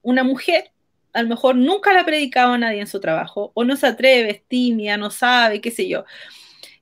una 0.01 0.25
mujer 0.25 0.71
a 1.17 1.23
lo 1.23 1.29
mejor 1.29 1.55
nunca 1.55 1.93
la 1.93 2.01
ha 2.01 2.05
predicado 2.05 2.53
a 2.53 2.57
nadie 2.59 2.79
en 2.79 2.85
su 2.85 2.99
trabajo, 2.99 3.51
o 3.55 3.63
no 3.63 3.75
se 3.75 3.87
atreve, 3.87 4.29
es 4.29 4.43
tímida, 4.47 4.97
no 4.97 5.09
sabe, 5.09 5.61
qué 5.61 5.71
sé 5.71 5.87
yo. 5.87 6.05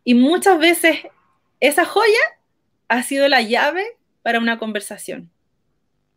Y 0.04 0.14
muchas 0.14 0.60
veces 0.60 0.98
esa 1.62 1.86
joya 1.86 2.20
ha 2.90 3.02
sido 3.02 3.30
la 3.30 3.42
llave 3.42 3.86
para 4.24 4.40
una 4.40 4.60
conversación. 4.60 5.32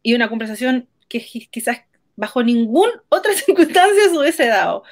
Y 0.02 0.14
una 0.14 0.28
conversación 0.28 0.88
que 1.08 1.20
quizás 1.20 1.82
bajo 2.16 2.42
ninguna 2.42 3.04
otra 3.08 3.32
circunstancia 3.34 4.08
se 4.10 4.18
hubiese 4.18 4.46
dado. 4.46 4.82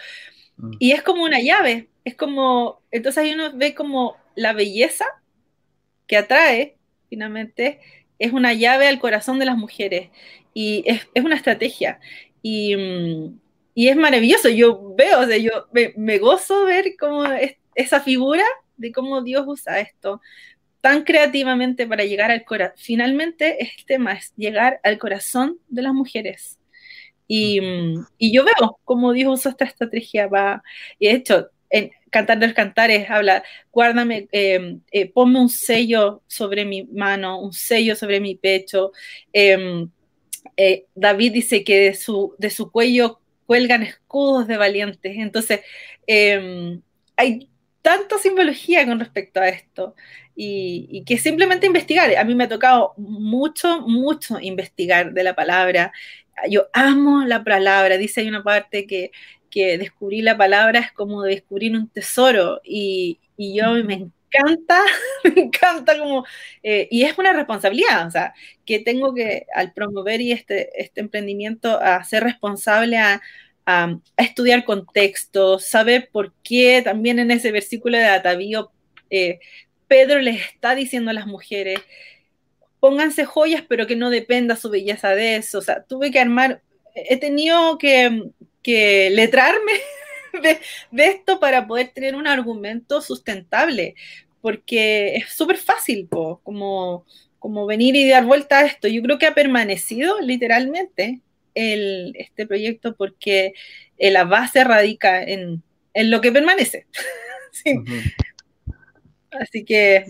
Mm. 0.56 0.72
Y 0.78 0.92
es 0.92 1.02
como 1.02 1.24
una 1.24 1.40
llave, 1.40 1.88
es 2.04 2.14
como, 2.14 2.80
entonces 2.92 3.24
ahí 3.24 3.34
uno 3.34 3.50
ve 3.54 3.74
como 3.74 4.16
la 4.36 4.52
belleza 4.52 5.04
que 6.06 6.16
atrae, 6.16 6.76
finalmente, 7.08 7.80
es 8.20 8.32
una 8.32 8.52
llave 8.52 8.86
al 8.86 9.00
corazón 9.00 9.40
de 9.40 9.46
las 9.46 9.56
mujeres. 9.56 10.10
Y 10.54 10.84
es, 10.86 11.08
es 11.12 11.24
una 11.24 11.34
estrategia. 11.34 11.98
Mm, 12.46 13.38
y, 13.74 13.88
es 13.88 13.96
maravilloso, 13.96 14.48
yo 14.48 14.94
veo, 14.96 15.20
o 15.20 15.26
sea, 15.26 15.36
yo 15.36 15.66
me, 15.72 16.18
gozo 16.18 16.64
ver 16.64 16.94
cómo 16.98 17.24
es, 17.24 17.56
esa 17.74 18.00
figura 18.00 18.44
de 18.76 18.92
cómo 18.92 19.22
Dios 19.22 19.44
usa 19.46 19.80
esto 19.80 20.20
tan 20.80 21.02
creativamente 21.02 21.86
para 21.86 22.04
llegar 22.04 22.30
al 22.30 22.44
corazón. 22.44 22.76
Finalmente, 22.78 23.60
el 23.60 23.84
tema 23.86 24.12
es 24.12 24.32
llegar 24.36 24.80
al 24.84 24.98
corazón 24.98 25.58
de 25.68 25.82
las 25.82 25.92
mujeres. 25.92 26.58
Y, 27.26 27.60
mm, 27.60 28.06
y, 28.18 28.32
yo 28.32 28.44
veo 28.44 28.78
cómo 28.84 29.12
Dios 29.12 29.40
usa 29.40 29.50
esta 29.52 29.64
estrategia 29.64 30.28
para, 30.28 30.62
y 30.98 31.08
de 31.08 31.14
hecho, 31.14 31.50
en 31.70 31.90
Cantar 32.10 32.38
de 32.38 32.46
los 32.46 32.54
Cantares 32.54 33.10
habla, 33.10 33.42
guárdame, 33.72 34.28
em, 34.32 34.80
eh, 34.92 35.10
ponme 35.12 35.40
un 35.40 35.48
sello 35.48 36.22
sobre 36.28 36.64
mi 36.64 36.84
mano, 36.84 37.40
un 37.40 37.52
sello 37.52 37.96
sobre 37.96 38.20
mi 38.20 38.36
pecho, 38.36 38.92
eh, 39.32 39.88
eh, 40.56 40.86
David 40.94 41.32
dice 41.32 41.64
que 41.64 41.78
de 41.78 41.94
su, 41.94 42.34
de 42.38 42.50
su 42.50 42.70
cuello 42.70 43.20
cuelgan 43.46 43.82
escudos 43.82 44.46
de 44.48 44.56
valientes. 44.56 45.16
Entonces, 45.16 45.60
em, 46.06 46.82
hay 47.16 47.48
tanta 47.82 48.18
simbología 48.18 48.84
con 48.86 48.98
respecto 48.98 49.40
a 49.40 49.48
esto 49.48 49.94
y, 50.34 51.04
que 51.06 51.18
simplemente 51.18 51.66
investigar. 51.66 52.14
A 52.16 52.24
mí 52.24 52.34
me 52.34 52.44
ha 52.44 52.48
tocado 52.48 52.94
mucho, 52.96 53.82
mucho 53.82 54.38
investigar 54.40 55.12
de 55.12 55.24
la 55.24 55.34
palabra. 55.34 55.92
Yo 56.50 56.66
amo 56.72 57.24
la 57.24 57.44
palabra, 57.44 57.96
dice 57.96 58.20
hay 58.22 58.28
una 58.28 58.42
parte 58.42 58.86
que, 58.86 59.12
que 59.50 59.78
descubrir 59.78 60.24
la 60.24 60.36
palabra 60.36 60.80
es 60.80 60.92
como 60.92 61.22
descubrir 61.22 61.74
un 61.76 61.88
tesoro 61.88 62.60
y, 62.64 63.20
y 63.36 63.56
yo 63.56 63.72
me 63.84 64.10
encanta, 64.36 64.82
me 65.24 65.42
encanta 65.42 65.98
como, 65.98 66.24
eh, 66.62 66.88
y 66.90 67.04
es 67.04 67.16
una 67.18 67.32
responsabilidad, 67.32 68.06
o 68.06 68.10
sea, 68.10 68.34
que 68.64 68.78
tengo 68.78 69.14
que, 69.14 69.46
al 69.54 69.72
promover 69.72 70.20
este, 70.20 70.70
este 70.82 71.00
emprendimiento, 71.00 71.80
a 71.80 72.02
ser 72.04 72.24
responsable 72.24 72.98
a, 72.98 73.20
a, 73.66 73.98
estudiar 74.16 74.64
contextos, 74.64 75.66
saber 75.66 76.08
por 76.12 76.32
qué 76.42 76.82
también 76.82 77.18
en 77.18 77.30
ese 77.30 77.52
versículo 77.52 77.98
de 77.98 78.04
Atavío 78.04 78.70
eh, 79.10 79.40
Pedro 79.88 80.20
les 80.20 80.40
está 80.40 80.74
diciendo 80.74 81.10
a 81.10 81.14
las 81.14 81.26
mujeres, 81.26 81.80
pónganse 82.80 83.24
joyas, 83.24 83.64
pero 83.68 83.86
que 83.86 83.96
no 83.96 84.10
dependa 84.10 84.56
su 84.56 84.70
belleza 84.70 85.10
de 85.10 85.36
eso. 85.36 85.58
O 85.58 85.62
sea, 85.62 85.82
tuve 85.84 86.10
que 86.10 86.20
armar, 86.20 86.62
he 86.94 87.16
tenido 87.18 87.78
que, 87.78 88.30
letrarme 88.64 89.72
de, 90.42 91.04
esto 91.04 91.38
para 91.38 91.66
poder 91.66 91.88
tener 91.88 92.16
un 92.16 92.26
argumento 92.26 93.00
sustentable, 93.00 93.94
porque 94.46 95.16
es 95.16 95.30
súper 95.30 95.56
fácil, 95.56 96.06
po, 96.06 96.40
como, 96.44 97.04
como 97.40 97.66
venir 97.66 97.96
y 97.96 98.08
dar 98.08 98.24
vuelta 98.24 98.60
a 98.60 98.64
esto. 98.64 98.86
Yo 98.86 99.02
creo 99.02 99.18
que 99.18 99.26
ha 99.26 99.34
permanecido 99.34 100.20
literalmente 100.20 101.20
el, 101.56 102.14
este 102.16 102.46
proyecto 102.46 102.94
porque 102.94 103.54
eh, 103.98 104.10
la 104.12 104.22
base 104.22 104.62
radica 104.62 105.20
en, 105.20 105.64
en 105.94 106.10
lo 106.12 106.20
que 106.20 106.30
permanece. 106.30 106.86
sí. 107.50 107.76
uh 107.76 107.82
-huh. 107.82 108.14
Así 109.32 109.64
que... 109.64 110.04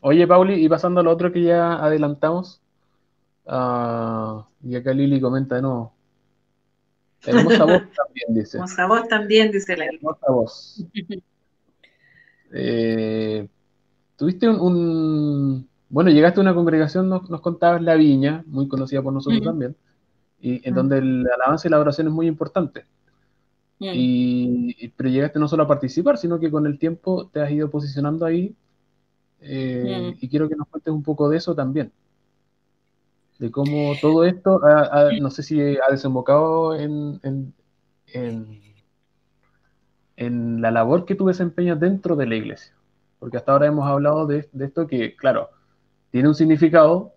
Oye, 0.00 0.26
Pauli, 0.26 0.64
y 0.64 0.70
pasando 0.70 1.00
a 1.00 1.02
lo 1.02 1.10
otro 1.10 1.30
que 1.30 1.42
ya 1.42 1.74
adelantamos, 1.84 2.62
uh, 3.44 4.42
y 4.64 4.74
acá 4.74 4.94
Lili 4.94 5.20
comenta 5.20 5.56
de 5.56 5.60
nuevo. 5.60 5.92
Hermosa 7.26 7.64
voz 7.66 7.82
también, 7.92 8.28
dice. 8.28 8.56
Hermosa 8.56 8.86
voz 8.86 9.06
también, 9.06 9.50
dice 9.50 9.76
la 9.76 9.84
Hermosa 9.84 10.30
voz. 10.30 10.82
eh, 12.52 13.48
Tuviste 14.16 14.48
un, 14.48 14.60
un, 14.60 15.68
Bueno, 15.88 16.10
llegaste 16.10 16.40
a 16.40 16.42
una 16.42 16.54
congregación, 16.54 17.08
nos, 17.08 17.30
nos 17.30 17.40
contabas 17.40 17.82
La 17.82 17.94
Viña, 17.94 18.44
muy 18.46 18.68
conocida 18.68 19.02
por 19.02 19.12
nosotros 19.12 19.40
uh 19.40 19.42
-huh. 19.42 19.46
también, 19.46 19.76
y 20.40 20.50
en 20.50 20.58
uh 20.58 20.60
-huh. 20.60 20.74
donde 20.74 20.98
el 20.98 21.26
alabanza 21.34 21.68
y 21.68 21.70
la 21.70 21.80
oración 21.80 22.08
es 22.08 22.12
muy 22.12 22.26
importante. 22.26 22.84
Y, 23.82 24.88
pero 24.88 25.08
llegaste 25.08 25.38
no 25.38 25.48
solo 25.48 25.62
a 25.62 25.66
participar, 25.66 26.18
sino 26.18 26.38
que 26.38 26.50
con 26.50 26.66
el 26.66 26.78
tiempo 26.78 27.28
te 27.32 27.40
has 27.40 27.50
ido 27.50 27.70
posicionando 27.70 28.26
ahí. 28.26 28.54
Eh, 29.40 30.14
y 30.20 30.28
quiero 30.28 30.50
que 30.50 30.54
nos 30.54 30.68
cuentes 30.68 30.92
un 30.92 31.02
poco 31.02 31.30
de 31.30 31.38
eso 31.38 31.54
también. 31.54 31.90
De 33.38 33.50
cómo 33.50 33.94
todo 34.02 34.24
esto, 34.24 34.62
ha, 34.62 34.82
ha, 35.08 35.12
no 35.18 35.30
sé 35.30 35.42
si 35.42 35.58
ha 35.58 35.90
desembocado 35.90 36.74
en, 36.74 37.18
en, 37.22 37.54
en, 38.12 38.60
en, 40.20 40.60
la 40.60 40.70
labor 40.70 41.06
que 41.06 41.14
tú 41.14 41.26
desempeñas 41.26 41.80
dentro 41.80 42.14
de 42.14 42.26
la 42.26 42.36
iglesia. 42.36 42.74
Porque 43.18 43.38
hasta 43.38 43.52
ahora 43.52 43.66
hemos 43.66 43.88
hablado 43.88 44.26
de, 44.26 44.48
de 44.52 44.66
esto 44.66 44.86
que, 44.86 45.16
claro, 45.16 45.48
tiene 46.10 46.28
un 46.28 46.34
significado, 46.34 47.14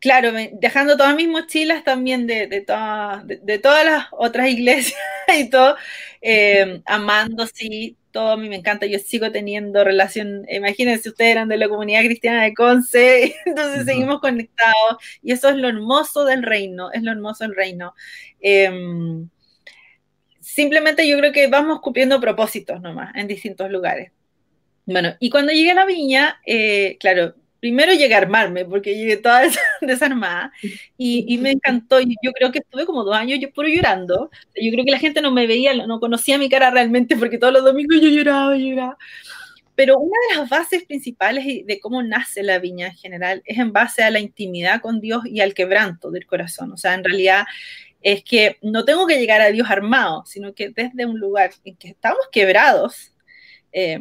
claro, 0.00 0.32
dejando 0.52 0.98
todas 0.98 1.16
mis 1.16 1.28
mochilas 1.28 1.82
también 1.84 2.26
de, 2.26 2.46
de, 2.46 2.60
toda, 2.60 3.22
de, 3.24 3.38
de 3.38 3.58
todas 3.58 3.86
las 3.86 4.08
otras 4.12 4.48
iglesias 4.50 5.00
y 5.34 5.48
todo, 5.48 5.76
eh, 6.26 6.80
amando, 6.86 7.46
sí, 7.46 7.98
todo 8.10 8.32
a 8.32 8.36
mí 8.38 8.48
me 8.48 8.56
encanta, 8.56 8.86
yo 8.86 8.98
sigo 8.98 9.30
teniendo 9.30 9.84
relación, 9.84 10.46
imagínense, 10.48 11.10
ustedes 11.10 11.32
eran 11.32 11.48
de 11.50 11.58
la 11.58 11.68
comunidad 11.68 12.02
cristiana 12.02 12.44
de 12.44 12.54
Conce, 12.54 13.36
entonces 13.44 13.84
seguimos 13.84 14.20
conectados, 14.20 14.96
y 15.22 15.32
eso 15.32 15.50
es 15.50 15.56
lo 15.56 15.68
hermoso 15.68 16.24
del 16.24 16.42
reino, 16.42 16.90
es 16.92 17.02
lo 17.02 17.12
hermoso 17.12 17.44
del 17.44 17.54
reino. 17.54 17.94
Eh, 18.40 18.70
simplemente 20.40 21.06
yo 21.06 21.18
creo 21.18 21.32
que 21.32 21.48
vamos 21.48 21.80
cumpliendo 21.80 22.20
propósitos 22.20 22.80
nomás 22.80 23.14
en 23.16 23.26
distintos 23.26 23.70
lugares. 23.70 24.12
Bueno, 24.86 25.16
y 25.20 25.28
cuando 25.28 25.52
llegué 25.52 25.72
a 25.72 25.74
la 25.74 25.84
viña, 25.84 26.40
eh, 26.46 26.96
claro, 27.00 27.34
primero 27.64 27.94
llegué 27.94 28.14
a 28.14 28.18
armarme, 28.18 28.66
porque 28.66 28.94
llegué 28.94 29.16
toda 29.16 29.40
desarmada, 29.80 30.52
y, 30.98 31.24
y, 31.26 31.38
me 31.38 31.52
encantó, 31.52 31.98
y 31.98 32.14
yo 32.22 32.30
creo 32.32 32.52
que 32.52 32.58
estuve 32.58 32.84
como 32.84 33.04
dos 33.04 33.16
años 33.16 33.38
yo 33.40 33.50
puro 33.54 33.68
llorando, 33.68 34.30
yo 34.54 34.70
creo 34.70 34.84
que 34.84 34.90
la 34.90 34.98
gente 34.98 35.22
no 35.22 35.30
me 35.30 35.46
veía, 35.46 35.72
no 35.86 35.98
conocía 35.98 36.36
mi 36.36 36.50
cara 36.50 36.70
realmente, 36.70 37.16
porque 37.16 37.38
todos 37.38 37.54
los 37.54 37.64
domingos 37.64 38.02
yo 38.02 38.10
lloraba, 38.10 38.54
lloraba. 38.54 38.98
Pero 39.74 39.96
una 39.96 40.18
de 40.28 40.40
las 40.40 40.50
bases 40.50 40.84
principales 40.84 41.46
de 41.64 41.80
cómo 41.80 42.02
nace 42.02 42.42
la 42.42 42.58
viña 42.58 42.88
en 42.88 42.96
general 42.96 43.42
es 43.46 43.58
en 43.58 43.72
base 43.72 44.02
a 44.02 44.10
la 44.10 44.20
intimidad 44.20 44.82
con 44.82 45.00
Dios 45.00 45.22
y 45.24 45.40
al 45.40 45.54
quebranto 45.54 46.10
del 46.10 46.26
corazón. 46.26 46.70
O 46.70 46.76
sea, 46.76 46.92
en 46.92 47.02
realidad 47.02 47.46
es 48.02 48.22
que 48.22 48.58
no 48.60 48.84
tengo 48.84 49.06
que 49.06 49.18
llegar 49.18 49.40
a 49.40 49.50
Dios 49.50 49.70
armado, 49.70 50.22
sino 50.26 50.52
que 50.52 50.68
desde 50.68 51.06
un 51.06 51.18
lugar 51.18 51.52
en 51.64 51.76
que 51.76 51.88
estamos 51.88 52.28
quebrados, 52.30 53.14
eh, 53.72 54.00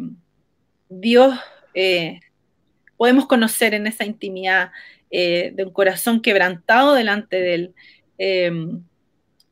Dios 0.90 1.40
eh, 1.74 2.20
podemos 3.04 3.28
conocer 3.28 3.74
en 3.74 3.86
esa 3.86 4.06
intimidad 4.06 4.72
eh, 5.12 5.52
de 5.54 5.66
un 5.66 5.74
corazón 5.74 6.22
quebrantado 6.22 6.94
delante 6.94 7.36
de 7.36 7.54
Él 7.54 7.76
eh, 8.18 8.50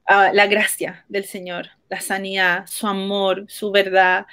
la 0.07 0.47
gracia 0.47 1.03
del 1.09 1.25
Señor, 1.25 1.67
la 1.89 1.99
sanidad, 1.99 2.65
su 2.65 2.87
amor, 2.87 3.43
su 3.49 3.69
verdad, 3.69 4.25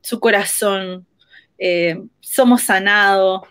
su 0.00 0.20
corazón. 0.20 1.06
somos 2.20 2.62
sanados, 2.62 3.42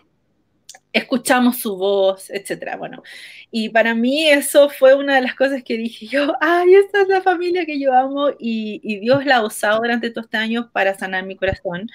escuchamos 0.92 1.58
su 1.58 1.76
voz, 1.76 2.30
etcétera. 2.30 2.76
Bueno, 2.76 3.02
y 3.50 3.68
para 3.70 3.94
mí 3.94 4.28
eso 4.28 4.68
fue 4.68 4.94
una 4.94 5.16
de 5.16 5.22
las 5.22 5.34
cosas 5.34 5.62
que 5.62 5.76
dije 5.76 6.06
yo, 6.06 6.34
ay, 6.40 6.74
esta 6.74 7.02
es 7.02 7.08
la 7.08 7.22
familia 7.22 7.66
que 7.66 7.80
yo 7.80 7.92
amo 7.94 8.30
y, 8.38 9.00
Dios 9.00 9.24
la 9.24 9.36
ha 9.36 9.46
usado 9.46 9.78
durante 9.80 10.10
todos 10.10 10.26
estos 10.26 10.40
años 10.40 10.66
para 10.72 10.98
sanar 10.98 11.24
mi 11.24 11.36
corazón. 11.36 11.90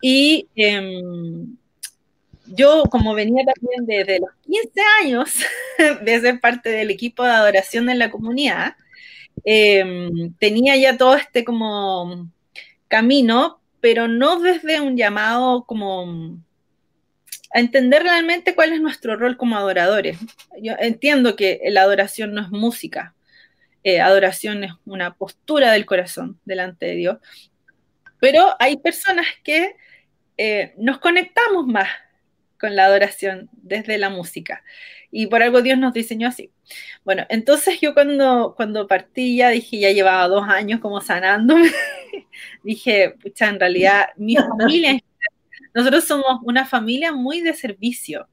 Y 0.00 0.48
eh, 0.56 1.46
yo, 2.46 2.84
como 2.90 3.14
venía 3.14 3.44
también 3.44 3.86
desde 3.86 4.20
los 4.20 4.30
15 4.42 4.80
años 5.02 5.30
de 6.02 6.20
ser 6.20 6.40
parte 6.40 6.70
del 6.70 6.90
equipo 6.90 7.24
de 7.24 7.30
adoración 7.30 7.88
en 7.88 7.98
la 7.98 8.10
comunidad, 8.10 8.76
eh, 9.44 10.10
tenía 10.38 10.76
ya 10.76 10.96
todo 10.96 11.16
este 11.16 11.44
como 11.44 12.30
camino, 12.88 13.60
pero 13.80 14.08
no 14.08 14.40
desde 14.40 14.80
un 14.80 14.96
llamado 14.96 15.64
como 15.64 16.38
a 17.54 17.60
entender 17.60 18.02
realmente 18.02 18.54
cuál 18.54 18.72
es 18.72 18.80
nuestro 18.80 19.16
rol 19.16 19.36
como 19.36 19.56
adoradores. 19.56 20.18
Yo 20.60 20.74
entiendo 20.78 21.36
que 21.36 21.60
la 21.66 21.82
adoración 21.82 22.34
no 22.34 22.42
es 22.42 22.50
música, 22.50 23.14
eh, 23.84 24.00
adoración 24.00 24.64
es 24.64 24.72
una 24.84 25.14
postura 25.14 25.72
del 25.72 25.86
corazón 25.86 26.38
delante 26.44 26.86
de 26.86 26.94
Dios, 26.94 27.18
pero 28.20 28.54
hay 28.58 28.76
personas 28.76 29.26
que 29.42 29.74
eh, 30.36 30.72
nos 30.78 30.98
conectamos 30.98 31.66
más 31.66 31.88
con 32.58 32.76
la 32.76 32.84
adoración 32.86 33.50
desde 33.52 33.98
la 33.98 34.08
música. 34.08 34.62
Y 35.10 35.26
por 35.26 35.42
algo 35.42 35.60
Dios 35.60 35.78
nos 35.78 35.92
diseñó 35.92 36.28
así. 36.28 36.50
Bueno, 37.04 37.26
entonces 37.28 37.80
yo 37.80 37.92
cuando, 37.92 38.54
cuando 38.56 38.86
partí 38.86 39.36
ya 39.36 39.50
dije, 39.50 39.80
ya 39.80 39.90
llevaba 39.90 40.28
dos 40.28 40.48
años 40.48 40.80
como 40.80 41.00
sanándome, 41.00 41.70
dije, 42.62 43.16
pucha, 43.20 43.48
en 43.48 43.60
realidad 43.60 44.10
mi 44.16 44.36
familia, 44.58 44.98
nosotros 45.74 46.04
somos 46.04 46.40
una 46.42 46.66
familia 46.66 47.12
muy 47.12 47.40
de 47.40 47.54
servicio. 47.54 48.28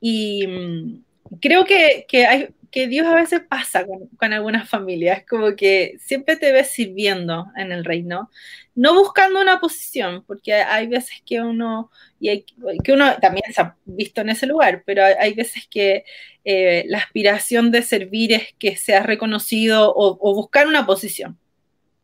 Y, 0.00 1.02
creo 1.40 1.64
que, 1.64 2.06
hay, 2.26 2.48
que 2.70 2.88
Dios 2.88 3.06
a 3.06 3.14
veces 3.14 3.42
pasa 3.48 3.84
con, 3.86 4.32
algunas 4.32 4.68
familias, 4.68 5.24
como 5.28 5.54
que 5.56 5.96
siempre 6.00 6.36
te 6.36 6.52
ves 6.52 6.72
sirviendo 6.72 7.46
en 7.56 7.72
el 7.72 7.84
reino, 7.84 8.30
no 8.74 8.94
buscando 8.94 9.40
una 9.40 9.60
posición, 9.60 10.24
porque 10.26 10.54
hay 10.54 10.86
veces 10.86 11.22
que 11.24 11.40
uno, 11.40 11.90
y 12.18 12.44
que 12.82 12.92
uno 12.92 13.16
también 13.20 13.52
se 13.52 13.60
ha 13.60 13.76
visto 13.84 14.20
en 14.20 14.30
ese 14.30 14.46
lugar, 14.46 14.82
pero 14.86 15.04
hay, 15.04 15.34
veces 15.34 15.66
que 15.70 16.04
eh, 16.44 16.84
la 16.88 16.98
aspiración 16.98 17.70
de 17.70 17.82
servir 17.82 18.32
es 18.32 18.54
que 18.58 18.76
sea 18.76 19.02
reconocido 19.02 19.92
o 19.96 20.34
buscar 20.34 20.66
una 20.66 20.86
posición. 20.86 21.38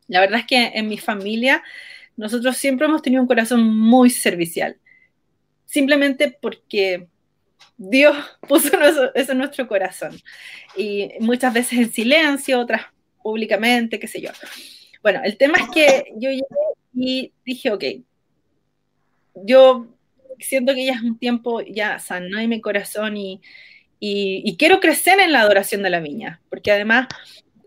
La 0.09 0.20
verdad 0.20 0.41
es 0.41 0.47
que 0.47 0.73
en 0.74 0.89
mi 0.89 0.99
familia 0.99 1.62
nosotros 2.17 2.57
siempre 2.57 2.87
hemos 2.87 3.03
tenido 3.03 3.23
un 3.23 3.29
corazón 3.29 3.63
muy 3.63 4.11
servicial, 4.11 4.79
simplemente 5.67 6.37
porque 6.41 7.09
Dios 7.77 8.17
puso 8.49 8.71
eso 9.15 9.33
en 9.33 9.39
nuestro 9.39 9.67
corazón. 9.69 10.19
Y 10.77 11.11
muchas 11.21 11.53
veces 11.53 11.79
en 11.79 11.93
silencio, 11.93 12.61
otras 12.61 12.83
públicamente, 13.23 13.99
qué 13.99 14.07
sé 14.07 14.21
yo. 14.21 14.31
Bueno, 15.03 15.21
el 15.25 15.37
tema 15.37 15.59
es 15.59 15.69
que 15.71 16.13
yo 16.17 16.31
llegué 16.31 16.45
y 16.95 17.33
dije, 17.45 17.73
ok, 17.73 17.85
yo 19.35 19.89
siento 20.39 20.75
que 20.75 20.87
ya 20.87 20.95
es 20.95 21.03
un 21.03 21.19
tiempo 21.19 21.61
ya 21.61 21.99
sanó 21.99 22.39
en 22.39 22.49
mi 22.49 22.61
corazón 22.61 23.17
y, 23.17 23.41
quiero 24.59 24.81
crecer 24.81 25.19
en 25.21 25.33
la 25.33 25.41
adoración 25.41 25.83
de 25.83 25.91
la 25.91 26.01
viña, 26.01 26.41
porque 26.49 26.71
además 26.71 27.09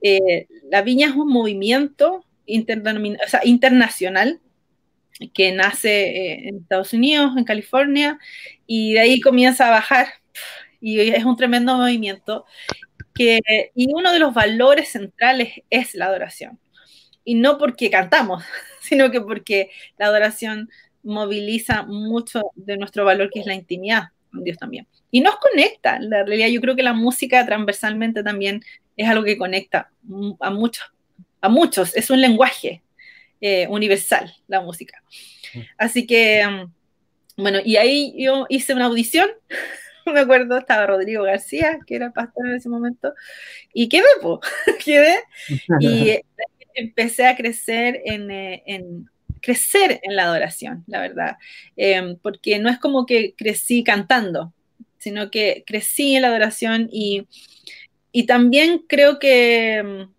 eh, 0.01 0.47
la 0.69 0.81
viña 0.81 1.09
es 1.09 1.15
un 1.15 1.27
movimiento 1.27 2.23
internacional 2.49 4.41
que 5.33 5.51
nace 5.51 5.89
eh, 5.89 6.47
en 6.47 6.57
Estados 6.57 6.93
Unidos, 6.93 7.33
en 7.37 7.43
California, 7.43 8.19
y 8.65 8.93
de 8.93 8.99
ahí 9.01 9.19
comienza 9.19 9.67
a 9.67 9.71
bajar. 9.71 10.07
Y 10.79 10.99
es 10.99 11.25
un 11.25 11.35
tremendo 11.35 11.75
movimiento. 11.77 12.45
Que, 13.13 13.41
y 13.75 13.91
uno 13.93 14.13
de 14.13 14.19
los 14.19 14.33
valores 14.33 14.89
centrales 14.89 15.61
es 15.69 15.93
la 15.93 16.05
adoración. 16.05 16.57
Y 17.25 17.35
no 17.35 17.57
porque 17.57 17.89
cantamos, 17.89 18.43
sino 18.81 19.11
que 19.11 19.19
porque 19.19 19.71
la 19.97 20.05
adoración 20.05 20.69
moviliza 21.03 21.83
mucho 21.83 22.41
de 22.55 22.77
nuestro 22.77 23.03
valor, 23.03 23.29
que 23.29 23.41
es 23.41 23.45
la 23.45 23.55
intimidad 23.55 24.09
con 24.31 24.43
Dios 24.43 24.57
también. 24.57 24.87
Y 25.11 25.21
nos 25.21 25.37
conecta. 25.37 25.99
La 25.99 26.23
realidad, 26.23 26.47
yo 26.47 26.61
creo 26.61 26.75
que 26.75 26.83
la 26.83 26.93
música 26.93 27.45
transversalmente 27.45 28.23
también 28.23 28.61
es 28.95 29.09
algo 29.09 29.23
que 29.23 29.37
conecta 29.37 29.91
a 30.39 30.49
muchos. 30.49 30.85
A 31.41 31.49
muchos. 31.49 31.95
Es 31.95 32.09
un 32.09 32.21
lenguaje 32.21 32.83
eh, 33.41 33.67
universal, 33.69 34.33
la 34.47 34.61
música. 34.61 35.01
Mm. 35.53 35.59
Así 35.77 36.05
que, 36.05 36.45
mm, 36.45 37.41
bueno, 37.41 37.59
y 37.63 37.77
ahí 37.77 38.13
yo 38.17 38.45
hice 38.49 38.73
una 38.73 38.85
audición, 38.85 39.29
me 40.05 40.19
acuerdo, 40.19 40.57
estaba 40.57 40.87
Rodrigo 40.87 41.23
García, 41.23 41.79
que 41.87 41.95
era 41.95 42.11
pastor 42.11 42.47
en 42.47 42.55
ese 42.55 42.69
momento, 42.69 43.13
y 43.73 43.87
quedé, 43.87 44.07
po, 44.21 44.41
quedé, 44.83 45.15
y 45.79 46.19
empecé 46.73 47.27
a 47.27 47.35
crecer 47.35 48.01
eh, 48.05 48.63
en, 48.65 49.09
crecer 49.41 49.99
en 50.03 50.15
la 50.15 50.23
adoración, 50.23 50.83
la 50.87 51.01
verdad, 51.01 51.37
em, 51.77 52.17
porque 52.17 52.59
no 52.59 52.69
es 52.69 52.77
como 52.79 53.05
que 53.05 53.33
crecí 53.37 53.83
cantando, 53.83 54.53
sino 54.97 55.31
que 55.31 55.63
crecí 55.65 56.15
en 56.15 56.23
la 56.23 56.27
adoración 56.27 56.89
y, 56.91 57.25
y 58.11 58.25
también 58.25 58.83
creo 58.87 59.17
que 59.17 59.81
mm, 59.81 60.18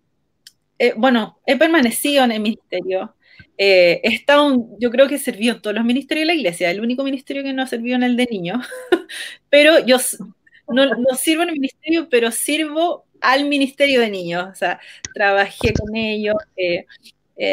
eh, 0.81 0.95
bueno, 0.97 1.39
he 1.45 1.57
permanecido 1.57 2.23
en 2.23 2.31
el 2.31 2.39
ministerio. 2.39 3.13
Eh, 3.55 4.01
he 4.03 4.15
estado, 4.15 4.67
yo 4.79 4.89
creo 4.89 5.07
que 5.07 5.19
servido 5.19 5.53
en 5.53 5.61
todos 5.61 5.75
los 5.75 5.85
ministerios 5.85 6.23
de 6.23 6.33
la 6.33 6.39
iglesia, 6.39 6.71
el 6.71 6.81
único 6.81 7.03
ministerio 7.03 7.43
que 7.43 7.53
no 7.53 7.61
ha 7.61 7.67
servido 7.67 7.97
en 7.97 8.01
el 8.01 8.17
de 8.17 8.25
niños, 8.25 8.65
pero 9.51 9.77
yo 9.85 9.97
no, 10.69 10.87
sirvo 11.21 11.43
en 11.43 11.49
el 11.49 11.59
ministerio, 11.59 12.09
pero 12.09 12.31
sirvo 12.31 13.05
al 13.21 13.47
ministerio 13.47 14.01
de 14.01 14.09
niños, 14.09 14.47
o 14.51 14.55
sea, 14.55 14.79
trabajé 15.13 15.71
con 15.73 15.95
ellos, 15.95 16.33
eh, 16.57 16.87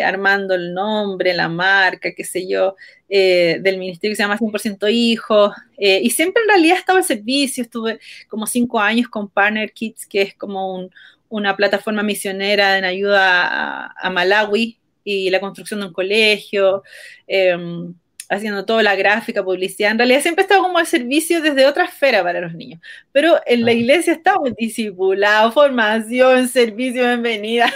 armando 0.03 0.55
el 0.55 0.73
nombre, 0.73 1.35
la 1.35 1.51
marca, 1.51 2.15
qué 2.15 2.25
sé 2.25 2.49
yo, 2.49 2.77
del 3.11 3.79
ministerio 3.79 4.13
que 4.13 4.17
se 4.17 4.23
llama 4.23 4.39
100% 4.39 4.91
Hijos, 4.91 5.53
y 5.77 6.11
siempre 6.11 6.43
en 6.43 6.49
realidad 6.49 6.77
he 6.77 6.81
estado 6.81 6.99
al 6.99 7.05
servicio, 7.05 7.63
estuve 7.63 8.01
como 8.29 8.47
cinco 8.47 8.81
años 8.81 9.09
con 9.09 9.29
Partner 9.29 9.71
Kids, 9.73 10.07
que 10.07 10.23
es 10.23 10.35
como 10.35 10.75
un, 10.75 10.91
una 11.29 11.57
plataforma 11.57 12.03
misionera 12.03 12.79
en 12.79 12.85
ayuda 12.85 13.93
a, 13.97 14.11
Malawi 14.11 14.79
y 15.05 15.31
la 15.31 15.41
construcción 15.41 15.81
de 15.81 15.87
un 15.87 15.93
colegio, 15.93 16.83
em, 17.27 17.95
haciendo 18.29 18.65
toda 18.65 18.83
la 18.83 18.95
gráfica, 18.95 19.45
publicidad. 19.45 19.93
En 19.93 19.99
realidad 19.99 20.21
siempre 20.21 20.43
he 20.43 20.47
estado 20.47 20.63
como 20.63 20.79
al 20.79 20.87
servicio 20.87 21.41
desde 21.41 21.67
otra 21.67 21.85
esfera 21.85 22.23
para 22.23 22.41
los 22.41 22.55
niños. 22.55 22.81
Pero 23.13 23.41
en 23.47 23.65
la 23.65 23.73
iglesia 23.73 24.13
estamos 24.13 24.55
discipulado, 24.57 25.53
formación, 25.53 26.49
servicio, 26.49 27.03
bienvenida, 27.05 27.73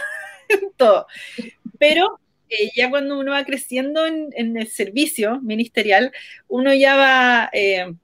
todo. 0.77 1.07
Pero 1.79 2.21
eh, 2.49 2.71
ya 2.77 2.91
cuando 2.91 3.19
uno 3.19 3.33
va 3.33 3.45
creciendo 3.45 4.07
en, 4.07 4.57
el 4.57 4.69
servicio 4.69 5.41
ministerial, 5.41 6.13
uno 6.49 6.75
ya 6.75 6.97
va 6.97 7.51
eh, 7.53 7.95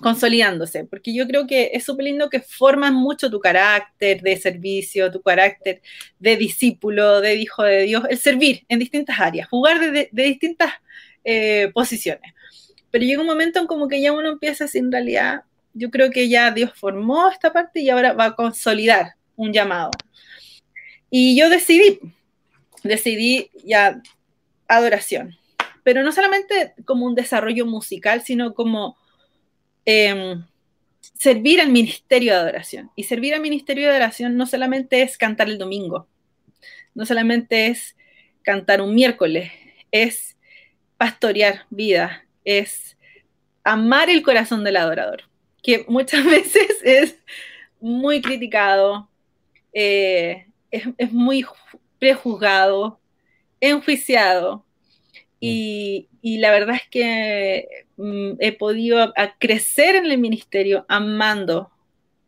consolidándose, 0.00 0.84
porque 0.84 1.14
yo 1.14 1.26
creo 1.26 1.46
que 1.46 1.70
es 1.72 1.84
súper 1.84 2.06
lindo 2.06 2.30
que 2.30 2.40
forman 2.40 2.94
mucho 2.94 3.30
tu 3.30 3.38
carácter 3.38 4.22
de 4.22 4.36
servicio, 4.36 5.10
tu 5.10 5.20
carácter 5.22 5.82
de 6.18 6.36
discípulo, 6.36 7.20
de 7.20 7.36
hijo 7.36 7.62
de 7.62 7.82
Dios, 7.82 8.04
el 8.08 8.18
servir 8.18 8.64
en 8.68 8.78
distintas 8.78 9.20
áreas, 9.20 9.48
jugar 9.48 9.92
de, 9.92 10.08
distintas 10.12 10.72
eh, 11.24 11.70
posiciones. 11.74 12.32
Pero 12.90 13.04
llega 13.04 13.20
un 13.20 13.26
momento 13.26 13.60
en 13.60 13.66
como 13.66 13.88
que 13.88 14.00
ya 14.00 14.12
uno 14.12 14.30
empieza 14.30 14.66
sin 14.66 14.90
realidad, 14.90 15.42
yo 15.74 15.90
creo 15.90 16.10
que 16.10 16.28
ya 16.28 16.50
Dios 16.50 16.72
formó 16.74 17.28
esta 17.28 17.52
parte 17.52 17.80
y 17.80 17.90
ahora 17.90 18.12
va 18.12 18.26
a 18.26 18.36
consolidar 18.36 19.14
un 19.36 19.52
llamado. 19.52 19.90
Y 21.10 21.36
yo 21.38 21.48
decidí, 21.48 22.00
decidí 22.82 23.50
ya 23.64 24.00
adoración, 24.66 25.36
pero 25.82 26.02
no 26.02 26.12
solamente 26.12 26.74
como 26.84 27.06
un 27.06 27.14
desarrollo 27.14 27.66
musical, 27.66 28.22
sino 28.22 28.54
como 28.54 28.96
Em, 29.84 30.44
servir 31.18 31.60
al 31.60 31.70
ministerio 31.70 32.32
de 32.32 32.38
adoración. 32.38 32.90
Y 32.96 33.04
servir 33.04 33.34
al 33.34 33.40
ministerio 33.40 33.84
de 33.84 33.90
adoración 33.90 34.36
no 34.36 34.46
solamente 34.46 35.02
es 35.02 35.18
cantar 35.18 35.48
el 35.48 35.58
domingo, 35.58 36.08
no 36.94 37.06
solamente 37.06 37.66
es 37.66 37.96
cantar 38.42 38.80
un 38.80 38.94
miércoles, 38.94 39.50
es 39.90 40.36
pastorear 40.96 41.66
vida, 41.70 42.24
es 42.44 42.96
amar 43.64 44.10
el 44.10 44.22
corazón 44.22 44.64
del 44.64 44.76
adorador, 44.76 45.24
que 45.62 45.84
muchas 45.88 46.24
veces 46.24 46.70
es 46.82 47.16
muy 47.80 48.20
criticado, 48.20 49.10
eh, 49.72 50.46
es, 50.70 50.84
es, 50.98 51.12
muy 51.12 51.44
prejuzgado, 51.98 53.00
enjuiciado, 53.60 54.64
y, 55.40 56.08
la 56.22 56.50
verdad 56.50 56.76
es 56.76 56.88
que 56.90 57.86
mm, 57.89 57.89
he 58.38 58.52
podido 58.52 59.12
crecer 59.38 59.96
en 59.96 60.06
el 60.06 60.18
ministerio 60.18 60.84
amando 60.88 61.70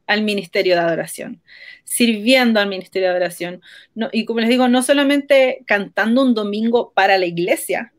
al 0.07 0.23
ministerio 0.23 0.75
de 0.75 0.81
adoración, 0.81 1.41
sirviendo 1.85 2.61
al 2.61 2.69
ministerio 2.69 3.09
de 3.09 3.15
adoración. 3.15 3.63
y 4.13 4.25
como 4.25 4.41
les 4.41 4.49
digo, 4.49 4.69
no 4.69 4.83
solamente 4.83 5.63
cantando 5.67 6.23
un 6.23 6.35
domingo 6.35 6.93
para 6.95 7.19
la 7.19 7.27
iglesia, 7.27 7.93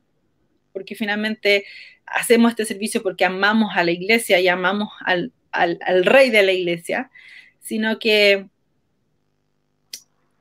porque 0.71 0.95
finalmente 0.95 1.65
hacemos 2.05 2.51
este 2.51 2.65
servicio 2.65 3.01
porque 3.01 3.25
amamos 3.25 3.71
a 3.75 3.83
la 3.83 3.91
iglesia 3.91 4.39
y 4.39 4.47
amamos 4.47 4.89
al, 5.05 5.31
al 5.51 6.05
rey 6.05 6.29
de 6.29 6.43
la 6.43 6.51
iglesia, 6.51 7.09
sino 7.59 7.97
que 7.99 8.47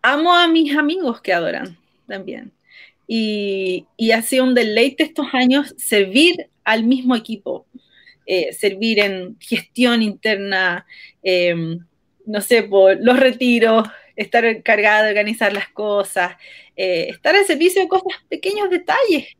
amo 0.02 0.34
a 0.34 0.48
mis 0.48 0.76
amigos 0.76 1.20
que 1.20 1.32
adoran 1.32 1.78
también 2.06 2.52
y, 3.14 4.10
ha 4.12 4.22
sido 4.22 4.44
un 4.44 4.54
deleite 4.54 5.02
estos 5.02 5.26
años 5.32 5.74
servir 5.76 6.48
al 6.64 6.84
mismo 6.84 7.16
equipo, 7.16 7.66
eh, 8.24 8.52
servir 8.52 9.00
en 9.00 9.36
gestión 9.40 10.00
interna, 10.00 10.86
em, 11.22 11.80
no 12.24 12.40
sé, 12.40 12.62
por 12.62 12.96
los 13.00 13.18
retiros, 13.18 13.88
estar 14.14 14.44
encargado 14.44 15.04
de 15.04 15.10
organizar 15.10 15.52
las 15.52 15.68
cosas, 15.68 16.36
eh, 16.76 17.08
estar 17.10 17.34
al 17.34 17.44
servicio 17.46 17.82
de 17.82 17.88
cosas, 17.88 18.12
pequeños 18.28 18.70
detalles, 18.70 19.36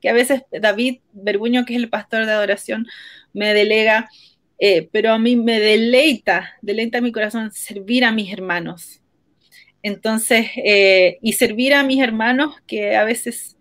que 0.00 0.08
a 0.08 0.14
veces 0.14 0.42
David 0.50 1.00
Berguño, 1.12 1.66
que 1.66 1.74
es 1.74 1.80
el 1.80 1.90
pastor 1.90 2.24
de 2.24 2.32
adoración, 2.32 2.86
me 3.34 3.52
delega, 3.52 4.08
eh, 4.58 4.88
pero 4.90 5.12
a 5.12 5.18
mí 5.18 5.36
me 5.36 5.60
deleita, 5.60 6.54
deleita 6.62 7.02
mi 7.02 7.12
corazón 7.12 7.50
servir 7.52 8.04
a 8.04 8.12
mis 8.12 8.32
hermanos, 8.32 9.02
entonces, 9.82 10.46
y 11.20 11.32
servir 11.34 11.74
a 11.74 11.82
mis 11.82 12.00
hermanos 12.00 12.54
que 12.66 12.96
a 12.96 13.04
veces 13.04 13.58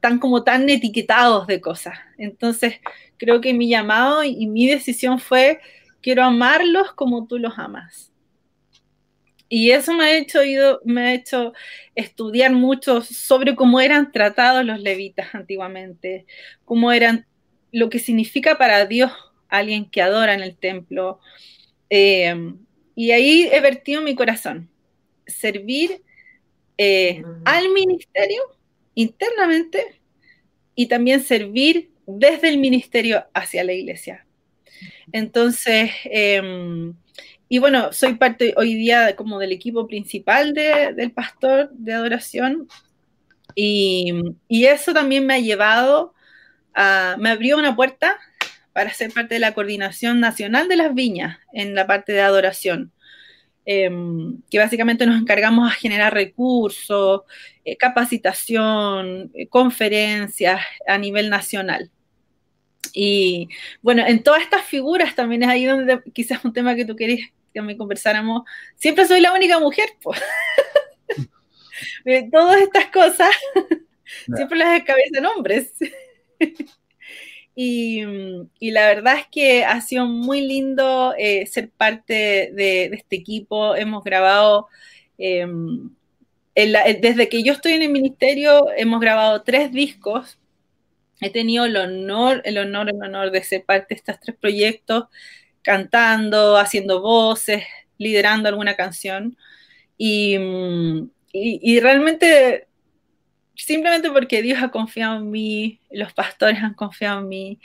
están 0.00 0.18
como 0.18 0.42
tan 0.42 0.66
etiquetados 0.70 1.46
de 1.46 1.60
cosas. 1.60 1.98
Entonces, 2.16 2.80
creo 3.18 3.42
que 3.42 3.52
mi 3.52 3.68
llamado 3.68 4.24
y, 4.24 4.46
mi 4.46 4.66
decisión 4.66 5.18
fue, 5.18 5.60
quiero 6.00 6.24
amarlos 6.24 6.94
como 6.94 7.26
tú 7.26 7.38
los 7.38 7.58
amas. 7.58 8.10
Y 9.50 9.72
eso 9.72 9.92
me 9.92 10.04
ha 10.04 10.16
hecho, 10.16 10.42
ido, 10.42 10.80
me 10.86 11.02
ha 11.02 11.12
hecho 11.12 11.52
estudiar 11.94 12.52
mucho 12.52 13.02
sobre 13.02 13.54
cómo 13.54 13.78
eran 13.78 14.10
tratados 14.10 14.64
los 14.64 14.80
levitas 14.80 15.34
antiguamente, 15.34 16.24
cómo 16.64 16.92
eran, 16.92 17.26
lo 17.70 17.90
que 17.90 17.98
significa 17.98 18.56
para 18.56 18.86
Dios 18.86 19.12
alguien 19.50 19.84
que 19.90 20.00
adora 20.00 20.32
en 20.32 20.40
el 20.40 20.56
templo, 20.56 21.20
Eh, 21.90 22.54
y 22.94 23.10
ahí 23.10 23.48
he 23.52 23.60
vertido 23.60 24.00
mi 24.00 24.14
corazón. 24.14 24.70
Servir 25.26 26.02
eh, 26.78 27.22
al 27.44 27.68
ministerio 27.70 28.40
internamente 29.00 30.00
y 30.74 30.86
también 30.86 31.22
servir 31.22 31.90
desde 32.06 32.48
el 32.48 32.58
ministerio 32.58 33.24
hacia 33.34 33.64
la 33.64 33.72
iglesia. 33.72 34.26
Entonces, 35.12 35.90
em, 36.04 36.94
y 37.48 37.58
bueno, 37.58 37.92
soy 37.92 38.14
parte 38.14 38.54
hoy 38.56 38.74
día 38.74 39.16
como 39.16 39.38
del 39.38 39.52
equipo 39.52 39.86
principal 39.86 40.54
del 40.54 41.12
pastor 41.12 41.70
de 41.72 41.92
adoración 41.92 42.68
y, 43.54 44.12
y, 44.48 44.66
eso 44.66 44.94
también 44.94 45.26
me 45.26 45.34
ha 45.34 45.38
llevado 45.40 46.14
a, 46.72 47.16
me 47.18 47.30
abrió 47.30 47.58
una 47.58 47.74
puerta 47.74 48.16
para 48.72 48.92
ser 48.94 49.12
parte 49.12 49.34
de 49.34 49.40
la 49.40 49.54
coordinación 49.54 50.20
nacional 50.20 50.68
de 50.68 50.76
las 50.76 50.94
viñas 50.94 51.38
en 51.52 51.74
la 51.74 51.86
parte 51.86 52.12
de 52.12 52.20
adoración. 52.20 52.92
Em, 53.66 54.40
que 54.50 54.58
básicamente 54.58 55.06
nos 55.06 55.20
encargamos 55.20 55.70
a 55.70 55.74
generar 55.74 56.14
recursos, 56.14 57.22
eh, 57.64 57.76
capacitación, 57.76 59.30
eh, 59.34 59.46
conferencias 59.48 60.62
a 60.86 60.98
nivel 60.98 61.28
nacional. 61.30 61.90
Y 62.92 63.48
bueno, 63.82 64.04
en 64.06 64.22
todas 64.22 64.42
estas 64.42 64.64
figuras 64.64 65.14
también 65.14 65.42
es 65.42 65.48
ahí 65.48 65.66
donde 65.66 66.00
quizás 66.12 66.44
un 66.44 66.52
tema 66.52 66.74
que 66.74 66.84
tú 66.84 66.96
querías 66.96 67.30
que 67.52 67.62
me 67.62 67.76
conversáramos. 67.76 68.42
Siempre 68.76 69.06
soy 69.06 69.20
la 69.20 69.32
única 69.32 69.58
mujer, 69.58 69.90
pues. 70.02 70.20
Todas 72.32 72.62
estas 72.62 72.86
cosas 72.86 73.30
siempre 74.34 74.58
las 74.58 74.80
encabezan 74.80 75.26
hombres. 75.26 75.72
Y, 77.54 78.02
la 78.60 78.86
verdad 78.86 79.18
es 79.18 79.26
que 79.30 79.64
ha 79.64 79.80
sido 79.80 80.06
muy 80.06 80.40
lindo 80.42 81.14
eh, 81.18 81.46
ser 81.46 81.70
parte 81.70 82.52
de, 82.54 82.84
este 82.86 83.16
equipo. 83.16 83.74
Hemos 83.76 84.04
grabado, 84.04 84.68
em, 85.18 85.90
desde 86.54 87.28
que 87.28 87.42
yo 87.42 87.52
estoy 87.52 87.72
en 87.72 87.82
el 87.82 87.90
ministerio, 87.90 88.66
hemos 88.76 89.00
grabado 89.00 89.42
tres 89.42 89.72
discos. 89.72 90.38
He 91.20 91.30
tenido 91.30 91.66
el 91.66 91.76
honor, 91.76 92.42
el 92.44 92.58
honor, 92.58 92.88
el 92.90 93.02
honor 93.02 93.30
de 93.30 93.42
ser 93.42 93.64
parte 93.64 93.94
de 93.94 93.96
estos 93.96 94.20
tres 94.20 94.36
proyectos, 94.36 95.04
cantando, 95.62 96.56
haciendo 96.56 97.02
voces, 97.02 97.64
liderando 97.98 98.48
alguna 98.48 98.76
canción. 98.76 99.36
y, 99.98 100.36
y 101.32 101.80
realmente 101.80 102.66
simplemente 103.64 104.10
porque 104.10 104.42
Dios 104.42 104.62
ha 104.62 104.70
confiado 104.70 105.16
en 105.16 105.30
mí, 105.30 105.80
los 105.90 106.12
pastores 106.12 106.62
han 106.62 106.74
confiado 106.74 107.20
en 107.20 107.28
mí. 107.28 107.58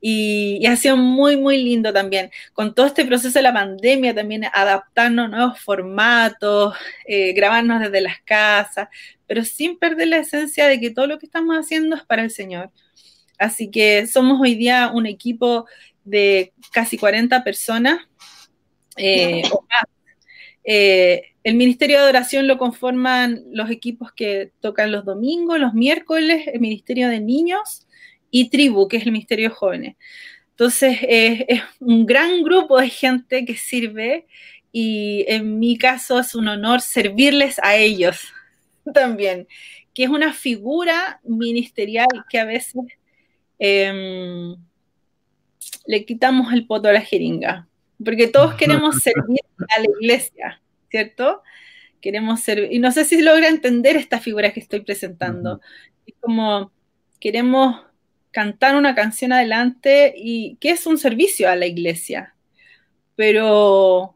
Y, 0.00 0.64
ha 0.66 0.76
sido 0.76 0.96
muy, 0.96 1.36
muy 1.36 1.62
lindo 1.62 1.92
también. 1.92 2.30
Con 2.52 2.74
todo 2.74 2.86
este 2.86 3.04
proceso 3.04 3.38
de 3.38 3.42
la 3.42 3.52
pandemia, 3.52 4.14
también 4.14 4.44
adaptarnos 4.52 5.26
a 5.26 5.28
nuevos 5.28 5.60
formatos, 5.60 6.76
eh, 7.06 7.32
grabarnos 7.32 7.80
desde 7.80 8.00
las 8.00 8.20
casas, 8.22 8.88
pero 9.26 9.44
sin 9.44 9.78
perder 9.78 10.08
la 10.08 10.18
esencia 10.18 10.66
de 10.68 10.78
que 10.80 10.90
todo 10.90 11.06
lo 11.06 11.18
que 11.18 11.26
estamos 11.26 11.56
haciendo 11.56 11.96
es 11.96 12.02
para 12.04 12.22
el 12.22 12.30
Señor. 12.30 12.70
Así 13.38 13.70
que 13.70 14.06
somos 14.06 14.40
hoy 14.40 14.54
día 14.54 14.90
un 14.94 15.06
equipo 15.06 15.66
de 16.04 16.52
casi 16.72 16.96
40 16.98 17.44
personas 17.44 18.00
eh. 18.98 19.42
Eh, 20.70 21.22
el 21.44 21.54
Ministerio 21.54 21.96
de 21.96 22.02
Adoración 22.02 22.46
lo 22.46 22.58
conforman 22.58 23.42
los 23.52 23.70
equipos 23.70 24.12
que 24.12 24.52
tocan 24.60 24.92
los 24.92 25.06
domingos, 25.06 25.58
los 25.58 25.72
miércoles, 25.72 26.46
el 26.46 26.60
Ministerio 26.60 27.08
de 27.08 27.20
Niños 27.20 27.86
y 28.30 28.50
Tribu, 28.50 28.86
que 28.86 28.98
es 28.98 29.06
el 29.06 29.12
Ministerio 29.12 29.48
de 29.48 29.54
Jóvenes. 29.54 29.96
Entonces, 30.50 30.98
es 31.00 31.62
un 31.80 32.04
gran 32.04 32.42
grupo 32.42 32.78
de 32.78 32.90
gente 32.90 33.46
que 33.46 33.56
sirve 33.56 34.26
y 34.70 35.24
en 35.28 35.58
mi 35.58 35.78
caso 35.78 36.18
es 36.18 36.34
un 36.34 36.48
honor 36.48 36.82
servirles 36.82 37.58
a 37.62 37.76
ellos 37.76 38.20
también, 38.92 39.48
que 39.94 40.04
es 40.04 40.10
una 40.10 40.34
figura 40.34 41.18
ministerial 41.24 42.08
que 42.28 42.40
a 42.40 42.44
veces 42.44 42.82
em, 43.58 44.54
le 45.86 46.04
quitamos 46.04 46.52
el 46.52 46.66
poto 46.66 46.88
a 46.88 46.92
la 46.92 47.00
jeringa, 47.00 47.67
porque 48.04 48.28
todos 48.28 48.54
queremos 48.56 49.02
servir 49.02 49.40
a 49.76 49.80
la 49.80 49.86
iglesia, 50.00 50.62
¿cierto? 50.90 51.42
Queremos 52.00 52.40
ser, 52.40 52.72
y 52.72 52.78
no 52.78 52.92
sé 52.92 53.04
si 53.04 53.20
logra 53.22 53.48
entender 53.48 53.96
esta 53.96 54.20
figura 54.20 54.52
que 54.52 54.60
estoy 54.60 54.80
presentando. 54.80 55.60
Es 56.06 56.14
como 56.20 56.70
queremos 57.20 57.82
cantar 58.30 58.76
una 58.76 58.94
canción 58.94 59.32
adelante 59.32 60.14
y 60.16 60.56
que 60.60 60.70
es 60.70 60.86
un 60.86 60.98
servicio 60.98 61.50
a 61.50 61.56
la 61.56 61.66
iglesia. 61.66 62.34
Pero, 63.16 64.14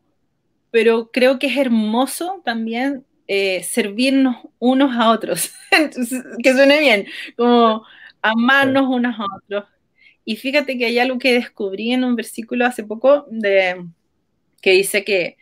pero 0.70 1.10
creo 1.10 1.38
que 1.38 1.48
es 1.48 1.56
hermoso 1.56 2.40
también 2.44 3.04
eh, 3.26 3.62
servirnos 3.64 4.36
unos 4.59 4.96
a 4.96 5.10
otros. 5.10 5.52
que 6.42 6.52
suene 6.52 6.80
bien, 6.80 7.06
como 7.36 7.84
amarnos 8.20 8.86
unos 8.88 9.18
a 9.18 9.24
otros. 9.36 9.64
Y 10.24 10.36
fíjate 10.36 10.78
que 10.78 10.86
hay 10.86 10.99
algo 10.99 11.19
que 11.19 11.35
descubrí 11.35 11.93
en 11.93 12.05
un 12.05 12.16
versículo 12.16 12.65
hace 12.65 12.85
poco 12.85 13.27
de, 13.31 13.85
que 14.61 14.70
dice 14.70 15.05
que 15.05 15.36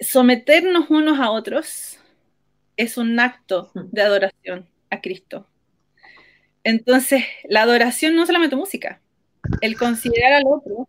someternos 0.00 0.90
unos 0.90 1.18
a 1.18 1.30
otros 1.30 1.98
es 2.76 2.98
un 2.98 3.18
acto 3.18 3.70
de 3.74 4.02
adoración 4.02 4.68
a 4.90 5.00
Cristo. 5.00 5.48
Entonces, 6.62 7.24
la 7.44 7.62
adoración 7.62 8.14
no 8.14 8.22
es 8.22 8.26
solamente 8.26 8.56
música, 8.56 9.00
el 9.60 9.76
considerar 9.76 10.32
al 10.32 10.44
otro, 10.46 10.88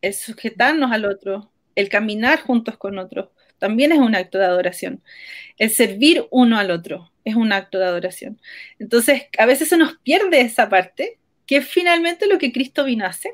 el 0.00 0.14
sujetarnos 0.14 0.92
al 0.92 1.06
otro, 1.06 1.50
el 1.74 1.88
caminar 1.88 2.40
juntos 2.40 2.76
con 2.76 2.98
otros, 2.98 3.30
también 3.62 3.92
es 3.92 4.00
un 4.00 4.16
acto 4.16 4.38
de 4.38 4.44
adoración. 4.44 5.04
El 5.56 5.70
servir 5.70 6.26
uno 6.32 6.58
al 6.58 6.72
otro 6.72 7.12
es 7.24 7.36
un 7.36 7.52
acto 7.52 7.78
de 7.78 7.84
adoración. 7.84 8.40
Entonces, 8.80 9.26
a 9.38 9.46
veces 9.46 9.68
se 9.68 9.76
nos 9.76 9.98
pierde 9.98 10.40
esa 10.40 10.68
parte, 10.68 11.20
que 11.46 11.58
es 11.58 11.68
finalmente 11.68 12.26
lo 12.26 12.38
que 12.38 12.50
Cristo 12.50 12.82
vino 12.82 13.04
a 13.04 13.10
hacer. 13.10 13.30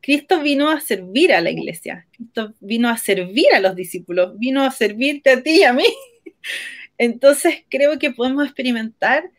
Cristo 0.00 0.42
vino 0.42 0.68
a 0.68 0.80
servir 0.80 1.32
a 1.32 1.40
la 1.40 1.50
iglesia, 1.50 2.08
Cristo 2.10 2.54
vino 2.58 2.88
a 2.88 2.96
servir 2.96 3.54
a 3.54 3.60
los 3.60 3.76
discípulos, 3.76 4.36
vino 4.36 4.64
a 4.64 4.72
servirte 4.72 5.30
a 5.30 5.40
ti 5.40 5.60
y 5.60 5.62
a 5.62 5.72
mí. 5.72 5.84
Entonces 6.98 7.62
creo 7.68 8.00
que 8.00 8.10
podemos 8.10 8.44
experimentar 8.44 9.30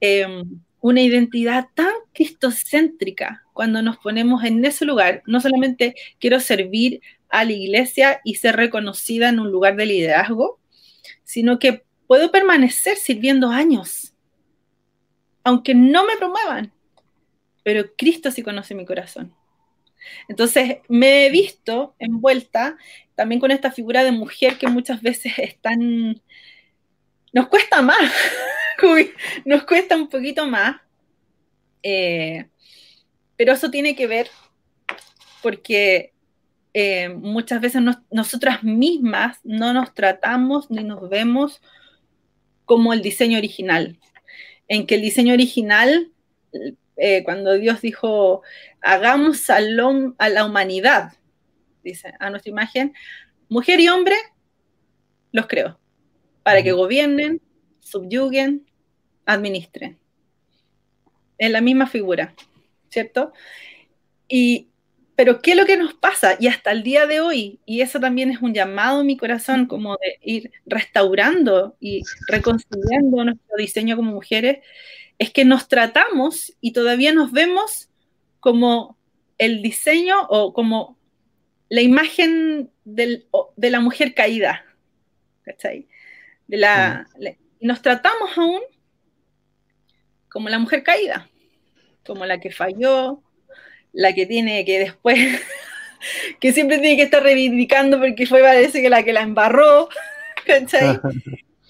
em, 0.00 0.42
una 0.80 1.02
identidad 1.02 1.68
tan 1.76 1.92
cristocéntrica 2.12 3.44
cuando 3.52 3.80
nos 3.80 3.96
ponemos 3.98 4.42
en 4.42 4.64
ese 4.64 4.84
lugar. 4.84 5.22
No 5.24 5.40
solamente 5.40 5.94
quiero 6.18 6.40
servir 6.40 7.00
a 7.28 7.44
la 7.44 7.52
iglesia 7.52 8.20
y 8.24 8.36
ser 8.36 8.56
reconocida 8.56 9.28
en 9.28 9.40
un 9.40 9.50
lugar 9.50 9.76
de 9.76 9.86
liderazgo, 9.86 10.58
sino 11.24 11.58
que 11.58 11.84
puedo 12.06 12.30
permanecer 12.30 12.96
sirviendo 12.96 13.50
años, 13.50 14.14
aunque 15.44 15.74
no 15.74 16.04
me 16.06 16.16
promuevan, 16.16 16.72
pero 17.62 17.94
Cristo 17.96 18.30
sí 18.30 18.42
conoce 18.42 18.74
mi 18.74 18.86
corazón. 18.86 19.34
Entonces 20.28 20.78
me 20.88 21.26
he 21.26 21.30
visto 21.30 21.94
envuelta 21.98 22.78
también 23.14 23.40
con 23.40 23.50
esta 23.50 23.70
figura 23.70 24.04
de 24.04 24.12
mujer 24.12 24.58
que 24.58 24.68
muchas 24.68 25.02
veces 25.02 25.34
están... 25.38 26.22
Nos 27.32 27.48
cuesta 27.48 27.82
más, 27.82 28.10
nos 29.44 29.64
cuesta 29.64 29.96
un 29.96 30.08
poquito 30.08 30.46
más, 30.46 30.80
eh, 31.82 32.48
pero 33.36 33.52
eso 33.52 33.70
tiene 33.70 33.94
que 33.94 34.06
ver 34.06 34.30
porque 35.42 36.12
eh, 36.80 37.08
muchas 37.08 37.60
veces 37.60 37.82
nosotras 38.08 38.62
mismas 38.62 39.40
no 39.42 39.72
nos 39.72 39.94
tratamos 39.94 40.70
ni 40.70 40.84
nos 40.84 41.10
vemos 41.10 41.60
como 42.66 42.92
el 42.92 43.02
diseño 43.02 43.36
original, 43.36 43.98
en 44.68 44.86
que 44.86 44.94
el 44.94 45.02
diseño 45.02 45.34
original 45.34 46.12
eh, 46.96 47.24
cuando 47.24 47.54
Dios 47.54 47.80
dijo, 47.80 48.42
hagamos 48.80 49.50
a 49.50 49.58
la 49.60 50.44
humanidad, 50.44 51.14
dice, 51.82 52.14
a 52.20 52.30
nuestra 52.30 52.50
imagen, 52.50 52.94
mujer 53.48 53.80
y 53.80 53.88
hombre, 53.88 54.14
los 55.32 55.48
creo, 55.48 55.80
para 56.44 56.62
que 56.62 56.70
gobiernen, 56.70 57.42
subyuguen, 57.80 58.66
administren. 59.26 59.98
En 61.38 61.52
la 61.52 61.60
misma 61.60 61.88
figura, 61.88 62.34
¿cierto? 62.88 63.32
Y, 64.28 64.68
pero 65.18 65.42
¿qué 65.42 65.50
es 65.50 65.56
lo 65.56 65.66
que 65.66 65.76
nos 65.76 65.94
pasa? 65.94 66.36
Y 66.38 66.46
hasta 66.46 66.70
el 66.70 66.84
día 66.84 67.08
de 67.08 67.20
hoy, 67.20 67.58
y 67.66 67.80
eso 67.80 67.98
también 67.98 68.30
es 68.30 68.40
un 68.40 68.54
llamado 68.54 69.00
en 69.00 69.08
mi 69.08 69.16
corazón, 69.16 69.66
como 69.66 69.96
de 69.96 70.16
ir 70.22 70.52
restaurando 70.64 71.76
y 71.80 72.04
reconciliando 72.28 73.24
nuestro 73.24 73.56
diseño 73.56 73.96
como 73.96 74.12
mujeres, 74.12 74.58
es 75.18 75.32
que 75.32 75.44
nos 75.44 75.66
tratamos 75.66 76.54
y 76.60 76.72
todavía 76.72 77.12
nos 77.12 77.32
vemos 77.32 77.88
como 78.38 78.96
el 79.38 79.60
diseño 79.60 80.22
o 80.28 80.52
como 80.52 80.96
la 81.68 81.82
imagen 81.82 82.70
de 82.84 83.24
la 83.56 83.80
mujer 83.80 84.14
caída. 84.14 84.66
¿Cachai? 85.42 85.88
De 86.46 86.58
la, 86.58 87.08
y 87.58 87.66
nos 87.66 87.82
tratamos 87.82 88.38
aún 88.38 88.60
como 90.28 90.48
la 90.48 90.60
mujer 90.60 90.84
caída, 90.84 91.28
como 92.06 92.24
la 92.24 92.38
que 92.38 92.52
falló, 92.52 93.20
la 93.92 94.14
que 94.14 94.26
tiene 94.26 94.64
que 94.64 94.78
después 94.78 95.18
que 96.40 96.52
siempre 96.52 96.78
tiene 96.78 96.96
que 96.96 97.04
estar 97.04 97.22
reivindicando 97.22 97.98
porque 97.98 98.26
fue 98.26 98.40
parece 98.40 98.80
que 98.82 98.90
la 98.90 99.02
que 99.02 99.12
la 99.12 99.22
embarró, 99.22 99.88
¿cachai? 100.46 101.00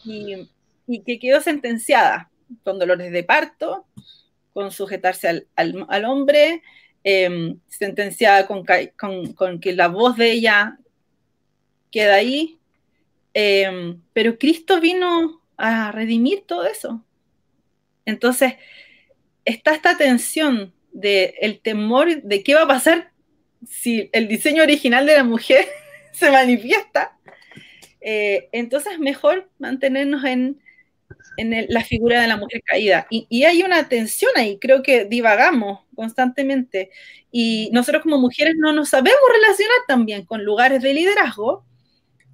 Y, 0.05 0.49
y 0.87 1.01
que 1.03 1.19
quedó 1.19 1.43
sentenciada 1.43 2.31
con 2.65 2.79
dolores 2.79 3.13
de 3.13 3.25
parto, 3.25 3.87
con 4.55 4.71
sujetarse 4.73 5.29
al, 5.29 5.47
al, 5.55 6.05
hombre, 6.07 6.63
em, 7.05 7.59
sentenciada 7.69 8.47
con, 8.47 8.65
con, 8.97 9.33
con, 9.35 9.61
que 9.61 9.75
la 9.75 9.89
voz 9.89 10.17
de 10.17 10.33
ella 10.33 10.79
queda 11.91 12.15
ahí. 12.15 12.59
Em, 13.35 14.01
pero 14.13 14.39
Cristo 14.39 14.81
vino 14.81 15.43
a 15.59 15.93
redimir 15.93 16.45
todo 16.47 16.65
eso. 16.65 17.05
Entonces, 18.07 18.55
está 19.45 19.75
esta 19.75 19.99
tensión 19.99 20.73
del 20.93 21.35
el 21.41 21.61
temor 21.61 22.23
de 22.23 22.43
qué 22.43 22.55
va 22.55 22.63
a 22.63 22.69
pasar 22.69 23.11
si 23.69 24.09
el 24.13 24.29
diseño 24.29 24.63
original 24.63 25.07
de 25.07 25.17
la 25.17 25.25
mujer 25.25 25.67
se 26.13 26.31
manifiesta. 26.31 27.17
Eh, 28.01 28.49
entonces, 28.53 28.99
mejor 28.99 29.51
mantenernos 29.59 30.25
en 30.25 30.61
en 31.39 31.67
la 31.69 31.85
figura 31.85 32.21
de 32.21 32.27
la 32.27 32.37
mujer 32.37 32.63
caída. 32.65 33.07
Y, 33.11 33.45
hay 33.45 33.63
una 33.63 33.89
tensión 33.89 34.33
ahí, 34.37 34.59
creo 34.59 34.83
que 34.83 35.05
divagamos 35.05 35.81
constantemente. 35.95 36.91
Y 37.31 37.71
nosotros 37.73 38.03
como 38.03 38.19
mujeres 38.19 38.55
no 38.59 38.73
nos 38.73 38.89
sabemos 38.89 39.21
relacionar 39.33 39.79
también 39.87 40.25
con 40.25 40.45
lugares 40.45 40.83
de 40.83 40.93
liderazgo, 40.93 41.65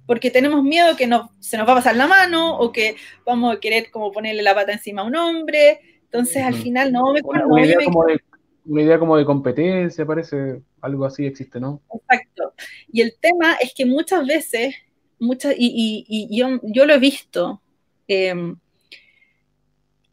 porque 0.07 0.31
tenemos 0.31 0.63
miedo 0.63 0.95
que 0.95 1.07
se 1.39 1.57
nos 1.57 1.67
va 1.67 1.73
a 1.73 1.75
pasar 1.75 1.95
la 1.95 2.07
mano 2.07 2.57
o 2.57 2.71
que 2.71 2.95
vamos 3.25 3.55
a 3.55 3.59
querer 3.59 3.91
como 3.91 4.11
ponerle 4.11 4.41
la 4.41 4.55
pata 4.55 4.73
encima 4.73 5.03
a 5.03 5.05
un 5.05 5.15
hombre. 5.15 5.81
Entonces 6.05 6.43
al 6.43 6.55
final 6.55 6.91
no 6.91 7.13
me 7.13 7.21
una, 7.23 7.45
una, 7.45 7.65
idea 7.65 7.77
como 7.83 8.05
de, 8.05 8.19
una 8.65 8.81
idea 8.81 8.99
como 8.99 9.17
de 9.17 9.25
competencia, 9.25 10.05
parece 10.05 10.61
algo 10.81 11.05
así 11.05 11.25
existe, 11.25 11.59
¿no? 11.59 11.81
Exacto. 11.93 12.53
Y 12.91 13.01
el 13.01 13.15
tema 13.19 13.55
es 13.55 13.73
que 13.73 13.85
muchas 13.85 14.25
veces, 14.25 14.75
muchas, 15.19 15.55
y, 15.57 16.27
yo, 16.31 16.59
yo, 16.63 16.85
lo 16.85 16.93
he 16.93 16.99
visto, 16.99 17.61
eh, 18.07 18.33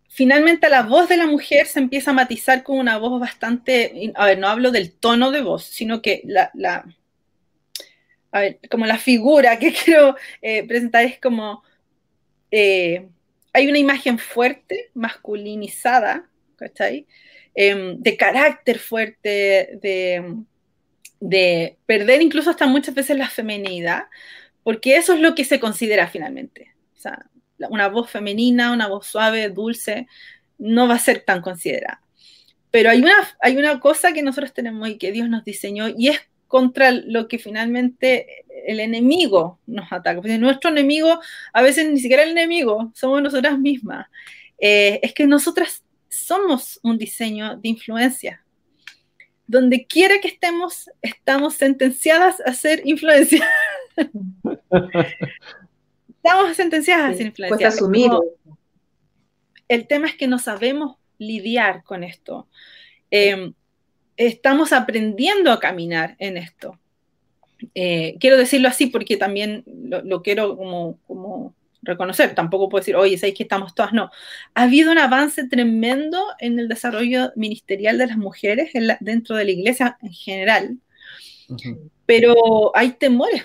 finalmente 0.09 0.69
la 0.69 0.83
voz 0.83 1.09
de 1.09 1.16
la 1.16 1.27
mujer 1.27 1.66
se 1.66 1.79
empieza 1.79 2.11
a 2.11 2.15
matizar 2.15 2.62
con 2.62 2.79
una 2.79 2.99
voz 2.99 3.19
bastante, 3.19 4.12
a 4.15 4.27
ver, 4.27 4.39
no 4.39 4.49
hablo 4.49 4.70
del 4.70 4.93
tono 4.93 5.31
de 5.31 5.41
voz, 5.41 5.65
sino 5.65 6.03
que 6.03 6.23
la, 6.24 6.51
la 6.55 6.85
a 8.33 8.41
ver, 8.41 8.59
como 8.70 8.87
la 8.87 8.99
figura 8.99 9.59
que 9.59 9.73
quiero 9.85 10.16
eh, 10.41 10.66
presentar 10.66 11.05
es 11.05 11.19
como, 11.20 11.62
eh, 12.51 13.09
hay 13.53 13.69
una 13.69 13.79
imagen 13.79 14.19
fuerte, 14.19 14.91
masculinizada, 14.95 16.29
¿cachai? 16.57 17.07
Em, 17.55 17.99
de 18.01 18.16
carácter 18.16 18.79
fuerte, 18.79 19.79
de, 19.83 20.37
de 21.20 21.77
perder 21.85 22.23
incluso 22.23 22.49
hasta 22.49 22.66
muchas 22.66 22.95
veces 22.95 23.19
la 23.19 23.29
femenidad, 23.29 24.05
porque 24.62 24.97
eso 24.97 25.12
es 25.12 25.20
lo 25.20 25.35
que 25.35 25.45
se 25.45 25.61
considera 25.61 26.09
finalmente. 26.09 26.74
O 26.97 26.99
sea, 26.99 27.27
una 27.69 27.89
voz 27.89 28.11
femenina, 28.11 28.73
una 28.73 28.89
voz 28.89 29.07
suave, 29.07 29.51
dulce, 29.51 30.07
no 30.59 30.89
va 30.89 30.95
a 30.95 30.99
ser 30.99 31.24
tan 31.24 31.43
considerada. 31.43 32.01
Pero 32.70 32.89
hay 32.89 33.03
una, 33.03 33.15
hay 33.41 33.57
una 33.59 33.81
cosa 33.81 34.12
que 34.12 34.23
nosotros 34.23 34.55
tenemos 34.55 34.89
y 34.89 34.97
que 34.97 35.12
Dios 35.12 35.29
nos 35.29 35.45
diseñó 35.45 35.89
y 35.89 36.09
es 36.09 36.20
contra 36.49 36.91
lo 36.91 37.29
que 37.29 37.39
finalmente 37.39 38.47
el 38.66 38.81
enemigo 38.81 39.61
nos 39.66 39.93
ataca. 39.93 40.20
Porque 40.20 40.39
nuestro 40.39 40.70
enemigo, 40.70 41.20
a 41.53 41.62
veces 41.62 41.91
ni 41.91 42.01
siquiera 42.01 42.23
el 42.23 42.31
enemigo, 42.31 42.93
somos 42.95 43.23
nosotras 43.23 43.59
mismas. 43.59 44.07
Eh, 44.59 45.01
es 45.03 45.12
que 45.12 45.27
nosotras 45.27 45.83
somos 46.12 46.78
un 46.82 46.98
diseño 46.98 47.56
de 47.56 47.68
influencia. 47.70 48.44
Donde 49.47 49.86
quiera 49.86 50.20
que 50.20 50.28
estemos, 50.28 50.90
estamos 51.01 51.55
sentenciadas 51.55 52.40
a 52.40 52.52
ser 52.55 52.82
influencia. 52.84 53.47
Estamos 56.24 56.56
sentenciadas 56.56 57.10
a 57.10 57.16
ser 57.16 57.26
influenciadas. 57.26 57.74
asumir. 57.74 58.12
el 59.66 59.89
tema 59.89 60.06
es 60.06 60.14
que 60.14 60.28
no 60.28 60.39
sabemos 60.39 60.97
lidiar 61.18 61.82
con 61.82 62.05
esto. 62.05 62.47
Em, 63.10 63.55
estamos 64.16 64.72
aprendiendo 64.72 65.51
a 65.51 65.59
caminar 65.59 66.14
en 66.20 66.36
esto. 66.36 66.78
Eh, 67.74 68.16
quiero 68.20 68.36
decirlo 68.36 68.68
así 68.68 68.86
porque 68.86 69.16
también 69.16 69.64
lo, 69.66 70.22
quiero 70.22 70.56
como, 70.56 71.55
reconocer. 71.83 72.35
Tampoco 72.35 72.69
puedo 72.69 72.81
decir, 72.81 72.97
oye, 72.97 73.19
¿sabéis 73.19 73.37
que 73.37 73.43
estamos 73.43 73.75
todas? 73.75 73.93
No. 73.93 74.11
Ha 74.55 74.63
habido 74.63 74.93
un 74.93 74.99
avance 74.99 75.47
tremendo 75.49 76.25
en 76.39 76.59
el 76.59 76.69
desarrollo 76.69 77.33
ministerial 77.37 77.99
de 77.99 78.07
las 78.07 78.17
mujeres 78.17 78.71
dentro 79.01 79.37
de 79.37 79.45
la 79.45 79.51
iglesia 79.51 79.99
en 80.01 80.13
general. 80.13 80.79
Pero 82.07 82.75
hay 82.75 82.93
temores. 82.93 83.45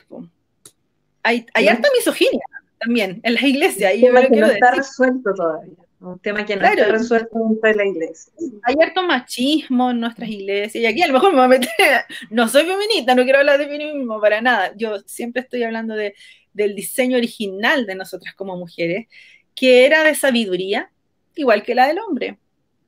Hay, 1.24 1.46
hay 1.54 1.68
harta 1.68 1.90
misoginia 1.98 2.46
también 2.80 3.20
en 3.24 3.34
la 3.34 3.46
iglesia. 3.46 3.90
Un 3.94 4.02
tema 4.02 4.22
que 4.28 4.40
no 4.40 4.48
está 4.48 4.72
resuelto 4.72 5.34
todavía. 5.34 5.74
Un 6.00 6.20
tema 6.20 6.46
que 6.46 6.56
no 6.56 6.66
está 6.66 6.86
resuelto 6.86 7.40
dentro 7.40 7.70
de 7.70 7.76
la 7.76 7.86
iglesia. 7.86 8.32
Hay 8.64 8.76
harto 8.82 9.02
machismo 9.02 9.92
en 9.92 10.00
nuestras 10.00 10.30
iglesias. 10.30 10.84
Y 10.84 10.86
aquí 10.86 11.02
a 11.02 11.08
lo 11.08 11.14
mejor 11.14 11.32
me 11.32 11.38
voy 11.38 11.46
a 11.46 11.48
meter. 11.48 11.70
No 12.30 12.48
soy 12.48 12.66
feminista, 12.66 13.16
no 13.16 13.24
quiero 13.24 13.40
hablar 13.40 13.58
de 13.58 13.66
feminismo 13.66 14.22
para 14.22 14.42
nada. 14.42 14.74
Yo 14.76 15.00
siempre 15.06 15.42
estoy 15.42 15.64
hablando 15.64 15.96
de, 15.96 16.14
del 16.58 16.76
diseño 16.76 17.18
original 17.18 17.86
de 17.86 17.96
nosotras 17.96 18.36
como 18.36 18.58
mujeres, 18.58 19.08
que 19.56 19.86
era 19.86 20.04
de 20.04 20.16
sabiduría, 20.16 20.92
igual 21.36 21.64
que 21.64 21.76
la 21.76 21.88
del 21.88 22.00
hombre. 22.00 22.38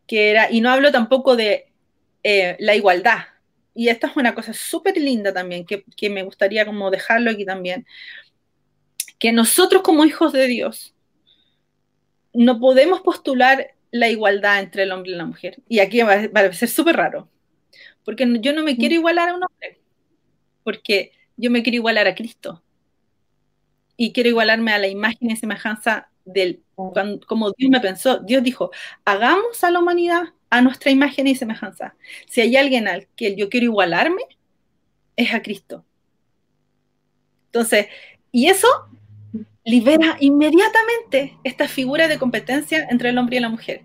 Que 0.08 0.32
era, 0.32 0.52
y 0.52 0.60
no 0.60 0.70
hablo 0.72 0.92
tampoco 0.92 1.38
de 1.38 1.68
eh, 2.24 2.58
la 2.60 2.76
igualdad. 2.76 3.20
Y 3.74 3.88
esta 3.88 4.08
es 4.08 4.18
una 4.18 4.36
cosa 4.36 4.54
súper 4.54 4.98
linda 4.98 5.32
también, 5.32 5.66
que, 5.66 5.86
que 5.96 6.10
me 6.10 6.24
gustaría 6.24 6.66
como 6.66 6.92
dejarlo 6.92 7.32
aquí 7.32 7.46
también 7.46 7.86
que 9.20 9.34
nosotros 9.34 9.84
como 9.84 10.06
hijos 10.06 10.32
de 10.34 10.48
Dios 10.48 10.96
no 12.34 12.60
podemos 12.60 13.02
postular 13.02 13.76
la 13.92 14.08
igualdad 14.08 14.60
entre 14.60 14.84
el 14.84 14.92
hombre 14.92 15.12
y 15.12 15.16
la 15.16 15.26
mujer. 15.26 15.58
Y 15.68 15.80
aquí 15.80 16.02
va, 16.02 16.14
a 16.14 16.54
ser 16.54 16.70
súper 16.70 16.96
raro, 16.96 17.30
porque 18.06 18.26
yo 18.40 18.54
no 18.54 18.64
me 18.64 18.78
quiero 18.78 18.96
igualar 18.96 19.30
a 19.30 19.36
un 19.36 19.44
hombre, 19.44 19.80
porque 20.64 21.12
yo 21.36 21.52
me 21.52 21.62
quiero 21.62 21.76
igualar 21.76 22.08
a 22.08 22.16
Cristo. 22.16 22.64
Y 24.02 24.14
quiero 24.14 24.30
igualarme 24.30 24.72
a 24.72 24.80
la 24.80 24.88
imagen 24.88 25.30
y 25.30 25.36
semejanza 25.36 26.10
del, 26.24 26.64
como 26.74 27.52
Dios 27.52 27.70
me 27.70 27.82
pensó. 27.82 28.20
Dios 28.20 28.42
dijo, 28.42 28.72
hagamos 29.04 29.62
a 29.62 29.72
la 29.72 29.80
humanidad 29.80 30.24
a 30.50 30.62
nuestra 30.62 30.90
imagen 30.90 31.28
y 31.28 31.36
semejanza. 31.36 31.96
Si 32.26 32.40
hay 32.40 32.56
alguien 32.56 32.88
al 32.88 33.08
que 33.18 33.36
yo 33.36 33.50
quiero 33.50 33.66
igualarme, 33.66 34.22
es 35.18 35.34
a 35.34 35.42
Cristo. 35.42 35.84
Entonces, 37.48 37.88
y 38.32 38.48
eso 38.48 38.70
libera 39.66 40.16
inmediatamente 40.22 41.38
esta 41.44 41.68
figura 41.68 42.08
de 42.08 42.18
competencia 42.18 42.88
entre 42.90 43.10
el 43.10 43.18
hombre 43.18 43.36
y 43.36 43.42
la 43.42 43.50
mujer. 43.50 43.84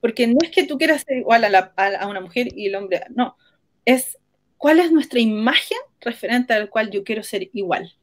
Porque 0.00 0.26
no 0.26 0.38
es 0.42 0.50
que 0.50 0.64
tú 0.64 0.76
quieras 0.76 1.04
ser 1.06 1.18
igual 1.18 1.44
a, 1.44 2.06
una 2.08 2.20
mujer 2.20 2.48
y 2.52 2.66
el 2.66 2.74
hombre, 2.74 3.02
no, 3.10 3.36
es 3.84 4.18
cuál 4.56 4.80
es 4.80 4.90
nuestra 4.90 5.20
imagen 5.20 5.78
referente 6.00 6.52
al 6.52 6.68
cual 6.68 6.90
yo 6.90 7.04
quiero 7.04 7.22
ser 7.22 7.48
igual. 7.52 7.94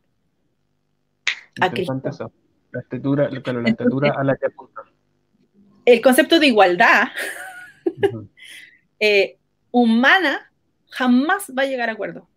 A 1.61 1.69
Cristo. 1.69 2.31
La 2.71 2.81
estatura, 2.81 3.29
la 3.29 3.69
estatura 3.69 4.13
a 4.17 4.23
la 4.23 4.35
que 4.35 4.47
apunta. 4.47 4.81
El 5.85 6.01
concepto 6.01 6.39
de 6.39 6.47
igualdad 6.47 7.07
eh, 8.99 9.37
humana 9.71 10.51
jamás 10.89 11.51
va 11.57 11.63
a 11.63 11.65
llegar 11.65 11.89
a 11.89 11.93
acuerdo 11.93 12.27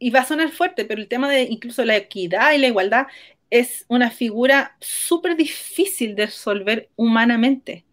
y 0.00 0.10
va 0.10 0.20
a 0.20 0.24
sonar 0.24 0.50
fuerte, 0.50 0.84
pero 0.84 1.00
el 1.00 1.08
tema 1.08 1.30
de 1.30 1.42
incluso 1.42 1.84
la 1.84 1.96
equidad 1.96 2.52
y 2.54 2.58
la 2.58 2.68
igualdad 2.68 3.06
es 3.50 3.84
una 3.88 4.10
figura 4.10 4.76
súper 4.80 5.36
difícil 5.36 6.16
de 6.16 6.26
resolver 6.26 6.88
humanamente, 6.96 7.84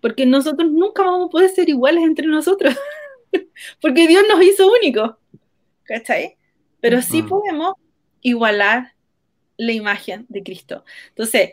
porque 0.00 0.24
nosotros 0.24 0.70
nunca 0.70 1.02
vamos 1.02 1.26
a 1.26 1.30
poder 1.30 1.50
ser 1.50 1.68
iguales 1.68 2.04
entre 2.04 2.28
nosotros, 2.28 2.76
porque 3.80 4.06
Dios 4.06 4.22
nos 4.28 4.40
hizo 4.42 4.70
únicos, 4.72 5.16
¿cachai? 5.82 6.36
Pero 6.80 7.02
sí 7.02 7.22
podemos 7.24 7.74
igualar 8.22 8.94
la 9.56 9.72
imagen 9.72 10.26
de 10.28 10.42
Cristo. 10.42 10.84
Entonces, 11.08 11.52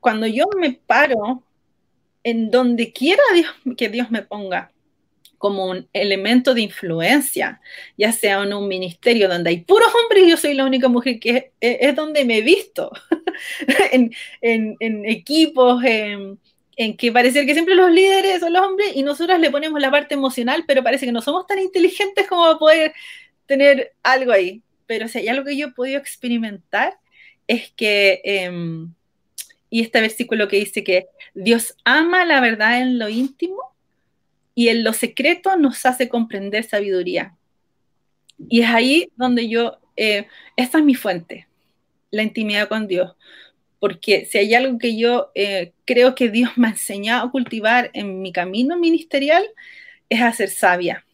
cuando 0.00 0.26
yo 0.26 0.44
me 0.58 0.72
paro 0.72 1.42
en 2.22 2.50
donde 2.50 2.92
quiera 2.92 3.22
Dios, 3.34 3.76
que 3.76 3.88
Dios 3.88 4.10
me 4.10 4.22
ponga, 4.22 4.72
como 5.38 5.66
un 5.66 5.88
elemento 5.92 6.54
de 6.54 6.62
influencia, 6.62 7.60
ya 7.96 8.12
sea 8.12 8.42
en 8.42 8.52
un 8.52 8.68
ministerio 8.68 9.28
donde 9.28 9.50
hay 9.50 9.60
puros 9.60 9.88
hombres 10.02 10.24
y 10.24 10.30
yo 10.30 10.36
soy 10.36 10.54
la 10.54 10.64
única 10.64 10.88
mujer 10.88 11.20
que 11.20 11.52
es, 11.60 11.94
donde 11.94 12.24
me 12.24 12.38
he 12.38 12.42
visto, 12.42 12.90
en, 13.92 14.10
equipos, 15.06 15.82
en, 15.84 16.38
que 16.96 17.12
parece 17.12 17.46
que 17.46 17.52
siempre 17.52 17.74
los 17.74 17.90
líderes 17.90 18.40
son 18.40 18.52
los 18.52 18.62
hombres 18.62 18.92
y 18.94 19.02
nosotros 19.02 19.38
le 19.38 19.50
ponemos 19.50 19.80
la 19.80 19.90
parte 19.90 20.14
emocional, 20.14 20.64
pero 20.66 20.82
parece 20.82 21.06
que 21.06 21.12
no 21.12 21.22
somos 21.22 21.46
tan 21.46 21.58
inteligentes 21.58 22.26
como 22.26 22.44
para 22.44 22.58
poder 22.58 22.94
tener 23.46 23.92
algo 24.02 24.32
ahí. 24.32 24.62
Pero 24.86 25.08
si 25.08 25.18
hay 25.18 25.28
algo 25.28 25.44
que 25.44 25.56
yo 25.56 25.68
he 25.68 25.72
podido 25.72 25.98
experimentar 25.98 26.98
es 27.46 27.70
que, 27.72 28.20
em, 28.24 28.92
y 29.70 29.82
este 29.82 30.00
versículo 30.00 30.48
que 30.48 30.58
dice 30.58 30.84
que 30.84 31.06
Dios 31.34 31.76
ama 31.84 32.24
la 32.24 32.40
verdad 32.40 32.80
en 32.80 32.98
lo 32.98 33.08
íntimo, 33.08 33.76
y 34.56 34.70
en 34.70 34.82
lo 34.82 34.94
secreto 34.94 35.54
nos 35.56 35.84
hace 35.86 36.08
comprender 36.08 36.64
sabiduría. 36.64 37.36
Y 38.48 38.62
es 38.62 38.70
ahí 38.70 39.12
donde 39.14 39.48
yo, 39.48 39.78
eh, 39.96 40.26
esta 40.56 40.78
es 40.78 40.84
mi 40.84 40.94
fuente, 40.94 41.46
la 42.10 42.22
intimidad 42.22 42.68
con 42.68 42.88
Dios. 42.88 43.14
Porque 43.78 44.24
si 44.24 44.38
hay 44.38 44.54
algo 44.54 44.78
que 44.78 44.96
yo 44.96 45.30
eh, 45.34 45.72
creo 45.84 46.14
que 46.14 46.30
Dios 46.30 46.52
me 46.56 46.68
ha 46.68 46.70
enseñado 46.70 47.26
a 47.26 47.30
cultivar 47.30 47.90
en 47.92 48.22
mi 48.22 48.32
camino 48.32 48.78
ministerial, 48.78 49.44
es 50.08 50.22
a 50.22 50.32
ser 50.32 50.48
sabia. 50.48 51.04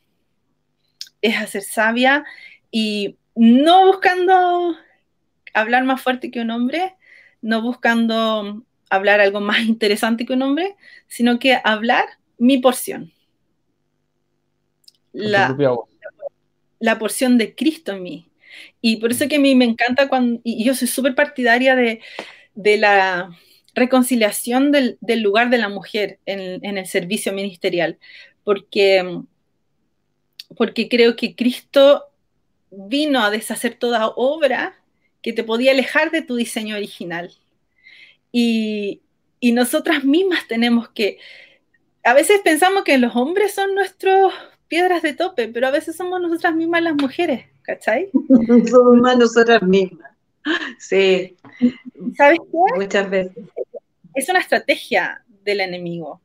Es 1.20 1.36
a 1.36 1.46
ser 1.48 1.62
sabia 1.62 2.24
y 2.70 3.16
no 3.34 3.86
buscando 3.86 4.76
hablar 5.54 5.84
más 5.84 6.02
fuerte 6.02 6.30
que 6.30 6.40
un 6.40 6.50
hombre, 6.50 6.94
no 7.40 7.62
buscando 7.62 8.64
hablar 8.90 9.20
algo 9.20 9.40
más 9.40 9.60
interesante 9.64 10.26
que 10.26 10.32
un 10.32 10.42
hombre, 10.42 10.76
sino 11.08 11.38
que 11.38 11.58
hablar 11.64 12.04
mi 12.38 12.58
porción. 12.58 13.12
La, 15.12 15.54
la, 16.78 16.98
porción 16.98 17.36
de 17.36 17.54
Cristo 17.54 17.92
en 17.92 18.02
mí. 18.02 18.26
Y 18.80 18.96
por 18.96 19.12
eso 19.12 19.28
que 19.28 19.36
a 19.36 19.40
mí 19.40 19.54
me 19.54 19.66
encanta 19.66 20.08
cuando, 20.08 20.40
y 20.42 20.64
yo 20.64 20.74
soy 20.74 20.88
súper 20.88 21.14
partidaria 21.14 21.76
de, 21.76 22.00
de, 22.54 22.78
la 22.78 23.30
reconciliación 23.74 24.72
del, 24.72 24.96
del, 25.02 25.20
lugar 25.20 25.50
de 25.50 25.58
la 25.58 25.68
mujer 25.68 26.18
en, 26.24 26.64
en, 26.64 26.78
el 26.78 26.86
servicio 26.86 27.34
ministerial, 27.34 27.98
porque, 28.42 29.20
porque 30.56 30.88
creo 30.88 31.14
que 31.14 31.36
Cristo 31.36 32.11
vino 32.72 33.22
a 33.22 33.30
deshacer 33.30 33.74
toda 33.74 34.08
obra 34.16 34.74
que 35.22 35.32
te 35.32 35.44
podía 35.44 35.70
alejar 35.72 36.10
de 36.10 36.22
tu 36.22 36.36
diseño 36.36 36.76
original. 36.76 37.32
Y, 38.32 39.02
y 39.40 39.52
nosotras 39.52 40.04
mismas 40.04 40.48
tenemos 40.48 40.88
que, 40.88 41.18
a 42.02 42.14
veces 42.14 42.40
pensamos 42.42 42.82
que 42.82 42.98
los 42.98 43.14
hombres 43.14 43.54
son 43.54 43.74
nuestros 43.74 44.32
piedras 44.68 45.02
de 45.02 45.12
tope, 45.12 45.48
pero 45.48 45.68
a 45.68 45.70
veces 45.70 45.96
somos 45.96 46.20
nosotras 46.20 46.54
mismas 46.54 46.82
las 46.82 46.94
mujeres, 46.94 47.44
¿cachai? 47.62 48.10
somos 48.70 48.96
más 49.00 49.18
nosotras 49.18 49.62
mismas. 49.62 50.10
Sí. 50.78 51.36
¿Sabes 52.16 52.38
qué? 52.40 52.80
Muchas 52.80 53.08
veces. 53.10 53.44
Es 54.14 54.28
una 54.28 54.40
estrategia 54.40 55.22
del 55.44 55.60
enemigo. 55.60 56.20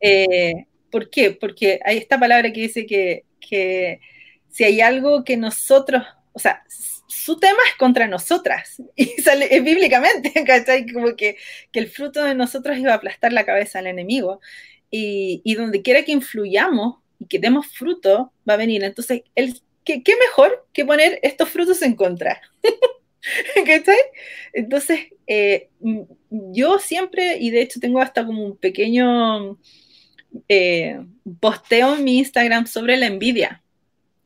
Eh, 0.00 0.66
¿Por 0.90 1.08
qué? 1.10 1.30
Porque 1.30 1.80
hay 1.84 1.98
esta 1.98 2.18
palabra 2.18 2.52
que 2.52 2.60
dice 2.60 2.86
que, 2.86 3.24
que 3.40 4.00
si 4.50 4.64
hay 4.64 4.80
algo 4.80 5.24
que 5.24 5.36
nosotros, 5.36 6.02
o 6.32 6.38
sea, 6.38 6.62
su 7.06 7.38
tema 7.38 7.58
es 7.70 7.76
contra 7.76 8.06
nosotras, 8.06 8.82
y 8.96 9.06
sale 9.22 9.54
es 9.54 9.62
bíblicamente, 9.62 10.32
¿cachai? 10.46 10.90
Como 10.90 11.16
que, 11.16 11.36
que, 11.72 11.80
el 11.80 11.88
fruto 11.88 12.22
de 12.24 12.34
nosotros 12.34 12.78
iba 12.78 12.92
a 12.92 12.96
aplastar 12.96 13.32
la 13.32 13.44
cabeza 13.44 13.78
al 13.78 13.86
enemigo, 13.86 14.40
y, 14.90 15.42
y 15.44 15.54
donde 15.54 15.82
quiera 15.82 16.02
que 16.02 16.12
influyamos 16.12 16.96
y 17.18 17.26
que 17.26 17.38
demos 17.38 17.66
fruto, 17.66 18.32
va 18.48 18.54
a 18.54 18.56
venir. 18.58 18.84
Entonces, 18.84 19.22
el, 19.34 19.60
¿qué, 19.84 20.16
mejor 20.20 20.66
que 20.72 20.84
poner 20.84 21.18
estos 21.22 21.48
frutos 21.48 21.82
en 21.82 21.94
contra? 21.94 22.40
¿Cachai? 23.66 23.98
Entonces, 24.52 25.00
eh, 25.26 25.68
yo 26.30 26.78
siempre, 26.78 27.38
y 27.38 27.50
de 27.50 27.62
hecho 27.62 27.80
tengo 27.80 28.00
hasta 28.00 28.24
como 28.24 28.44
un 28.44 28.56
pequeño 28.56 29.58
eh, 30.48 31.00
posteo 31.40 31.96
en 31.96 32.04
mi 32.04 32.18
Instagram 32.18 32.66
sobre 32.66 32.96
la 32.96 33.06
envidia, 33.06 33.62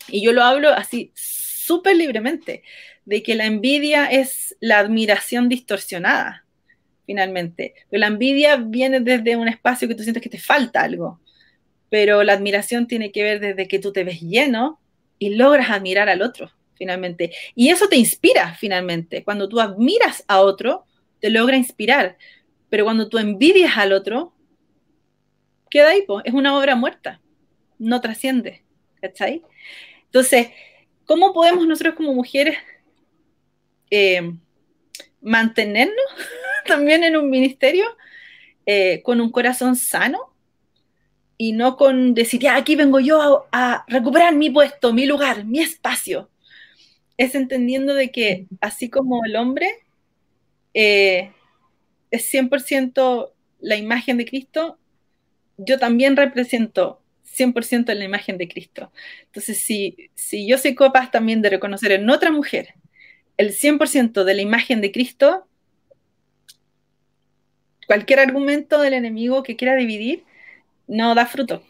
y 0.08 0.22
yo 0.24 0.32
lo 0.32 0.42
hablo 0.42 0.70
así 0.70 1.12
súper 1.14 1.96
libremente, 1.96 2.62
de 3.04 3.22
que 3.22 3.34
la 3.34 3.46
envidia 3.46 4.06
es 4.06 4.56
la 4.60 4.78
admiración 4.78 5.48
distorsionada, 5.48 6.44
finalmente. 7.06 7.74
Pero 7.90 8.00
la 8.00 8.06
envidia 8.06 8.56
viene 8.56 9.00
desde 9.00 9.36
un 9.36 9.48
espacio 9.48 9.88
que 9.88 9.94
tú 9.94 10.02
sientes 10.02 10.22
que 10.22 10.28
te 10.28 10.38
falta 10.38 10.82
algo, 10.82 11.20
pero 11.88 12.22
la 12.22 12.32
admiración 12.34 12.86
tiene 12.86 13.12
que 13.12 13.22
ver 13.22 13.40
desde 13.40 13.68
que 13.68 13.78
tú 13.78 13.92
te 13.92 14.04
ves 14.04 14.20
lleno 14.20 14.80
y 15.18 15.34
logras 15.34 15.70
admirar 15.70 16.08
al 16.08 16.22
otro, 16.22 16.50
finalmente. 16.74 17.32
Y 17.54 17.68
eso 17.68 17.88
te 17.88 17.96
inspira, 17.96 18.54
finalmente. 18.54 19.24
Cuando 19.24 19.48
tú 19.48 19.60
admiras 19.60 20.24
a 20.26 20.40
otro, 20.40 20.84
te 21.20 21.30
logra 21.30 21.56
inspirar, 21.56 22.16
pero 22.68 22.84
cuando 22.84 23.08
tú 23.08 23.18
envidias 23.18 23.76
al 23.76 23.92
otro, 23.92 24.34
queda 25.70 25.90
ahí, 25.90 26.04
es 26.24 26.34
una 26.34 26.58
obra 26.58 26.74
muerta, 26.74 27.20
no 27.78 28.00
trasciende, 28.00 28.64
¿cachai? 29.00 29.42
Entonces, 30.12 30.48
¿cómo 31.06 31.32
podemos 31.32 31.66
nosotros 31.66 31.94
como 31.94 32.12
mujeres 32.12 32.59
eh, 33.90 34.34
mantenernos 35.22 36.05
también 36.66 37.02
en 37.02 37.16
un 37.16 37.30
ministerio 37.30 37.86
eh, 38.66 39.01
con 39.02 39.22
un 39.22 39.32
corazón 39.32 39.74
sano 39.74 40.34
y 41.39 41.52
no 41.52 41.78
con 41.78 42.12
decir, 42.12 42.47
aquí 42.47 42.76
vengo 42.76 43.01
yo 43.01 43.47
a, 43.52 43.86
recuperar 43.89 44.34
mi 44.34 44.51
puesto, 44.51 44.93
mi 44.93 45.06
lugar, 45.06 45.47
mi 45.47 45.60
espacio? 45.60 46.28
Es 47.16 47.34
entendiendo 47.34 47.94
de 47.94 48.10
que 48.10 48.48
así 48.60 48.90
como 48.90 49.24
el 49.24 49.36
hombre 49.36 49.70
eh, 50.74 51.32
es 52.10 52.30
100% 52.30 53.32
la 53.60 53.76
imagen 53.76 54.18
de 54.18 54.26
Cristo, 54.26 54.78
yo 55.56 55.78
también 55.78 56.16
represento 56.18 57.01
100% 57.36 57.90
en 57.90 57.98
la 57.98 58.04
imagen 58.04 58.38
de 58.38 58.48
Cristo. 58.48 58.92
Entonces, 59.26 59.59
si, 59.59 60.10
si 60.14 60.46
yo 60.46 60.59
soy 60.59 60.74
capaz 60.74 61.10
también 61.10 61.42
de 61.42 61.50
reconocer 61.50 61.92
en 61.92 62.09
otra 62.10 62.30
mujer 62.30 62.74
el 63.36 63.52
100% 63.52 64.24
de 64.24 64.34
la 64.34 64.42
imagen 64.42 64.80
de 64.80 64.92
Cristo, 64.92 65.46
cualquier 67.86 68.20
argumento 68.20 68.80
del 68.80 68.94
enemigo 68.94 69.42
que 69.42 69.56
quiera 69.56 69.74
dividir 69.76 70.24
no 70.86 71.14
da 71.14 71.26
fruto. 71.26 71.62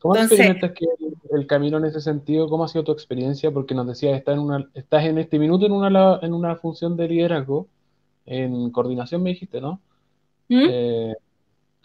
¿Cómo 0.00 0.16
experimentas 0.16 0.72
que 0.72 0.84
el, 1.30 1.46
camino 1.46 1.78
en 1.78 1.84
ese 1.84 2.00
sentido? 2.00 2.48
¿Cómo 2.48 2.64
ha 2.64 2.68
sido 2.68 2.82
tu 2.82 2.90
experiencia? 2.90 3.52
Porque 3.52 3.74
nos 3.74 3.86
decías, 3.86 4.18
estás 4.18 4.34
en, 4.34 4.40
una, 4.40 4.68
estás 4.74 5.04
en 5.04 5.18
este 5.18 5.38
minuto 5.38 5.64
en 5.64 5.72
una, 5.72 6.18
en 6.20 6.34
una 6.34 6.56
función 6.56 6.96
de 6.96 7.06
liderazgo, 7.06 7.68
en 8.26 8.70
coordinación 8.70 9.22
me 9.22 9.30
dijiste, 9.30 9.60
¿no? 9.60 9.80
¿Mm? 10.48 10.66
Eh, 10.68 11.14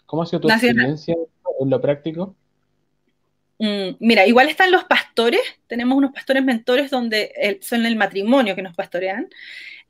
¿Cómo 0.04 0.22
ha 0.22 0.26
sido 0.26 0.40
tu 0.40 0.48
experiencia 0.48 1.16
en 1.60 1.70
lo 1.70 1.80
práctico? 1.80 2.34
Mm, 3.58 3.96
mira, 3.98 4.26
igual 4.26 4.48
están 4.48 4.70
los 4.70 4.84
pastores, 4.84 5.40
tenemos 5.66 5.98
unos 5.98 6.12
pastores 6.12 6.44
mentores 6.44 6.90
donde 6.90 7.58
son 7.60 7.84
el 7.86 7.96
matrimonio 7.96 8.54
que 8.54 8.62
nos 8.62 8.74
pastorean, 8.74 9.28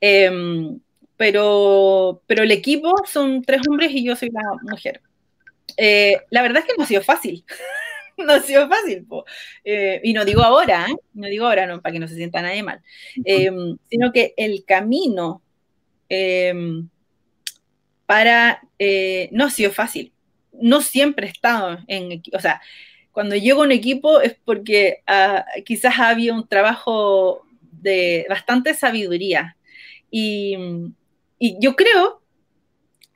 em, 0.01 0.79
pero, 1.17 2.23
pero 2.27 2.43
el 2.43 2.51
equipo 2.51 2.93
son 3.05 3.43
tres 3.43 3.61
hombres 3.69 3.91
y 3.91 4.03
yo 4.03 4.15
soy 4.15 4.29
la 4.31 4.41
mujer. 4.63 5.01
Eh, 5.77 6.21
la 6.31 6.41
verdad 6.41 6.59
es 6.59 6.65
que 6.65 6.73
no 6.77 6.83
ha 6.83 6.87
sido 6.87 7.03
fácil, 7.03 7.43
no 8.17 8.33
ha 8.33 8.41
sido 8.41 8.67
fácil, 8.67 9.05
eh, 9.63 10.01
y 10.03 10.13
no 10.13 10.25
digo 10.25 10.41
ahora, 10.41 10.87
¿eh? 10.89 10.95
no 11.13 11.27
digo 11.27 11.45
ahora 11.45 11.67
no, 11.67 11.81
para 11.81 11.93
que 11.93 11.99
no 11.99 12.07
se 12.07 12.15
sienta 12.15 12.41
nadie 12.41 12.63
mal, 12.63 12.81
em, 13.23 13.77
sino 13.89 14.11
que 14.11 14.33
el 14.37 14.65
camino 14.65 15.43
em, 16.09 16.89
para, 18.07 18.61
no 19.31 19.45
ha 19.45 19.49
sido 19.51 19.71
fácil, 19.71 20.11
no 20.53 20.81
siempre 20.81 21.27
he 21.27 21.29
estado 21.29 21.79
en, 21.87 22.23
o 22.33 22.39
sea, 22.39 22.61
cuando 23.19 23.35
llego 23.35 23.63
a 23.63 23.65
un 23.65 23.73
equipo 23.73 24.21
es 24.21 24.37
porque 24.45 25.03
uh, 25.05 25.61
quizás 25.65 25.99
había 25.99 26.33
un 26.33 26.47
trabajo 26.47 27.45
de 27.69 28.25
bastante 28.29 28.73
sabiduría. 28.73 29.57
Y, 30.09 30.55
y, 31.37 31.57
yo 31.59 31.75
creo 31.75 32.21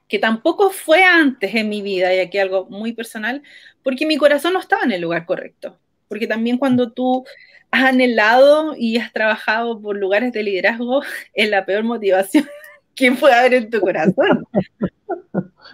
que 0.10 0.20
tampoco 0.20 0.72
fue 0.72 1.06
antes 1.06 1.56
en 1.56 1.70
mi 1.70 1.82
vida, 1.82 2.14
y 2.14 2.20
aquí 2.20 2.38
algo 2.38 2.66
muy 2.66 2.92
personal, 2.92 3.44
porque 3.82 4.06
mi 4.06 4.18
corazón 4.18 4.52
no 4.52 4.60
estaba 4.60 4.84
en 4.84 4.92
el 4.92 5.00
lugar 5.00 5.26
correcto. 5.26 5.80
Porque 6.10 6.28
también 6.28 6.58
cuando 6.58 6.92
tú 6.92 7.24
has 7.72 7.86
anhelado 7.86 8.76
y 8.78 8.98
has 8.98 9.14
trabajado 9.14 9.82
por 9.82 9.96
lugares 9.96 10.34
de 10.34 10.44
liderazgo, 10.44 11.02
es 11.34 11.50
la 11.50 11.66
peor 11.66 11.86
motivación 11.86 12.46
que 12.94 13.10
puede 13.14 13.36
haber 13.36 13.54
en 13.54 13.70
tu 13.70 13.80
corazón. 13.80 14.46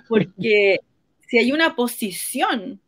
Porque 0.07 0.81
si 1.27 1.39
hay 1.39 1.51
una 1.51 1.75
posición 1.75 2.79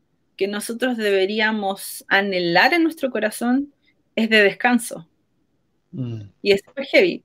que 0.41 0.47
nosotros 0.47 0.97
deberíamos 0.97 2.03
anhelar 2.07 2.73
en 2.73 2.81
nuestro 2.81 3.11
corazón 3.11 3.71
es 4.15 4.27
de 4.27 4.41
descanso. 4.41 5.07
Mm. 5.91 6.21
Y 6.41 6.51
es 6.51 6.63
súper 6.65 6.85
heavy. 6.85 7.23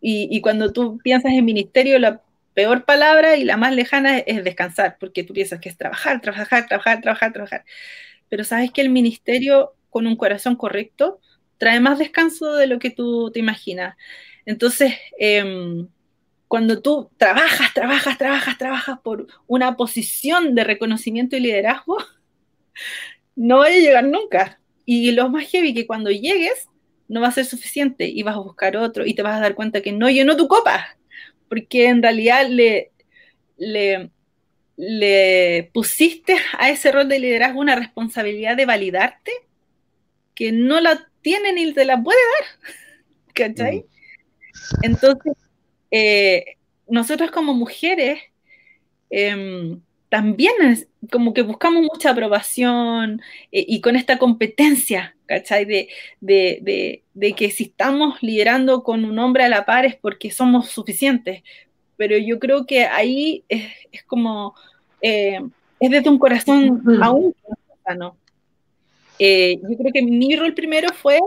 y, 0.00 0.40
cuando 0.40 0.72
tú 0.72 0.98
piensas 0.98 1.30
en 1.30 1.44
ministerio, 1.44 2.00
la 2.00 2.20
peor 2.54 2.84
palabra 2.84 3.36
y 3.36 3.44
la 3.44 3.56
más 3.56 3.72
lejana 3.72 4.18
es, 4.18 4.42
descansar, 4.42 4.96
porque 4.98 5.22
tú 5.22 5.32
piensas 5.32 5.60
que 5.60 5.68
es 5.68 5.76
trabajar, 5.76 6.20
trabajar, 6.20 6.66
trabajar, 6.66 7.00
trabajar, 7.00 7.32
trabajar. 7.32 7.64
Pero 8.28 8.42
sabes 8.42 8.72
que 8.72 8.80
el 8.80 8.90
ministerio 8.90 9.74
con 9.88 10.08
un 10.08 10.16
corazón 10.16 10.56
correcto 10.56 11.20
trae 11.56 11.78
más 11.78 12.00
descanso 12.00 12.56
de 12.56 12.66
lo 12.66 12.80
que 12.80 12.90
tú 12.90 13.30
te 13.30 13.38
imaginas. 13.38 13.96
Entonces, 14.44 14.92
em, 15.20 15.86
cuando 16.48 16.80
tú 16.80 17.10
trabajas, 17.16 17.74
trabajas, 17.74 18.18
trabajas, 18.18 18.58
trabajas 18.58 18.98
por 19.00 19.26
una 19.46 19.76
posición 19.76 20.54
de 20.54 20.64
reconocimiento 20.64 21.36
y 21.36 21.40
liderazgo, 21.40 21.98
no 23.34 23.58
va 23.58 23.66
a 23.66 23.70
llegar 23.70 24.04
nunca. 24.04 24.60
Y 24.84 25.10
lo 25.12 25.28
más 25.28 25.48
heavy 25.48 25.74
que 25.74 25.86
cuando 25.86 26.10
llegues 26.10 26.68
no 27.08 27.20
va 27.20 27.28
a 27.28 27.32
ser 27.32 27.44
suficiente 27.44 28.06
y 28.06 28.22
vas 28.22 28.36
a 28.36 28.40
buscar 28.40 28.76
otro 28.76 29.04
y 29.06 29.14
te 29.14 29.22
vas 29.22 29.36
a 29.36 29.40
dar 29.40 29.54
cuenta 29.54 29.80
que 29.80 29.92
no 29.92 30.08
llenó 30.08 30.36
tu 30.36 30.48
copa, 30.48 30.96
porque 31.48 31.86
en 31.86 32.02
realidad 32.02 32.48
le, 32.48 32.92
le, 33.56 34.10
le 34.76 35.70
pusiste 35.72 36.36
a 36.58 36.70
ese 36.70 36.92
rol 36.92 37.08
de 37.08 37.18
liderazgo 37.18 37.60
una 37.60 37.76
responsabilidad 37.76 38.56
de 38.56 38.66
validarte 38.66 39.32
que 40.34 40.52
no 40.52 40.80
la 40.80 41.08
tiene 41.22 41.52
ni 41.52 41.72
te 41.72 41.84
la 41.84 42.00
puede 42.00 42.18
dar. 42.38 42.72
¿Cachai? 43.34 43.78
Mm. 43.78 44.84
Entonces, 44.84 45.32
eh, 45.98 46.56
nosotros 46.88 47.30
como 47.30 47.54
mujeres 47.54 48.20
em, 49.08 49.80
también 50.10 50.52
es 50.60 50.88
como 51.10 51.32
que 51.32 51.40
buscamos 51.40 51.82
mucha 51.82 52.10
aprobación 52.10 53.22
eh, 53.50 53.64
y 53.66 53.80
con 53.80 53.96
esta 53.96 54.18
competencia, 54.18 55.16
¿cachai? 55.24 55.64
De, 55.64 55.88
de, 56.20 57.32
que 57.34 57.50
si 57.50 57.64
estamos 57.64 58.22
liderando 58.22 58.82
con 58.82 59.06
un 59.06 59.18
hombre 59.18 59.44
a 59.44 59.48
la 59.48 59.64
par 59.64 59.86
es 59.86 59.96
porque 59.96 60.30
somos 60.30 60.68
suficientes. 60.68 61.42
Pero 61.96 62.18
yo 62.18 62.38
creo 62.38 62.66
que 62.66 62.84
ahí 62.84 63.44
es, 63.48 63.72
como, 64.06 64.54
eh, 65.00 65.40
es 65.80 65.90
desde 65.90 66.10
un 66.10 66.18
corazón 66.18 66.82
aún 67.02 67.34
sano. 67.86 68.18
Eh, 69.18 69.58
yo 69.62 69.78
creo 69.78 69.92
que 69.94 70.02
mi 70.02 70.36
rol 70.36 70.52
primero 70.52 70.92
fue 70.92 71.20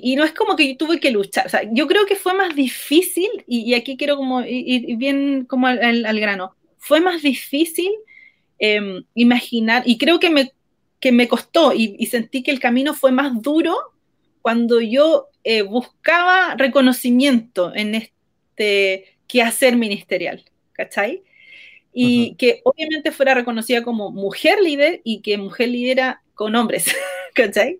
y, 0.00 0.16
no 0.16 0.24
es 0.24 0.32
como 0.32 0.56
que 0.56 0.68
yo 0.68 0.76
tuve 0.76 1.00
que 1.00 1.10
luchar, 1.10 1.46
o 1.46 1.48
sea, 1.48 1.62
yo 1.70 1.86
creo 1.86 2.06
que 2.06 2.16
fue 2.16 2.34
más 2.34 2.54
difícil, 2.54 3.28
y, 3.46 3.74
aquí 3.74 3.96
quiero 3.96 4.16
como 4.16 4.40
ir, 4.42 4.96
bien 4.96 5.44
como 5.46 5.66
al, 5.66 6.20
grano, 6.20 6.54
fue 6.78 7.00
más 7.00 7.22
difícil 7.22 7.90
em, 8.58 9.04
imaginar, 9.14 9.82
y 9.84 9.98
creo 9.98 10.18
que 10.18 10.30
me, 10.30 10.52
que 11.00 11.12
me 11.12 11.28
costó, 11.28 11.72
y, 11.74 12.06
sentí 12.06 12.42
que 12.42 12.50
el 12.50 12.60
camino 12.60 12.94
fue 12.94 13.12
más 13.12 13.42
duro 13.42 13.76
cuando 14.40 14.80
yo 14.80 15.28
eh, 15.44 15.62
buscaba 15.62 16.54
reconocimiento 16.56 17.72
en 17.74 17.94
este 17.96 19.16
quehacer 19.26 19.76
ministerial, 19.76 20.44
¿cachai? 20.72 21.22
Y 21.92 22.36
que 22.36 22.62
obviamente 22.64 23.12
fuera 23.12 23.34
reconocida 23.34 23.82
como 23.82 24.10
mujer 24.10 24.60
líder 24.62 25.02
y 25.04 25.20
que 25.20 25.36
mujer 25.36 25.68
lidera 25.68 26.22
con 26.34 26.56
hombres, 26.56 26.86
¿cachai? 27.34 27.78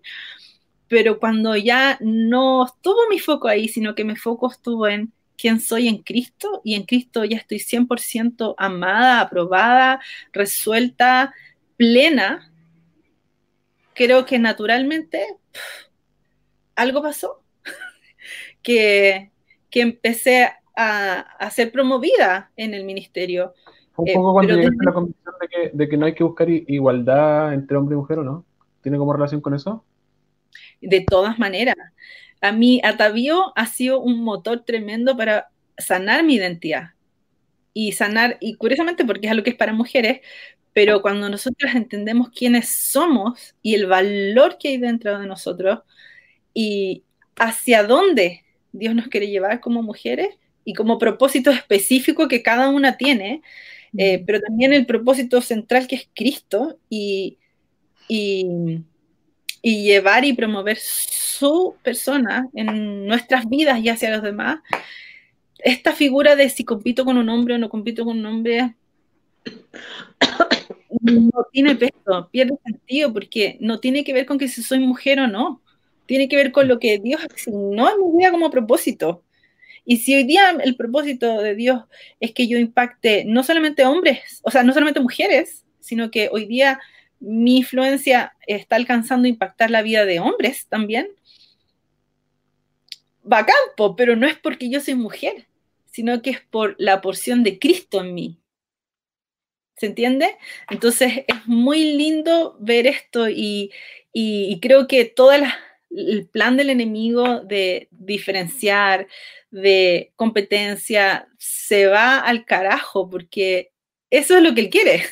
Pero 0.93 1.17
cuando 1.17 1.55
ya 1.55 1.97
no 2.01 2.67
estuvo 2.67 3.09
mi 3.09 3.17
foco 3.17 3.47
ahí, 3.47 3.67
sino 3.67 3.95
que 3.95 4.03
mi 4.03 4.15
foco 4.15 4.51
estuvo 4.51 4.87
en 4.87 5.11
quién 5.35 5.59
soy 5.59 5.87
en 5.87 6.03
Cristo 6.03 6.61
y 6.63 6.75
en 6.75 6.83
Cristo 6.83 7.25
ya 7.25 7.37
estoy 7.37 7.57
100% 7.57 8.53
amada, 8.59 9.21
aprobada, 9.21 9.99
resuelta, 10.31 11.33
plena, 11.77 12.53
creo 13.95 14.23
que 14.23 14.37
naturalmente 14.37 15.25
algo 16.75 17.01
pasó, 17.01 17.41
que, 18.61 19.31
que 19.71 19.81
empecé 19.81 20.47
a, 20.75 21.19
a, 21.21 21.49
ser 21.49 21.71
promovida 21.71 22.51
en 22.55 22.75
el 22.75 22.85
ministerio. 22.85 23.55
Un 23.95 24.13
poco 24.13 24.29
eh, 24.29 24.33
cuando 24.33 24.55
llegaste 24.57 24.77
a 24.79 24.85
la 24.85 24.93
convicción 24.93 25.33
de 25.41 25.47
que, 25.47 25.71
de 25.75 25.89
que 25.89 25.97
no 25.97 26.05
hay 26.05 26.13
que 26.13 26.23
buscar 26.23 26.47
igualdad 26.51 27.55
entre 27.55 27.77
hombre 27.77 27.95
y 27.95 27.97
mujer, 27.97 28.19
¿o 28.19 28.23
no? 28.23 28.45
¿Tiene 28.83 28.99
como 28.99 29.11
relación 29.11 29.41
con 29.41 29.55
eso? 29.55 29.83
De 30.83 31.01
todas 31.01 31.39
maneras. 31.39 31.75
A 32.41 32.51
mí, 32.51 32.81
Atavío 32.83 33.53
ha 33.55 33.65
sido 33.67 33.99
un 34.01 34.23
motor 34.23 34.63
tremendo 34.65 35.15
para 35.17 35.49
sanar 35.77 36.23
mi 36.23 36.35
identidad. 36.35 36.91
Y 37.73 37.93
sanar, 37.93 38.37
y 38.39 38.55
curiosamente 38.55 39.05
porque 39.05 39.27
es 39.27 39.31
algo 39.31 39.43
que 39.43 39.51
es 39.51 39.55
para 39.55 39.73
mujeres, 39.73 40.21
pero 40.73 41.01
cuando 41.01 41.29
nosotras 41.29 41.75
entendemos 41.75 42.29
quiénes 42.29 42.69
somos 42.69 43.55
y 43.61 43.75
el 43.75 43.85
valor 43.87 44.57
que 44.59 44.69
hay 44.69 44.77
dentro 44.77 45.19
de 45.19 45.27
nosotros 45.27 45.79
y 46.53 47.03
hacia 47.37 47.83
dónde 47.83 48.43
Dios 48.71 48.95
nos 48.95 49.07
quiere 49.07 49.27
llevar 49.27 49.59
como 49.59 49.83
mujeres 49.83 50.29
y 50.65 50.73
como 50.73 50.97
propósito 50.97 51.51
específico 51.51 52.27
que 52.27 52.41
cada 52.41 52.69
una 52.69 52.97
tiene, 52.97 53.41
eh, 53.97 54.23
pero 54.25 54.41
también 54.41 54.73
el 54.73 54.85
propósito 54.85 55.41
central 55.41 55.87
que 55.87 55.95
es 55.95 56.09
Cristo 56.13 56.77
y, 56.89 57.37
y 58.07 58.81
y 59.65 59.83
llevar 59.83 60.25
y 60.25 60.33
promover 60.33 60.77
su 60.77 61.75
persona 61.81 62.49
en 62.53 63.07
nuestras 63.07 63.49
vidas 63.49 63.79
y 63.79 63.87
hacia 63.87 64.11
los 64.11 64.21
demás, 64.21 64.59
esta 65.59 65.93
figura 65.93 66.35
de 66.35 66.49
si 66.49 66.65
compito 66.65 67.05
con 67.05 67.17
un 67.17 67.29
hombre 67.29 67.55
o 67.55 67.57
no 67.57 67.69
compito 67.69 68.03
con 68.03 68.19
un 68.19 68.25
hombre 68.25 68.75
no 71.01 71.47
tiene 71.51 71.75
peso, 71.75 72.29
pierde 72.29 72.57
sentido, 72.65 73.13
porque 73.13 73.57
no 73.61 73.79
tiene 73.79 74.03
que 74.03 74.13
ver 74.13 74.25
con 74.25 74.37
que 74.37 74.49
si 74.49 74.61
soy 74.61 74.79
mujer 74.79 75.21
o 75.21 75.27
no, 75.27 75.61
tiene 76.05 76.27
que 76.27 76.35
ver 76.35 76.51
con 76.51 76.67
lo 76.67 76.77
que 76.77 76.99
Dios 76.99 77.21
asignó 77.33 77.89
en 77.89 78.05
mi 78.05 78.17
vida 78.17 78.31
como 78.31 78.51
propósito. 78.51 79.23
Y 79.85 79.97
si 79.97 80.13
hoy 80.13 80.25
día 80.25 80.51
el 80.61 80.75
propósito 80.75 81.41
de 81.41 81.55
Dios 81.55 81.83
es 82.19 82.33
que 82.33 82.47
yo 82.47 82.57
impacte 82.57 83.23
no 83.25 83.43
solamente 83.43 83.85
hombres, 83.85 84.41
o 84.43 84.51
sea, 84.51 84.63
no 84.63 84.73
solamente 84.73 84.99
mujeres, 84.99 85.63
sino 85.79 86.11
que 86.11 86.29
hoy 86.31 86.45
día 86.45 86.79
mi 87.23 87.57
influencia 87.57 88.35
está 88.47 88.75
alcanzando 88.75 89.25
a 89.25 89.29
impactar 89.29 89.71
la 89.71 89.81
vida 89.81 90.05
de 90.05 90.19
hombres 90.19 90.67
también, 90.67 91.07
va 93.31 93.39
a 93.39 93.45
campo, 93.45 93.95
pero 93.95 94.17
no 94.17 94.27
es 94.27 94.37
porque 94.37 94.69
yo 94.69 94.81
soy 94.81 94.95
mujer, 94.95 95.47
sino 95.89 96.21
que 96.21 96.31
es 96.31 96.41
por 96.41 96.75
la 96.77 96.99
porción 96.99 97.43
de 97.43 97.59
Cristo 97.59 98.01
en 98.01 98.13
mí. 98.13 98.39
¿Se 99.77 99.85
entiende? 99.85 100.35
Entonces 100.69 101.23
es 101.27 101.45
muy 101.45 101.93
lindo 101.95 102.57
ver 102.59 102.87
esto 102.87 103.29
y, 103.29 103.71
creo 104.61 104.87
que 104.87 105.05
todo 105.05 105.31
el 105.31 106.27
plan 106.27 106.57
del 106.57 106.69
enemigo 106.69 107.39
de 107.39 107.87
diferenciar, 107.91 109.07
de 109.49 110.11
competencia, 110.17 111.29
se 111.37 111.87
va 111.87 112.19
al 112.19 112.43
carajo 112.43 113.09
porque 113.09 113.71
eso 114.09 114.37
es 114.37 114.43
lo 114.43 114.53
que 114.53 114.61
él 114.61 114.69
quiere 114.69 115.05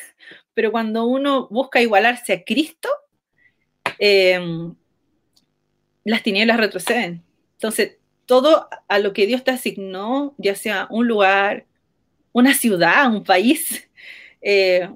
pero 0.54 0.72
cuando 0.72 1.06
uno 1.06 1.48
busca 1.48 1.80
igualarse 1.80 2.32
a 2.32 2.44
Cristo, 2.44 2.88
em, 3.98 4.74
las 6.04 6.22
tinieblas 6.22 6.58
retroceden. 6.58 7.22
Entonces, 7.54 7.98
todo 8.26 8.68
a 8.88 8.98
lo 8.98 9.12
que 9.12 9.26
Dios 9.26 9.44
te 9.44 9.50
asignó, 9.50 10.34
ya 10.38 10.54
sea 10.54 10.86
un 10.90 11.06
lugar, 11.06 11.66
una 12.32 12.54
ciudad, 12.54 13.12
un 13.12 13.24
país, 13.24 13.88
eh, 14.42 14.88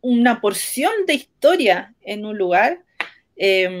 una 0.00 0.40
porción 0.40 0.92
de 1.06 1.14
historia 1.14 1.94
en 2.02 2.24
un 2.24 2.36
lugar, 2.36 2.84
eh, 3.36 3.80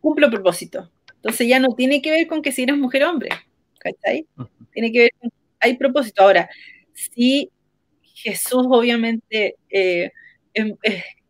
cumple 0.00 0.28
propósito. 0.28 0.90
Entonces 1.16 1.48
ya 1.48 1.58
no 1.58 1.74
tiene 1.74 2.02
que 2.02 2.10
ver 2.10 2.26
con 2.26 2.42
que 2.42 2.52
si 2.52 2.62
eres 2.62 2.76
mujer 2.76 3.04
o 3.04 3.10
hombre, 3.10 3.30
¿cachai? 3.78 4.26
Tiene 4.72 4.92
que 4.92 4.98
ver 4.98 5.10
con 5.18 5.30
hay 5.64 5.76
propósito. 5.76 6.22
Ahora, 6.22 6.48
si 6.92 7.50
Jesús 8.24 8.66
obviamente 8.70 9.56
eh, 9.68 10.10
em, 10.54 10.74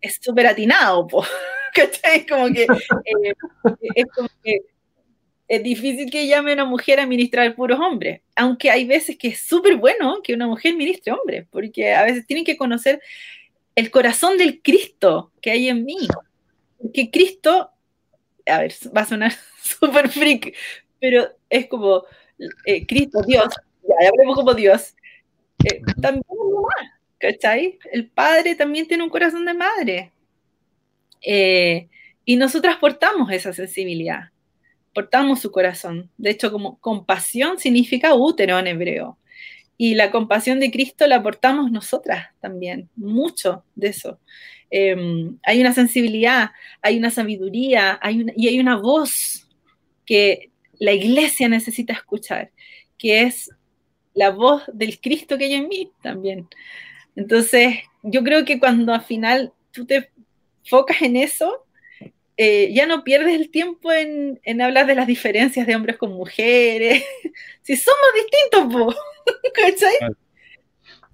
es 0.00 0.18
súper 0.22 0.46
atinado, 0.46 1.08
¿cachai? 1.74 2.24
Como 2.24 2.46
que, 2.54 2.62
eh, 2.62 3.34
es 3.96 4.04
como 4.14 4.28
que 4.44 4.60
es 5.48 5.62
difícil 5.62 6.08
que 6.10 6.28
llame 6.28 6.52
a 6.52 6.54
una 6.54 6.64
mujer 6.64 7.00
a 7.00 7.06
ministrar 7.06 7.54
puros 7.56 7.80
hombres, 7.80 8.20
aunque 8.36 8.70
hay 8.70 8.84
veces 8.86 9.18
que 9.18 9.28
es 9.28 9.40
súper 9.40 9.76
bueno 9.76 10.22
que 10.22 10.34
una 10.34 10.46
mujer 10.46 10.76
ministre 10.76 11.12
hombres, 11.12 11.46
porque 11.50 11.92
a 11.92 12.04
veces 12.04 12.26
tienen 12.26 12.44
que 12.44 12.56
conocer 12.56 13.02
el 13.74 13.90
corazón 13.90 14.38
del 14.38 14.62
Cristo 14.62 15.32
que 15.42 15.50
hay 15.50 15.68
en 15.68 15.84
mí. 15.84 16.06
Que 16.92 17.10
Cristo, 17.10 17.72
a 18.46 18.60
ver, 18.60 18.72
va 18.96 19.00
a 19.00 19.06
sonar 19.06 19.32
súper 19.62 20.08
freak, 20.08 20.54
pero 21.00 21.28
es 21.50 21.66
como 21.66 22.04
eh, 22.66 22.86
Cristo, 22.86 23.20
Dios, 23.26 23.52
ya 23.82 24.08
hablemos 24.08 24.36
como 24.36 24.54
Dios, 24.54 24.94
eh, 25.64 25.82
también 26.00 26.24
mamá, 26.28 27.00
¿cachai? 27.18 27.78
El 27.92 28.08
padre 28.08 28.54
también 28.54 28.86
tiene 28.86 29.02
un 29.02 29.10
corazón 29.10 29.44
de 29.44 29.54
madre. 29.54 30.12
Eh, 31.22 31.88
y 32.24 32.36
nosotras 32.36 32.76
portamos 32.76 33.30
esa 33.30 33.52
sensibilidad, 33.52 34.30
portamos 34.94 35.40
su 35.40 35.50
corazón. 35.50 36.10
De 36.16 36.30
hecho, 36.30 36.50
como 36.52 36.78
compasión 36.78 37.58
significa 37.58 38.14
útero 38.14 38.58
en 38.58 38.66
hebreo. 38.66 39.18
Y 39.76 39.94
la 39.94 40.10
compasión 40.10 40.60
de 40.60 40.70
Cristo 40.70 41.06
la 41.06 41.22
portamos 41.22 41.70
nosotras 41.70 42.28
también, 42.40 42.88
mucho 42.94 43.64
de 43.74 43.88
eso. 43.88 44.20
Em, 44.70 45.38
hay 45.42 45.60
una 45.60 45.72
sensibilidad, 45.72 46.50
hay 46.80 46.98
una 46.98 47.10
sabiduría 47.10 47.98
hay 48.02 48.24
y 48.36 48.48
hay 48.48 48.58
una 48.58 48.76
voz 48.76 49.48
que 50.06 50.50
la 50.78 50.92
iglesia 50.92 51.48
necesita 51.48 51.92
escuchar, 51.92 52.50
que 52.98 53.22
es 53.22 53.50
la 54.14 54.30
voz 54.30 54.62
del 54.72 55.00
Cristo 55.00 55.36
que 55.36 55.44
hay 55.44 55.54
en 55.54 55.68
mí 55.68 55.92
también. 56.02 56.48
Entonces, 57.16 57.76
yo 58.02 58.22
creo 58.22 58.44
que 58.44 58.58
cuando 58.58 58.94
al 58.94 59.02
final 59.02 59.52
tú 59.72 59.86
te 59.86 60.10
focas 60.64 61.02
en 61.02 61.16
eso, 61.16 61.66
eh, 62.36 62.72
ya 62.72 62.86
no 62.86 63.04
pierdes 63.04 63.34
el 63.34 63.50
tiempo 63.50 63.92
en, 63.92 64.40
hablar 64.60 64.86
de 64.86 64.94
las 64.94 65.06
diferencias 65.06 65.66
de 65.66 65.76
hombres 65.76 65.96
con 65.96 66.12
mujeres. 66.12 67.04
si 67.62 67.76
somos 67.76 68.06
distintos, 68.14 68.96
¿cachai? 69.54 70.16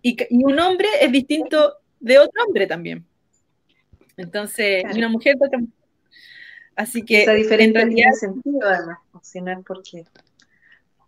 Y, 0.03 0.17
un 0.45 0.59
hombre 0.59 0.89
es 1.01 1.13
distinto 1.13 1.75
de 1.99 2.19
otro 2.19 2.45
hombre 2.45 2.67
también. 2.67 3.05
Entonces, 4.17 4.85
y 4.95 4.99
una 4.99 5.09
mujer 5.09 5.37
también. 5.39 5.73
Así 6.77 7.05
que. 7.05 7.23
Esa 7.23 7.35
diferencia 7.35 7.87
tiene 7.87 8.13
sentido, 8.13 8.61
además, 8.63 8.99
si 9.23 9.41
no 9.41 9.53
es 9.53 9.59
porque. 9.67 10.05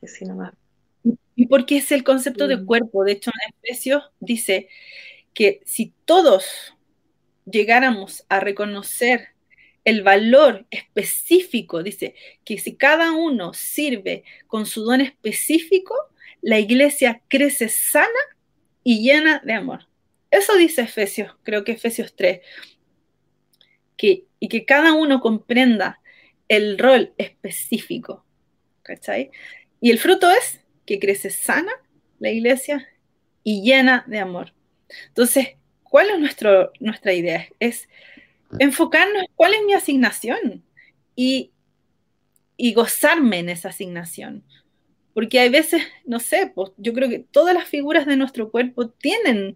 Si 0.04 0.24
más 0.24 0.52
y 1.36 1.46
porque 1.46 1.78
es 1.78 1.92
el 1.92 2.04
concepto 2.04 2.46
de 2.48 2.56
mm. 2.56 2.66
cuerpo. 2.66 3.04
De 3.04 3.12
hecho, 3.12 3.30
en 3.30 3.54
Efesios 3.62 4.04
dice 4.20 4.68
que 5.34 5.60
si 5.64 5.92
todos 6.04 6.74
llegáramos 7.44 8.24
a 8.28 8.40
reconocer 8.40 9.28
el 9.84 10.02
valor 10.02 10.66
específico, 10.70 11.82
dice 11.82 12.14
que 12.44 12.58
si 12.58 12.76
cada 12.76 13.12
uno 13.12 13.52
sirve 13.52 14.24
con 14.46 14.66
su 14.66 14.84
don 14.84 15.00
específico, 15.00 15.94
la 16.40 16.58
iglesia 16.58 17.22
crece 17.28 17.68
sana 17.68 18.08
y 18.84 19.02
llena 19.02 19.40
de 19.44 19.54
amor. 19.54 19.88
Eso 20.30 20.56
dice 20.56 20.82
Efesios, 20.82 21.36
creo 21.42 21.64
que 21.64 21.72
Efesios 21.72 22.14
3, 22.14 22.40
que, 23.96 24.24
y 24.38 24.48
que 24.48 24.64
cada 24.64 24.92
uno 24.92 25.20
comprenda 25.20 26.00
el 26.48 26.78
rol 26.78 27.12
específico. 27.18 28.24
¿Cachai? 28.82 29.30
Y 29.80 29.90
el 29.90 29.98
fruto 29.98 30.30
es 30.30 30.61
que 30.86 30.98
crece 30.98 31.30
sana 31.30 31.72
la 32.18 32.30
iglesia 32.30 32.88
y 33.44 33.62
llena 33.62 34.04
de 34.06 34.18
amor. 34.18 34.52
Entonces, 35.08 35.56
¿cuál 35.82 36.10
es 36.10 36.18
nuestro, 36.18 36.72
nuestra 36.80 37.12
idea? 37.12 37.46
Es 37.58 37.88
enfocarnos 38.58 39.22
en 39.22 39.28
cuál 39.34 39.54
es 39.54 39.64
mi 39.64 39.74
asignación 39.74 40.62
y, 41.16 41.50
y 42.56 42.74
gozarme 42.74 43.38
en 43.38 43.48
esa 43.48 43.70
asignación. 43.70 44.44
Porque 45.14 45.40
hay 45.40 45.50
veces, 45.50 45.82
no 46.06 46.20
sé, 46.20 46.50
pues, 46.54 46.70
yo 46.78 46.92
creo 46.92 47.08
que 47.08 47.18
todas 47.18 47.54
las 47.54 47.66
figuras 47.66 48.06
de 48.06 48.16
nuestro 48.16 48.50
cuerpo 48.50 48.88
tienen 48.88 49.54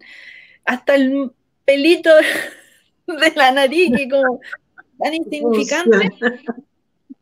hasta 0.65 0.95
el 0.95 1.31
pelito 1.65 2.11
de 3.07 3.33
la 3.35 3.51
nariz, 3.51 3.91
que 3.95 4.07
como 4.09 4.39
tan 4.99 5.13
insignificante, 5.13 6.11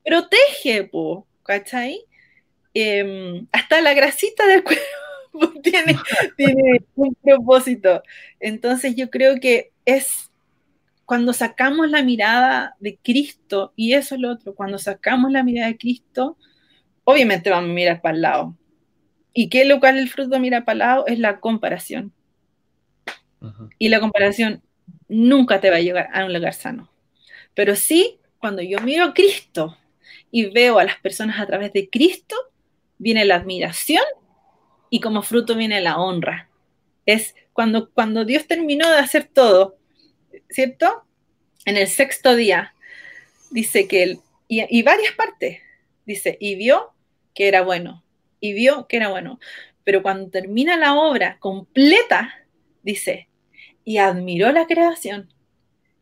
protege, 0.04 0.84
po, 0.86 1.26
¿cachai? 1.44 2.06
Em, 2.78 3.48
hasta 3.54 3.80
la 3.80 3.94
grasita 3.94 4.46
del 4.46 4.62
cuerpo 4.62 4.84
tiene, 5.64 5.96
tiene 6.38 6.86
un 6.96 7.16
propósito. 7.16 8.04
Entonces 8.42 8.96
yo 8.98 9.10
creo 9.10 9.40
que 9.40 9.72
es 9.86 10.30
cuando 11.06 11.32
sacamos 11.32 11.90
la 11.90 12.04
mirada 12.04 12.76
de 12.80 12.98
Cristo, 12.98 13.72
y 13.78 13.94
eso 13.94 14.16
es 14.16 14.22
lo 14.22 14.32
otro, 14.32 14.56
cuando 14.56 14.78
sacamos 14.78 15.32
la 15.32 15.44
mirada 15.44 15.68
de 15.68 15.78
Cristo, 15.78 16.38
obviamente 17.06 17.50
vamos 17.50 17.70
a 17.70 17.74
mirar 17.74 18.02
para 18.02 18.16
el 18.16 18.22
lado. 18.22 18.58
¿Y 19.34 19.48
qué 19.48 19.64
local 19.66 19.98
el 19.98 20.10
fruto 20.10 20.40
mira 20.40 20.66
para 20.66 20.74
el 20.74 20.80
lado? 20.80 21.08
Es 21.08 21.20
la 21.20 21.40
comparación. 21.40 22.12
Y 23.78 23.90
la 23.90 24.00
comparación 24.00 24.64
nunca 25.08 25.62
te 25.62 25.70
va 25.70 25.78
a 25.78 25.82
llevar 25.82 26.10
a 26.12 26.26
un 26.26 26.34
lugar 26.34 26.54
sano. 26.54 26.90
Pero 27.54 27.76
sí, 27.76 28.18
cuando 28.40 28.64
yo 28.64 28.82
miro 28.82 29.06
a 29.06 29.14
Cristo 29.14 29.78
y 30.32 30.48
veo 30.50 30.80
a 30.80 30.84
las 30.84 30.98
personas 31.00 31.40
a 31.40 31.46
través 31.46 31.72
de 31.72 31.88
Cristo, 31.90 32.36
viene 32.98 33.26
la 33.26 33.36
admiración 33.36 34.04
y 34.90 35.00
como 35.00 35.22
fruto 35.22 35.56
viene 35.56 35.82
la 35.82 35.98
honra. 35.98 36.50
Es 37.06 37.36
cuando, 37.54 37.92
cuando 37.92 38.26
Dios 38.26 38.48
terminó 38.48 38.90
de 38.90 39.00
hacer 39.00 39.26
todo, 39.26 39.78
¿cierto? 40.50 41.04
En 41.66 41.78
el 41.78 41.88
sexto 41.88 42.36
día, 42.36 42.74
dice 43.52 43.88
que 43.88 44.04
él, 44.04 44.20
y, 44.48 44.66
y 44.70 44.84
varias 44.84 45.14
partes, 45.14 45.60
dice, 46.06 46.38
y 46.40 46.56
vio 46.56 46.94
que 47.34 47.48
era 47.48 47.62
bueno, 47.62 48.04
y 48.40 48.54
vio 48.54 48.88
que 48.88 48.98
era 48.98 49.10
bueno. 49.10 49.40
Pero 49.84 50.02
cuando 50.02 50.30
termina 50.30 50.78
la 50.78 50.96
obra 50.96 51.38
completa, 51.40 52.34
dice, 52.84 53.30
y 53.84 53.98
admiró 53.98 54.52
la 54.52 54.66
creación 54.66 55.32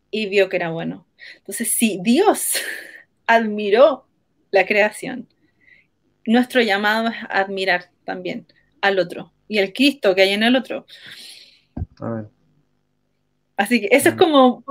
y 0.09 0.27
vio 0.27 0.47
que 0.49 0.57
era 0.57 0.69
bueno. 0.69 1.05
Entonces, 1.37 1.71
si 1.71 1.99
Dios 2.01 2.53
admiró 3.27 4.07
la 4.51 4.65
creación, 4.65 5.27
nuestro 6.25 6.61
llamado 6.61 7.09
es 7.09 7.15
admirar 7.29 7.89
también 8.05 8.45
al 8.81 8.99
otro 8.99 9.31
y 9.47 9.59
al 9.59 9.73
Cristo 9.73 10.15
que 10.15 10.23
hay 10.23 10.31
en 10.31 10.43
el 10.43 10.55
otro. 10.55 10.85
Así 13.55 13.81
que 13.81 13.89
eso 13.91 14.09
es 14.09 14.15
como, 14.15 14.63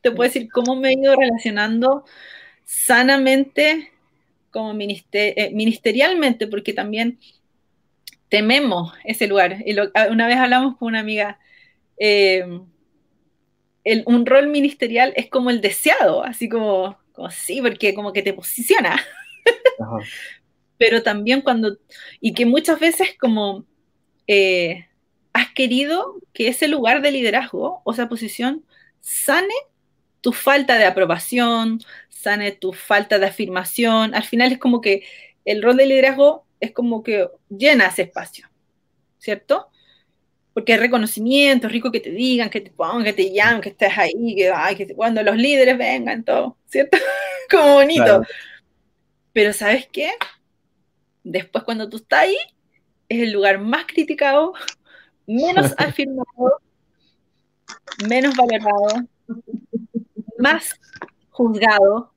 te 0.00 0.10
puedo 0.10 0.28
decir, 0.28 0.48
cómo 0.50 0.76
me 0.76 0.90
he 0.90 0.92
ido 0.94 1.14
relacionando 1.14 2.04
sanamente, 2.64 3.90
como 4.50 4.72
eh, 4.80 5.50
ministerialmente, 5.52 6.46
porque 6.46 6.72
también 6.72 7.18
tememos 8.28 8.92
ese 9.04 9.26
lugar. 9.26 9.58
Y 9.66 9.76
una 10.10 10.26
vez 10.26 10.36
hablamos 10.36 10.76
con 10.76 10.88
una 10.88 11.00
amiga 11.00 11.38
eh, 11.98 12.60
un 14.06 14.26
rol 14.26 14.48
ministerial 14.48 15.12
es 15.16 15.28
como 15.28 15.50
el 15.50 15.60
deseado, 15.60 16.24
así 16.24 16.48
como, 16.48 16.96
sí, 17.30 17.60
porque 17.60 17.94
como 17.94 18.12
que 18.12 18.22
te 18.22 18.32
posiciona. 18.32 19.00
Pero 20.84 21.02
también 21.02 21.40
cuando, 21.40 21.78
y 22.20 22.34
que 22.34 22.44
muchas 22.44 22.78
veces 22.78 23.16
como 23.18 23.64
eh, 24.26 24.86
has 25.32 25.50
querido 25.54 26.20
que 26.34 26.48
ese 26.48 26.68
lugar 26.68 27.00
de 27.00 27.10
liderazgo 27.10 27.80
o 27.84 27.92
esa 27.92 28.06
posición 28.06 28.62
sane 29.00 29.54
tu 30.20 30.32
falta 30.32 30.76
de 30.76 30.84
aprobación, 30.84 31.80
sane 32.10 32.52
tu 32.52 32.74
falta 32.74 33.18
de 33.18 33.24
afirmación. 33.24 34.14
Al 34.14 34.24
final 34.24 34.52
es 34.52 34.58
como 34.58 34.82
que 34.82 35.04
el 35.46 35.62
rol 35.62 35.78
de 35.78 35.86
liderazgo 35.86 36.44
es 36.60 36.72
como 36.72 37.02
que 37.02 37.28
llena 37.48 37.86
ese 37.86 38.02
espacio, 38.02 38.50
¿cierto? 39.18 39.70
porque 40.52 40.74
hay 40.74 40.78
reconocimiento, 40.78 41.66
es 41.66 41.72
rico 41.72 41.90
que 41.90 41.98
te 41.98 42.10
digan, 42.10 42.50
que 42.50 42.60
te 42.60 42.70
pongan, 42.70 43.02
que 43.02 43.12
te 43.14 43.32
llamen, 43.32 43.62
que 43.62 43.70
estés 43.70 43.98
ahí, 43.98 44.36
que, 44.36 44.52
ay, 44.54 44.76
que 44.76 44.86
cuando 44.94 45.20
los 45.24 45.34
líderes 45.34 45.76
vengan, 45.76 46.22
todo, 46.22 46.58
¿cierto? 46.68 46.98
Como 47.50 47.72
bonito. 47.72 48.22
Pero 49.32 49.52
¿sabes 49.52 49.88
qué? 49.90 50.12
Después 51.24 51.64
cuando 51.64 51.88
tú 51.88 51.96
estás 51.96 52.20
ahí, 52.20 52.36
es 53.08 53.22
el 53.22 53.32
lugar 53.32 53.58
más 53.58 53.86
criticado, 53.86 54.52
menos 55.26 55.74
afirmado, 55.78 56.60
menos 58.08 58.36
valorado, 58.36 59.08
más 60.38 60.78
juzgado. 61.30 62.12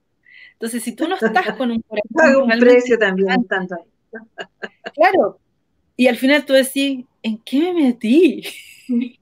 Entonces, 0.54 0.84
si 0.84 0.94
tú 0.94 1.08
no 1.08 1.16
estás 1.16 1.56
con 1.56 1.72
un 1.72 1.82
corazón... 1.82 2.52
un 2.52 2.60
precio 2.60 2.98
también, 2.98 3.46
tanto 3.46 3.76
ahí. 3.76 4.22
Claro, 4.94 5.40
y 5.96 6.08
al 6.08 6.16
final 6.16 6.46
tú 6.46 6.54
decís, 6.54 7.06
¿en 7.24 7.38
qué 7.40 7.74
me 7.74 7.74
metí? 7.74 8.44
¿Qué 8.88 9.20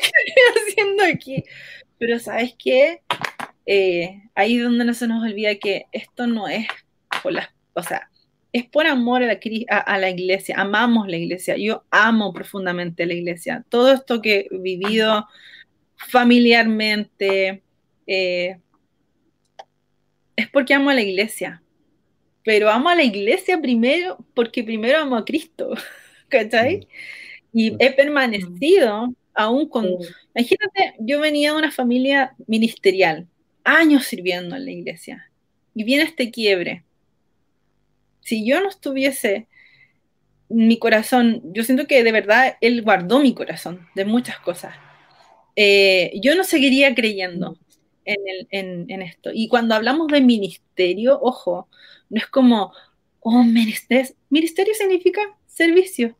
estoy 0.00 0.68
haciendo 0.70 1.04
aquí? 1.04 1.44
Pero 1.98 2.18
¿sabes 2.18 2.54
qué? 2.58 3.02
Eh, 3.66 4.22
ahí 4.34 4.56
es 4.56 4.64
donde 4.64 4.84
no 4.84 4.94
se 4.94 5.06
nos 5.06 5.22
olvida 5.22 5.54
que 5.56 5.86
esto 5.92 6.26
no 6.26 6.48
es 6.48 6.66
por 7.22 7.32
las, 7.32 7.48
o 7.74 7.82
sea, 7.82 8.07
es 8.52 8.66
por 8.66 8.86
amor 8.86 9.22
a 9.22 9.26
la, 9.26 9.38
a, 9.68 9.98
la, 9.98 10.10
iglesia, 10.10 10.56
amamos 10.58 11.06
la 11.08 11.16
iglesia, 11.16 11.56
yo 11.56 11.84
amo 11.90 12.32
profundamente 12.32 13.06
la 13.06 13.14
iglesia. 13.14 13.64
Todo 13.68 13.92
esto 13.92 14.22
que 14.22 14.48
he 14.50 14.58
vivido 14.58 15.26
familiarmente 15.96 17.62
eh, 18.06 18.58
es 20.36 20.48
porque 20.48 20.74
amo 20.74 20.90
a 20.90 20.94
la 20.94 21.02
iglesia, 21.02 21.62
pero 22.44 22.70
amo 22.70 22.88
a 22.88 22.94
la 22.94 23.02
iglesia 23.02 23.60
primero 23.60 24.18
porque 24.34 24.64
primero 24.64 24.98
amo 24.98 25.16
a 25.16 25.24
Cristo, 25.24 25.74
¿cachai? 26.28 26.88
Mm. 27.52 27.58
Y 27.58 27.76
he 27.78 27.92
permanecido 27.92 29.14
aún 29.34 29.68
con... 29.68 29.86
Imagínate, 30.34 30.94
yo 31.00 31.20
venía 31.20 31.52
de 31.52 31.58
una 31.58 31.70
familia 31.70 32.34
ministerial, 32.46 33.26
años 33.64 34.06
sirviendo 34.06 34.56
en 34.56 34.64
la 34.64 34.70
iglesia, 34.70 35.30
y 35.74 35.84
viene 35.84 36.04
este 36.04 36.30
quiebre. 36.30 36.84
Si 38.28 38.44
yo 38.44 38.60
no 38.60 38.68
estuviese 38.68 39.48
mi 40.50 40.78
corazón, 40.78 41.40
yo 41.54 41.64
siento 41.64 41.86
que 41.86 42.04
de 42.04 42.12
verdad 42.12 42.58
Él 42.60 42.82
guardó 42.82 43.20
mi 43.20 43.32
corazón 43.32 43.88
de 43.94 44.04
muchas 44.04 44.38
cosas. 44.40 44.74
Eh, 45.56 46.12
yo 46.22 46.34
no 46.36 46.44
seguiría 46.44 46.94
creyendo 46.94 47.56
en, 48.04 49.00
esto. 49.00 49.30
Y 49.32 49.48
cuando 49.48 49.74
hablamos 49.74 50.08
de 50.08 50.20
ministerio, 50.20 51.18
ojo, 51.22 51.68
no 52.10 52.18
es 52.18 52.26
como, 52.26 52.74
oh, 53.20 53.42
ministerio, 53.42 54.14
ministerio 54.28 54.74
significa 54.74 55.22
servicio. 55.46 56.14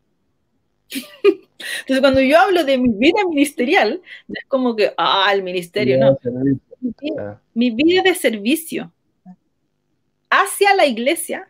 Entonces, 0.91 2.01
cuando 2.01 2.23
yo 2.23 2.39
hablo 2.39 2.65
de 2.65 2.79
mi 2.79 2.89
vida 2.89 3.23
ministerial, 3.29 4.01
no 4.29 4.35
es 4.35 4.47
como 4.47 4.75
que, 4.75 4.95
ah, 4.97 5.31
el 5.31 5.43
ministerio, 5.43 5.99
no. 5.99 6.19
Mi 7.53 7.71
vida, 7.71 8.01
de 8.03 8.15
servicio 8.15 8.95
hacia 10.31 10.75
la 10.75 10.87
iglesia 10.87 11.47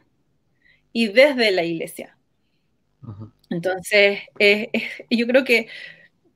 y 0.99 1.07
desde 1.07 1.53
la 1.53 1.63
iglesia. 1.63 2.17
Entonces, 3.51 4.19
yo 5.09 5.27
creo 5.29 5.45
que 5.45 5.69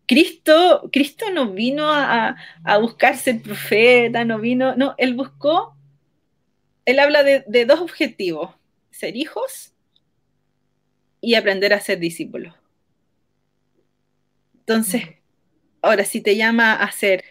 Cristo, 0.07 0.89
Cristo 0.93 1.33
no 1.33 1.51
vino 1.51 1.93
a, 1.93 2.37
a, 2.63 2.79
buscar 2.79 3.17
ser 3.17 3.43
profeta, 3.43 4.25
no 4.25 4.39
vino, 4.39 4.77
no, 4.77 4.95
él 4.99 5.15
buscó, 5.15 5.77
él 6.85 7.01
habla 7.01 7.25
de, 7.25 7.65
dos 7.67 7.81
objetivos, 7.81 8.51
ser 8.93 9.17
hijos 9.17 9.73
y 11.21 11.35
aprender 11.35 11.75
a 11.75 11.81
ser 11.81 11.99
discípulos. 11.99 12.55
Entonces, 14.61 15.09
ahora 15.81 16.05
si 16.05 16.21
te 16.21 16.37
llama 16.37 16.75
a 16.75 16.93
ser 16.93 17.25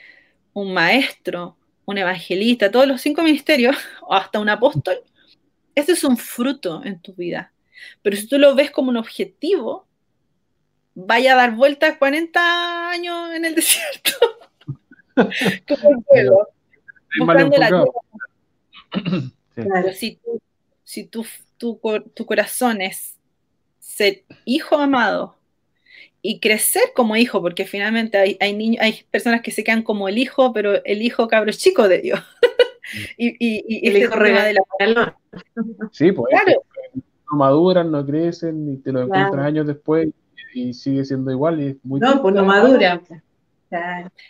un 0.52 0.74
maestro, 0.74 1.56
un 1.86 1.98
evangelista, 1.98 2.70
todos 2.70 2.90
los 2.90 3.00
cinco 3.00 3.24
ministerios, 3.24 3.78
o 4.02 4.16
hasta 4.16 4.38
un 4.38 4.50
apóstol, 4.50 5.02
ese 5.76 5.94
es 5.94 6.04
un 6.04 6.18
fruto 6.18 6.82
en 6.84 7.00
tu 7.00 7.14
vida. 7.14 7.54
Pero 8.02 8.16
si 8.16 8.28
tú 8.28 8.38
lo 8.38 8.56
ves 8.56 8.72
como 8.72 8.90
un 8.90 8.98
objetivo, 8.98 9.88
vaya 10.94 11.34
a 11.34 11.38
dar 11.38 11.56
vueltas 11.56 11.98
40 11.98 12.90
años 12.90 13.34
en 13.34 13.46
el 13.46 13.56
desierto. 13.56 14.12
como 15.16 15.90
el 16.12 16.30
buscando 17.18 17.58
la 17.58 17.68
tierra. 17.68 19.32
Pero 19.56 19.94
si, 19.94 20.16
tú, 20.16 20.42
si 20.84 21.04
tu, 21.06 21.26
tu, 21.58 21.80
tu 22.14 22.26
corazón 22.26 22.82
es 22.82 23.18
ser 23.80 24.24
hijo 24.46 24.78
amado 24.78 25.38
y 26.22 26.40
crecer 26.40 26.84
como 26.96 27.16
hijo, 27.16 27.42
porque 27.42 27.66
finalmente 27.66 28.18
hay, 28.18 28.38
hay, 28.40 28.54
niños, 28.54 28.82
hay 28.82 29.04
personas 29.10 29.42
que 29.42 29.52
se 29.52 29.64
quedan 29.64 29.84
como 29.84 30.08
el 30.08 30.18
hijo, 30.18 30.54
pero 30.54 30.84
el 30.86 31.02
hijo 31.02 31.28
cabro 31.28 31.52
chico 31.52 31.88
de 31.88 32.00
Dios. 32.00 32.20
y, 33.18 33.30
y, 33.30 33.64
y, 33.68 33.88
el 33.90 33.98
hijo 33.98 34.16
de 34.18 34.54
la 34.54 35.18
Sí, 35.92 36.12
pues 36.12 36.30
claro. 36.30 36.64
no 37.32 37.38
maduran, 37.38 37.92
no 37.92 38.06
crecen 38.06 38.74
y 38.74 38.78
te 38.78 38.92
lo 38.92 39.02
encuentras 39.04 39.46
años 39.46 39.68
después 39.68 40.10
y 40.54 40.74
sigue 40.74 41.06
siendo 41.06 41.32
igual 41.32 41.62
y 41.62 41.68
es 41.68 41.78
muy 41.84 42.00
No, 42.00 42.22
pues 42.22 42.36
no 42.36 42.46
madura. 42.46 43.02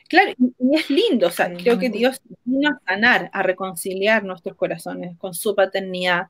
Claro, 0.08 0.36
y 0.38 0.76
es 0.76 0.88
lindo, 0.92 1.28
o 1.28 1.32
sea, 1.32 1.52
creo 1.52 1.80
que 1.80 1.90
Dios 1.90 2.22
vino 2.44 2.70
a 2.70 2.80
sanar, 2.86 3.32
a 3.34 3.42
reconciliar 3.42 4.24
nuestros 4.24 4.56
corazones 4.56 5.18
con 5.18 5.34
su 5.34 5.56
paternidad 5.56 6.28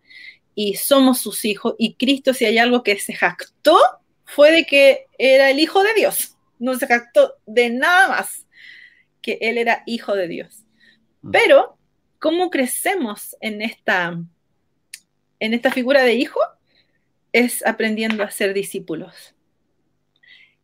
y 0.55 0.75
somos 0.75 1.19
sus 1.19 1.43
hijos 1.43 1.75
y 1.77 1.95
Cristo 1.95 2.33
si 2.33 2.45
hay 2.45 2.57
algo 2.57 2.83
que 2.83 2.97
se 2.97 3.13
jactó 3.13 3.77
fue 4.23 4.51
de 4.51 4.65
que 4.65 5.07
era 5.17 5.49
el 5.49 5.59
hijo 5.59 5.83
de 5.83 5.93
Dios, 5.93 6.37
no 6.57 6.75
se 6.75 6.87
jactó 6.87 7.33
de 7.45 7.69
nada 7.69 8.07
más 8.07 8.47
que 9.21 9.37
él 9.41 9.57
era 9.57 9.83
hijo 9.85 10.15
de 10.15 10.27
Dios. 10.29 10.63
Mm. 11.21 11.31
Pero, 11.31 11.77
¿cómo 12.21 12.49
crecemos 12.49 13.35
en 13.41 13.61
esta, 13.61 14.17
en 15.41 15.53
esta 15.53 15.71
figura 15.71 16.03
de 16.03 16.13
hijo? 16.13 16.39
Es 17.33 17.65
aprendiendo 17.65 18.23
a 18.23 18.31
ser 18.31 18.53
discípulos 18.53 19.35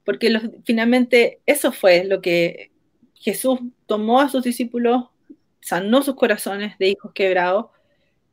porque 0.08 0.40
finalmente 0.64 1.42
eso 1.46 1.74
fue 1.74 2.06
lo 2.06 2.22
que 2.22 2.72
Jesús 3.14 3.60
tomó 3.88 4.22
a 4.22 4.30
sus 4.30 4.42
discípulos, 4.42 5.04
sanó 5.60 6.02
sus 6.02 6.16
corazones 6.16 6.78
de 6.78 6.88
hijos 6.88 7.12
quebrados, 7.12 7.66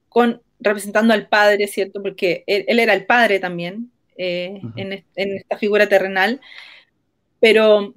con, 0.09 0.41
representando 0.61 1.13
al 1.13 1.27
Padre, 1.27 1.67
¿cierto? 1.67 2.01
Porque 2.01 2.45
él, 2.47 2.79
era 2.79 2.95
el 2.95 3.07
Padre 3.07 3.41
también 3.41 3.91
eh, 4.17 4.61
en, 4.77 5.03
esta 5.17 5.59
figura 5.59 5.89
terrenal, 5.89 6.41
pero, 7.41 7.93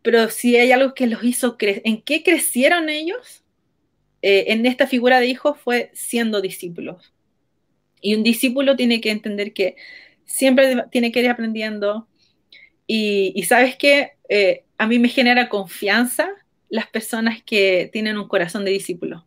pero 0.00 0.30
si 0.30 0.56
hay 0.56 0.72
algo 0.72 0.94
que 0.94 1.06
los 1.06 1.22
hizo 1.22 1.58
crecer, 1.58 1.82
¿en 1.84 2.00
qué 2.00 2.22
crecieron 2.22 2.88
ellos? 2.88 3.39
Eh, 4.22 4.46
en 4.48 4.66
esta 4.66 4.86
figura 4.86 5.20
de 5.20 5.26
hijos 5.26 5.58
fue 5.58 5.90
siendo 5.94 6.40
discípulos. 6.40 7.12
Y 8.00 8.14
un 8.14 8.22
discípulo 8.22 8.76
tiene 8.76 9.00
que 9.00 9.10
entender 9.10 9.52
que 9.52 9.76
siempre 10.24 10.84
tiene 10.90 11.12
que 11.12 11.20
ir 11.20 11.28
aprendiendo, 11.28 12.06
y, 12.92 13.44
sabes 13.44 13.76
que 13.76 14.14
eh, 14.28 14.64
a 14.76 14.88
mí 14.88 14.98
me 14.98 15.08
genera 15.08 15.48
confianza 15.48 16.28
las 16.68 16.88
personas 16.88 17.40
que 17.40 17.88
tienen 17.92 18.18
un 18.18 18.26
corazón 18.26 18.64
de 18.64 18.72
discípulo. 18.72 19.24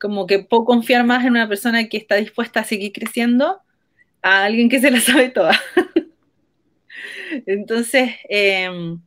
Como 0.00 0.26
que 0.26 0.38
puedo 0.38 0.64
confiar 0.64 1.04
más 1.04 1.22
en 1.26 1.32
una 1.32 1.46
persona 1.46 1.86
que 1.90 1.98
está 1.98 2.14
dispuesta 2.14 2.60
a 2.60 2.64
seguir 2.64 2.92
creciendo 2.92 3.60
a 4.22 4.44
alguien 4.44 4.70
que 4.70 4.80
se 4.80 4.90
la 4.90 5.00
sabe 5.00 5.28
toda. 5.28 5.60
Entonces, 7.46 8.12
em, 8.30 9.02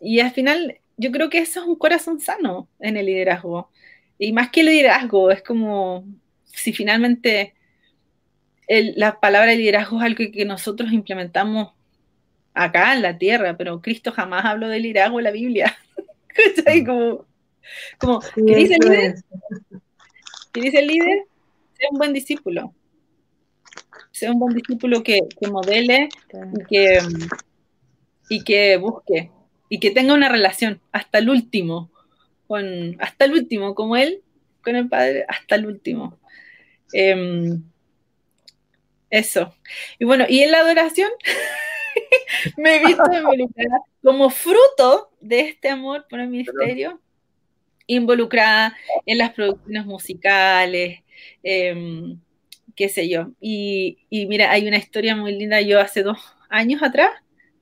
y 0.00 0.18
al 0.18 0.32
final, 0.32 0.80
yo 0.96 1.12
creo 1.12 1.30
que 1.30 1.38
eso 1.38 1.60
es 1.60 1.68
un 1.68 1.76
corazón 1.76 2.18
sano 2.18 2.68
en 2.80 2.96
el 2.96 3.06
liderazgo. 3.06 3.70
Y 4.18 4.32
más 4.32 4.50
que 4.50 4.60
el 4.60 4.66
liderazgo, 4.66 5.30
es 5.30 5.42
como 5.42 6.04
si 6.44 6.72
finalmente 6.72 7.54
la 8.68 9.18
palabra 9.20 9.54
liderazgo 9.54 9.98
es 9.98 10.04
algo 10.04 10.32
que 10.32 10.44
nosotros 10.44 10.92
implementamos 10.92 11.72
acá 12.52 12.94
en 12.94 13.02
la 13.02 13.16
tierra, 13.16 13.56
pero 13.56 13.80
Cristo 13.80 14.12
jamás 14.12 14.44
habló 14.44 14.68
del 14.68 14.82
liderazgo 14.82 15.18
en 15.20 15.24
la 15.24 15.30
Biblia. 15.30 15.76
Como, 16.86 17.26
como 17.98 18.20
¿qué 18.20 18.54
dice 18.54 18.76
el 18.76 18.88
líder? 18.88 19.14
¿Qué 20.52 20.60
dice 20.60 20.78
el 20.78 20.86
líder? 20.86 21.24
Sea 21.76 21.88
un 21.90 21.98
buen 21.98 22.12
discípulo. 22.12 22.72
Sea 24.12 24.30
un 24.30 24.38
buen 24.38 24.54
discípulo 24.54 25.02
que, 25.02 25.20
modele 25.50 26.08
y 26.32 26.64
que, 26.64 26.98
y 28.28 28.44
que 28.44 28.76
busque 28.76 29.32
y 29.68 29.80
que 29.80 29.90
tenga 29.90 30.14
una 30.14 30.28
relación 30.28 30.80
hasta 30.92 31.18
el 31.18 31.28
último, 31.28 31.90
con, 32.48 32.96
hasta 33.00 33.26
el 33.26 33.34
último, 33.34 33.74
como 33.74 33.96
él 33.96 34.22
con 34.62 34.74
el 34.74 34.88
Padre, 34.88 35.24
hasta 35.28 35.54
el 35.54 35.66
último. 35.66 36.18
Em, 36.92 37.62
eso. 39.10 39.54
Y 39.98 40.04
bueno, 40.04 40.24
y 40.28 40.42
en 40.42 40.50
la 40.50 40.60
adoración, 40.60 41.10
me 42.56 42.76
he 42.76 42.86
visto 42.86 43.02
involucrada 43.12 43.80
como 44.02 44.30
fruto 44.30 45.10
de 45.20 45.40
este 45.40 45.68
amor 45.68 46.06
por 46.08 46.20
el 46.20 46.28
ministerio, 46.28 47.00
involucrada 47.86 48.76
en 49.06 49.18
las 49.18 49.32
producciones 49.32 49.86
musicales, 49.86 51.00
em, 51.42 52.18
qué 52.74 52.88
sé 52.88 53.08
yo. 53.08 53.32
Y, 53.40 53.98
mira, 54.10 54.50
hay 54.50 54.68
una 54.68 54.76
historia 54.76 55.16
muy 55.16 55.34
linda. 55.36 55.60
Yo 55.60 55.80
hace 55.80 56.02
dos 56.02 56.18
años 56.48 56.82
atrás 56.82 57.10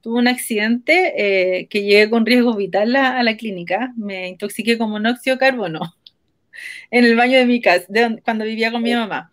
tuve 0.06 0.20
un 0.20 0.28
accidente 0.28 1.14
eh, 1.16 1.66
que 1.66 1.82
llegué 1.82 2.08
con 2.08 2.24
riesgo 2.24 2.54
vital 2.54 2.94
a, 2.94 3.20
la 3.24 3.36
clínica. 3.36 3.92
Me 3.96 4.28
intoxiqué 4.28 4.78
con 4.78 4.88
monóxido 4.88 5.34
de 5.34 5.40
carbono 5.40 5.80
en 6.92 7.04
el 7.04 7.16
baño 7.16 7.36
de 7.36 7.44
mi 7.44 7.60
casa, 7.60 7.84
cuando 8.24 8.44
vivía 8.44 8.70
con 8.70 8.84
mi 8.84 8.94
mamá. 8.94 9.32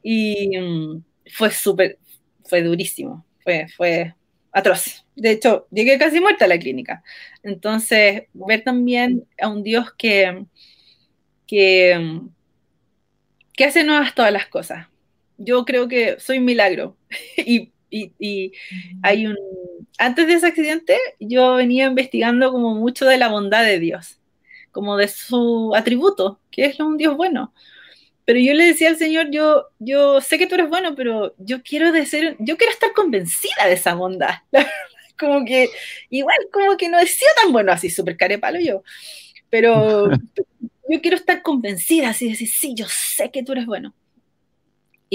Y 0.00 0.56
mm, 0.56 1.02
fue 1.32 1.50
súper, 1.50 1.98
fue 2.44 2.62
durísimo 2.62 3.26
fue, 3.42 3.66
fue 3.76 4.14
atroz. 4.52 5.04
De 5.16 5.32
hecho, 5.32 5.66
llegué 5.72 5.98
casi 5.98 6.20
muerta 6.20 6.44
a 6.44 6.48
la 6.48 6.58
clínica. 6.60 7.02
Entonces, 7.42 8.22
ver 8.32 8.62
también 8.62 9.26
a 9.40 9.48
un 9.48 9.64
Dios 9.64 9.92
que, 9.98 10.46
que, 11.48 12.20
que 13.52 13.64
hace 13.64 13.82
nuevas 13.82 14.14
todas 14.14 14.30
las 14.30 14.46
cosas. 14.46 14.86
Yo 15.36 15.64
creo 15.64 15.88
que 15.88 16.20
soy 16.20 16.38
un 16.38 16.44
milagro. 16.44 16.96
y, 17.38 17.73
y, 17.94 18.52
hay 19.02 19.26
un... 19.26 19.36
Antes 19.98 20.26
de 20.26 20.34
ese 20.34 20.46
accidente, 20.46 20.98
yo 21.20 21.54
venía 21.54 21.86
investigando 21.86 22.50
como 22.52 22.74
mucho 22.74 23.06
de 23.06 23.18
la 23.18 23.28
bondad 23.28 23.64
de 23.64 23.78
Dios, 23.78 24.20
como 24.72 24.96
de 24.96 25.08
su 25.08 25.72
atributo, 25.76 26.40
que 26.50 26.66
es 26.66 26.80
un 26.80 26.96
Dios 26.96 27.16
bueno 27.16 27.52
pero 28.24 28.38
yo 28.38 28.54
le 28.54 28.66
decía 28.66 28.88
al 28.88 28.96
Señor, 28.96 29.30
yo, 29.30 29.68
yo 29.78 30.20
sé 30.20 30.38
que 30.38 30.46
tú 30.46 30.54
eres 30.54 30.68
bueno, 30.68 30.94
pero 30.94 31.34
yo 31.38 31.62
quiero 31.62 31.92
de 31.92 32.06
ser, 32.06 32.36
yo 32.38 32.56
quiero 32.56 32.72
estar 32.72 32.92
convencida 32.92 33.66
de 33.66 33.74
esa 33.74 33.94
bondad. 33.94 34.36
como 35.18 35.44
que, 35.44 35.68
igual 36.10 36.36
como 36.52 36.76
que 36.76 36.88
no 36.88 36.98
he 36.98 37.06
sido 37.06 37.30
tan 37.42 37.52
bueno 37.52 37.72
así, 37.72 37.90
súper 37.90 38.16
carepalo 38.16 38.58
yo. 38.60 38.82
Pero 39.50 40.08
yo 40.88 41.00
quiero 41.02 41.16
estar 41.16 41.42
convencida, 41.42 42.10
así 42.10 42.30
decir, 42.30 42.48
sí, 42.48 42.74
yo 42.74 42.86
sé 42.88 43.30
que 43.30 43.42
tú 43.42 43.52
eres 43.52 43.66
bueno. 43.66 43.94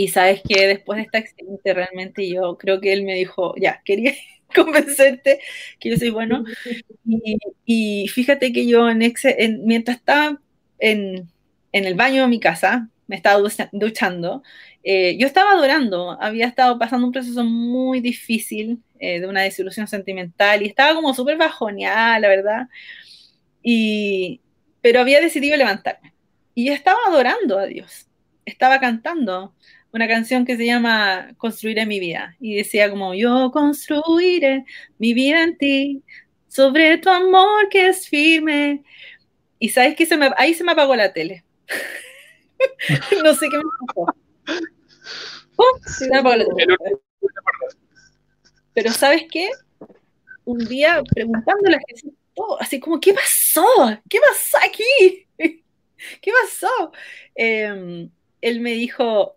Y 0.02 0.08
sabes 0.08 0.42
que 0.48 0.66
después 0.66 0.96
de 0.96 1.04
este 1.04 1.18
accidente 1.18 1.74
realmente 1.74 2.30
yo 2.30 2.58
creo 2.58 2.80
que 2.80 2.94
él 2.94 3.04
me 3.04 3.16
dijo, 3.16 3.54
ya, 3.58 3.82
quería 3.84 4.14
convencerte 4.56 5.42
que 5.78 5.90
yo 5.90 5.98
soy 5.98 6.10
bueno. 6.10 6.46
Y, 7.66 8.08
fíjate 8.08 8.54
que 8.54 8.66
yo 8.66 8.90
en, 8.90 9.02
en 9.02 9.66
mientras 9.66 9.98
estaba 9.98 10.40
en, 10.80 11.30
en 11.74 11.86
el 11.86 11.96
baño 11.96 12.22
de 12.22 12.30
mi 12.30 12.40
casa, 12.40 12.88
me 13.08 13.18
estaba 13.18 13.44
duchando, 13.74 14.42
eh, 14.84 15.18
yo 15.18 15.28
estaba 15.28 15.52
adorando, 15.52 16.18
había 16.22 16.48
estado 16.48 16.80
pasando 16.80 17.06
un 17.06 17.12
proceso 17.12 17.44
muy 17.44 18.00
difícil 18.00 18.82
eh, 19.00 19.20
de 19.20 19.28
una 19.28 19.42
desilusión 19.42 19.88
sentimental 19.88 20.62
y 20.62 20.68
estaba 20.68 20.96
como 20.96 21.14
súper 21.14 21.36
bajoneada, 21.36 22.20
la 22.20 22.30
verdad, 22.30 22.68
y, 23.62 24.40
pero 24.80 25.02
había 25.02 25.20
decidido 25.20 25.58
levantarme. 25.58 26.14
Y 26.56 26.70
estaba 26.70 27.00
adorando 27.06 27.60
a 27.60 27.66
Dios, 27.66 28.08
estaba 28.46 28.80
cantando 28.80 29.54
una 29.91 30.07
canción 30.07 30.45
que 30.45 30.57
se 30.57 30.66
llama 30.66 31.34
Construiré 31.38 31.86
mi 31.86 31.99
vida. 31.99 32.36
Y 32.40 32.56
decía 32.56 32.90
como, 32.90 33.14
yo 33.14 33.52
construiré 33.52 34.66
mi 34.98 35.14
vida 35.14 35.44
en 35.44 35.57
ti, 35.57 36.03
sobre 36.48 36.98
tu 36.98 37.10
amor 37.10 37.70
que 37.70 37.88
es 37.88 38.07
firme. 38.07 38.84
Y 39.57 39.70
sabes 39.70 39.95
que 39.95 40.06
se 40.06 40.18
me, 40.18 40.32
ahí 40.38 40.53
se 40.53 40.64
me 40.64 40.72
apagó 40.72 40.95
la 40.95 41.11
tele. 41.14 41.44
no 43.24 43.34
sé 43.34 43.49
qué 43.49 43.57
me 43.57 43.64
pasó. 43.88 44.06
Pero 48.74 48.91
¿sabes 48.91 49.26
qué? 49.32 49.49
Un 50.45 50.60
día 50.60 51.03
preguntándole 51.14 51.76
a 51.76 51.82
Jesús, 51.88 52.14
así 52.60 52.80
como, 52.80 52.99
¿qué 52.99 53.14
pasó? 53.14 53.66
¿Qué 54.10 54.20
pasó 54.20 54.57
aquí? 54.57 55.28
¿Qué 56.22 56.32
pasó? 56.44 56.91
Em, 57.36 58.10
él 58.41 58.61
me 58.61 58.72
dijo, 58.72 59.36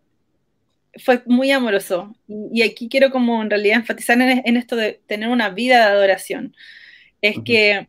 fue 0.98 1.22
muy 1.26 1.50
amoroso. 1.50 2.14
Y, 2.28 2.62
aquí 2.62 2.88
quiero 2.88 3.10
como 3.10 3.42
en 3.42 3.50
realidad 3.50 3.76
enfatizar 3.76 4.20
en, 4.20 4.56
esto 4.56 4.76
de 4.76 5.00
tener 5.06 5.28
una 5.28 5.50
vida 5.50 5.78
de 5.78 5.92
adoración. 5.92 6.54
Es 7.20 7.36
que 7.44 7.88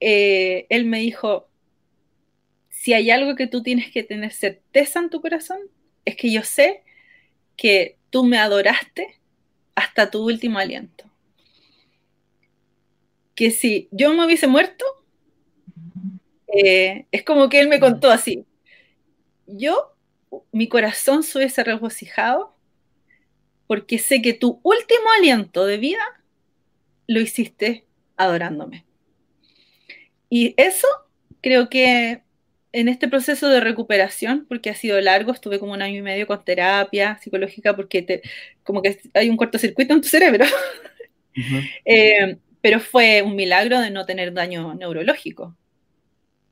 eh, 0.00 0.66
él 0.68 0.84
me 0.84 0.98
dijo, 0.98 1.48
si 2.68 2.92
hay 2.92 3.10
algo 3.10 3.36
que 3.36 3.46
tú 3.46 3.62
tienes 3.62 3.90
que 3.90 4.02
tener 4.02 4.32
certeza 4.32 4.98
en 4.98 5.10
tu 5.10 5.20
corazón, 5.20 5.58
es 6.04 6.16
que 6.16 6.32
yo 6.32 6.42
sé 6.42 6.82
que 7.56 7.96
tú 8.10 8.24
me 8.24 8.38
adoraste 8.38 9.20
hasta 9.74 10.10
tu 10.10 10.24
último 10.24 10.58
aliento. 10.58 11.04
Que 13.34 13.50
si 13.50 13.88
yo 13.90 14.12
me 14.12 14.26
hubiese 14.26 14.46
muerto, 14.46 14.84
eh, 16.52 17.06
es 17.12 17.22
como 17.22 17.48
que 17.48 17.60
él 17.60 17.68
me 17.68 17.80
contó 17.80 18.10
así, 18.10 18.44
yo, 19.46 19.91
mi 20.52 20.68
corazón 20.68 21.22
se 21.22 21.38
hubiese 21.38 21.64
regocijado 21.64 22.56
porque 23.66 23.98
sé 23.98 24.20
que 24.22 24.34
tu 24.34 24.60
último 24.62 25.04
aliento 25.18 25.66
de 25.66 25.78
vida 25.78 26.02
lo 27.06 27.20
hiciste 27.20 27.86
adorándome. 28.16 28.84
Y 30.28 30.54
eso 30.56 30.86
creo 31.40 31.68
que 31.68 32.22
en 32.72 32.88
este 32.88 33.08
proceso 33.08 33.48
de 33.48 33.60
recuperación, 33.60 34.46
porque 34.48 34.70
ha 34.70 34.74
sido 34.74 35.00
largo, 35.00 35.32
estuve 35.32 35.58
como 35.58 35.72
un 35.72 35.82
año 35.82 35.98
y 35.98 36.02
medio 36.02 36.26
con 36.26 36.44
terapia 36.44 37.18
psicológica, 37.18 37.76
porque 37.76 38.02
te, 38.02 38.22
como 38.62 38.80
que 38.82 38.98
hay 39.14 39.28
un 39.28 39.36
cortocircuito 39.36 39.92
en 39.92 40.00
tu 40.00 40.08
cerebro, 40.08 40.46
eh, 41.84 42.38
pero 42.60 42.80
fue 42.80 43.22
un 43.22 43.36
milagro 43.36 43.80
de 43.80 43.90
no 43.90 44.06
tener 44.06 44.32
daño 44.32 44.74
neurológico. 44.74 45.56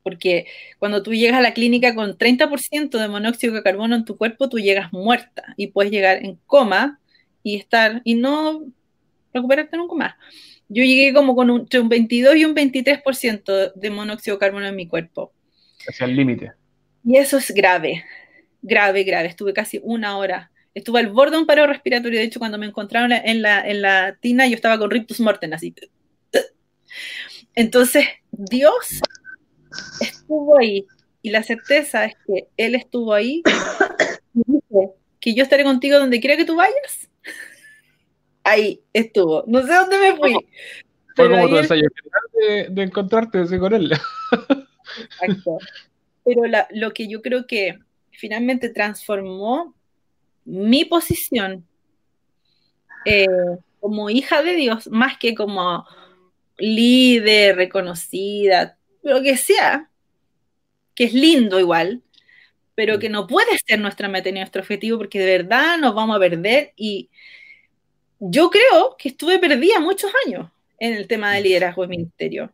Porque 0.02 0.46
cuando 0.78 1.02
tú 1.02 1.12
llegas 1.12 1.38
a 1.38 1.42
la 1.42 1.52
clínica 1.52 1.94
con 1.94 2.16
30% 2.16 2.98
de 2.98 3.08
monóxido 3.08 3.54
de 3.54 3.62
carbono 3.62 3.96
en 3.96 4.04
tu 4.04 4.16
cuerpo, 4.16 4.48
tú 4.48 4.58
llegas 4.58 4.92
muerta 4.92 5.54
y 5.56 5.68
puedes 5.68 5.92
llegar 5.92 6.24
en 6.24 6.38
coma 6.46 7.00
y 7.42 7.56
estar 7.56 8.00
y 8.04 8.14
no 8.14 8.64
recuperarte 9.32 9.76
nunca 9.76 9.94
más. 9.94 10.14
Yo 10.68 10.84
llegué 10.84 11.12
como 11.12 11.34
con 11.34 11.50
un, 11.50 11.60
entre 11.62 11.80
un 11.80 11.88
22 11.88 12.36
y 12.36 12.44
un 12.44 12.54
23% 12.54 13.72
de 13.74 13.90
monóxido 13.90 14.36
de 14.36 14.40
carbono 14.40 14.66
en 14.66 14.76
mi 14.76 14.86
cuerpo. 14.86 15.32
Hacia 15.88 16.06
el 16.06 16.16
límite. 16.16 16.52
Y 17.04 17.16
eso 17.16 17.38
es 17.38 17.50
grave, 17.50 18.04
grave, 18.62 19.02
grave. 19.04 19.28
Estuve 19.28 19.52
casi 19.52 19.80
una 19.82 20.16
hora. 20.16 20.50
Estuve 20.74 21.00
al 21.00 21.08
borde 21.08 21.32
de 21.32 21.38
un 21.38 21.46
paro 21.46 21.66
respiratorio. 21.66 22.18
De 22.18 22.24
hecho, 22.24 22.38
cuando 22.38 22.58
me 22.58 22.66
encontraron 22.66 23.12
en 23.12 23.42
la, 23.42 23.68
en 23.68 23.82
la 23.82 24.16
tina, 24.20 24.46
yo 24.46 24.54
estaba 24.54 24.78
con 24.78 24.90
rictus 24.90 25.18
mortem, 25.18 25.52
así. 25.52 25.74
Entonces, 27.54 28.06
Dios 28.30 29.00
estuvo 30.00 30.58
ahí. 30.58 30.86
Y 31.22 31.30
la 31.30 31.42
certeza 31.42 32.06
es 32.06 32.14
que 32.26 32.48
Él 32.56 32.74
estuvo 32.74 33.12
ahí 33.12 33.42
y 34.34 34.42
dice 34.46 34.90
que 35.20 35.34
yo 35.34 35.42
estaré 35.42 35.64
contigo 35.64 35.98
donde 35.98 36.20
quiera 36.20 36.36
que 36.36 36.44
tú 36.44 36.56
vayas 36.56 37.10
ahí 38.44 38.80
estuvo. 38.92 39.44
No 39.46 39.62
sé 39.62 39.74
dónde 39.74 39.98
me 39.98 40.16
fui. 40.16 40.36
Fue 41.14 41.30
como 41.30 41.48
tu 41.48 41.56
ensayo 41.58 41.88
de, 42.32 42.68
de, 42.70 42.82
encontrarte 42.82 43.58
con 43.58 43.74
él. 43.74 43.92
Exacto. 43.92 45.58
Pero 46.24 46.42
lo 46.70 46.92
que 46.92 47.08
yo 47.08 47.22
creo 47.22 47.46
que 47.46 47.78
finalmente 48.10 48.68
transformó 48.68 49.74
mi 50.44 50.84
posición 50.84 51.66
eh, 53.04 53.26
como 53.80 54.10
hija 54.10 54.42
de 54.42 54.54
Dios, 54.54 54.88
más 54.90 55.18
que 55.18 55.34
como 55.34 55.86
líder, 56.58 57.56
reconocida, 57.56 58.76
lo 59.02 59.22
que 59.22 59.36
sea, 59.36 59.90
que 60.94 61.04
es 61.04 61.14
lindo 61.14 61.58
igual, 61.58 62.02
pero 62.74 62.98
que 62.98 63.08
no 63.08 63.26
puede 63.26 63.58
ser 63.66 63.78
nuestra 63.80 64.08
meta 64.08 64.30
ni 64.30 64.40
nuestro 64.40 64.62
objetivo 64.62 64.98
porque 64.98 65.18
de 65.18 65.38
verdad 65.38 65.78
nos 65.78 65.94
vamos 65.94 66.16
a 66.16 66.20
perder 66.20 66.72
y 66.76 67.10
yo 68.18 68.50
creo 68.50 68.96
que 68.98 69.08
estuve 69.10 69.38
perdida 69.38 69.80
muchos 69.80 70.10
años 70.26 70.50
en 70.78 70.94
el 70.94 71.06
tema 71.06 71.32
de 71.32 71.42
liderazgo 71.42 71.82
de 71.82 71.88
ministerio. 71.88 72.52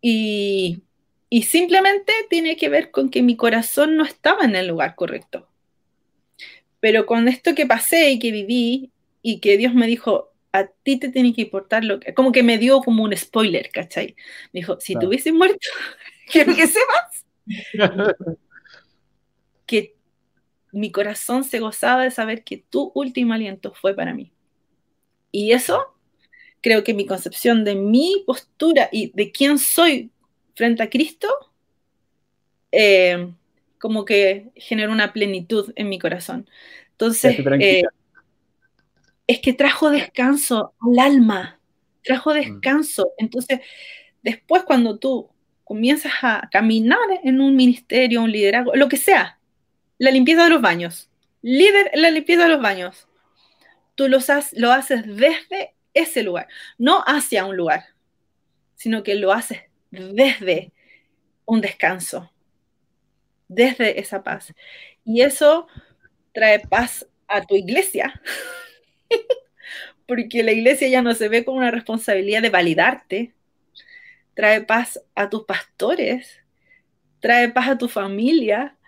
Y, 0.00 0.80
y 1.28 1.42
simplemente 1.42 2.12
tiene 2.30 2.56
que 2.56 2.68
ver 2.68 2.90
con 2.90 3.10
que 3.10 3.22
mi 3.22 3.36
corazón 3.36 3.96
no 3.96 4.04
estaba 4.04 4.44
en 4.44 4.56
el 4.56 4.68
lugar 4.68 4.94
correcto. 4.94 5.48
Pero 6.80 7.06
con 7.06 7.28
esto 7.28 7.54
que 7.54 7.66
pasé 7.66 8.10
y 8.10 8.18
que 8.18 8.30
viví 8.30 8.90
y 9.20 9.40
que 9.40 9.56
Dios 9.56 9.74
me 9.74 9.86
dijo, 9.86 10.27
a 10.52 10.66
ti 10.66 10.98
te 10.98 11.10
tiene 11.10 11.34
que 11.34 11.42
importar 11.42 11.84
lo 11.84 12.00
que... 12.00 12.14
Como 12.14 12.32
que 12.32 12.42
me 12.42 12.58
dio 12.58 12.80
como 12.80 13.04
un 13.04 13.16
spoiler, 13.16 13.70
¿cachai? 13.70 14.16
Me 14.52 14.60
dijo, 14.60 14.78
si 14.80 14.94
tú 14.98 15.08
hubieses 15.08 15.32
muerto, 15.32 15.58
quiero 16.30 16.54
que 16.54 16.66
sepas 16.66 17.26
que 19.66 19.94
mi 20.72 20.90
corazón 20.90 21.44
se 21.44 21.60
gozaba 21.60 22.04
de 22.04 22.10
saber 22.10 22.44
que 22.44 22.58
tu 22.58 22.92
último 22.94 23.34
aliento 23.34 23.74
fue 23.74 23.94
para 23.94 24.14
mí. 24.14 24.32
Y 25.30 25.52
eso 25.52 25.94
creo 26.60 26.84
que 26.84 26.94
mi 26.94 27.06
concepción 27.06 27.64
de 27.64 27.74
mi 27.74 28.24
postura 28.26 28.88
y 28.90 29.12
de 29.14 29.30
quién 29.30 29.58
soy 29.58 30.10
frente 30.54 30.82
a 30.82 30.90
Cristo, 30.90 31.28
eh, 32.72 33.32
como 33.78 34.04
que 34.04 34.50
genera 34.56 34.90
una 34.90 35.12
plenitud 35.12 35.72
en 35.76 35.88
mi 35.88 35.98
corazón. 35.98 36.48
Entonces, 36.92 37.38
eh, 37.60 37.84
es 39.28 39.40
que 39.40 39.52
trajo 39.52 39.90
descanso 39.90 40.74
al 40.80 40.98
alma, 40.98 41.60
trajo 42.02 42.30
mm. 42.30 42.34
descanso. 42.34 43.12
Entonces, 43.18 43.60
después 44.22 44.64
cuando 44.64 44.98
tú 44.98 45.30
comienzas 45.62 46.12
a 46.22 46.48
caminar 46.50 46.98
en 47.22 47.40
un 47.40 47.54
ministerio, 47.54 48.22
un 48.22 48.32
liderazgo, 48.32 48.74
lo 48.74 48.88
que 48.88 48.96
sea, 48.96 49.38
la 49.98 50.10
limpieza 50.10 50.44
de 50.44 50.50
los 50.50 50.62
baños, 50.62 51.10
líder 51.42 51.90
en 51.92 52.02
la 52.02 52.10
limpieza 52.10 52.44
de 52.44 52.48
los 52.48 52.62
baños, 52.62 53.06
tú 53.94 54.08
lo, 54.08 54.18
lo 54.52 54.72
haces 54.72 55.04
desde 55.06 55.74
ese 55.92 56.22
lugar, 56.22 56.48
no 56.78 57.02
hacia 57.06 57.44
un 57.44 57.56
lugar, 57.56 57.84
sino 58.76 59.02
que 59.02 59.14
lo 59.14 59.32
haces 59.32 59.60
desde 59.90 60.72
un 61.44 61.60
descanso, 61.60 62.32
desde 63.46 64.00
esa 64.00 64.22
paz. 64.22 64.54
Y 65.04 65.20
eso 65.20 65.66
trae 66.32 66.60
paz 66.60 67.06
a 67.26 67.42
tu 67.42 67.56
iglesia, 67.56 68.22
porque 70.06 70.42
la 70.42 70.52
iglesia 70.52 70.88
ya 70.88 71.02
no 71.02 71.14
se 71.14 71.28
ve 71.28 71.44
como 71.44 71.58
una 71.58 71.70
responsabilidad 71.70 72.42
de 72.42 72.50
validarte, 72.50 73.32
trae 74.34 74.62
paz 74.62 75.00
a 75.14 75.28
tus 75.28 75.44
pastores, 75.44 76.40
trae 77.20 77.50
paz 77.50 77.68
a 77.68 77.78
tu 77.78 77.88
familia, 77.88 78.78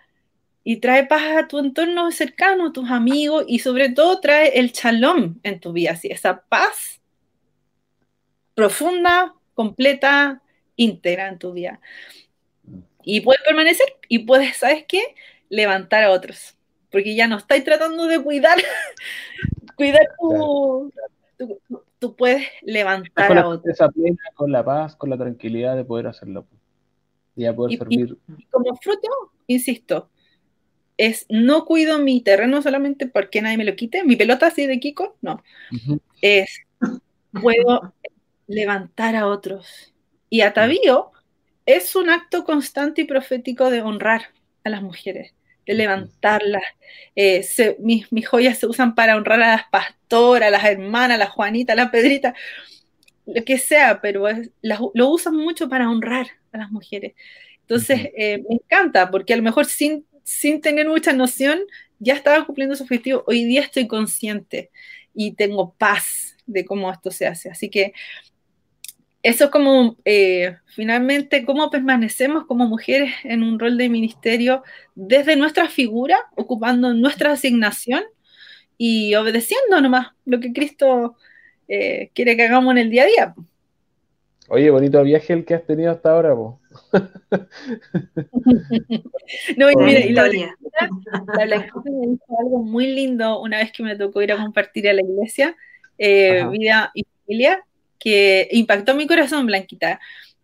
y 0.63 0.77
trae 0.77 1.05
paz 1.05 1.23
a 1.37 1.47
tu 1.47 1.59
entorno 1.59 2.11
cercano, 2.11 2.67
a 2.67 2.73
tus 2.73 2.89
amigos 2.89 3.45
y 3.47 3.59
sobre 3.59 3.89
todo 3.89 4.19
trae 4.19 4.59
el 4.59 4.71
shalom 4.71 5.39
en 5.43 5.59
tu 5.59 5.73
vida, 5.73 5.91
así, 5.91 6.07
esa 6.09 6.41
paz 6.41 7.01
profunda, 8.53 9.33
completa, 9.53 10.41
íntegra 10.75 11.29
en 11.29 11.39
tu 11.39 11.53
vida. 11.53 11.79
Y 13.03 13.21
puedes 13.21 13.41
permanecer 13.43 13.87
y 14.07 14.19
puedes, 14.19 14.57
¿sabes 14.57 14.85
qué? 14.87 15.15
Levantar 15.49 16.03
a 16.03 16.11
otros, 16.11 16.55
porque 16.91 17.15
ya 17.15 17.27
no 17.27 17.37
estáis 17.37 17.63
tratando 17.63 18.07
de 18.07 18.21
cuidar, 18.21 18.57
cuidar 19.75 20.07
tu, 20.19 20.91
tú, 21.99 22.15
puedes 22.15 22.47
levantar 22.61 23.37
a 23.37 23.47
otros. 23.47 23.73
Esa 23.73 23.89
plena, 23.89 24.17
con 24.35 24.51
la 24.51 24.63
paz, 24.63 24.95
con 24.95 25.09
la 25.09 25.17
tranquilidad 25.17 25.75
de 25.75 25.85
poder 25.85 26.07
hacerlo. 26.07 26.45
Y 27.35 27.45
a 27.45 27.55
poder 27.55 27.77
servir. 27.77 28.17
y 28.37 28.45
como 28.45 28.75
fruto, 28.75 29.07
insisto, 29.47 30.09
es 30.97 31.25
no 31.29 31.65
cuido 31.65 31.97
mi 31.99 32.21
terreno 32.21 32.61
solamente 32.61 33.07
porque 33.07 33.41
nadie 33.41 33.57
me 33.57 33.65
lo 33.65 33.75
quite, 33.75 34.03
mi 34.03 34.15
pelota 34.15 34.47
así 34.47 34.67
de 34.67 34.79
Kiko, 34.79 35.17
no. 35.21 35.41
Es 36.21 36.61
puedo 37.31 37.93
levantar 38.47 39.15
a 39.15 39.27
otros. 39.27 39.93
Y 40.29 40.41
atavío 40.41 41.11
es 41.65 41.95
un 41.95 42.09
acto 42.09 42.43
constante 42.43 43.01
y 43.01 43.05
profético 43.05 43.69
de 43.69 43.81
honrar 43.81 44.33
a 44.63 44.69
las 44.69 44.81
mujeres, 44.81 45.33
de 45.71 45.77
levantarlas. 45.77 46.63
Eh, 47.15 47.45
mis, 47.79 48.07
joyas 48.27 48.57
se 48.57 48.67
usan 48.67 48.95
para 48.95 49.15
honrar 49.15 49.41
a 49.41 49.51
las 49.55 49.63
pastoras, 49.69 50.47
a 50.47 50.51
las 50.51 50.63
hermanas, 50.63 51.15
a 51.15 51.19
la 51.19 51.29
Juanita, 51.29 51.73
a 51.73 51.75
la 51.75 51.91
Pedrita, 51.91 52.33
lo 53.25 53.43
que 53.43 53.57
sea, 53.57 54.01
pero 54.01 54.25
lo 54.61 55.09
usan 55.09 55.35
mucho 55.35 55.69
para 55.69 55.89
honrar 55.89 56.27
a 56.51 56.57
las 56.57 56.71
mujeres. 56.71 57.13
Entonces, 57.61 58.09
eh, 58.17 58.43
me 58.49 58.55
encanta, 58.55 59.09
porque 59.09 59.33
a 59.33 59.37
lo 59.37 59.43
mejor 59.43 59.65
sin 59.65 60.05
sin 60.23 60.61
tener 60.61 60.87
mucha 60.87 61.13
noción, 61.13 61.59
ya 61.99 62.13
estaba 62.13 62.45
cumpliendo 62.45 62.75
su 62.75 62.83
objetivo. 62.83 63.23
Hoy 63.27 63.43
día 63.43 63.61
estoy 63.61 63.87
consciente 63.87 64.71
y 65.13 65.33
tengo 65.33 65.73
paz 65.73 66.37
de 66.45 66.65
cómo 66.65 66.91
esto 66.91 67.11
se 67.11 67.27
hace. 67.27 67.49
Así 67.49 67.69
que 67.69 67.93
eso 69.23 69.45
es 69.45 69.49
como, 69.51 69.97
eh, 70.05 70.57
finalmente, 70.65 71.45
cómo 71.45 71.69
permanecemos 71.69 72.45
como 72.45 72.65
mujeres 72.67 73.13
en 73.23 73.43
un 73.43 73.59
rol 73.59 73.77
de 73.77 73.89
ministerio 73.89 74.63
desde 74.95 75.35
nuestra 75.35 75.67
figura, 75.67 76.17
ocupando 76.35 76.93
nuestra 76.93 77.31
asignación 77.31 78.03
y 78.77 79.13
obedeciendo 79.15 79.79
nomás 79.79 80.07
lo 80.25 80.39
que 80.39 80.53
Cristo 80.53 81.15
eh, 81.67 82.09
quiere 82.13 82.35
que 82.35 82.43
hagamos 82.43 82.71
en 82.71 82.77
el 82.79 82.89
día 82.89 83.03
a 83.03 83.05
día. 83.05 83.35
Oye, 84.47 84.69
bonito 84.69 85.01
viaje 85.03 85.33
el 85.33 85.45
que 85.45 85.53
has 85.53 85.65
tenido 85.65 85.91
hasta 85.91 86.11
ahora, 86.11 86.35
po. 86.35 86.59
no, 89.57 89.71
y 89.71 89.75
mira, 89.77 89.99
y 89.99 90.11
la, 90.11 90.27
la, 90.27 91.59
me 91.85 92.07
dijo 92.07 92.39
algo 92.39 92.63
muy 92.63 92.87
lindo 92.87 93.39
una 93.39 93.59
vez 93.59 93.71
que 93.71 93.83
me 93.83 93.95
tocó 93.95 94.21
ir 94.21 94.33
a 94.33 94.37
compartir 94.37 94.89
a 94.89 94.93
la 94.93 95.01
iglesia, 95.01 95.55
eh, 95.97 96.45
vida 96.51 96.91
y 96.93 97.05
familia, 97.25 97.63
que 98.01 98.47
impactó 98.51 98.95
mi 98.95 99.05
corazón, 99.05 99.45
Blanquita, 99.45 99.99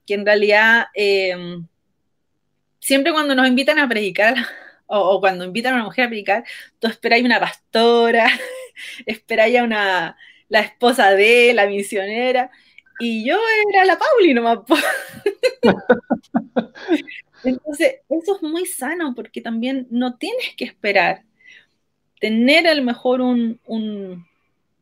que 0.05 0.13
en 0.13 0.25
realidad 0.25 0.85
em, 0.93 1.65
siempre 2.79 3.11
cuando 3.11 3.33
nos 3.33 3.47
invitan 3.47 3.79
a 3.79 3.89
predicar, 3.89 4.35
o, 4.85 5.19
cuando 5.19 5.43
invitan 5.43 5.73
a 5.73 5.77
una 5.77 5.85
mujer 5.85 6.05
a 6.05 6.09
predicar, 6.09 6.43
tú 6.79 6.87
esperáis 6.87 7.25
una 7.25 7.39
pastora, 7.39 8.29
esperáis 9.05 9.57
a 9.57 9.63
una, 9.63 10.15
la 10.49 10.59
esposa 10.59 11.11
de, 11.11 11.53
la 11.53 11.65
misionera, 11.65 12.51
y 12.99 13.25
yo 13.27 13.37
era 13.73 13.85
la 13.85 13.97
Pauli 13.97 14.33
nomás. 14.33 14.59
Entonces, 17.43 17.97
eso 18.09 18.35
es 18.35 18.41
muy 18.41 18.65
sano 18.65 19.13
porque 19.15 19.41
también 19.41 19.87
no 19.89 20.15
tienes 20.17 20.55
que 20.55 20.65
esperar 20.65 21.23
tener 22.19 22.67
a 22.67 22.73
lo 22.73 22.83
mejor 22.83 23.21
un, 23.21 23.59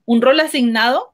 rol 0.08 0.40
asignado, 0.40 1.14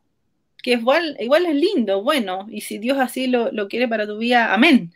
que 0.61 0.71
igual, 0.71 1.17
igual 1.19 1.45
es 1.45 1.55
lindo, 1.55 2.03
bueno, 2.03 2.47
y 2.49 2.61
si 2.61 2.77
Dios 2.77 2.97
así 2.99 3.27
lo, 3.27 3.67
quiere 3.67 3.87
para 3.87 4.07
tu 4.07 4.17
vida, 4.17 4.53
amén. 4.53 4.93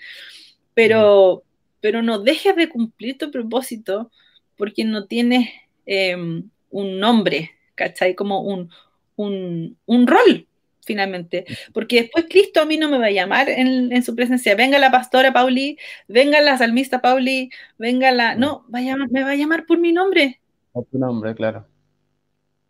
Pero, 0.73 1.43
pero 1.79 2.01
no 2.01 2.19
dejes 2.19 2.55
de 2.55 2.69
cumplir 2.69 3.17
tu 3.17 3.31
propósito 3.31 4.11
porque 4.57 4.83
no 4.83 5.05
tienes 5.05 5.49
em, 5.85 6.49
un 6.69 6.99
nombre, 6.99 7.51
¿cachai? 7.75 8.15
Como 8.15 8.41
un, 8.41 8.69
un, 9.15 10.07
rol, 10.07 10.47
finalmente. 10.85 11.45
Porque 11.73 12.01
después 12.01 12.25
Cristo 12.29 12.61
a 12.61 12.65
mí 12.65 12.77
no 12.77 12.89
me 12.89 12.97
va 12.97 13.07
a 13.07 13.11
llamar 13.11 13.49
en, 13.49 14.03
su 14.03 14.15
presencia. 14.15 14.55
Venga 14.55 14.79
la 14.79 14.91
pastora 14.91 15.33
Pauli, 15.33 15.77
venga 16.07 16.41
la 16.41 16.57
salmista 16.57 17.01
Pauli, 17.01 17.49
venga 17.77 18.11
la... 18.11 18.35
No, 18.35 18.65
me 18.69 19.23
va 19.23 19.31
a 19.31 19.35
llamar 19.35 19.65
por 19.65 19.77
mi 19.77 19.91
nombre. 19.91 20.39
Por 20.71 20.85
tu 20.85 20.97
nombre, 20.97 21.33
claro. 21.35 21.65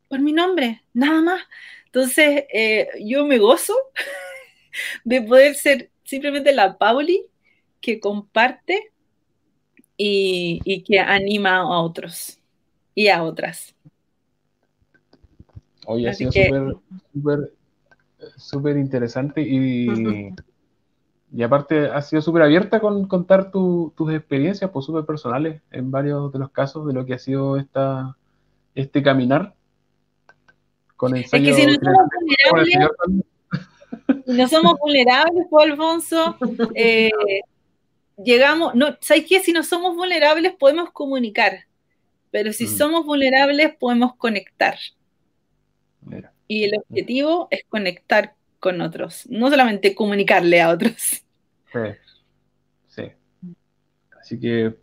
Por 0.08 0.20
mi 0.20 0.34
nombre, 0.34 0.84
nada 0.94 1.22
más. 1.22 1.42
Entonces, 1.96 2.44
eh, 2.54 2.90
yo 3.06 3.26
me 3.26 3.38
gozo 3.38 3.74
de 5.06 5.22
poder 5.22 5.56
ser 5.56 5.92
simplemente 6.04 6.52
la 6.52 6.78
Pauli 6.78 7.26
que 7.80 8.02
comparte 8.02 8.92
y, 9.96 10.84
que 10.84 11.00
anima 11.00 11.60
a 11.60 11.80
otros 11.80 12.42
y 12.96 13.08
a 13.08 13.24
otras. 13.24 13.74
Hoy 15.86 16.06
ha 16.06 16.14
sido 16.14 16.34
súper, 16.34 17.52
súper, 18.36 18.76
interesante 18.76 19.42
y, 19.42 19.88
y 21.34 21.44
aparte 21.44 21.88
ha 21.88 22.02
sido 22.02 22.22
súper 22.22 22.42
abierta 22.42 22.82
con 22.82 23.08
contar 23.08 23.52
tus 23.52 24.14
experiencias, 24.14 24.70
pues 24.70 24.86
súper 24.86 25.06
personales 25.06 25.62
en 25.72 25.92
varios 25.92 26.34
de 26.34 26.40
los 26.40 26.52
casos 26.52 26.86
de 26.88 26.92
lo 26.92 27.06
que 27.06 27.14
ha 27.14 27.20
sido 27.20 27.56
esta, 27.56 28.18
este 28.74 29.02
caminar 29.02 29.55
con 31.06 31.18
Es 31.18 31.30
que 31.30 31.54
si 31.54 31.66
no 31.66 31.74
somos 31.74 32.08
vulnerables, 32.16 32.90
no 34.26 34.48
somos 34.48 34.80
vulnerables, 34.80 35.46
Paul 35.50 35.72
Alfonso, 35.72 36.38
eh, 36.76 37.12
llegamos, 38.24 38.76
no, 38.76 38.98
¿sabes 39.02 39.26
qué? 39.28 39.40
Si 39.40 39.52
no 39.52 39.64
somos 39.64 39.96
vulnerables 39.96 40.54
podemos 40.54 40.92
comunicar, 40.92 41.66
pero 42.32 42.54
si 42.54 42.66
mm. 42.66 42.70
somos 42.70 43.06
vulnerables 43.06 43.76
podemos 43.76 44.16
conectar. 44.16 44.78
Y 46.48 46.66
el 46.66 46.78
objetivo 46.78 47.48
es 47.50 47.64
conectar 47.68 48.36
con 48.60 48.82
otros, 48.82 49.28
no 49.30 49.50
solamente 49.50 49.96
comunicarle 49.96 50.62
a 50.62 50.70
otros. 50.70 51.24
Sí, 51.72 51.80
sí. 52.88 53.12
Así 54.20 54.40
que 54.40 54.76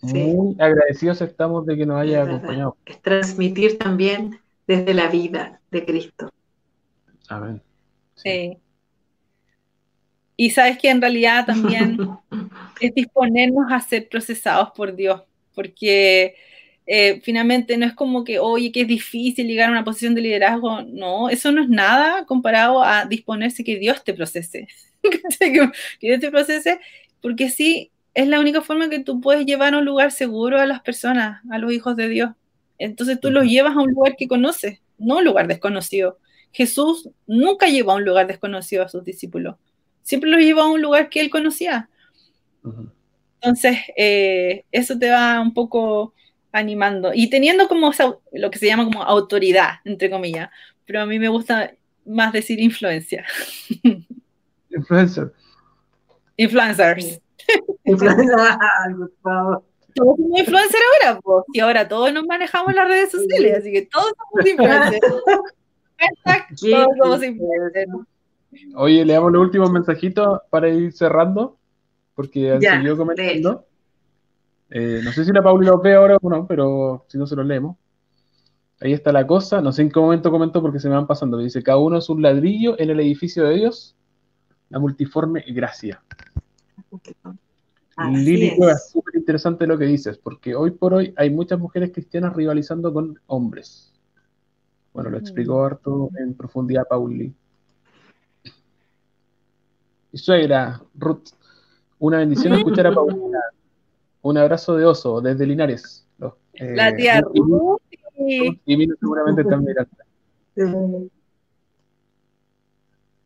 muy 0.00 0.56
agradecidos 0.60 1.20
estamos 1.20 1.66
de 1.66 1.76
que 1.76 1.86
nos 1.86 2.00
haya 2.00 2.22
acompañado. 2.22 2.76
Es 2.86 3.00
transmitir 3.02 3.78
también 3.78 4.38
desde 4.68 4.94
la 4.94 5.08
vida 5.08 5.60
de 5.72 5.84
Cristo. 5.84 6.30
Amén. 7.28 7.60
sí. 8.14 8.56
Y 10.40 10.50
sabes 10.50 10.78
que 10.78 10.88
en 10.88 11.00
realidad 11.00 11.46
también 11.46 11.98
es 12.80 12.94
disponernos 12.94 13.72
a 13.72 13.80
ser 13.80 14.08
procesados 14.08 14.70
por 14.70 14.94
Dios, 14.94 15.22
porque 15.52 16.36
eh, 16.86 17.20
finalmente 17.24 17.76
no 17.76 17.86
es 17.86 17.92
como 17.92 18.22
que, 18.22 18.38
oye, 18.38 18.70
que 18.70 18.82
es 18.82 18.86
difícil 18.86 19.48
llegar 19.48 19.68
a 19.68 19.72
una 19.72 19.82
posición 19.82 20.14
de 20.14 20.20
liderazgo. 20.20 20.82
No, 20.82 21.28
eso 21.28 21.50
no 21.50 21.60
es 21.60 21.68
nada 21.68 22.24
comparado 22.24 22.84
a 22.84 23.04
disponerse 23.04 23.64
que 23.64 23.80
Dios 23.80 24.04
te 24.04 24.14
procese. 24.14 24.68
que 25.40 25.70
Dios 26.00 26.20
te 26.20 26.30
procese, 26.30 26.78
porque 27.20 27.50
sí, 27.50 27.90
es 28.14 28.28
la 28.28 28.38
única 28.38 28.62
forma 28.62 28.88
que 28.88 29.00
tú 29.00 29.20
puedes 29.20 29.44
llevar 29.44 29.74
a 29.74 29.78
un 29.78 29.84
lugar 29.84 30.12
seguro 30.12 30.60
a 30.60 30.66
las 30.66 30.82
personas, 30.82 31.42
a 31.50 31.58
los 31.58 31.72
hijos 31.72 31.96
de 31.96 32.08
Dios. 32.08 32.30
Entonces 32.78 33.20
tú 33.20 33.30
los 33.30 33.44
llevas 33.44 33.76
a 33.76 33.80
un 33.80 33.90
lugar 33.90 34.16
que 34.16 34.28
conoces, 34.28 34.80
no 34.98 35.14
a 35.14 35.18
un 35.18 35.24
lugar 35.24 35.48
desconocido. 35.48 36.18
Jesús 36.52 37.10
nunca 37.26 37.66
llevó 37.66 37.92
a 37.92 37.96
un 37.96 38.04
lugar 38.04 38.26
desconocido 38.26 38.84
a 38.84 38.88
sus 38.88 39.04
discípulos 39.04 39.56
siempre 40.08 40.30
los 40.30 40.40
llevó 40.40 40.62
a 40.62 40.70
un 40.70 40.80
lugar 40.80 41.10
que 41.10 41.20
él 41.20 41.28
conocía. 41.28 41.90
Entonces, 43.42 43.76
eh, 43.94 44.64
eso 44.72 44.98
te 44.98 45.10
va 45.10 45.38
un 45.38 45.52
poco 45.52 46.14
animando 46.50 47.12
y 47.12 47.28
teniendo 47.28 47.68
como 47.68 47.92
lo 48.32 48.50
que 48.50 48.58
se 48.58 48.66
llama 48.66 48.86
como 48.86 49.02
autoridad, 49.02 49.80
entre 49.84 50.08
comillas, 50.08 50.48
pero 50.86 51.02
a 51.02 51.06
mí 51.06 51.18
me 51.18 51.28
gusta 51.28 51.74
más 52.06 52.32
decir 52.32 52.58
influencia. 52.58 53.26
Influencer. 54.70 55.30
Influencers. 56.38 57.20
Influencer, 57.84 58.26
todos 59.98 60.16
somos 60.16 60.38
influencers 60.40 60.82
ahora, 61.02 61.20
pues, 61.20 61.44
y 61.52 61.60
ahora 61.60 61.88
todos 61.88 62.12
nos 62.12 62.26
manejamos 62.26 62.74
las 62.74 62.88
redes 62.88 63.10
sociales, 63.10 63.58
así 63.58 63.72
que 63.72 63.86
todos 63.86 64.12
somos 64.16 64.46
influencers. 64.46 65.00
todos 66.60 66.88
somos 67.00 67.22
influencers. 67.24 67.90
Oye, 68.76 69.04
le 69.04 69.12
damos 69.12 69.32
los 69.32 69.42
últimos 69.42 69.70
mensajitos 69.70 70.40
para 70.50 70.68
ir 70.68 70.92
cerrando, 70.92 71.58
porque 72.14 72.52
han 72.52 72.60
seguido 72.60 72.96
comentando. 72.96 73.64
Eh, 74.70 75.00
no 75.02 75.12
sé 75.12 75.24
si 75.24 75.32
la 75.32 75.42
Pauli 75.42 75.66
lo 75.66 75.80
ve 75.80 75.94
ahora 75.94 76.16
o 76.20 76.30
no, 76.30 76.46
pero 76.46 77.04
si 77.08 77.18
no 77.18 77.26
se 77.26 77.36
los 77.36 77.46
leemos. 77.46 77.76
Ahí 78.80 78.92
está 78.92 79.12
la 79.12 79.26
cosa. 79.26 79.60
No 79.60 79.72
sé 79.72 79.82
en 79.82 79.90
qué 79.90 79.98
momento 79.98 80.30
comentó 80.30 80.62
porque 80.62 80.78
se 80.78 80.88
me 80.88 80.94
van 80.94 81.06
pasando. 81.06 81.38
Dice, 81.38 81.62
cada 81.62 81.78
uno 81.78 81.98
es 81.98 82.08
un 82.08 82.22
ladrillo 82.22 82.78
en 82.78 82.90
el 82.90 83.00
edificio 83.00 83.44
de 83.44 83.54
Dios. 83.56 83.96
La 84.68 84.78
multiforme 84.78 85.44
gracia. 85.48 86.02
Lili 88.06 88.56
es 88.60 88.90
súper 88.90 89.16
interesante 89.16 89.66
lo 89.66 89.76
que 89.76 89.84
dices, 89.84 90.18
porque 90.18 90.54
hoy 90.54 90.70
por 90.70 90.94
hoy 90.94 91.12
hay 91.16 91.30
muchas 91.30 91.58
mujeres 91.58 91.90
cristianas 91.92 92.34
rivalizando 92.34 92.92
con 92.92 93.18
hombres. 93.26 93.92
Bueno, 94.92 95.10
lo 95.10 95.18
explicó 95.18 95.60
mm. 95.60 95.64
harto 95.64 96.10
en 96.18 96.34
profundidad 96.34 96.86
Pauli 96.88 97.34
y 100.12 100.18
suegra, 100.18 100.80
Ruth. 100.94 101.28
Una 101.98 102.18
bendición 102.18 102.54
escuchar 102.54 102.86
a 102.86 102.94
Paulina. 102.94 103.40
Un 104.22 104.38
abrazo 104.38 104.76
de 104.76 104.84
oso 104.84 105.20
desde 105.20 105.46
Linares. 105.46 106.06
Eh, 106.54 106.74
la 106.74 106.94
tía 106.94 107.20
Ruth. 107.20 107.80
Y, 108.16 108.58
y 108.64 108.88
seguramente 108.98 109.44
también. 109.44 109.76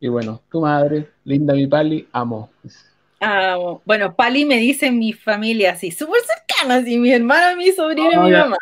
Y 0.01 0.09
bueno, 0.09 0.43
tu 0.51 0.61
madre, 0.61 1.09
linda 1.25 1.55
mi 1.55 1.67
Pali, 1.67 2.09
amo. 2.13 2.51
Amo. 3.23 3.83
Bueno, 3.85 4.17
Pali 4.17 4.45
me 4.45 4.57
dice 4.57 4.91
mi 4.91 5.13
familia 5.13 5.73
así, 5.73 5.93
súper 5.93 6.21
cercana, 6.23 6.77
así 6.77 6.99
mi 6.99 7.13
hermana, 7.13 7.55
mi 7.55 7.71
sobrina 7.71 8.11
y 8.15 8.19
mi 8.19 8.33
mamá. 8.33 8.57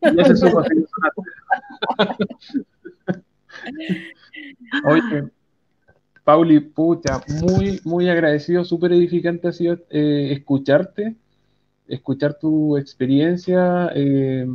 Ya 0.00 0.24
se 0.24 0.36
supo 0.36 0.64
Oye, 4.84 5.24
Pauli, 6.24 6.60
pucha, 6.60 7.20
muy, 7.42 7.80
muy 7.84 8.08
agradecido, 8.08 8.64
súper 8.64 8.92
edificante 8.92 9.48
ha 9.48 9.52
sido 9.52 9.74
eh, 9.90 10.30
escucharte, 10.32 11.16
escuchar 11.86 12.38
tu 12.38 12.78
experiencia, 12.78 13.90
eh, 13.94 14.46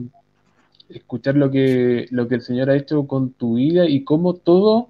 escuchar 0.90 1.36
lo 1.36 1.52
que, 1.52 2.08
lo 2.10 2.28
que 2.28 2.36
el 2.36 2.42
Señor 2.42 2.72
ha 2.72 2.76
hecho 2.76 3.06
con 3.06 3.32
tu 3.32 3.56
vida 3.56 3.88
y 3.88 4.04
cómo 4.04 4.34
todo, 4.34 4.90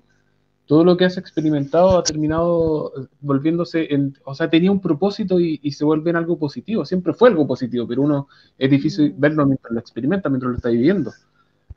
todo 0.66 0.84
lo 0.84 0.98
que 0.98 1.06
has 1.06 1.18
experimentado 1.18 1.98
ha 1.98 2.03
terminado 2.03 2.92
volviéndose, 3.22 3.94
en, 3.94 4.18
o 4.24 4.34
sea, 4.34 4.50
tenía 4.50 4.72
un 4.72 4.82
propósito 4.82 5.40
y, 5.40 5.72
se 5.72 5.85
vuelve 5.85 6.10
en 6.10 6.16
algo 6.16 6.40
positivo. 6.40 6.85
Siempre 6.85 7.14
fue 7.14 7.30
algo 7.30 7.45
positivo, 7.45 7.88
pero 7.88 8.02
uno 8.02 8.27
es 8.58 8.69
difícil 8.69 9.14
mm. 9.14 9.19
verlo 9.19 9.45
mientras 9.45 9.72
lo 9.72 9.80
experimenta, 9.80 10.30
mientras 10.30 10.52
lo 10.52 10.58
está 10.58 10.69
viviendo. 10.69 11.11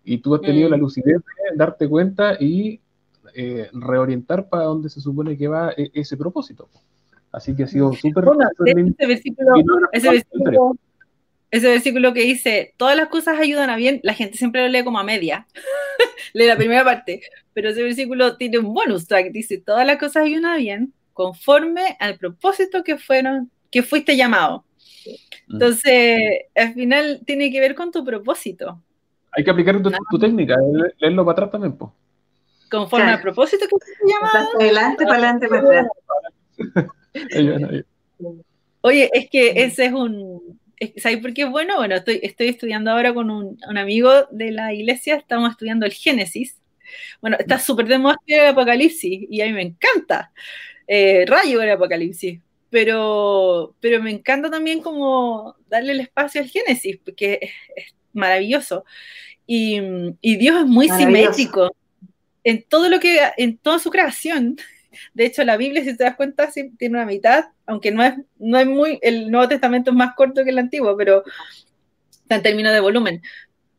Y 0.04 0.18
tú 0.18 0.34
has 0.34 0.40
tenido 0.40 0.70
la 0.70 0.78
mm. 0.78 0.80
lucidez 0.80 1.16
de 1.16 1.56
darte 1.56 1.88
cuenta 1.88 2.36
y 2.40 2.80
eh, 3.34 3.68
reorientar 3.72 4.48
para 4.48 4.64
donde 4.64 4.88
se 4.88 5.00
supone 5.00 5.36
que 5.36 5.48
va 5.48 5.72
e, 5.76 5.90
ese 5.92 6.16
propósito. 6.16 6.68
Así 7.30 7.54
que 7.54 7.64
ha 7.64 7.68
sido 7.68 7.92
súper... 7.92 8.24
ese, 11.50 11.68
versículo, 11.68 12.14
que 12.14 12.22
dice, 12.22 12.72
todas 12.78 12.96
las 12.96 13.08
cosas 13.08 13.38
ayudan 13.38 13.68
a 13.68 13.76
bien, 13.76 14.00
la 14.02 14.14
gente 14.14 14.38
siempre 14.38 14.62
lo 14.62 14.68
lee 14.68 14.82
como 14.82 14.98
a 14.98 15.04
media, 15.04 15.46
lee 16.32 16.46
la 16.46 16.56
primera 16.56 16.84
parte, 16.84 17.20
pero 17.58 17.70
ese 17.70 17.82
versículo 17.82 18.36
tiene 18.36 18.58
un 18.58 18.72
bonus 18.72 19.08
track, 19.08 19.32
dice, 19.32 19.58
todas 19.58 19.84
las 19.84 19.98
cosas 19.98 20.26
ayudan 20.26 20.58
bien 20.58 20.92
conforme 21.12 21.96
al 21.98 22.16
propósito 22.16 22.84
que 22.84 22.98
fueron, 22.98 23.50
que 23.72 23.82
fuiste 23.82 24.16
llamado. 24.16 24.64
Mm. 25.48 25.54
Entonces, 25.54 26.20
al 26.54 26.74
final 26.74 27.20
tiene 27.26 27.50
que 27.50 27.58
ver 27.58 27.74
con 27.74 27.90
tu 27.90 28.04
propósito. 28.04 28.80
Hay 29.32 29.42
que 29.42 29.50
aplicar 29.50 29.82
tu, 29.82 30.18
técnica, 30.20 30.54
leerlo 31.00 31.24
para 31.24 31.32
atrás 31.32 31.50
también, 31.50 31.76
pues. 31.76 31.90
Conforme 32.70 33.10
al 33.10 33.20
propósito 33.20 33.66
que 33.66 33.74
se 33.84 33.92
llama. 34.06 34.30
Para 34.32 34.64
adelante, 34.64 35.04
para 35.04 35.16
adelante, 35.16 35.48
para 35.48 35.62
atrás. 35.62 35.86
Oye, 38.82 39.10
es 39.12 39.28
que 39.28 39.64
ese 39.64 39.86
es 39.86 39.92
un. 39.92 40.60
¿Sabes 40.98 41.18
por 41.18 41.34
qué 41.34 41.42
es 41.42 41.50
bueno? 41.50 41.74
Bueno, 41.78 41.96
estoy, 41.96 42.20
estoy 42.22 42.46
estudiando 42.46 42.92
ahora 42.92 43.12
con 43.12 43.32
un, 43.32 43.58
amigo 43.76 44.12
de 44.30 44.52
la 44.52 44.72
iglesia, 44.72 45.16
estamos 45.16 45.50
estudiando 45.50 45.86
el 45.86 45.92
Génesis. 45.92 46.57
Bueno, 47.20 47.36
está 47.38 47.58
súper 47.58 47.86
de 47.86 47.98
moda 47.98 48.16
el 48.26 48.46
apocalipsis 48.46 49.26
y 49.28 49.40
a 49.40 49.46
mí 49.46 49.52
me 49.52 49.62
encanta. 49.62 50.32
Eh, 50.86 51.24
rayo 51.26 51.60
el 51.60 51.70
apocalipsis. 51.70 52.40
Pero, 52.70 53.74
pero 53.80 54.02
me 54.02 54.10
encanta 54.10 54.50
también 54.50 54.82
como 54.82 55.56
darle 55.68 55.92
el 55.92 56.00
espacio 56.00 56.40
al 56.40 56.48
Génesis, 56.48 56.98
porque 57.02 57.38
es, 57.74 57.94
maravilloso. 58.12 58.84
Y, 59.46 59.80
Dios 60.20 60.60
es 60.60 60.66
muy 60.66 60.88
simétrico 60.90 61.74
en 62.44 62.62
todo 62.62 62.88
lo 62.88 63.00
que, 63.00 63.20
en 63.36 63.56
toda 63.56 63.78
su 63.78 63.90
creación. 63.90 64.56
De 65.14 65.26
hecho, 65.26 65.44
la 65.44 65.56
Biblia, 65.56 65.84
si 65.84 65.96
te 65.96 66.04
das 66.04 66.16
cuenta, 66.16 66.50
tiene 66.50 66.96
una 66.96 67.06
mitad, 67.06 67.46
aunque 67.66 67.90
no 67.90 68.02
es, 68.02 68.14
no 68.38 68.58
es 68.58 68.66
muy, 68.66 68.98
el 69.02 69.30
Nuevo 69.30 69.48
Testamento 69.48 69.90
es 69.90 69.96
más 69.96 70.14
corto 70.14 70.44
que 70.44 70.50
el 70.50 70.58
Antiguo, 70.58 70.96
pero 70.96 71.24
está 72.10 72.36
en 72.36 72.42
términos 72.42 72.72
de 72.72 72.80
volumen 72.80 73.22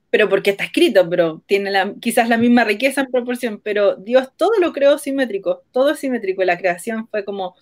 pero 0.09 0.27
porque 0.27 0.51
está 0.51 0.65
escrito, 0.65 1.07
pero 1.09 1.41
tiene 1.45 1.69
la, 1.71 1.93
quizás 1.99 2.29
la 2.29 2.37
misma 2.37 2.63
riqueza 2.63 3.01
en 3.01 3.11
proporción, 3.11 3.61
pero 3.63 3.95
Dios 3.95 4.29
todo 4.35 4.51
lo 4.59 4.73
creó 4.73 4.97
simétrico, 4.97 5.63
todo 5.71 5.91
es 5.91 5.99
simétrico, 5.99 6.43
la 6.43 6.57
creación 6.57 7.07
fue 7.07 7.23
como 7.23 7.55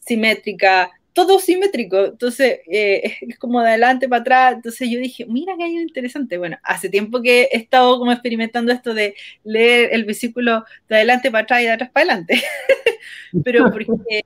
simétrica, 0.00 0.90
todo 1.12 1.38
simétrico, 1.38 2.06
entonces 2.06 2.60
eh, 2.66 3.14
es 3.20 3.38
como 3.38 3.60
de 3.60 3.68
adelante 3.68 4.08
para 4.08 4.22
atrás, 4.22 4.54
entonces 4.56 4.88
yo 4.90 4.98
dije, 4.98 5.26
mira 5.26 5.56
que 5.56 5.64
hay 5.64 5.78
interesante, 5.78 6.38
bueno, 6.38 6.58
hace 6.64 6.88
tiempo 6.88 7.22
que 7.22 7.48
he 7.52 7.56
estado 7.56 7.98
como 7.98 8.12
experimentando 8.12 8.72
esto 8.72 8.94
de 8.94 9.14
leer 9.44 9.90
el 9.92 10.04
versículo 10.04 10.64
de 10.88 10.96
adelante 10.96 11.30
para 11.30 11.44
atrás 11.44 11.60
y 11.60 11.64
de 11.64 11.70
atrás 11.70 11.90
para 11.90 12.04
adelante, 12.04 12.42
pero 13.44 13.70
porque, 13.70 14.24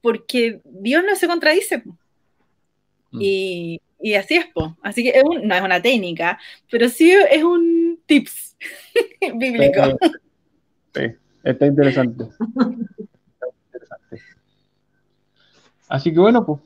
porque 0.00 0.60
Dios 0.64 1.04
no 1.04 1.14
se 1.14 1.26
contradice. 1.26 1.82
Mm. 3.12 3.18
Y, 3.20 3.80
y 4.00 4.14
así 4.14 4.34
es, 4.34 4.46
po. 4.46 4.76
Así 4.82 5.02
que 5.04 5.22
no 5.42 5.54
es 5.54 5.62
una 5.62 5.82
técnica, 5.82 6.38
pero 6.70 6.88
sí 6.88 7.10
es 7.10 7.42
un 7.42 8.00
tips 8.06 8.56
bíblico. 9.36 9.80
Sí, 10.94 11.02
está 11.44 11.66
interesante. 11.66 12.28
Así 15.88 16.12
que 16.12 16.20
bueno, 16.20 16.46
pues 16.46 16.60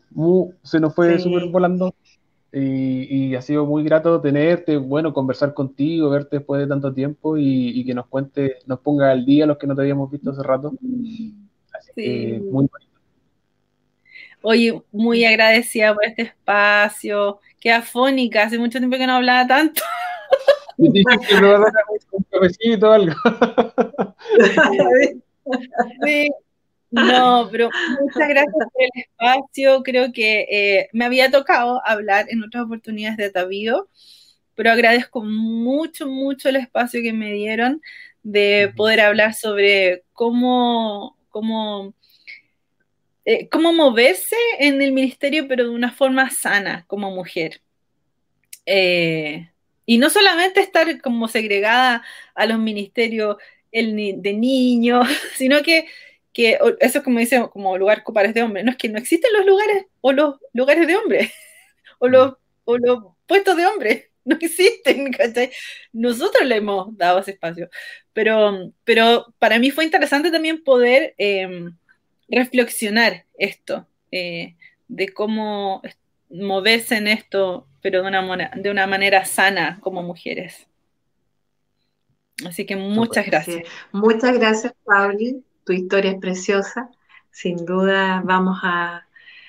se 0.63 0.81
nos 0.81 0.95
fue 0.95 1.19
súper 1.19 1.47
volando 1.47 1.95
y, 2.53 3.35
ha 3.35 3.43
sido 3.43 3.67
muy 3.67 3.83
grato 3.83 4.21
tenerte, 4.21 4.77
bueno, 4.77 5.13
conversar 5.13 5.55
contigo, 5.55 6.11
verte 6.11 6.39
después 6.39 6.61
de 6.61 6.69
tanto 6.69 6.93
tiempo 6.93 7.37
y, 7.37 7.85
que 7.85 7.95
nos 7.95 8.07
cuente, 8.07 8.59
nos 8.67 8.81
ponga 8.81 9.11
al 9.11 9.25
día 9.25 9.47
los 9.47 9.59
que 9.59 9.67
no 9.67 9.75
te 9.75 9.81
habíamos 9.81 10.11
visto 10.11 10.31
hace 10.31 10.43
rato. 10.43 10.73
Así 11.73 11.93
que 11.97 12.41
muy 12.41 12.69
bonito. 12.71 12.94
Oye, 14.47 14.79
muy 14.93 15.25
agradecida 15.25 15.95
por 15.95 16.05
este 16.05 16.21
espacio. 16.23 17.41
Qué 17.59 17.73
afónica, 17.73 18.43
hace 18.43 18.59
mucho 18.59 18.79
tiempo 18.79 18.99
que 18.99 19.07
no 19.07 19.15
hablaba 19.15 19.47
tanto. 19.47 19.83
dije 20.77 21.03
que 21.27 21.41
me 21.41 21.55
un 21.55 22.25
cafecito 22.31 22.91
o 22.91 22.93
algo. 22.93 23.15
Sí. 26.07 26.31
No, 26.91 27.49
pero 27.51 27.69
muchas 28.01 28.29
gracias 28.29 28.53
por 28.55 28.83
el 28.83 29.03
espacio. 29.03 29.83
Creo 29.83 30.13
que 30.13 30.47
eh, 30.51 30.89
me 30.93 31.07
había 31.07 31.31
tocado 31.31 31.81
hablar 31.85 32.27
en 32.29 32.43
otras 32.43 32.65
oportunidades 32.65 33.17
de 33.17 33.27
Atavío, 33.27 33.89
pero 34.55 34.71
agradezco 34.71 35.23
mucho, 35.23 36.07
mucho 36.07 36.51
el 36.51 36.57
espacio 36.57 37.03
que 37.03 37.13
me 37.13 37.33
dieron 37.33 37.81
de 38.23 38.73
poder 38.77 39.01
hablar 39.01 39.35
sobre 39.35 40.05
cómo, 40.13 41.17
cómo 41.31 41.95
eh, 43.25 43.49
cómo 43.49 43.73
moverse 43.73 44.37
en 44.59 44.83
el 44.83 44.93
ministerio, 44.93 45.49
pero 45.49 45.65
de 45.65 45.71
una 45.71 45.93
forma 45.93 46.31
sana 46.31 46.85
como 46.87 47.11
mujer. 47.11 47.63
Eh, 48.67 49.51
y 49.87 49.99
no 49.99 50.11
solamente 50.11 50.61
estar 50.61 51.01
como 51.01 51.29
segregada 51.29 52.05
a 52.35 52.47
los 52.47 52.59
ministerios 52.59 53.37
de 53.73 54.33
niños, 54.35 55.07
sino 55.37 55.63
que, 55.63 55.87
eso 56.35 56.99
es 56.99 57.01
como 57.03 57.19
dice, 57.21 57.49
como 57.53 57.79
lugar 57.79 58.03
para 58.13 58.33
de 58.33 58.43
hombre. 58.43 58.63
No 58.63 58.73
es 58.73 58.77
que 58.77 58.89
no 58.89 58.99
existen 58.99 59.33
los 59.33 59.47
lugares 59.47 59.87
o 60.01 60.13
los 60.13 60.37
lugares 60.53 60.87
de 60.87 60.97
hombre 60.97 61.33
o 61.99 62.09
los, 62.09 62.35
o 62.65 62.79
los 62.79 63.05
puestos 63.27 63.57
de 63.57 63.67
hombre. 63.67 64.11
No 64.27 64.37
existen, 64.41 65.15
Nosotros 65.93 66.47
le 66.47 66.57
hemos 66.57 66.97
dado 66.97 67.19
ese 67.19 67.33
espacio. 67.33 67.69
Pero, 68.15 68.73
pero 68.83 69.35
para 69.39 69.59
mí 69.59 69.71
fue 69.71 69.85
interesante 69.85 70.31
también 70.31 70.65
poder 70.65 71.15
em, 71.19 71.77
reflexionar 72.29 73.25
esto, 73.39 73.87
eh, 74.11 74.57
de 74.89 75.09
cómo 75.13 75.83
moverse 76.31 76.97
en 76.97 77.09
esto, 77.09 77.67
pero 77.81 78.03
de 78.03 78.09
una, 78.09 78.51
de 78.55 78.71
una 78.71 78.87
manera 78.87 79.25
sana 79.25 79.79
como 79.81 80.03
mujeres. 80.03 80.67
Así 82.47 82.67
que 82.67 82.77
muchas 82.77 83.27
gracias. 83.27 83.69
Muchas 83.93 84.39
gracias, 84.39 84.75
Pauli. 84.85 85.45
Tu 85.65 85.73
historia 85.73 86.13
es 86.13 86.19
preciosa. 86.19 86.91
Sin 87.31 87.65
duda 87.65 88.23
vamos 88.25 88.59
a, 88.63 89.07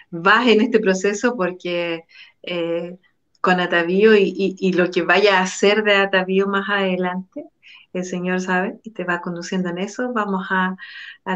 vas 0.09 0.47
en 0.47 0.61
este 0.61 0.79
proceso 0.79 1.35
porque 1.35 2.05
eh, 2.43 2.97
con 3.41 3.59
Atavío 3.59 4.15
y, 4.15 4.73
lo 4.73 4.89
que 4.89 5.03
vaya 5.03 5.39
a 5.39 5.43
hacer 5.43 5.83
de 5.83 5.95
Atavío 5.95 6.47
más 6.47 6.67
adelante, 6.69 7.45
el 7.93 8.05
Señor 8.05 8.41
sabe 8.41 8.79
y 8.83 8.91
te 8.91 9.03
va 9.03 9.21
conduciendo 9.21 9.69
en 9.69 9.77
eso. 9.77 10.13
Vamos 10.13 10.47
a 10.49 10.77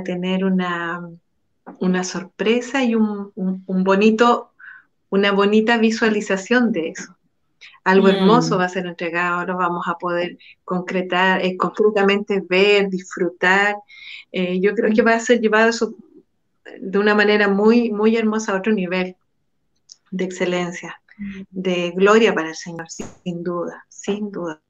tener 0.04 0.44
una, 0.44 1.02
una 1.80 2.04
sorpresa 2.04 2.84
y 2.84 2.96
un, 2.96 3.32
bonito, 3.66 4.52
una 5.10 5.32
bonita 5.32 5.78
visualización 5.78 6.72
de 6.72 6.90
eso. 6.90 7.16
Algo 7.84 8.08
mm. 8.08 8.12
hermoso 8.12 8.58
va 8.58 8.66
a 8.66 8.70
ser 8.70 8.86
entregado, 8.86 9.46
lo 9.46 9.58
vamos 9.58 9.88
a 9.88 9.98
poder 9.98 10.38
concretar, 10.64 11.44
eh, 11.44 11.58
concretamente 11.58 12.42
ver, 12.48 12.90
disfrutar. 12.90 13.76
Eh, 14.32 14.60
yo 14.60 14.74
creo 14.76 14.94
que 14.94 15.02
va 15.02 15.14
a 15.14 15.20
ser 15.20 15.40
llevado 15.40 15.70
eso 15.70 15.96
de 16.80 17.00
una 17.00 17.16
manera 17.16 17.48
muy, 17.48 17.92
muy 17.92 18.16
hermosa 18.16 18.54
a 18.54 18.58
otro 18.58 18.74
nivel 18.74 19.16
de 20.12 20.24
excelencia, 20.26 21.02
mm. 21.18 21.42
de 21.50 21.92
gloria 21.92 22.34
para 22.34 22.50
el 22.50 22.56
Señor, 22.56 22.88
sin 22.90 23.44
duda, 23.44 23.86
sin 23.88 24.32
duda. 24.32 24.62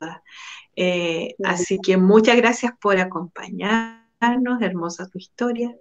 Eh, 0.76 1.36
así 1.44 1.80
que 1.80 1.98
muchas 1.98 2.38
gracias 2.38 2.74
por 2.80 2.98
acompañarnos, 2.98 4.62
hermosa 4.62 5.08
tu 5.10 5.18
historia 5.18 5.76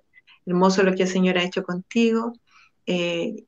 hermoso 0.48 0.82
lo 0.82 0.94
que 0.94 1.04
el 1.04 1.08
Señor 1.08 1.38
ha 1.38 1.44
hecho 1.44 1.62
contigo. 1.62 2.32
Eh, 2.86 3.44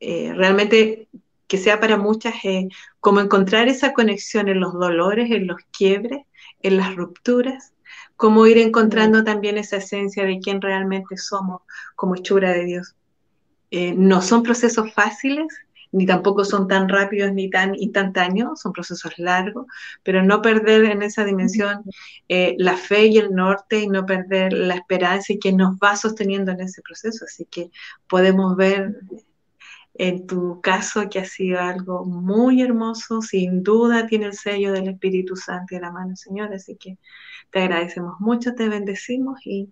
eh, 0.00 0.32
realmente 0.34 1.08
que 1.46 1.58
sea 1.58 1.80
para 1.80 1.96
muchas 1.96 2.34
eh, 2.44 2.68
como 3.00 3.20
encontrar 3.20 3.68
esa 3.68 3.92
conexión 3.92 4.48
en 4.48 4.60
los 4.60 4.72
dolores, 4.72 5.30
en 5.30 5.46
los 5.46 5.58
quiebres, 5.76 6.22
en 6.62 6.76
las 6.76 6.94
rupturas, 6.94 7.72
como 8.16 8.46
ir 8.46 8.58
encontrando 8.58 9.24
también 9.24 9.58
esa 9.58 9.76
esencia 9.76 10.24
de 10.24 10.38
quién 10.40 10.60
realmente 10.60 11.16
somos 11.16 11.62
como 11.96 12.14
hechura 12.14 12.52
de 12.52 12.64
Dios. 12.64 12.94
no 13.96 14.20
son 14.22 14.42
procesos 14.42 14.92
fáciles, 14.92 15.46
ni 15.92 16.06
tampoco 16.06 16.44
son 16.44 16.66
tan 16.68 16.88
rápidos 16.88 17.32
ni 17.32 17.50
tan 17.50 17.74
instantáneos, 17.74 18.60
son 18.60 18.72
procesos 18.72 19.18
largos, 19.18 19.66
pero 20.02 20.22
no 20.22 20.42
perder 20.42 20.86
en 20.86 21.02
esa 21.02 21.24
dimensión 21.24 21.82
eh, 22.28 22.54
la 22.58 22.76
fe 22.76 23.06
y 23.06 23.18
el 23.18 23.34
norte 23.34 23.80
y 23.80 23.88
no 23.88 24.06
perder 24.06 24.54
la 24.54 24.74
esperanza 24.74 25.34
y 25.34 25.38
que 25.38 25.52
nos 25.52 25.76
va 25.76 25.96
sosteniendo 25.96 26.50
en 26.52 26.62
ese 26.62 26.82
proceso. 26.82 27.26
Así 27.26 27.44
que 27.44 27.70
podemos 28.08 28.56
ver 28.56 28.96
en 29.94 30.26
tu 30.26 30.60
caso 30.62 31.08
que 31.10 31.18
ha 31.18 31.24
sido 31.26 31.60
algo 31.60 32.04
muy 32.06 32.62
hermoso, 32.62 33.20
sin 33.20 33.62
duda 33.62 34.06
tiene 34.06 34.26
el 34.26 34.34
sello 34.34 34.72
del 34.72 34.88
Espíritu 34.88 35.36
Santo 35.36 35.74
y 35.74 35.80
la 35.80 35.92
mano 35.92 36.16
Señor, 36.16 36.52
así 36.54 36.76
que 36.76 36.98
te 37.50 37.60
agradecemos 37.60 38.18
mucho, 38.18 38.54
te 38.54 38.68
bendecimos 38.70 39.46
y 39.46 39.68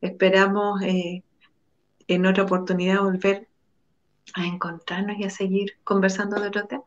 esperamos 0.00 0.80
eh, 0.82 1.22
en 2.08 2.26
otra 2.26 2.44
oportunidad 2.44 3.02
volver 3.02 3.48
a 4.34 4.46
encontrarnos 4.46 5.18
y 5.18 5.24
a 5.24 5.30
seguir 5.30 5.76
conversando 5.84 6.40
de 6.40 6.48
otro 6.48 6.66
tema. 6.66 6.84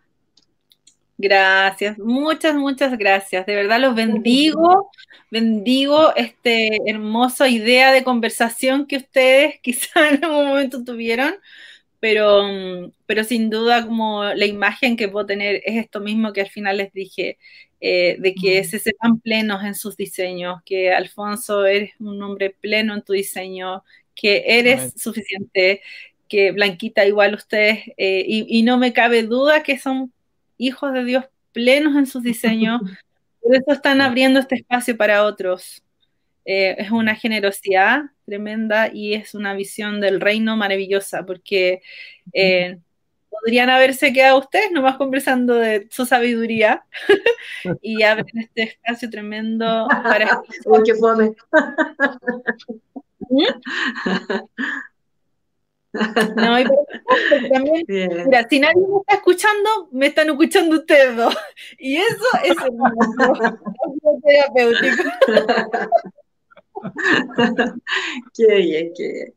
Gracias, 1.18 2.00
muchas, 2.00 2.56
muchas 2.56 2.98
gracias. 2.98 3.46
De 3.46 3.56
verdad 3.56 3.80
los 3.80 3.94
bendigo, 3.94 4.90
bendigo 5.30 6.16
esta 6.16 6.50
hermosa 6.88 7.48
idea 7.48 7.92
de 7.92 8.04
conversación 8.04 8.88
que 8.88 8.98
ustedes 8.98 9.60
quizá 9.62 10.10
en 10.10 10.26
algún 10.26 10.48
momento 10.48 10.84
tuvieron, 10.84 11.36
pero, 12.00 12.92
pero 13.06 13.24
sin 13.24 13.52
duda 13.52 13.86
como 13.86 14.24
la 14.24 14.46
imagen 14.48 14.98
que 14.98 15.10
puedo 15.10 15.28
tener 15.28 15.62
es 15.64 15.76
esto 15.78 16.00
mismo 16.00 16.34
que 16.34 16.42
al 16.42 16.50
final 16.50 16.78
les 16.78 16.92
dije, 16.92 17.38
eh, 17.84 18.18
de 18.20 18.34
que 18.36 18.64
se 18.64 18.80
sepan 18.80 19.20
plenos 19.20 19.64
en 19.64 19.76
sus 19.76 19.98
diseños, 19.98 20.62
que 20.66 20.92
Alfonso 20.92 21.66
eres 21.66 21.94
un 22.00 22.22
hombre 22.24 22.50
pleno 22.50 22.94
en 22.94 23.04
tu 23.04 23.14
diseño, 23.14 23.84
que 24.16 24.44
eres 24.46 24.94
suficiente, 24.98 25.82
que 26.32 26.54
Blanquita 26.54 27.06
igual 27.06 27.34
ustedes, 27.34 27.80
eh, 27.98 28.24
y, 28.26 28.64
no 28.64 28.78
me 28.78 28.94
cabe 28.94 29.24
duda 29.24 29.64
que 29.64 29.78
son 29.78 30.14
hijos 30.58 30.94
de 30.94 31.04
Dios 31.04 31.26
plenos 31.52 31.98
en 31.98 32.06
sus 32.06 32.24
diseños, 32.24 32.80
por 33.44 33.54
eso 33.54 33.74
están 33.74 34.00
abriendo 34.00 34.40
este 34.40 34.56
espacio 34.56 34.96
para 34.96 35.26
otros. 35.26 35.84
Eh, 36.46 36.76
es 36.78 36.90
una 36.90 37.16
generosidad 37.16 38.04
tremenda 38.26 38.90
y 38.94 39.14
es 39.14 39.36
una 39.36 39.54
visión 39.56 40.00
del 40.00 40.22
reino 40.22 40.56
maravillosa, 40.56 41.26
porque 41.26 41.82
eh, 42.32 42.78
podrían 43.30 43.70
haberse 43.70 44.14
quedado 44.14 44.40
ustedes 44.40 44.72
nomás 44.72 44.96
conversando 44.96 45.56
de 45.56 45.90
su 45.92 46.06
sabiduría 46.06 46.86
y 47.82 48.04
abren 48.04 48.38
este 48.38 48.64
espacio 48.64 49.10
tremendo 49.10 49.86
para... 50.02 50.42
Uy, 50.66 50.80
qué 50.86 50.96
fome. 50.96 51.36
No, 55.94 56.60
y 56.60 56.64
también, 57.52 57.84
mira, 57.88 58.48
si 58.50 58.60
nadie 58.60 58.76
me 58.76 59.00
está 59.00 59.16
escuchando, 59.16 59.70
me 59.92 60.08
están 60.08 60.30
escuchando 60.30 60.78
ustedes 60.78 61.18
dos. 61.18 61.36
Y 61.78 61.98
eso 61.98 62.26
es 62.44 62.56
hermoso. 62.58 63.58
terapéutico. 64.24 65.04
qué 68.34 68.56
bien, 68.56 68.92
qué 68.96 69.12
bien. 69.12 69.34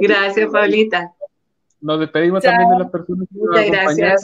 Gracias, 0.00 0.50
Paulita. 0.50 1.12
Nos 1.80 2.00
despedimos 2.00 2.42
también 2.42 2.70
de 2.70 2.78
las 2.78 2.90
personas 2.90 3.28
que 3.28 3.38
Muchas 3.38 3.66
gracias. 3.66 4.22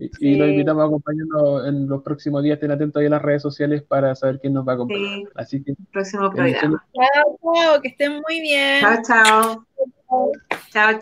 Y, 0.00 0.32
y 0.34 0.36
los 0.36 0.48
invitamos 0.48 0.82
a 0.82 0.86
acompañarnos 0.86 1.66
en 1.66 1.88
los 1.88 2.02
próximos 2.02 2.42
días. 2.42 2.54
Estén 2.54 2.70
atentos 2.70 3.00
ahí 3.00 3.06
a 3.06 3.10
las 3.10 3.22
redes 3.22 3.42
sociales 3.42 3.82
para 3.82 4.14
saber 4.14 4.38
quién 4.40 4.52
nos 4.52 4.66
va 4.66 4.72
a 4.72 4.74
acompañar. 4.76 5.18
Sí. 5.18 5.28
Así 5.34 5.62
que, 5.62 5.74
Próximo 5.92 6.30
programa. 6.30 6.84
Chao, 6.94 7.38
chao, 7.42 7.80
que 7.80 7.88
estén 7.88 8.20
muy 8.20 8.40
bien. 8.40 8.80
Chao, 8.80 9.02
chao. 9.04 9.66
Chao, 10.08 10.32
chao. 10.72 10.98